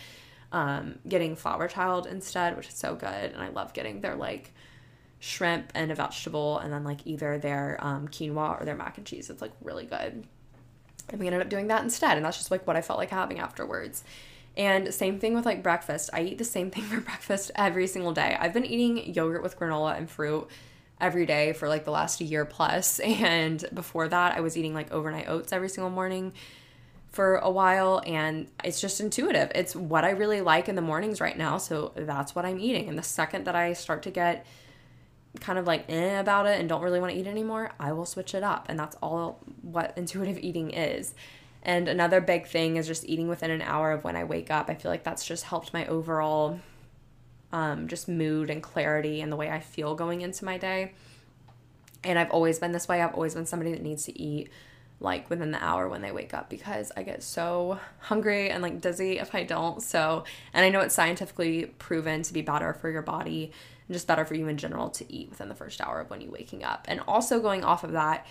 um, 0.52 0.98
getting 1.08 1.36
Flower 1.36 1.68
Child 1.68 2.06
instead, 2.06 2.56
which 2.56 2.68
is 2.68 2.74
so 2.74 2.94
good. 2.94 3.32
And 3.32 3.40
I 3.40 3.48
love 3.48 3.72
getting 3.72 4.00
their 4.00 4.16
like 4.16 4.52
shrimp 5.18 5.70
and 5.74 5.90
a 5.92 5.94
vegetable, 5.94 6.58
and 6.58 6.72
then 6.72 6.82
like 6.84 7.06
either 7.06 7.38
their 7.38 7.78
um, 7.80 8.08
quinoa 8.08 8.60
or 8.60 8.64
their 8.64 8.74
mac 8.74 8.98
and 8.98 9.06
cheese. 9.06 9.30
It's 9.30 9.42
like 9.42 9.52
really 9.62 9.86
good. 9.86 10.26
And 11.08 11.20
we 11.20 11.26
ended 11.26 11.42
up 11.42 11.48
doing 11.48 11.68
that 11.68 11.82
instead. 11.82 12.16
And 12.16 12.24
that's 12.24 12.36
just 12.36 12.50
like 12.50 12.66
what 12.66 12.76
I 12.76 12.82
felt 12.82 12.98
like 12.98 13.10
having 13.10 13.38
afterwards. 13.38 14.04
And 14.56 14.92
same 14.92 15.18
thing 15.18 15.34
with 15.34 15.46
like 15.46 15.62
breakfast. 15.62 16.10
I 16.12 16.22
eat 16.22 16.38
the 16.38 16.44
same 16.44 16.70
thing 16.70 16.82
for 16.90 17.00
breakfast 17.00 17.50
every 17.54 17.86
single 17.86 18.12
day. 18.12 18.36
I've 18.38 18.52
been 18.52 18.66
eating 18.66 19.14
yogurt 19.14 19.42
with 19.42 19.58
granola 19.58 19.96
and 19.96 20.10
fruit 20.10 20.48
every 21.00 21.24
day 21.24 21.54
for 21.54 21.68
like 21.68 21.84
the 21.84 21.90
last 21.90 22.20
year 22.20 22.44
plus. 22.44 23.00
And 23.04 23.64
before 23.72 24.08
that, 24.08 24.36
I 24.36 24.40
was 24.40 24.56
eating 24.56 24.74
like 24.74 24.92
overnight 24.92 25.28
oats 25.28 25.52
every 25.52 25.68
single 25.68 25.90
morning 25.90 26.32
for 27.08 27.36
a 27.36 27.50
while. 27.50 28.02
And 28.06 28.48
it's 28.62 28.80
just 28.80 29.00
intuitive. 29.00 29.50
It's 29.54 29.74
what 29.74 30.04
I 30.04 30.10
really 30.10 30.40
like 30.40 30.68
in 30.68 30.74
the 30.74 30.82
mornings 30.82 31.20
right 31.20 31.36
now. 31.36 31.58
So 31.58 31.92
that's 31.96 32.34
what 32.34 32.44
I'm 32.44 32.58
eating. 32.58 32.88
And 32.88 32.98
the 32.98 33.02
second 33.02 33.46
that 33.46 33.56
I 33.56 33.72
start 33.72 34.02
to 34.04 34.10
get 34.10 34.46
kind 35.38 35.58
of 35.58 35.66
like 35.66 35.84
eh 35.88 36.18
about 36.18 36.46
it 36.46 36.58
and 36.58 36.68
don't 36.68 36.82
really 36.82 36.98
want 36.98 37.12
to 37.12 37.18
eat 37.18 37.26
anymore, 37.26 37.70
I 37.78 37.92
will 37.92 38.06
switch 38.06 38.34
it 38.34 38.42
up. 38.42 38.66
And 38.68 38.78
that's 38.78 38.96
all 39.02 39.38
what 39.62 39.92
intuitive 39.96 40.38
eating 40.38 40.70
is. 40.70 41.14
And 41.62 41.88
another 41.88 42.20
big 42.20 42.46
thing 42.46 42.76
is 42.76 42.86
just 42.86 43.04
eating 43.06 43.28
within 43.28 43.50
an 43.50 43.62
hour 43.62 43.92
of 43.92 44.02
when 44.02 44.16
I 44.16 44.24
wake 44.24 44.50
up. 44.50 44.70
I 44.70 44.74
feel 44.74 44.90
like 44.90 45.04
that's 45.04 45.24
just 45.24 45.44
helped 45.44 45.74
my 45.74 45.86
overall 45.86 46.58
um, 47.52 47.86
just 47.86 48.08
mood 48.08 48.48
and 48.48 48.62
clarity 48.62 49.20
and 49.20 49.30
the 49.30 49.36
way 49.36 49.50
I 49.50 49.60
feel 49.60 49.94
going 49.94 50.22
into 50.22 50.44
my 50.44 50.56
day. 50.56 50.92
And 52.02 52.18
I've 52.18 52.30
always 52.30 52.58
been 52.58 52.72
this 52.72 52.88
way. 52.88 53.02
I've 53.02 53.14
always 53.14 53.34
been 53.34 53.44
somebody 53.44 53.72
that 53.72 53.82
needs 53.82 54.04
to 54.04 54.18
eat 54.18 54.48
like 55.00 55.28
within 55.28 55.50
the 55.50 55.62
hour 55.62 55.88
when 55.88 56.02
they 56.02 56.12
wake 56.12 56.34
up 56.34 56.50
because 56.50 56.92
I 56.96 57.02
get 57.02 57.22
so 57.22 57.78
hungry 58.00 58.50
and 58.50 58.62
like 58.62 58.80
dizzy 58.80 59.18
if 59.18 59.34
I 59.34 59.44
don't. 59.44 59.82
So, 59.82 60.24
and 60.54 60.64
I 60.64 60.70
know 60.70 60.80
it's 60.80 60.94
scientifically 60.94 61.66
proven 61.78 62.22
to 62.22 62.32
be 62.32 62.42
better 62.42 62.72
for 62.72 62.90
your 62.90 63.02
body 63.02 63.52
and 63.90 63.96
just 63.96 64.06
better 64.06 64.24
for 64.24 64.34
you 64.34 64.46
in 64.46 64.56
general 64.56 64.88
to 64.88 65.12
eat 65.12 65.30
within 65.30 65.48
the 65.48 65.54
first 65.54 65.80
hour 65.80 66.00
of 66.00 66.10
when 66.10 66.20
you're 66.20 66.30
waking 66.30 66.62
up. 66.62 66.86
And 66.88 67.00
also 67.08 67.40
going 67.40 67.64
off 67.64 67.82
of 67.82 67.90
that, 67.90 68.24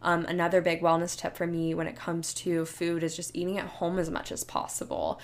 um, 0.00 0.24
another 0.24 0.62
big 0.62 0.80
wellness 0.80 1.14
tip 1.14 1.36
for 1.36 1.46
me 1.46 1.74
when 1.74 1.86
it 1.86 1.96
comes 1.96 2.32
to 2.32 2.64
food 2.64 3.02
is 3.02 3.14
just 3.14 3.36
eating 3.36 3.58
at 3.58 3.66
home 3.66 3.98
as 3.98 4.08
much 4.08 4.32
as 4.32 4.42
possible. 4.42 5.20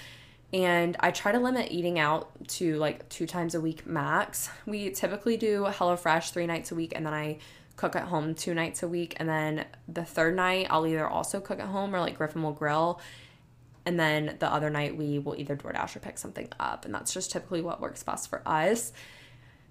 And 0.53 0.95
I 1.01 1.11
try 1.11 1.33
to 1.33 1.39
limit 1.39 1.73
eating 1.73 1.99
out 1.99 2.29
to 2.49 2.77
like 2.77 3.09
two 3.09 3.27
times 3.27 3.55
a 3.55 3.63
week 3.63 3.87
max. 3.87 4.51
We 4.67 4.91
typically 4.91 5.39
do 5.39 5.65
HelloFresh 5.65 6.33
three 6.33 6.47
nights 6.47 6.71
a 6.71 6.75
week, 6.75 6.93
and 6.95 7.07
then 7.07 7.15
I 7.15 7.39
cook 7.77 7.97
at 7.97 8.05
home 8.05 8.35
two 8.35 8.53
nights 8.53 8.83
a 8.83 8.89
week. 8.89 9.15
And 9.17 9.27
then 9.27 9.65
the 9.89 10.05
third 10.05 10.37
night, 10.37 10.67
I'll 10.69 10.87
either 10.87 11.09
also 11.09 11.41
cook 11.41 11.61
at 11.61 11.67
home 11.67 11.95
or 11.95 12.01
like 12.01 12.19
Griffin 12.19 12.43
will 12.43 12.53
grill. 12.53 13.01
And 13.87 13.99
then 13.99 14.37
the 14.39 14.53
other 14.53 14.69
night, 14.69 14.99
we 14.99 15.19
will 15.19 15.35
either 15.35 15.57
DoorDash 15.57 15.97
or 15.97 16.01
pick 16.01 16.19
something 16.19 16.49
up. 16.61 16.85
And 16.85 16.95
that's 16.95 17.15
just 17.15 17.31
typically 17.31 17.63
what 17.63 17.81
works 17.81 18.03
best 18.03 18.29
for 18.29 18.43
us. 18.45 18.93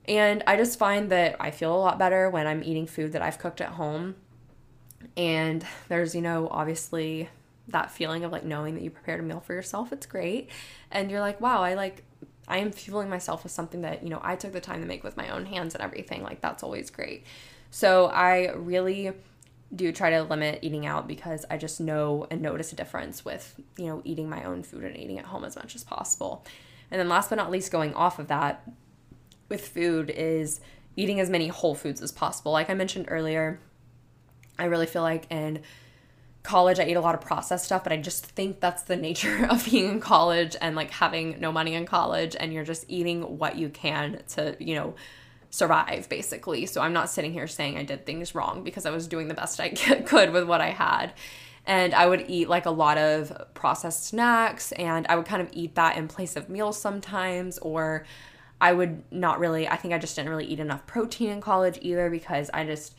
And 0.07 0.43
I 0.47 0.55
just 0.55 0.79
find 0.79 1.11
that 1.11 1.35
I 1.39 1.51
feel 1.51 1.75
a 1.75 1.77
lot 1.77 1.99
better 1.99 2.29
when 2.29 2.47
I'm 2.47 2.63
eating 2.63 2.87
food 2.87 3.11
that 3.13 3.21
I've 3.21 3.39
cooked 3.39 3.61
at 3.61 3.69
home. 3.69 4.15
And 5.15 5.65
there's, 5.89 6.15
you 6.15 6.21
know, 6.21 6.47
obviously 6.49 7.29
that 7.67 7.91
feeling 7.91 8.23
of 8.23 8.31
like 8.31 8.45
knowing 8.45 8.75
that 8.75 8.83
you 8.83 8.89
prepared 8.89 9.19
a 9.19 9.23
meal 9.23 9.41
for 9.41 9.53
yourself. 9.53 9.91
It's 9.91 10.05
great. 10.05 10.49
And 10.91 11.11
you're 11.11 11.19
like, 11.19 11.41
wow, 11.41 11.61
I 11.61 11.73
like, 11.73 12.03
I 12.47 12.59
am 12.59 12.71
fueling 12.71 13.09
myself 13.09 13.43
with 13.43 13.51
something 13.51 13.81
that, 13.81 14.03
you 14.03 14.09
know, 14.09 14.21
I 14.23 14.37
took 14.37 14.53
the 14.53 14.61
time 14.61 14.81
to 14.81 14.87
make 14.87 15.03
with 15.03 15.17
my 15.17 15.29
own 15.29 15.45
hands 15.45 15.75
and 15.75 15.83
everything. 15.83 16.23
Like, 16.23 16.39
that's 16.39 16.63
always 16.63 16.89
great. 16.89 17.25
So 17.69 18.05
I 18.05 18.51
really 18.53 19.11
do 19.75 19.91
try 19.91 20.11
to 20.11 20.23
limit 20.23 20.59
eating 20.61 20.85
out 20.85 21.09
because 21.09 21.45
I 21.49 21.57
just 21.57 21.81
know 21.81 22.25
and 22.31 22.41
notice 22.41 22.71
a 22.71 22.75
difference 22.77 23.25
with, 23.25 23.59
you 23.77 23.87
know, 23.87 24.01
eating 24.05 24.29
my 24.29 24.45
own 24.45 24.63
food 24.63 24.85
and 24.85 24.95
eating 24.95 25.19
at 25.19 25.25
home 25.25 25.43
as 25.43 25.57
much 25.57 25.75
as 25.75 25.83
possible. 25.83 26.45
And 26.89 27.01
then 27.01 27.09
last 27.09 27.29
but 27.29 27.35
not 27.35 27.51
least, 27.51 27.69
going 27.69 27.93
off 27.93 28.17
of 28.17 28.29
that, 28.29 28.65
with 29.49 29.67
food 29.67 30.09
is 30.09 30.59
eating 30.95 31.19
as 31.19 31.29
many 31.29 31.47
whole 31.47 31.75
foods 31.75 32.01
as 32.01 32.11
possible. 32.11 32.51
Like 32.51 32.69
I 32.69 32.73
mentioned 32.73 33.05
earlier, 33.09 33.59
I 34.59 34.65
really 34.65 34.87
feel 34.87 35.03
like 35.03 35.27
in 35.29 35.61
college 36.43 36.79
I 36.79 36.83
ate 36.83 36.97
a 36.97 37.01
lot 37.01 37.13
of 37.13 37.21
processed 37.21 37.65
stuff, 37.65 37.83
but 37.83 37.91
I 37.91 37.97
just 37.97 38.25
think 38.25 38.59
that's 38.59 38.83
the 38.83 38.95
nature 38.95 39.45
of 39.49 39.65
being 39.65 39.89
in 39.89 39.99
college 39.99 40.55
and 40.59 40.75
like 40.75 40.91
having 40.91 41.39
no 41.39 41.51
money 41.51 41.73
in 41.75 41.85
college 41.85 42.35
and 42.39 42.53
you're 42.53 42.63
just 42.63 42.85
eating 42.87 43.37
what 43.37 43.57
you 43.57 43.69
can 43.69 44.21
to, 44.29 44.55
you 44.59 44.75
know, 44.75 44.95
survive 45.49 46.09
basically. 46.09 46.65
So 46.65 46.81
I'm 46.81 46.93
not 46.93 47.09
sitting 47.09 47.33
here 47.33 47.47
saying 47.47 47.77
I 47.77 47.83
did 47.83 48.05
things 48.05 48.33
wrong 48.33 48.63
because 48.63 48.85
I 48.85 48.91
was 48.91 49.07
doing 49.07 49.27
the 49.27 49.33
best 49.33 49.59
I 49.59 49.69
could 50.05 50.31
with 50.31 50.47
what 50.47 50.61
I 50.61 50.69
had. 50.69 51.13
and 51.65 51.93
I 51.93 52.07
would 52.07 52.25
eat 52.29 52.47
like 52.47 52.65
a 52.65 52.71
lot 52.71 52.97
of 52.97 53.53
processed 53.53 54.05
snacks 54.05 54.71
and 54.71 55.05
I 55.07 55.17
would 55.17 55.25
kind 55.25 55.41
of 55.41 55.49
eat 55.51 55.75
that 55.75 55.97
in 55.97 56.07
place 56.07 56.37
of 56.37 56.47
meals 56.49 56.79
sometimes 56.79 57.57
or 57.57 58.05
I 58.59 58.73
would 58.73 59.03
not 59.11 59.39
really 59.39 59.67
I 59.67 59.75
think 59.75 59.93
I 59.93 59.97
just 59.97 60.15
didn't 60.15 60.29
really 60.29 60.45
eat 60.45 60.59
enough 60.59 60.85
protein 60.87 61.29
in 61.29 61.41
college 61.41 61.77
either 61.81 62.09
because 62.09 62.49
I 62.53 62.65
just 62.65 62.95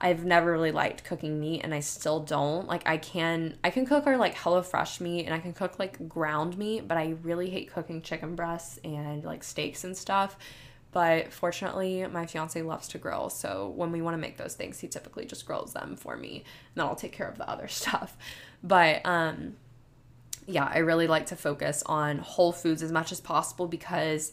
I've 0.00 0.24
never 0.24 0.52
really 0.52 0.70
liked 0.70 1.02
cooking 1.04 1.40
meat 1.40 1.62
and 1.64 1.74
I 1.74 1.80
still 1.80 2.20
don't. 2.20 2.68
Like 2.68 2.86
I 2.86 2.98
can 2.98 3.58
I 3.64 3.70
can 3.70 3.84
cook 3.84 4.06
our 4.06 4.16
like 4.16 4.36
Hello 4.36 4.62
Fresh 4.62 5.00
meat 5.00 5.26
and 5.26 5.34
I 5.34 5.40
can 5.40 5.52
cook 5.52 5.78
like 5.78 6.08
ground 6.08 6.56
meat, 6.56 6.86
but 6.86 6.96
I 6.96 7.16
really 7.22 7.50
hate 7.50 7.72
cooking 7.72 8.00
chicken 8.00 8.36
breasts 8.36 8.78
and 8.84 9.24
like 9.24 9.42
steaks 9.42 9.84
and 9.84 9.96
stuff. 9.96 10.36
But 10.92 11.32
fortunately, 11.32 12.06
my 12.06 12.26
fiance 12.26 12.60
loves 12.62 12.88
to 12.88 12.98
grill. 12.98 13.28
So 13.28 13.72
when 13.76 13.92
we 13.92 14.00
want 14.00 14.14
to 14.14 14.18
make 14.18 14.36
those 14.36 14.54
things, 14.54 14.78
he 14.78 14.88
typically 14.88 15.26
just 15.26 15.44
grills 15.44 15.72
them 15.72 15.96
for 15.96 16.16
me. 16.16 16.36
And 16.36 16.76
then 16.76 16.86
I'll 16.86 16.96
take 16.96 17.12
care 17.12 17.28
of 17.28 17.36
the 17.36 17.48
other 17.48 17.68
stuff. 17.68 18.16
But 18.62 19.04
um, 19.04 19.56
yeah, 20.46 20.70
I 20.72 20.78
really 20.78 21.08
like 21.08 21.26
to 21.26 21.36
focus 21.36 21.82
on 21.86 22.18
whole 22.18 22.52
foods 22.52 22.82
as 22.82 22.92
much 22.92 23.12
as 23.12 23.20
possible 23.20 23.66
because 23.66 24.32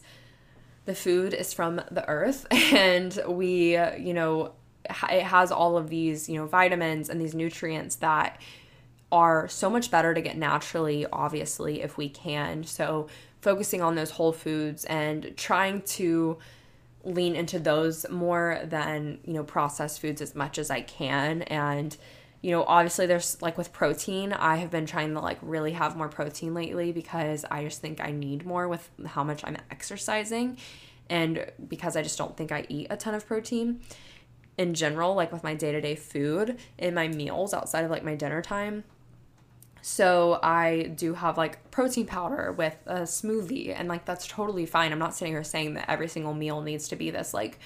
the 0.86 0.94
food 0.94 1.34
is 1.34 1.52
from 1.52 1.76
the 1.90 2.08
earth 2.08 2.46
and 2.72 3.20
we, 3.28 3.76
you 3.98 4.14
know, 4.14 4.52
it 4.88 5.22
has 5.22 5.52
all 5.52 5.76
of 5.76 5.90
these, 5.90 6.28
you 6.28 6.36
know, 6.36 6.46
vitamins 6.46 7.10
and 7.10 7.20
these 7.20 7.34
nutrients 7.34 7.96
that 7.96 8.40
are 9.12 9.48
so 9.48 9.68
much 9.68 9.90
better 9.90 10.14
to 10.14 10.20
get 10.20 10.36
naturally, 10.36 11.06
obviously, 11.12 11.82
if 11.82 11.96
we 11.96 12.08
can. 12.08 12.64
So 12.64 13.08
focusing 13.40 13.82
on 13.82 13.94
those 13.94 14.10
whole 14.10 14.32
foods 14.32 14.84
and 14.84 15.36
trying 15.36 15.82
to 15.82 16.38
lean 17.04 17.36
into 17.36 17.58
those 17.58 18.08
more 18.10 18.60
than, 18.64 19.18
you 19.24 19.32
know, 19.32 19.44
processed 19.44 20.00
foods 20.00 20.20
as 20.20 20.34
much 20.34 20.58
as 20.58 20.70
I 20.70 20.80
can. 20.80 21.42
And, 21.42 21.96
you 22.46 22.52
know, 22.52 22.62
obviously 22.62 23.06
there's 23.06 23.42
like 23.42 23.58
with 23.58 23.72
protein, 23.72 24.32
I 24.32 24.58
have 24.58 24.70
been 24.70 24.86
trying 24.86 25.14
to 25.14 25.20
like 25.20 25.38
really 25.42 25.72
have 25.72 25.96
more 25.96 26.08
protein 26.08 26.54
lately 26.54 26.92
because 26.92 27.44
I 27.50 27.64
just 27.64 27.80
think 27.80 28.00
I 28.00 28.12
need 28.12 28.46
more 28.46 28.68
with 28.68 28.88
how 29.04 29.24
much 29.24 29.42
I'm 29.44 29.56
exercising 29.68 30.56
and 31.10 31.50
because 31.66 31.96
I 31.96 32.02
just 32.02 32.16
don't 32.16 32.36
think 32.36 32.52
I 32.52 32.64
eat 32.68 32.86
a 32.88 32.96
ton 32.96 33.14
of 33.14 33.26
protein 33.26 33.80
in 34.56 34.74
general, 34.74 35.16
like 35.16 35.32
with 35.32 35.42
my 35.42 35.54
day 35.54 35.72
to 35.72 35.80
day 35.80 35.96
food 35.96 36.56
in 36.78 36.94
my 36.94 37.08
meals 37.08 37.52
outside 37.52 37.84
of 37.84 37.90
like 37.90 38.04
my 38.04 38.14
dinner 38.14 38.42
time. 38.42 38.84
So 39.82 40.38
I 40.40 40.92
do 40.94 41.14
have 41.14 41.36
like 41.36 41.72
protein 41.72 42.06
powder 42.06 42.52
with 42.52 42.76
a 42.86 43.00
smoothie, 43.00 43.74
and 43.76 43.88
like 43.88 44.04
that's 44.04 44.28
totally 44.28 44.66
fine. 44.66 44.92
I'm 44.92 45.00
not 45.00 45.16
sitting 45.16 45.34
here 45.34 45.42
saying 45.42 45.74
that 45.74 45.90
every 45.90 46.06
single 46.06 46.32
meal 46.32 46.60
needs 46.60 46.86
to 46.90 46.96
be 46.96 47.10
this 47.10 47.34
like, 47.34 47.58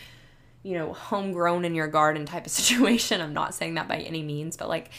you 0.63 0.75
know, 0.75 0.93
homegrown 0.93 1.65
in 1.65 1.75
your 1.75 1.89
garden 1.89 2.27
type 2.27 2.47
of 2.47 2.53
situation. 2.61 3.21
I'm 3.21 3.35
not 3.35 3.55
saying 3.55 3.75
that 3.75 3.89
by 3.89 3.99
any 3.99 4.23
means, 4.23 4.57
but 4.57 4.69
like 4.69 4.91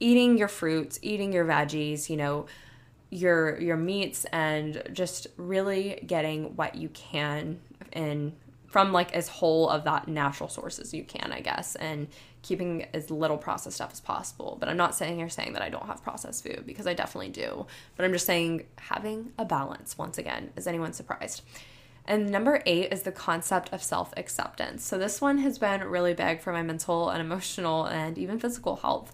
eating 0.00 0.38
your 0.38 0.48
fruits, 0.48 0.98
eating 1.02 1.32
your 1.32 1.44
veggies, 1.44 2.10
you 2.10 2.16
know, 2.16 2.46
your 3.10 3.60
your 3.60 3.76
meats 3.76 4.24
and 4.32 4.82
just 4.92 5.26
really 5.36 6.02
getting 6.06 6.56
what 6.56 6.74
you 6.74 6.88
can 6.88 7.60
in 7.92 8.32
from 8.66 8.90
like 8.90 9.12
as 9.14 9.28
whole 9.28 9.68
of 9.68 9.84
that 9.84 10.08
natural 10.08 10.48
source 10.48 10.78
as 10.78 10.94
you 10.94 11.04
can, 11.04 11.30
I 11.30 11.40
guess, 11.40 11.76
and 11.76 12.08
keeping 12.40 12.86
as 12.94 13.10
little 13.10 13.36
processed 13.36 13.76
stuff 13.76 13.92
as 13.92 14.00
possible. 14.00 14.56
But 14.58 14.70
I'm 14.70 14.78
not 14.78 14.94
saying 14.94 15.18
here 15.18 15.28
saying 15.28 15.52
that 15.52 15.60
I 15.60 15.68
don't 15.68 15.84
have 15.86 16.02
processed 16.02 16.42
food 16.42 16.64
because 16.64 16.86
I 16.86 16.94
definitely 16.94 17.28
do. 17.28 17.66
But 17.96 18.06
I'm 18.06 18.12
just 18.14 18.24
saying 18.24 18.64
having 18.78 19.32
a 19.38 19.44
balance 19.44 19.98
once 19.98 20.16
again. 20.16 20.52
Is 20.56 20.66
anyone 20.66 20.94
surprised? 20.94 21.42
And 22.06 22.30
number 22.30 22.62
eight 22.66 22.92
is 22.92 23.02
the 23.02 23.12
concept 23.12 23.72
of 23.72 23.82
self 23.82 24.12
acceptance. 24.16 24.84
So, 24.84 24.98
this 24.98 25.20
one 25.20 25.38
has 25.38 25.58
been 25.58 25.84
really 25.84 26.14
big 26.14 26.40
for 26.40 26.52
my 26.52 26.62
mental 26.62 27.10
and 27.10 27.20
emotional 27.20 27.84
and 27.84 28.18
even 28.18 28.38
physical 28.38 28.76
health. 28.76 29.12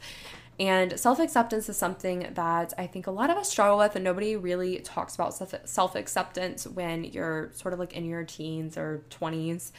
And 0.58 0.98
self 0.98 1.20
acceptance 1.20 1.68
is 1.68 1.76
something 1.76 2.30
that 2.34 2.72
I 2.78 2.86
think 2.86 3.06
a 3.06 3.10
lot 3.10 3.30
of 3.30 3.36
us 3.36 3.50
struggle 3.50 3.78
with, 3.78 3.94
and 3.94 4.04
nobody 4.04 4.36
really 4.36 4.78
talks 4.80 5.14
about 5.14 5.34
self 5.68 5.94
acceptance 5.94 6.66
when 6.66 7.04
you're 7.04 7.50
sort 7.54 7.74
of 7.74 7.80
like 7.80 7.94
in 7.94 8.04
your 8.06 8.24
teens 8.24 8.76
or 8.76 9.02
20s 9.10 9.70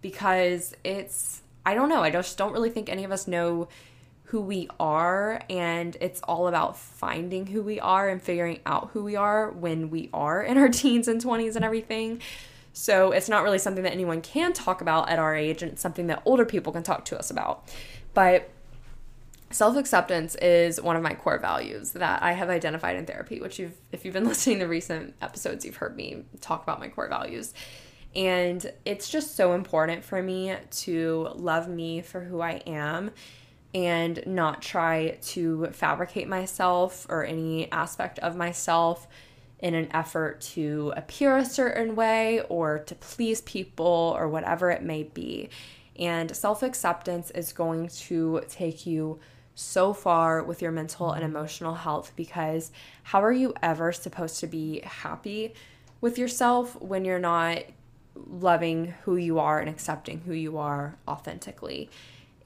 because 0.00 0.74
it's 0.84 1.42
I 1.64 1.74
don't 1.74 1.88
know. 1.88 2.02
I 2.02 2.10
just 2.10 2.36
don't 2.38 2.52
really 2.52 2.70
think 2.70 2.88
any 2.88 3.04
of 3.04 3.12
us 3.12 3.28
know 3.28 3.68
who 4.28 4.42
we 4.42 4.68
are. 4.78 5.40
And 5.48 5.96
it's 6.00 6.20
all 6.22 6.48
about 6.48 6.76
finding 6.76 7.46
who 7.46 7.62
we 7.62 7.80
are 7.80 8.08
and 8.08 8.22
figuring 8.22 8.60
out 8.66 8.90
who 8.92 9.02
we 9.02 9.16
are 9.16 9.50
when 9.50 9.88
we 9.88 10.10
are 10.12 10.42
in 10.42 10.58
our 10.58 10.68
teens 10.68 11.08
and 11.08 11.22
20s 11.22 11.56
and 11.56 11.64
everything. 11.64 12.20
So 12.74 13.10
it's 13.10 13.28
not 13.28 13.42
really 13.42 13.58
something 13.58 13.82
that 13.84 13.92
anyone 13.92 14.20
can 14.20 14.52
talk 14.52 14.80
about 14.80 15.08
at 15.08 15.18
our 15.18 15.34
age, 15.34 15.62
and 15.62 15.72
it's 15.72 15.82
something 15.82 16.06
that 16.08 16.22
older 16.24 16.44
people 16.44 16.72
can 16.72 16.82
talk 16.82 17.04
to 17.06 17.18
us 17.18 17.30
about. 17.30 17.68
But 18.14 18.50
self 19.50 19.76
acceptance 19.76 20.34
is 20.36 20.80
one 20.80 20.94
of 20.94 21.02
my 21.02 21.14
core 21.14 21.38
values 21.38 21.92
that 21.92 22.22
I 22.22 22.32
have 22.32 22.50
identified 22.50 22.96
in 22.96 23.06
therapy, 23.06 23.40
which 23.40 23.58
you've, 23.58 23.76
if 23.92 24.04
you've 24.04 24.14
been 24.14 24.24
listening 24.28 24.60
to 24.60 24.66
recent 24.66 25.14
episodes, 25.22 25.64
you've 25.64 25.76
heard 25.76 25.96
me 25.96 26.24
talk 26.40 26.62
about 26.62 26.78
my 26.78 26.88
core 26.88 27.08
values. 27.08 27.54
And 28.14 28.70
it's 28.84 29.08
just 29.08 29.36
so 29.36 29.54
important 29.54 30.04
for 30.04 30.22
me 30.22 30.54
to 30.70 31.30
love 31.34 31.68
me 31.68 32.02
for 32.02 32.20
who 32.20 32.40
I 32.40 32.62
am 32.66 33.10
and 33.74 34.22
not 34.26 34.62
try 34.62 35.18
to 35.20 35.66
fabricate 35.72 36.28
myself 36.28 37.06
or 37.08 37.24
any 37.24 37.70
aspect 37.70 38.18
of 38.20 38.36
myself 38.36 39.06
in 39.58 39.74
an 39.74 39.88
effort 39.92 40.40
to 40.40 40.92
appear 40.96 41.36
a 41.36 41.44
certain 41.44 41.94
way 41.94 42.40
or 42.48 42.78
to 42.78 42.94
please 42.94 43.40
people 43.42 44.14
or 44.16 44.28
whatever 44.28 44.70
it 44.70 44.82
may 44.82 45.02
be. 45.02 45.48
And 45.96 46.34
self 46.34 46.62
acceptance 46.62 47.30
is 47.32 47.52
going 47.52 47.88
to 47.88 48.42
take 48.48 48.86
you 48.86 49.18
so 49.54 49.92
far 49.92 50.42
with 50.44 50.62
your 50.62 50.70
mental 50.70 51.10
and 51.10 51.24
emotional 51.24 51.74
health 51.74 52.12
because 52.14 52.70
how 53.02 53.20
are 53.22 53.32
you 53.32 53.52
ever 53.60 53.90
supposed 53.90 54.38
to 54.38 54.46
be 54.46 54.80
happy 54.84 55.52
with 56.00 56.16
yourself 56.16 56.80
when 56.80 57.04
you're 57.04 57.18
not 57.18 57.64
loving 58.30 58.94
who 59.04 59.16
you 59.16 59.38
are 59.38 59.58
and 59.58 59.68
accepting 59.68 60.20
who 60.20 60.32
you 60.32 60.58
are 60.58 60.96
authentically. 61.06 61.90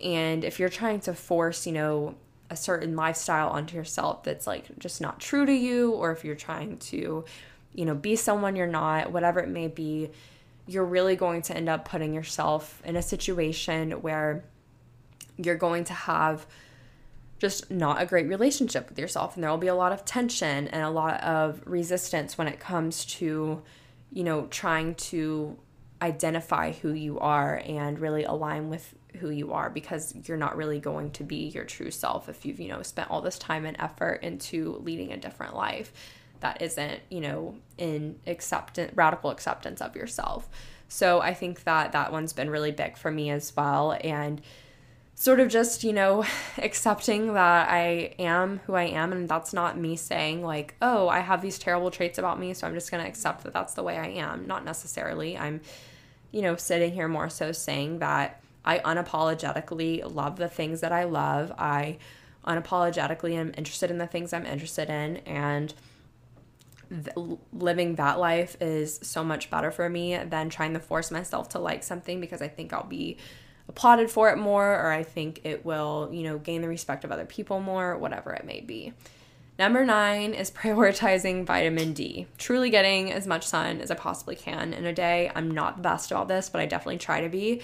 And 0.03 0.45
if 0.45 0.59
you're 0.59 0.69
trying 0.69 1.01
to 1.01 1.15
force, 1.15 1.67
you 1.67 1.73
know, 1.73 2.15
a 2.51 2.57
certain 2.57 2.97
lifestyle 2.97 3.49
onto 3.49 3.77
yourself 3.77 4.25
that's 4.25 4.47
like 4.47 4.79
just 4.79 5.01
not 5.01 5.21
true 5.21 5.47
to 5.47 5.53
you, 5.53 5.93
or 5.93 6.13
if 6.13 6.25
you're 6.25 6.35
trying 6.35 6.79
to, 6.79 7.25
you 7.75 7.85
know, 7.85 7.95
be 7.95 8.17
someone 8.17 8.57
you're 8.57 8.67
not, 8.67 9.13
whatever 9.13 9.41
it 9.41 9.49
may 9.49 9.69
be, 9.69 10.11
you're 10.67 10.85
really 10.85 11.17
going 11.17 11.43
to 11.43 11.57
end 11.57 11.69
up 11.69 11.89
putting 11.89 12.13
yourself 12.15 12.83
in 12.85 12.97
a 12.97 13.03
situation 13.03 13.93
where 14.03 14.45
you're 15.37 15.57
going 15.57 15.85
to 15.85 15.95
have 15.95 16.47
just 17.39 17.71
not 17.71 18.01
a 18.01 18.07
great 18.07 18.29
relationship 18.29 18.89
with 18.89 18.99
yourself. 18.99 19.35
And 19.35 19.43
there 19.43 19.51
will 19.51 19.59
be 19.59 19.67
a 19.67 19.75
lot 19.75 19.93
of 19.93 20.05
tension 20.05 20.69
and 20.69 20.83
a 20.83 20.91
lot 20.91 21.21
of 21.23 21.61
resistance 21.65 22.39
when 22.39 22.47
it 22.47 22.61
comes 22.61 23.05
to 23.07 23.63
you 24.13 24.25
know, 24.25 24.47
trying 24.47 24.95
to 24.95 25.57
identify 26.01 26.73
who 26.73 26.93
you 26.93 27.19
are 27.19 27.63
and 27.65 27.99
really 27.99 28.25
align 28.25 28.69
with 28.69 28.95
who 29.19 29.31
you 29.31 29.53
are 29.53 29.71
because 29.71 30.15
you're 30.25 30.37
not 30.37 30.57
really 30.57 30.81
going 30.81 31.11
to 31.13 31.25
be 31.25 31.49
your 31.49 31.65
true 31.65 31.91
self 31.91 32.29
if 32.29 32.45
you've, 32.45 32.61
you 32.61 32.69
know, 32.69 32.83
spent 32.83 33.11
all 33.11 33.21
this 33.21 33.39
time 33.39 33.67
and 33.67 33.77
effort 33.81 34.23
into 34.23 34.79
leading 34.83 35.13
a 35.13 35.17
different 35.17 35.55
life 35.55 35.93
that 36.41 36.61
isn't, 36.61 37.01
you 37.09 37.21
know, 37.21 37.55
in 37.79 38.19
acceptance, 38.27 38.93
radical 38.95 39.31
acceptance 39.31 39.81
of 39.81 39.95
yourself. 39.95 40.49
So 40.89 41.21
I 41.21 41.35
think 41.35 41.65
that 41.65 41.93
that 41.93 42.13
one's 42.13 42.33
been 42.33 42.51
really 42.51 42.73
big 42.73 42.99
for 42.99 43.11
me 43.11 43.31
as 43.31 43.55
well. 43.57 43.97
And 44.03 44.43
sort 45.15 45.41
of 45.41 45.49
just, 45.49 45.85
you 45.85 45.93
know, 45.93 46.25
accepting 46.59 47.35
that 47.35 47.69
I 47.71 48.15
am 48.19 48.61
who 48.67 48.75
I 48.75 48.85
am. 48.85 49.13
And 49.13 49.29
that's 49.29 49.53
not 49.53 49.79
me 49.79 49.97
saying, 49.97 50.43
like, 50.43 50.75
oh, 50.83 51.09
I 51.09 51.21
have 51.21 51.41
these 51.41 51.59
terrible 51.59 51.91
traits 51.91 52.19
about 52.19 52.39
me, 52.39 52.55
so 52.55 52.67
I'm 52.67 52.75
just 52.75 52.91
going 52.91 53.03
to 53.03 53.09
accept 53.09 53.45
that 53.45 53.53
that's 53.53 53.75
the 53.75 53.83
way 53.83 53.97
I 53.97 54.09
am. 54.09 54.47
Not 54.47 54.65
necessarily. 54.65 55.39
I'm, 55.39 55.61
you 56.31 56.43
know, 56.43 56.57
sitting 56.57 56.93
here 56.93 57.09
more 57.09 57.29
so 57.29 57.53
saying 57.53 58.01
that 58.01 58.42
I 58.65 58.79
unapologetically 58.79 60.15
love 60.15 60.37
the 60.37 60.49
things 60.49 60.81
that 60.81 60.93
I 60.93 61.05
love. 61.05 61.53
I 61.59 61.99
unapologetically 62.47 63.35
am 63.35 63.53
interested 63.57 63.91
in 63.91 63.99
the 63.99 64.07
things 64.07 64.33
I'm 64.33 64.47
interested 64.47 64.89
in. 64.89 65.19
And 65.19 65.75
th- 66.91 67.39
living 67.53 67.97
that 67.97 68.19
life 68.19 68.57
is 68.61 68.99
so 69.03 69.25
much 69.25 69.51
better 69.51 69.71
for 69.71 69.89
me 69.89 70.17
than 70.17 70.49
trying 70.49 70.75
to 70.75 70.81
force 70.81 71.11
myself 71.11 71.49
to 71.51 71.59
like 71.59 71.83
something 71.83 72.21
because 72.21 72.43
I 72.43 72.49
think 72.49 72.73
I'll 72.73 72.85
be 72.85 73.17
applauded 73.69 74.11
for 74.11 74.31
it 74.31 74.39
more 74.39 74.75
or 74.75 74.91
I 74.91 75.03
think 75.03 75.41
it 75.45 75.65
will, 75.65 76.11
you 76.13 76.23
know, 76.23 76.39
gain 76.39 76.63
the 76.63 76.69
respect 76.69 77.05
of 77.05 77.13
other 77.13 77.25
people 77.25 77.61
more, 77.61 77.97
whatever 77.97 78.33
it 78.33 78.45
may 78.45 78.61
be. 78.61 78.93
Number 79.59 79.85
nine 79.85 80.35
is 80.35 80.51
prioritizing 80.63 81.47
vitamin 81.47 81.93
D. 81.93 82.27
Truly 82.39 82.71
getting 82.71 83.13
as 83.13 83.27
much 83.27 83.47
sun 83.47 83.81
as 83.81 83.91
I 83.91 83.95
possibly 83.95 84.37
can 84.37 84.73
in 84.73 84.85
a 84.85 84.93
day. 84.93 85.31
I'm 85.35 85.51
not 85.51 85.77
the 85.77 85.83
best 85.83 86.11
about 86.11 86.29
this, 86.29 86.49
but 86.49 86.61
I 86.61 86.67
definitely 86.67 86.99
try 86.99 87.21
to 87.21 87.29
be. 87.29 87.63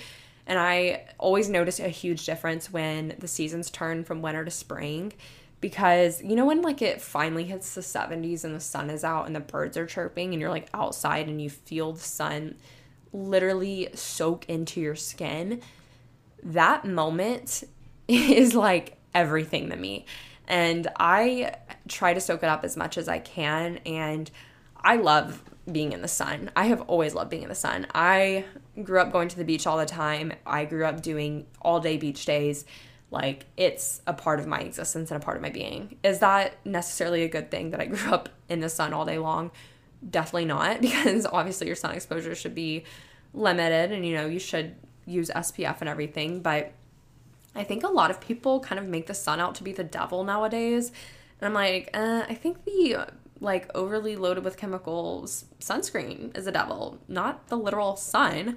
And 0.49 0.59
I 0.59 1.05
always 1.19 1.49
notice 1.49 1.79
a 1.79 1.89
huge 1.89 2.27
difference 2.27 2.73
when 2.73 3.15
the 3.19 3.29
seasons 3.29 3.71
turn 3.71 4.03
from 4.03 4.23
winter 4.23 4.45
to 4.45 4.51
spring 4.51 5.13
because 5.61 6.23
you 6.23 6.35
know 6.35 6.47
when 6.47 6.63
like 6.63 6.83
it 6.83 7.01
finally 7.01 7.45
hits 7.45 7.75
the 7.75 7.81
70s 7.81 8.45
and 8.45 8.55
the 8.55 8.61
sun 8.61 8.91
is 8.91 9.05
out 9.05 9.27
and 9.27 9.37
the 9.37 9.41
birds 9.41 9.77
are 9.77 9.87
chirping 9.87 10.33
and 10.33 10.41
you're 10.41 10.51
like 10.51 10.69
outside 10.73 11.29
and 11.29 11.41
you 11.41 11.51
feel 11.51 11.93
the 11.93 12.01
sun 12.01 12.57
literally 13.13 13.89
soak 13.95 14.49
into 14.49 14.81
your 14.81 14.95
skin 14.95 15.61
that 16.43 16.85
moment 16.85 17.65
is 18.09 18.55
like 18.55 18.97
everything 19.15 19.71
to 19.71 19.77
me. 19.77 20.07
And 20.47 20.89
I 20.99 21.55
try 21.89 22.15
to 22.15 22.21
soak 22.21 22.43
it 22.43 22.49
up 22.49 22.65
as 22.65 22.77
much 22.77 22.97
as 22.97 23.09
I 23.09 23.19
can. 23.19 23.79
And 23.79 24.31
I 24.77 24.97
love 24.97 25.43
being 25.73 25.93
in 25.93 26.03
the 26.03 26.09
sun. 26.09 26.51
I 26.57 26.67
have 26.67 26.83
always 26.83 27.15
loved 27.15 27.31
being 27.31 27.43
in 27.43 27.49
the 27.49 27.55
sun. 27.55 27.87
I 27.95 28.45
grew 28.83 29.01
up 29.01 29.13
going 29.13 29.29
to 29.29 29.37
the 29.37 29.45
beach 29.45 29.67
all 29.67 29.77
the 29.77 29.87
time. 29.87 30.33
I 30.47 30.65
grew 30.65 30.85
up 30.85 31.03
doing 31.03 31.47
all 31.61 31.81
day 31.81 31.97
beach 31.97 32.25
days. 32.25 32.65
Like 33.11 33.47
it's 33.57 34.03
a 34.07 34.13
part 34.13 34.41
of 34.41 34.47
my 34.47 34.61
existence 34.61 35.11
and 35.11 35.23
a 35.23 35.25
part 35.25 35.37
of 35.37 35.43
my 35.43 35.51
being. 35.51 35.97
Is 36.03 36.19
that 36.21 36.65
necessarily 36.67 37.23
a 37.23 37.29
good 37.29 37.51
thing 37.51 37.71
that 37.71 37.81
I 37.81 37.87
grew 37.87 38.13
up 38.13 38.29
in 38.49 38.61
the 38.61 38.69
sun 38.69 38.93
all 38.93 39.05
day 39.05 39.19
long? 39.19 39.51
Definitely 40.09 40.47
not, 40.47 40.81
because 40.81 41.27
obviously 41.27 41.67
your 41.67 41.77
sun 41.77 41.95
exposure 41.95 42.35
should 42.35 42.55
be 42.55 42.85
limited 43.35 43.93
and 43.93 44.07
you 44.07 44.15
know, 44.15 44.27
you 44.27 44.39
should 44.39 44.75
use 45.07 45.31
SPF 45.31 45.81
and 45.81 45.89
everything. 45.89 46.41
But 46.41 46.73
I 47.55 47.65
think 47.65 47.83
a 47.83 47.89
lot 47.89 48.11
of 48.11 48.21
people 48.21 48.61
kind 48.61 48.79
of 48.79 48.87
make 48.87 49.07
the 49.07 49.15
sun 49.15 49.41
out 49.41 49.55
to 49.57 49.65
be 49.65 49.73
the 49.73 49.85
devil 49.85 50.23
nowadays. 50.25 50.93
And 51.41 51.47
I'm 51.47 51.55
like, 51.55 51.91
uh, 51.95 52.25
I 52.29 52.35
think 52.35 52.65
the 52.65 53.09
like 53.41 53.71
overly 53.75 54.17
loaded 54.17 54.45
with 54.45 54.57
chemicals 54.57 55.45
sunscreen 55.61 56.37
is 56.37 56.47
a 56.47 56.53
devil, 56.53 56.99
not 57.09 57.49
the 57.49 57.57
literal 57.57 57.97
sun. 57.97 58.57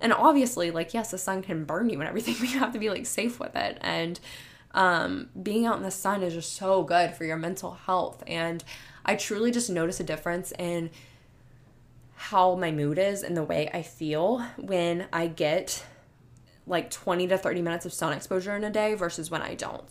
And 0.00 0.12
obviously, 0.12 0.70
like, 0.70 0.94
yes, 0.94 1.10
the 1.10 1.18
sun 1.18 1.42
can 1.42 1.64
burn 1.64 1.88
you 1.88 2.00
and 2.00 2.08
everything, 2.08 2.36
but 2.40 2.50
you 2.50 2.58
have 2.58 2.72
to 2.72 2.78
be 2.78 2.90
like 2.90 3.06
safe 3.06 3.38
with 3.38 3.54
it. 3.54 3.78
And 3.80 4.18
um, 4.72 5.28
being 5.40 5.66
out 5.66 5.76
in 5.76 5.82
the 5.82 5.90
sun 5.90 6.22
is 6.22 6.34
just 6.34 6.54
so 6.54 6.82
good 6.82 7.12
for 7.12 7.24
your 7.24 7.36
mental 7.36 7.72
health. 7.72 8.22
And 8.26 8.64
I 9.04 9.16
truly 9.16 9.50
just 9.50 9.70
notice 9.70 10.00
a 10.00 10.04
difference 10.04 10.52
in 10.58 10.90
how 12.14 12.54
my 12.54 12.70
mood 12.70 12.98
is 12.98 13.22
and 13.22 13.36
the 13.36 13.42
way 13.42 13.68
I 13.74 13.82
feel 13.82 14.44
when 14.56 15.08
I 15.12 15.26
get 15.26 15.84
like 16.66 16.90
20 16.90 17.26
to 17.28 17.36
30 17.36 17.62
minutes 17.62 17.84
of 17.84 17.92
sun 17.92 18.12
exposure 18.12 18.54
in 18.56 18.62
a 18.64 18.70
day 18.70 18.94
versus 18.94 19.30
when 19.30 19.42
I 19.42 19.54
don't. 19.54 19.84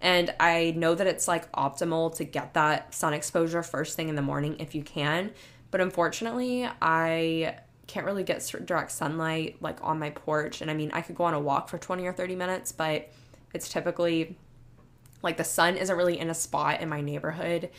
And 0.00 0.34
I 0.38 0.74
know 0.76 0.94
that 0.94 1.06
it's 1.06 1.26
like 1.26 1.50
optimal 1.52 2.14
to 2.16 2.24
get 2.24 2.54
that 2.54 2.94
sun 2.94 3.14
exposure 3.14 3.62
first 3.62 3.96
thing 3.96 4.08
in 4.08 4.14
the 4.14 4.22
morning 4.22 4.56
if 4.58 4.74
you 4.74 4.82
can. 4.82 5.32
But 5.70 5.80
unfortunately, 5.80 6.68
I 6.80 7.56
can't 7.86 8.04
really 8.04 8.24
get 8.24 8.44
direct 8.64 8.92
sunlight 8.92 9.56
like 9.60 9.78
on 9.82 9.98
my 9.98 10.10
porch. 10.10 10.60
And 10.60 10.70
I 10.70 10.74
mean, 10.74 10.90
I 10.92 11.00
could 11.00 11.16
go 11.16 11.24
on 11.24 11.34
a 11.34 11.40
walk 11.40 11.68
for 11.68 11.78
20 11.78 12.04
or 12.06 12.12
30 12.12 12.34
minutes, 12.34 12.72
but 12.72 13.10
it's 13.54 13.68
typically 13.68 14.36
like 15.22 15.36
the 15.36 15.44
sun 15.44 15.76
isn't 15.76 15.96
really 15.96 16.18
in 16.18 16.30
a 16.30 16.34
spot 16.34 16.80
in 16.80 16.88
my 16.88 17.00
neighborhood 17.00 17.70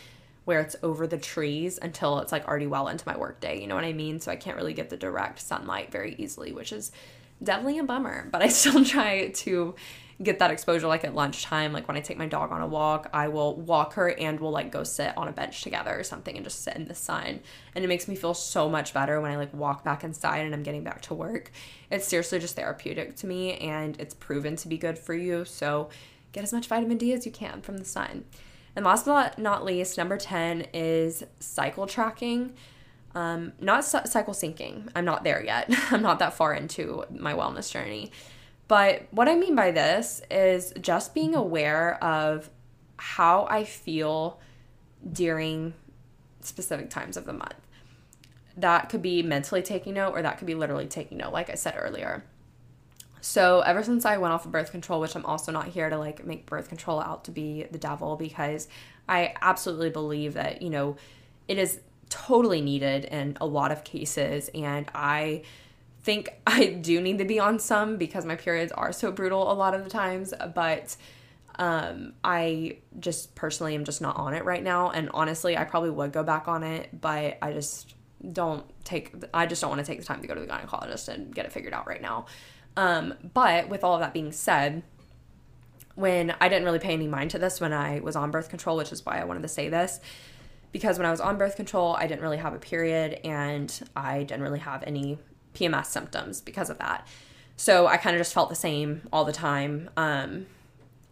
where 0.45 0.61
it's 0.61 0.77
over 0.81 1.07
the 1.07 1.17
trees 1.17 1.77
until 1.81 2.19
it's 2.19 2.31
like 2.31 2.47
already 2.47 2.67
well 2.67 2.87
into 2.87 3.03
my 3.05 3.17
workday. 3.17 3.59
You 3.59 3.67
know 3.67 3.75
what 3.75 3.83
I 3.83 3.93
mean? 3.93 4.19
So 4.19 4.31
I 4.31 4.37
can't 4.37 4.55
really 4.55 4.73
get 4.73 4.89
the 4.89 4.95
direct 4.95 5.39
sunlight 5.39 5.91
very 5.91 6.15
easily, 6.17 6.53
which 6.53 6.71
is 6.71 6.91
definitely 7.43 7.79
a 7.79 7.83
bummer. 7.83 8.29
But 8.31 8.41
I 8.41 8.47
still 8.49 8.83
try 8.85 9.27
to 9.27 9.75
get 10.21 10.39
that 10.39 10.49
exposure 10.49 10.87
like 10.87 11.03
at 11.03 11.13
lunchtime 11.13 11.71
like 11.71 11.87
when 11.87 11.95
i 11.95 11.99
take 11.99 12.17
my 12.17 12.25
dog 12.25 12.51
on 12.51 12.61
a 12.61 12.67
walk 12.67 13.07
i 13.13 13.27
will 13.27 13.55
walk 13.55 13.93
her 13.93 14.09
and 14.17 14.39
we'll 14.39 14.51
like 14.51 14.71
go 14.71 14.83
sit 14.83 15.15
on 15.15 15.27
a 15.27 15.31
bench 15.31 15.61
together 15.61 15.97
or 15.97 16.03
something 16.03 16.35
and 16.35 16.43
just 16.43 16.63
sit 16.63 16.75
in 16.75 16.87
the 16.87 16.95
sun 16.95 17.39
and 17.75 17.85
it 17.85 17.87
makes 17.87 18.07
me 18.07 18.15
feel 18.15 18.33
so 18.33 18.67
much 18.67 18.93
better 18.93 19.21
when 19.21 19.31
i 19.31 19.37
like 19.37 19.53
walk 19.53 19.83
back 19.83 20.03
inside 20.03 20.39
and 20.39 20.55
i'm 20.55 20.63
getting 20.63 20.83
back 20.83 21.01
to 21.01 21.13
work 21.13 21.51
it's 21.91 22.07
seriously 22.07 22.39
just 22.39 22.55
therapeutic 22.55 23.15
to 23.15 23.27
me 23.27 23.57
and 23.57 23.99
it's 23.99 24.15
proven 24.15 24.55
to 24.55 24.67
be 24.67 24.77
good 24.77 24.97
for 24.97 25.13
you 25.13 25.45
so 25.45 25.89
get 26.31 26.43
as 26.43 26.51
much 26.51 26.67
vitamin 26.67 26.97
d 26.97 27.13
as 27.13 27.25
you 27.25 27.31
can 27.31 27.61
from 27.61 27.77
the 27.77 27.85
sun 27.85 28.25
and 28.75 28.85
last 28.85 29.05
but 29.05 29.37
not 29.37 29.63
least 29.63 29.97
number 29.97 30.17
10 30.17 30.65
is 30.73 31.23
cycle 31.39 31.85
tracking 31.85 32.53
um, 33.15 33.53
not 33.59 33.83
cycle 33.83 34.35
syncing. 34.35 34.89
I'm 34.95 35.05
not 35.05 35.23
there 35.23 35.43
yet. 35.43 35.73
I'm 35.91 36.03
not 36.03 36.19
that 36.19 36.35
far 36.35 36.53
into 36.53 37.03
my 37.09 37.33
wellness 37.33 37.71
journey. 37.71 38.11
But 38.67 39.07
what 39.11 39.27
I 39.27 39.35
mean 39.35 39.55
by 39.55 39.71
this 39.71 40.21
is 40.29 40.73
just 40.81 41.13
being 41.13 41.35
aware 41.35 42.01
of 42.03 42.49
how 42.97 43.47
I 43.49 43.63
feel 43.63 44.39
during 45.09 45.73
specific 46.41 46.89
times 46.89 47.17
of 47.17 47.25
the 47.25 47.33
month. 47.33 47.55
That 48.57 48.89
could 48.89 49.01
be 49.01 49.21
mentally 49.21 49.61
taking 49.61 49.93
note, 49.93 50.11
or 50.11 50.21
that 50.21 50.37
could 50.37 50.47
be 50.47 50.55
literally 50.55 50.87
taking 50.87 51.19
note, 51.19 51.31
like 51.31 51.49
I 51.49 51.55
said 51.55 51.75
earlier. 51.77 52.23
So, 53.21 53.61
ever 53.61 53.83
since 53.83 54.05
I 54.05 54.17
went 54.17 54.33
off 54.33 54.45
of 54.45 54.51
birth 54.51 54.71
control, 54.71 54.99
which 54.99 55.15
I'm 55.15 55.25
also 55.25 55.51
not 55.51 55.67
here 55.67 55.89
to 55.89 55.97
like 55.97 56.25
make 56.25 56.45
birth 56.45 56.69
control 56.69 56.99
out 56.99 57.25
to 57.25 57.31
be 57.31 57.63
the 57.69 57.77
devil 57.77 58.15
because 58.15 58.67
I 59.07 59.33
absolutely 59.41 59.89
believe 59.89 60.33
that, 60.33 60.61
you 60.61 60.69
know, 60.69 60.97
it 61.47 61.57
is 61.57 61.79
totally 62.09 62.61
needed 62.61 63.05
in 63.05 63.37
a 63.41 63.45
lot 63.45 63.71
of 63.71 63.83
cases. 63.83 64.49
And 64.53 64.89
I 64.93 65.43
think 66.07 66.29
I 66.47 66.67
do 66.67 66.99
need 67.01 67.19
to 67.19 67.25
be 67.25 67.39
on 67.39 67.59
some 67.59 67.97
because 67.97 68.25
my 68.25 68.35
periods 68.35 68.71
are 68.71 68.91
so 68.91 69.11
brutal 69.11 69.51
a 69.51 69.53
lot 69.53 69.75
of 69.75 69.83
the 69.83 69.89
times, 69.91 70.33
but 70.55 70.95
um, 71.59 72.13
I 72.23 72.77
just 72.99 73.35
personally 73.35 73.75
am 73.75 73.83
just 73.83 74.01
not 74.01 74.15
on 74.15 74.33
it 74.33 74.45
right 74.45 74.63
now. 74.63 74.89
And 74.89 75.09
honestly, 75.13 75.57
I 75.57 75.65
probably 75.65 75.89
would 75.91 76.13
go 76.13 76.23
back 76.23 76.47
on 76.47 76.63
it, 76.63 76.89
but 76.99 77.37
I 77.41 77.51
just 77.51 77.93
don't 78.31 78.65
take, 78.85 79.13
I 79.33 79.45
just 79.45 79.61
don't 79.61 79.69
want 79.69 79.85
to 79.85 79.85
take 79.85 79.99
the 79.99 80.05
time 80.05 80.21
to 80.21 80.27
go 80.27 80.33
to 80.33 80.39
the 80.39 80.47
gynecologist 80.47 81.09
and 81.09 81.35
get 81.35 81.45
it 81.45 81.51
figured 81.51 81.73
out 81.73 81.85
right 81.87 82.01
now. 82.01 82.25
Um, 82.77 83.15
but 83.33 83.69
with 83.69 83.83
all 83.83 83.95
of 83.95 83.99
that 83.99 84.13
being 84.13 84.31
said, 84.31 84.83
when 85.95 86.35
I 86.39 86.47
didn't 86.47 86.63
really 86.63 86.79
pay 86.79 86.93
any 86.93 87.07
mind 87.07 87.31
to 87.31 87.39
this 87.39 87.59
when 87.59 87.73
I 87.73 87.99
was 87.99 88.15
on 88.15 88.29
birth 88.29 88.49
control, 88.49 88.77
which 88.77 88.91
is 88.91 89.03
why 89.03 89.19
I 89.19 89.23
wanted 89.25 89.41
to 89.41 89.47
say 89.47 89.67
this, 89.67 89.99
because 90.71 90.99
when 90.99 91.07
I 91.07 91.11
was 91.11 91.19
on 91.19 91.37
birth 91.37 91.55
control, 91.55 91.95
I 91.95 92.05
didn't 92.05 92.21
really 92.21 92.37
have 92.37 92.53
a 92.53 92.59
period 92.59 93.19
and 93.23 93.73
I 93.95 94.19
didn't 94.19 94.43
really 94.43 94.59
have 94.59 94.83
any 94.85 95.17
PMS 95.57 95.87
symptoms 95.87 96.41
because 96.41 96.69
of 96.69 96.77
that. 96.77 97.07
So 97.55 97.87
I 97.87 97.97
kind 97.97 98.15
of 98.15 98.19
just 98.19 98.33
felt 98.33 98.49
the 98.49 98.55
same 98.55 99.07
all 99.11 99.25
the 99.25 99.33
time. 99.33 99.89
Um, 99.97 100.45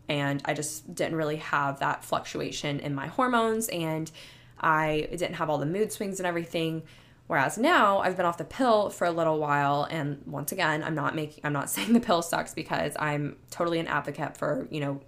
and 0.08 0.42
I 0.46 0.54
just 0.54 0.94
didn't 0.94 1.16
really 1.16 1.38
have 1.38 1.80
that 1.80 2.04
fluctuation 2.04 2.80
in 2.80 2.94
my 2.94 3.08
hormones 3.08 3.68
and 3.70 4.12
I 4.60 5.08
didn't 5.12 5.34
have 5.34 5.50
all 5.50 5.58
the 5.58 5.66
mood 5.66 5.92
swings 5.92 6.20
and 6.20 6.28
everything. 6.28 6.84
Whereas 7.28 7.58
now 7.58 8.00
I've 8.00 8.16
been 8.16 8.28
off 8.28 8.38
the 8.38 8.46
pill 8.46 8.92
for 8.92 9.06
a 9.06 9.12
little 9.12 9.40
while 9.40 9.88
and 9.90 10.22
once 10.28 10.52
again, 10.52 10.84
I'm 10.84 10.94
not 10.94 11.16
making 11.16 11.44
I'm 11.44 11.54
not 11.54 11.70
saying 11.72 11.94
the 11.94 12.00
pill 12.00 12.22
sucks 12.22 12.54
because 12.54 12.94
I'm 13.00 13.38
totally 13.50 13.80
an 13.80 13.88
advocate 13.88 14.38
for, 14.38 14.68
you 14.70 14.80
know, 14.80 15.02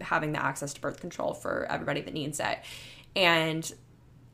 having 0.00 0.32
the 0.32 0.44
access 0.44 0.74
to 0.74 0.80
birth 0.80 1.00
control 1.00 1.32
for 1.32 1.66
everybody 1.70 2.02
that 2.02 2.12
needs 2.12 2.38
it. 2.38 2.58
And 3.16 3.70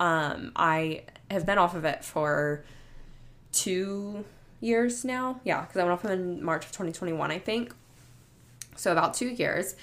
um 0.01 0.51
I 0.57 1.05
have 1.31 1.47
been 1.47 1.59
off 1.59 1.77
of 1.77 1.85
it 1.85 2.05
for 2.05 2.65
two 3.53 4.25
years 4.61 5.05
now. 5.05 5.41
Yeah, 5.45 5.63
because 5.63 5.77
I 5.77 5.85
went 5.85 5.93
off 5.93 6.05
in 6.05 6.43
March 6.43 6.65
of 6.65 6.73
2021, 6.73 7.31
I 7.31 7.39
think. 7.39 7.75
So 8.77 8.93
about 8.93 9.15
two 9.15 9.29
years. 9.29 9.77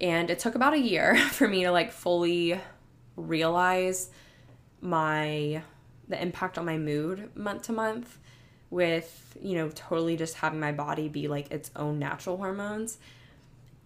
And 0.00 0.30
it 0.30 0.38
took 0.38 0.54
about 0.54 0.74
a 0.74 0.78
year 0.78 1.16
for 1.30 1.46
me 1.48 1.64
to 1.64 1.70
like 1.70 1.92
fully 1.92 2.60
realize 3.16 4.10
my 4.80 5.62
the 6.08 6.20
impact 6.20 6.58
on 6.58 6.64
my 6.64 6.76
mood 6.76 7.34
month 7.36 7.62
to 7.62 7.72
month 7.72 8.18
with, 8.68 9.36
you 9.40 9.54
know, 9.54 9.70
totally 9.74 10.16
just 10.16 10.34
having 10.34 10.58
my 10.58 10.72
body 10.72 11.08
be 11.08 11.28
like 11.28 11.50
its 11.50 11.70
own 11.76 11.98
natural 11.98 12.36
hormones. 12.36 12.98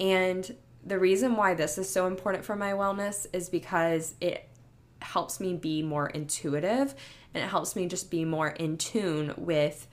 And 0.01 0.57
the 0.85 0.99
reason 0.99 1.37
why 1.37 1.55
this 1.55 1.79
is 1.79 1.91
so 1.91 2.07
important 2.07 2.45
for 2.45 2.57
my 2.57 2.73
wellness 2.73 3.27
is 3.33 3.49
because 3.49 4.15
it 4.21 4.49
helps 5.03 5.41
me 5.41 5.55
be 5.55 5.83
more 5.83 6.09
intuitive 6.09 6.95
and 7.35 7.45
it 7.45 7.49
helps 7.49 7.77
me 7.77 7.87
just 7.87 8.11
be 8.11 8.25
more 8.25 8.49
in 8.49 8.79
tune 8.79 9.35
with 9.37 9.87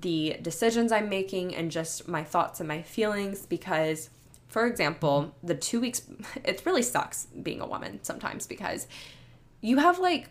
the 0.00 0.36
decisions 0.42 0.90
I'm 0.90 1.08
making 1.08 1.54
and 1.54 1.70
just 1.70 2.08
my 2.08 2.24
thoughts 2.24 2.60
and 2.60 2.68
my 2.68 2.82
feelings 2.82 3.46
because 3.46 4.10
for 4.48 4.66
example, 4.66 5.34
the 5.42 5.54
2 5.54 5.80
weeks 5.80 6.02
it 6.44 6.62
really 6.64 6.82
sucks 6.82 7.26
being 7.26 7.60
a 7.60 7.66
woman 7.66 8.00
sometimes 8.02 8.46
because 8.46 8.86
you 9.60 9.78
have 9.78 9.98
like 9.98 10.28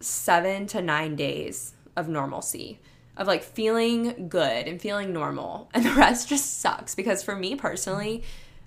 7 0.00 0.66
to 0.68 0.82
9 0.82 1.16
days 1.16 1.74
of 1.96 2.08
normalcy 2.08 2.78
of 3.16 3.26
like 3.26 3.42
feeling 3.42 4.28
good 4.28 4.68
and 4.68 4.80
feeling 4.80 5.12
normal 5.12 5.70
and 5.74 5.84
the 5.84 5.92
rest 5.92 6.28
just 6.28 6.60
sucks 6.60 6.94
because 6.94 7.22
for 7.22 7.34
me 7.34 7.54
personally 7.54 8.22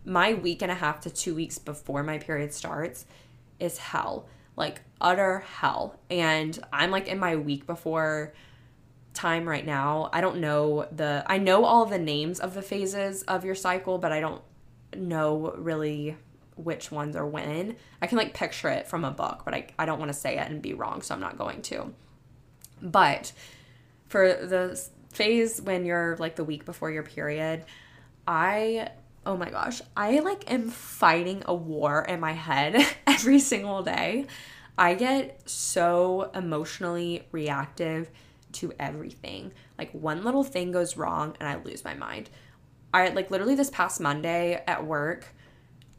my 0.06 0.34
week 0.34 0.64
and 0.64 0.72
a 0.72 0.76
half 0.76 1.02
to 1.02 1.10
2 1.10 1.36
weeks 1.36 1.60
before 1.60 2.03
my 2.03 2.18
period 2.18 2.53
starts 2.53 3.06
is 3.60 3.78
hell 3.78 4.28
like 4.56 4.82
utter 4.99 5.40
hell. 5.40 5.99
And 6.10 6.57
i'm 6.74 6.91
like 6.91 7.07
in 7.07 7.20
my 7.20 7.36
week 7.36 7.66
before 7.68 8.34
time 9.20 9.48
right 9.48 9.66
now. 9.66 10.10
I 10.14 10.22
don't 10.22 10.38
know 10.38 10.88
the 10.91 11.24
I 11.28 11.38
know 11.40 11.66
all 11.66 11.86
the 11.86 12.00
names 12.00 12.40
of 12.40 12.54
the 12.54 12.62
phases 12.62 13.24
of 13.24 13.44
your 13.44 13.56
cycle, 13.56 13.98
but 13.98 14.14
I 14.14 14.22
don't 14.22 14.41
know 14.96 15.54
really 15.58 16.16
which 16.56 16.90
ones 16.90 17.16
are 17.18 17.28
when. 17.28 17.76
I 18.02 18.08
can 18.08 18.18
like 18.18 18.34
picture 18.34 18.70
it 18.70 18.88
from 18.88 19.04
a 19.04 19.12
book, 19.12 19.41
but 19.44 19.54
I, 19.54 19.68
I 19.78 19.86
don't 19.86 20.00
want 20.00 20.10
to 20.10 20.18
say 20.18 20.38
it 20.38 20.50
and 20.50 20.62
be 20.62 20.74
wrong, 20.74 21.02
so 21.02 21.14
I'm 21.14 21.22
not 21.22 21.38
going 21.38 21.62
to. 21.64 21.94
But 22.82 23.34
for 24.08 24.28
the 24.28 24.82
phase 25.12 25.62
when 25.62 25.86
you're 25.86 26.16
like 26.18 26.38
the 26.38 26.46
week 26.46 26.64
before 26.66 26.90
your 26.90 27.04
period, 27.04 27.66
I 28.26 28.90
oh 29.26 29.36
my 29.36 29.50
gosh, 29.50 29.82
I 29.98 30.20
like 30.20 30.50
am 30.50 30.70
fighting 30.70 31.44
a 31.46 31.54
war 31.54 32.06
in 32.08 32.22
my 32.22 32.32
head 32.32 32.86
every 33.08 33.40
single 33.40 33.84
day. 33.84 34.28
I 34.78 34.94
get 34.94 35.50
so 35.50 36.32
emotionally 36.34 37.24
reactive 37.34 38.10
to 38.53 38.73
everything. 38.80 39.51
Like 39.77 39.91
one 39.91 40.23
little 40.23 40.43
thing 40.43 40.71
goes 40.71 40.97
wrong 40.97 41.35
and 41.39 41.47
I 41.47 41.61
lose 41.63 41.84
my 41.84 41.93
mind. 41.93 42.30
I 42.93 43.09
like 43.09 43.31
literally 43.31 43.55
this 43.55 43.69
past 43.69 43.99
Monday 43.99 44.63
at 44.67 44.85
work, 44.85 45.27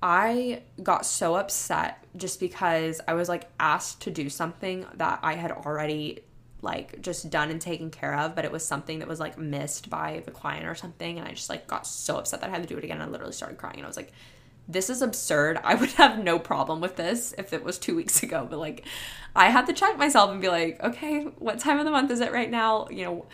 I 0.02 0.62
got 0.82 1.04
so 1.04 1.36
upset 1.36 2.04
just 2.16 2.40
because 2.40 3.00
I 3.06 3.14
was 3.14 3.28
like 3.28 3.50
asked 3.60 4.02
to 4.02 4.10
do 4.10 4.28
something 4.28 4.86
that 4.94 5.20
I 5.22 5.34
had 5.34 5.52
already 5.52 6.20
like 6.62 7.00
just 7.00 7.30
done 7.30 7.50
and 7.50 7.60
taken 7.60 7.90
care 7.90 8.16
of, 8.18 8.34
but 8.34 8.44
it 8.44 8.52
was 8.52 8.64
something 8.66 8.98
that 8.98 9.08
was 9.08 9.20
like 9.20 9.38
missed 9.38 9.88
by 9.88 10.22
the 10.24 10.30
client 10.30 10.66
or 10.66 10.74
something. 10.74 11.18
And 11.18 11.26
I 11.26 11.32
just 11.32 11.48
like 11.48 11.66
got 11.66 11.86
so 11.86 12.16
upset 12.18 12.40
that 12.40 12.50
I 12.50 12.52
had 12.52 12.62
to 12.62 12.68
do 12.68 12.76
it 12.76 12.84
again. 12.84 13.00
I 13.00 13.06
literally 13.06 13.32
started 13.32 13.58
crying 13.58 13.76
and 13.76 13.84
I 13.84 13.88
was 13.88 13.96
like, 13.96 14.12
this 14.70 14.88
is 14.88 15.02
absurd. 15.02 15.58
I 15.64 15.74
would 15.74 15.90
have 15.92 16.22
no 16.22 16.38
problem 16.38 16.80
with 16.80 16.96
this 16.96 17.34
if 17.36 17.52
it 17.52 17.64
was 17.64 17.78
two 17.78 17.96
weeks 17.96 18.22
ago, 18.22 18.46
but 18.48 18.58
like 18.58 18.84
I 19.34 19.50
had 19.50 19.66
to 19.66 19.72
check 19.72 19.98
myself 19.98 20.30
and 20.30 20.40
be 20.40 20.48
like, 20.48 20.82
okay, 20.82 21.24
what 21.38 21.58
time 21.58 21.78
of 21.78 21.84
the 21.84 21.90
month 21.90 22.10
is 22.10 22.20
it 22.20 22.32
right 22.32 22.50
now? 22.50 22.88
You 22.90 23.04
know, 23.04 23.26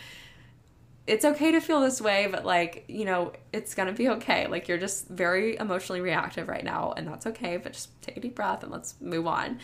it's 1.06 1.24
okay 1.24 1.52
to 1.52 1.60
feel 1.60 1.80
this 1.80 2.00
way, 2.00 2.26
but 2.30 2.44
like, 2.44 2.84
you 2.88 3.04
know, 3.04 3.32
it's 3.52 3.74
gonna 3.74 3.92
be 3.92 4.08
okay. 4.08 4.46
Like, 4.46 4.66
you're 4.66 4.78
just 4.78 5.08
very 5.08 5.56
emotionally 5.56 6.00
reactive 6.00 6.48
right 6.48 6.64
now, 6.64 6.94
and 6.96 7.06
that's 7.06 7.26
okay, 7.26 7.58
but 7.58 7.72
just 7.72 8.00
take 8.02 8.16
a 8.16 8.20
deep 8.20 8.34
breath 8.34 8.62
and 8.62 8.72
let's 8.72 8.94
move 9.00 9.26
on. 9.26 9.60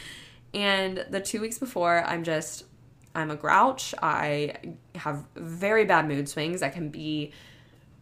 And 0.54 1.04
the 1.10 1.20
two 1.20 1.40
weeks 1.40 1.58
before, 1.58 2.04
I'm 2.04 2.22
just, 2.22 2.64
I'm 3.14 3.30
a 3.30 3.36
grouch. 3.36 3.94
I 4.02 4.54
have 4.94 5.24
very 5.34 5.84
bad 5.84 6.06
mood 6.06 6.28
swings 6.28 6.62
I 6.62 6.68
can 6.68 6.90
be 6.90 7.32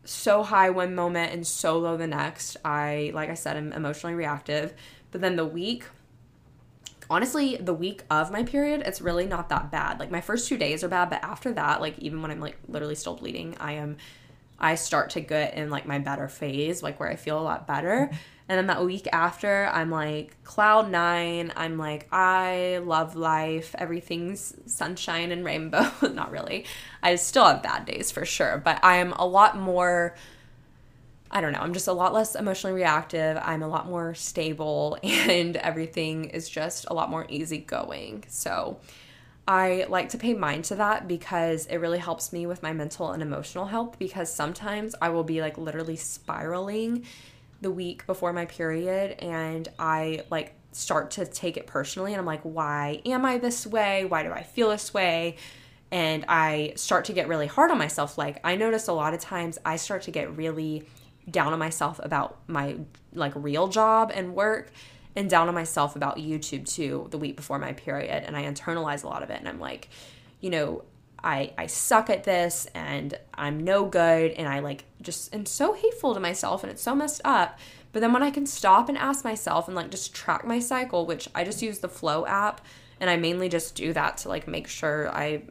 so 0.04 0.42
high 0.42 0.70
one 0.70 0.94
moment 0.94 1.32
and 1.32 1.46
so 1.46 1.78
low 1.78 1.96
the 1.96 2.06
next. 2.06 2.56
I, 2.64 3.10
like 3.14 3.30
I 3.30 3.34
said, 3.34 3.56
I'm 3.56 3.72
emotionally 3.72 4.14
reactive. 4.14 4.74
But 5.10 5.20
then 5.20 5.36
the 5.36 5.44
week, 5.44 5.84
honestly, 7.08 7.56
the 7.56 7.74
week 7.74 8.04
of 8.10 8.30
my 8.30 8.42
period, 8.42 8.82
it's 8.86 9.00
really 9.00 9.26
not 9.26 9.48
that 9.48 9.70
bad. 9.70 10.00
Like 10.00 10.10
my 10.10 10.20
first 10.20 10.48
two 10.48 10.56
days 10.56 10.82
are 10.84 10.88
bad, 10.88 11.10
but 11.10 11.22
after 11.22 11.52
that, 11.52 11.80
like 11.80 11.98
even 11.98 12.22
when 12.22 12.30
I'm 12.30 12.40
like 12.40 12.56
literally 12.68 12.94
still 12.94 13.16
bleeding, 13.16 13.56
I 13.60 13.72
am 13.72 13.96
I 14.60 14.74
start 14.74 15.10
to 15.10 15.20
get 15.20 15.54
in 15.54 15.70
like 15.70 15.86
my 15.86 15.98
better 15.98 16.28
phase, 16.28 16.82
like 16.82 17.00
where 17.00 17.08
I 17.08 17.16
feel 17.16 17.38
a 17.38 17.42
lot 17.42 17.66
better. 17.66 18.10
And 18.48 18.58
then 18.58 18.66
that 18.66 18.84
week 18.84 19.06
after, 19.12 19.70
I'm 19.72 19.90
like 19.90 20.42
cloud 20.42 20.90
nine. 20.90 21.52
I'm 21.54 21.78
like, 21.78 22.08
I 22.12 22.80
love 22.84 23.14
life. 23.14 23.74
Everything's 23.78 24.54
sunshine 24.66 25.30
and 25.30 25.44
rainbow. 25.44 25.90
Not 26.12 26.32
really. 26.32 26.64
I 27.02 27.14
still 27.14 27.44
have 27.44 27.62
bad 27.62 27.84
days 27.84 28.10
for 28.10 28.24
sure, 28.24 28.60
but 28.62 28.80
I'm 28.82 29.12
a 29.12 29.26
lot 29.26 29.56
more 29.56 30.16
I 31.32 31.40
don't 31.40 31.52
know, 31.52 31.60
I'm 31.60 31.72
just 31.72 31.86
a 31.86 31.92
lot 31.92 32.12
less 32.12 32.34
emotionally 32.34 32.74
reactive. 32.74 33.38
I'm 33.40 33.62
a 33.62 33.68
lot 33.68 33.86
more 33.86 34.14
stable 34.14 34.98
and 35.02 35.56
everything 35.56 36.24
is 36.24 36.48
just 36.48 36.86
a 36.90 36.94
lot 36.94 37.08
more 37.08 37.24
easygoing. 37.28 38.24
So 38.26 38.80
I 39.46 39.86
like 39.88 40.10
to 40.10 40.18
pay 40.18 40.34
mind 40.34 40.64
to 40.66 40.76
that 40.76 41.08
because 41.08 41.66
it 41.66 41.76
really 41.78 41.98
helps 41.98 42.32
me 42.32 42.46
with 42.46 42.62
my 42.62 42.72
mental 42.72 43.12
and 43.12 43.22
emotional 43.22 43.66
health 43.66 43.98
because 43.98 44.32
sometimes 44.32 44.94
I 45.00 45.08
will 45.08 45.24
be 45.24 45.40
like 45.40 45.58
literally 45.58 45.96
spiraling 45.96 47.04
the 47.60 47.70
week 47.70 48.06
before 48.06 48.32
my 48.32 48.46
period 48.46 49.12
and 49.18 49.68
I 49.78 50.22
like 50.30 50.54
start 50.72 51.10
to 51.12 51.26
take 51.26 51.56
it 51.56 51.66
personally 51.66 52.12
and 52.12 52.20
I'm 52.20 52.26
like, 52.26 52.42
why 52.42 53.02
am 53.04 53.24
I 53.24 53.38
this 53.38 53.66
way? 53.66 54.04
Why 54.04 54.22
do 54.22 54.30
I 54.30 54.42
feel 54.42 54.70
this 54.70 54.94
way? 54.94 55.36
And 55.90 56.24
I 56.28 56.74
start 56.76 57.06
to 57.06 57.12
get 57.12 57.26
really 57.26 57.48
hard 57.48 57.72
on 57.72 57.78
myself. 57.78 58.16
Like, 58.16 58.38
I 58.44 58.54
notice 58.54 58.86
a 58.86 58.92
lot 58.92 59.12
of 59.12 59.20
times 59.20 59.58
I 59.64 59.74
start 59.74 60.02
to 60.02 60.12
get 60.12 60.36
really 60.36 60.84
down 61.28 61.52
on 61.52 61.58
myself 61.58 62.00
about 62.02 62.38
my 62.46 62.76
like 63.12 63.32
real 63.34 63.66
job 63.68 64.12
and 64.14 64.34
work 64.34 64.70
and 65.16 65.28
down 65.28 65.48
on 65.48 65.54
myself 65.54 65.96
about 65.96 66.16
YouTube 66.16 66.66
too 66.66 67.08
the 67.10 67.18
week 67.18 67.36
before 67.36 67.58
my 67.58 67.72
period 67.72 68.24
and 68.24 68.36
I 68.36 68.44
internalize 68.44 69.04
a 69.04 69.08
lot 69.08 69.22
of 69.22 69.30
it 69.30 69.38
and 69.38 69.48
I'm 69.48 69.60
like 69.60 69.88
you 70.40 70.50
know 70.50 70.84
I 71.22 71.52
I 71.58 71.66
suck 71.66 72.10
at 72.10 72.24
this 72.24 72.66
and 72.74 73.18
I'm 73.34 73.62
no 73.62 73.84
good 73.84 74.32
and 74.32 74.48
I 74.48 74.60
like 74.60 74.84
just 75.02 75.34
am 75.34 75.46
so 75.46 75.72
hateful 75.74 76.14
to 76.14 76.20
myself 76.20 76.62
and 76.62 76.70
it's 76.70 76.82
so 76.82 76.94
messed 76.94 77.20
up. 77.24 77.58
But 77.92 78.00
then 78.00 78.12
when 78.12 78.22
I 78.22 78.30
can 78.30 78.46
stop 78.46 78.88
and 78.88 78.96
ask 78.96 79.24
myself 79.24 79.66
and 79.66 79.74
like 79.74 79.90
just 79.90 80.14
track 80.14 80.46
my 80.46 80.60
cycle 80.60 81.06
which 81.06 81.28
I 81.34 81.44
just 81.44 81.62
use 81.62 81.80
the 81.80 81.88
Flo 81.88 82.24
app 82.26 82.60
and 83.00 83.10
I 83.10 83.16
mainly 83.16 83.48
just 83.48 83.74
do 83.74 83.92
that 83.92 84.18
to 84.18 84.28
like 84.28 84.46
make 84.46 84.68
sure 84.68 85.14
I 85.14 85.42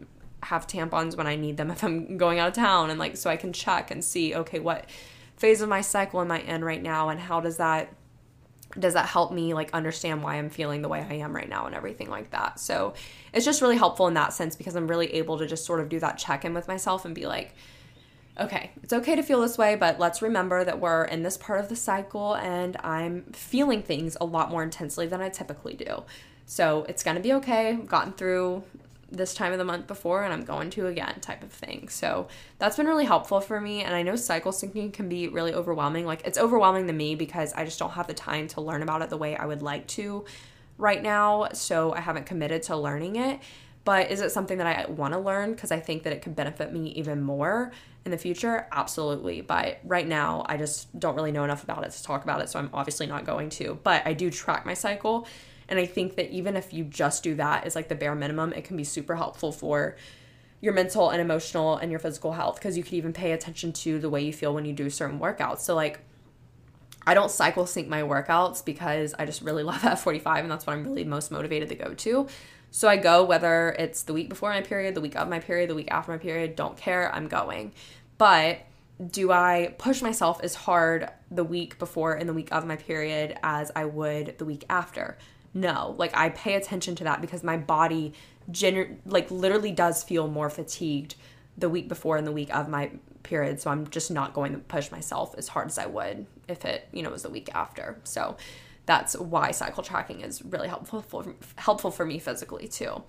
have 0.44 0.68
tampons 0.68 1.18
when 1.18 1.28
I 1.28 1.36
need 1.36 1.58
them 1.58 1.70
if 1.72 1.84
I'm 1.84 2.18
going 2.18 2.40
out 2.40 2.50
of 2.50 2.54
town 2.54 2.90
and 2.90 3.00
like 3.00 3.18
so 3.18 3.30
I 3.30 3.38
can 3.38 3.54
check 3.54 3.92
and 3.92 4.04
see 4.04 4.36
okay 4.36 4.60
what 4.60 4.90
phase 5.36 5.62
of 5.62 5.70
my 5.70 5.82
cycle 5.82 6.22
am 6.22 6.32
I 6.32 6.40
in 6.40 6.64
right 6.64 6.82
now 6.82 7.10
and 7.10 7.20
how 7.20 7.40
does 7.40 7.58
that 7.58 7.94
does 8.78 8.94
that 8.94 9.08
help 9.08 9.32
me 9.32 9.54
like 9.54 9.74
understand 9.74 10.22
why 10.22 10.36
I'm 10.36 10.50
feeling 10.50 10.82
the 10.82 10.90
way 10.90 11.06
I 11.08 11.16
am 11.16 11.36
right 11.36 11.50
now 11.50 11.66
and 11.66 11.74
everything 11.74 12.10
like 12.10 12.32
that. 12.32 12.60
So 12.60 12.94
it's 13.34 13.46
just 13.46 13.62
really 13.62 13.78
helpful 13.78 14.08
in 14.08 14.14
that 14.14 14.34
sense 14.34 14.56
because 14.56 14.76
I'm 14.76 14.88
really 14.88 15.14
able 15.16 15.40
to 15.40 15.48
just 15.48 15.66
sort 15.66 15.80
of 15.80 15.90
do 15.90 16.00
that 16.00 16.18
check 16.18 16.46
in 16.46 16.54
with 16.54 16.68
myself 16.68 17.06
and 17.06 17.16
be 17.16 17.26
like, 17.26 17.56
okay, 18.40 18.72
it's 18.84 18.94
okay 18.94 19.16
to 19.16 19.24
feel 19.24 19.42
this 19.42 19.58
way, 19.58 19.76
but 19.76 20.00
let's 20.00 20.22
remember 20.22 20.64
that 20.64 20.80
we're 20.80 21.04
in 21.06 21.24
this 21.24 21.36
part 21.36 21.60
of 21.60 21.68
the 21.68 21.76
cycle 21.76 22.36
and 22.36 22.78
I'm 22.78 23.24
feeling 23.34 23.82
things 23.82 24.16
a 24.22 24.26
lot 24.26 24.52
more 24.52 24.64
intensely 24.64 25.08
than 25.08 25.20
I 25.20 25.30
typically 25.30 25.74
do. 25.74 26.04
So 26.46 26.86
it's 26.88 27.04
gonna 27.04 27.20
be 27.20 27.34
okay. 27.34 27.70
I've 27.70 27.88
gotten 27.88 28.14
through 28.14 28.64
this 29.12 29.34
time 29.34 29.52
of 29.52 29.58
the 29.58 29.66
month 29.66 29.88
before 29.88 30.24
and 30.24 30.34
I'm 30.34 30.44
going 30.44 30.70
to 30.72 30.88
again 30.88 31.20
type 31.22 31.44
of 31.44 31.52
thing. 31.52 31.90
So 31.90 32.28
that's 32.58 32.78
been 32.78 32.86
really 32.86 33.06
helpful 33.06 33.42
for 33.42 33.60
me. 33.60 33.84
And 33.84 33.96
I 33.96 34.04
know 34.04 34.16
cycle 34.16 34.52
syncing 34.52 34.94
can 34.94 35.10
be 35.10 35.28
really 35.28 35.54
overwhelming. 35.54 36.06
Like 36.06 36.22
it's 36.26 36.38
overwhelming 36.38 36.88
to 36.88 36.94
me 36.94 37.16
because 37.16 37.54
I 37.54 37.66
just 37.66 37.80
don't 37.80 37.92
have 37.92 38.08
the 38.08 38.14
time 38.14 38.48
to 38.50 38.62
learn 38.62 38.84
about 38.84 39.02
it 39.02 39.10
the 39.10 39.18
way 39.18 39.36
I 39.36 39.46
would 39.46 39.62
like 39.62 39.88
to 39.88 40.26
right 40.78 41.02
now. 41.02 41.50
So 41.54 41.94
I 41.94 42.00
haven't 42.00 42.26
committed 42.26 42.64
to 42.64 42.76
learning 42.76 43.16
it. 43.16 43.40
But 43.86 44.12
is 44.12 44.22
it 44.22 44.32
something 44.32 44.58
that 44.60 44.68
I 44.68 44.92
want 44.92 45.14
to 45.14 45.20
learn 45.20 45.54
because 45.54 45.72
I 45.72 45.80
think 45.80 46.04
that 46.04 46.14
it 46.14 46.22
could 46.22 46.36
benefit 46.36 46.72
me 46.72 46.90
even 46.90 47.22
more 47.24 47.72
in 48.06 48.12
the 48.12 48.18
future? 48.18 48.68
Absolutely. 48.72 49.42
But 49.42 49.80
right 49.84 50.08
now, 50.08 50.46
I 50.48 50.58
just 50.58 51.00
don't 51.00 51.16
really 51.16 51.32
know 51.32 51.44
enough 51.44 51.64
about 51.64 51.84
it 51.86 51.92
to 51.92 52.04
talk 52.04 52.24
about 52.24 52.42
it. 52.42 52.50
So 52.50 52.60
I'm 52.60 52.70
obviously 52.74 53.08
not 53.08 53.26
going 53.26 53.50
to. 53.52 53.80
But 53.82 54.06
I 54.06 54.14
do 54.14 54.30
track 54.30 54.66
my 54.66 54.74
cycle 54.74 55.28
and 55.70 55.80
I 55.80 55.86
think 55.86 56.16
that 56.16 56.32
even 56.32 56.58
if 56.58 56.74
you 56.74 56.84
just 56.84 57.24
do 57.24 57.36
that 57.36 57.64
as 57.64 57.76
like 57.76 57.88
the 57.88 57.96
bare 57.96 58.16
minimum, 58.16 58.52
it 58.54 58.64
can 58.64 58.76
be 58.76 58.84
super 58.84 59.16
helpful 59.16 59.52
for 59.52 59.96
your 60.62 60.74
mental 60.74 61.10
and 61.10 61.22
emotional 61.22 61.78
and 61.78 61.90
your 61.90 62.00
physical 62.00 62.34
health 62.34 62.56
because 62.56 62.76
you 62.76 62.84
could 62.84 62.94
even 62.94 63.14
pay 63.14 63.32
attention 63.32 63.72
to 63.72 64.00
the 64.00 64.10
way 64.10 64.22
you 64.22 64.34
feel 64.34 64.54
when 64.54 64.66
you 64.66 64.74
do 64.74 64.90
certain 64.90 65.20
workouts. 65.20 65.60
So 65.60 65.76
like 65.76 66.02
I 67.06 67.14
don't 67.14 67.32
cycle 67.32 67.66
sync 67.66 67.88
my 67.88 68.02
workouts 68.02 68.66
because 68.66 69.14
I 69.18 69.26
just 69.26 69.42
really 69.42 69.64
love 69.72 69.82
F45 69.82 70.40
and 70.40 70.52
that's 70.52 70.68
what 70.68 70.74
I'm 70.74 70.84
really 70.84 71.06
most 71.06 71.32
motivated 71.32 71.70
to 71.70 71.76
go 71.76 71.94
to. 71.94 72.28
So 72.72 72.88
I 72.88 72.98
go 72.98 73.24
whether 73.24 73.76
it's 73.80 74.04
the 74.04 74.14
week 74.14 74.30
before 74.30 74.50
my 74.50 74.62
period, 74.62 74.96
the 74.96 75.02
week 75.02 75.16
of 75.16 75.30
my 75.30 75.40
period, 75.40 75.70
the 75.70 75.76
week 75.76 75.90
after 75.92 76.12
my 76.12 76.18
period, 76.18 76.56
don't 76.56 76.78
care, 76.78 77.14
I'm 77.14 77.28
going. 77.28 77.74
But 78.18 78.60
do 79.08 79.32
I 79.32 79.76
push 79.78 80.02
myself 80.02 80.42
as 80.44 80.56
hard 80.56 81.10
the 81.32 81.44
week 81.44 81.80
before 81.80 82.14
and 82.16 82.28
the 82.28 82.34
week 82.34 82.50
of 82.52 82.66
my 82.66 82.76
period 82.76 83.38
as 83.44 83.72
I 83.76 83.86
would 83.86 84.38
the 84.38 84.46
week 84.46 84.66
after? 84.70 85.18
No, 85.54 85.96
like 85.98 86.16
I 86.16 86.30
pay 86.30 86.56
attention 86.56 86.96
to 86.96 87.04
that 87.06 87.22
because 87.22 87.44
my 87.44 87.58
body 87.58 88.14
gener- 88.52 88.98
like 89.06 89.32
literally 89.32 89.72
does 89.72 90.04
feel 90.04 90.28
more 90.28 90.50
fatigued 90.50 91.16
the 91.58 91.70
week 91.70 91.88
before 91.88 92.18
and 92.18 92.26
the 92.26 92.32
week 92.32 92.54
of 92.56 92.70
my 92.70 92.92
period. 93.24 93.60
So 93.60 93.70
I'm 93.70 93.88
just 93.90 94.12
not 94.12 94.34
going 94.34 94.54
to 94.54 94.60
push 94.60 94.92
myself 94.92 95.36
as 95.38 95.48
hard 95.48 95.68
as 95.68 95.78
I 95.78 95.86
would 95.86 96.26
if 96.48 96.66
it, 96.66 96.88
you 96.92 97.04
know, 97.04 97.10
was 97.10 97.24
the 97.24 97.30
week 97.30 97.50
after. 97.54 98.00
So 98.04 98.38
that's 98.86 99.16
why 99.18 99.52
cycle 99.52 99.84
tracking 99.84 100.22
is 100.22 100.44
really 100.44 100.68
helpful 100.68 101.02
for, 101.02 101.36
helpful 101.58 101.92
for 101.92 102.06
me 102.06 102.20
physically 102.20 102.68
too. 102.68 103.04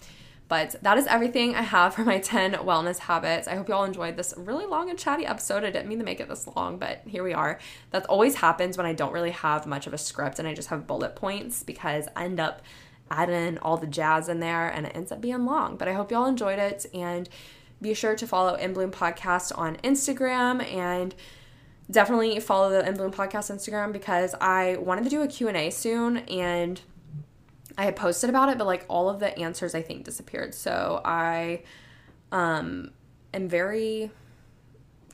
But 0.50 0.74
that 0.82 0.98
is 0.98 1.06
everything 1.06 1.54
I 1.54 1.62
have 1.62 1.94
for 1.94 2.02
my 2.02 2.18
10 2.34 2.54
wellness 2.54 2.98
habits. 2.98 3.46
I 3.46 3.54
hope 3.54 3.68
you 3.68 3.74
all 3.74 3.84
enjoyed 3.84 4.16
this 4.16 4.34
really 4.36 4.66
long 4.66 4.90
and 4.90 4.98
chatty 4.98 5.24
episode. 5.24 5.62
I 5.62 5.70
didn't 5.70 5.86
mean 5.88 6.00
to 6.00 6.04
make 6.04 6.18
it 6.18 6.28
this 6.28 6.48
long, 6.56 6.76
but 6.76 7.02
here 7.06 7.22
we 7.22 7.32
are. 7.32 7.60
That 7.92 8.04
always 8.06 8.34
happens 8.34 8.76
when 8.76 8.84
I 8.84 8.92
don't 8.92 9.12
really 9.12 9.30
have 9.30 9.64
much 9.64 9.86
of 9.86 9.94
a 9.94 9.98
script 9.98 10.40
and 10.40 10.48
I 10.48 10.52
just 10.52 10.68
have 10.68 10.88
bullet 10.88 11.14
points 11.14 11.62
because 11.62 12.08
I 12.16 12.24
end 12.24 12.40
up 12.40 12.62
adding 13.12 13.58
all 13.58 13.76
the 13.76 13.86
jazz 13.86 14.28
in 14.28 14.40
there 14.40 14.68
and 14.68 14.86
it 14.86 14.92
ends 14.96 15.12
up 15.12 15.20
being 15.20 15.46
long. 15.46 15.76
But 15.76 15.86
I 15.86 15.92
hope 15.92 16.10
you 16.10 16.16
all 16.16 16.26
enjoyed 16.26 16.58
it 16.58 16.84
and 16.92 17.28
be 17.80 17.94
sure 17.94 18.16
to 18.16 18.26
follow 18.26 18.54
In 18.56 18.72
Bloom 18.72 18.90
Podcast 18.90 19.56
on 19.56 19.76
Instagram 19.76 20.68
and 20.68 21.14
definitely 21.88 22.40
follow 22.40 22.70
the 22.70 22.84
In 22.88 22.96
Bloom 22.96 23.12
Podcast 23.12 23.54
Instagram 23.54 23.92
because 23.92 24.34
I 24.40 24.78
wanted 24.78 25.04
to 25.04 25.10
do 25.10 25.22
a 25.22 25.28
Q&A 25.28 25.70
soon 25.70 26.18
and 26.18 26.80
I 27.80 27.84
had 27.84 27.96
posted 27.96 28.28
about 28.28 28.50
it, 28.50 28.58
but 28.58 28.66
like 28.66 28.84
all 28.88 29.08
of 29.08 29.20
the 29.20 29.36
answers 29.38 29.74
I 29.74 29.80
think 29.80 30.04
disappeared. 30.04 30.54
So 30.54 31.00
I 31.02 31.62
um 32.30 32.90
am 33.32 33.48
very 33.48 34.10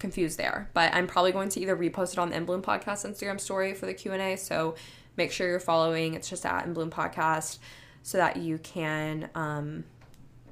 confused 0.00 0.36
there. 0.36 0.68
But 0.74 0.92
I'm 0.92 1.06
probably 1.06 1.30
going 1.30 1.48
to 1.50 1.60
either 1.60 1.76
repost 1.76 2.14
it 2.14 2.18
on 2.18 2.30
the 2.30 2.36
In 2.36 2.44
Bloom 2.44 2.62
Podcast 2.62 3.08
Instagram 3.08 3.38
story 3.38 3.72
for 3.72 3.86
the 3.86 3.94
Q&A. 3.94 4.34
So 4.34 4.74
make 5.16 5.30
sure 5.30 5.48
you're 5.48 5.60
following. 5.60 6.14
It's 6.14 6.28
just 6.28 6.44
at 6.44 6.66
In 6.66 6.72
Bloom 6.72 6.90
Podcast 6.90 7.58
so 8.02 8.18
that 8.18 8.36
you 8.36 8.58
can 8.58 9.30
um, 9.36 9.84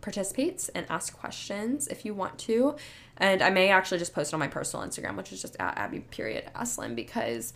participate 0.01 0.71
and 0.73 0.87
ask 0.89 1.19
questions 1.19 1.89
if 1.89 2.05
you 2.05 2.15
want 2.15 2.39
to. 2.39 2.77
And 3.17 3.43
I 3.43 3.51
may 3.51 3.71
actually 3.71 3.99
just 3.99 4.15
post 4.15 4.31
it 4.31 4.35
on 4.35 4.41
my 4.41 4.47
personal 4.47 4.87
Instagram, 4.87 5.17
which 5.17 5.33
is 5.33 5.43
just 5.43 5.57
at 5.59 5.77
Abby 5.77 5.99
period 5.99 6.45
Asselin 6.55 6.95
because 6.95 7.55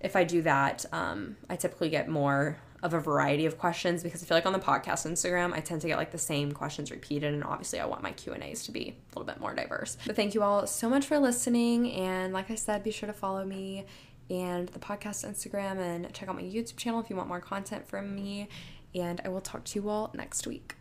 if 0.00 0.16
I 0.16 0.24
do 0.24 0.42
that, 0.42 0.84
um, 0.90 1.36
I 1.48 1.54
typically 1.54 1.88
get 1.88 2.08
more 2.08 2.58
of 2.86 2.94
a 2.94 3.00
variety 3.00 3.46
of 3.46 3.58
questions 3.58 4.04
because 4.04 4.22
I 4.22 4.26
feel 4.26 4.36
like 4.36 4.46
on 4.46 4.52
the 4.52 4.60
podcast 4.60 5.10
Instagram, 5.10 5.52
I 5.52 5.58
tend 5.58 5.80
to 5.80 5.88
get 5.88 5.98
like 5.98 6.12
the 6.12 6.18
same 6.18 6.52
questions 6.52 6.92
repeated. 6.92 7.34
And 7.34 7.42
obviously, 7.42 7.80
I 7.80 7.86
want 7.86 8.02
my 8.02 8.12
Q&As 8.12 8.62
to 8.64 8.72
be 8.72 8.90
a 8.90 9.18
little 9.18 9.30
bit 9.30 9.40
more 9.40 9.52
diverse. 9.54 9.98
But 10.06 10.14
thank 10.14 10.34
you 10.34 10.42
all 10.42 10.66
so 10.68 10.88
much 10.88 11.04
for 11.04 11.18
listening. 11.18 11.90
And 11.92 12.32
like 12.32 12.50
I 12.50 12.54
said, 12.54 12.84
be 12.84 12.92
sure 12.92 13.08
to 13.08 13.12
follow 13.12 13.44
me 13.44 13.86
and 14.30 14.68
the 14.68 14.78
podcast 14.78 15.28
Instagram 15.28 15.78
and 15.78 16.12
check 16.14 16.28
out 16.28 16.36
my 16.36 16.42
YouTube 16.42 16.76
channel 16.76 17.00
if 17.00 17.10
you 17.10 17.16
want 17.16 17.28
more 17.28 17.40
content 17.40 17.86
from 17.88 18.14
me. 18.14 18.48
And 18.94 19.20
I 19.24 19.28
will 19.28 19.40
talk 19.40 19.64
to 19.64 19.80
you 19.80 19.88
all 19.88 20.12
next 20.14 20.46
week. 20.46 20.75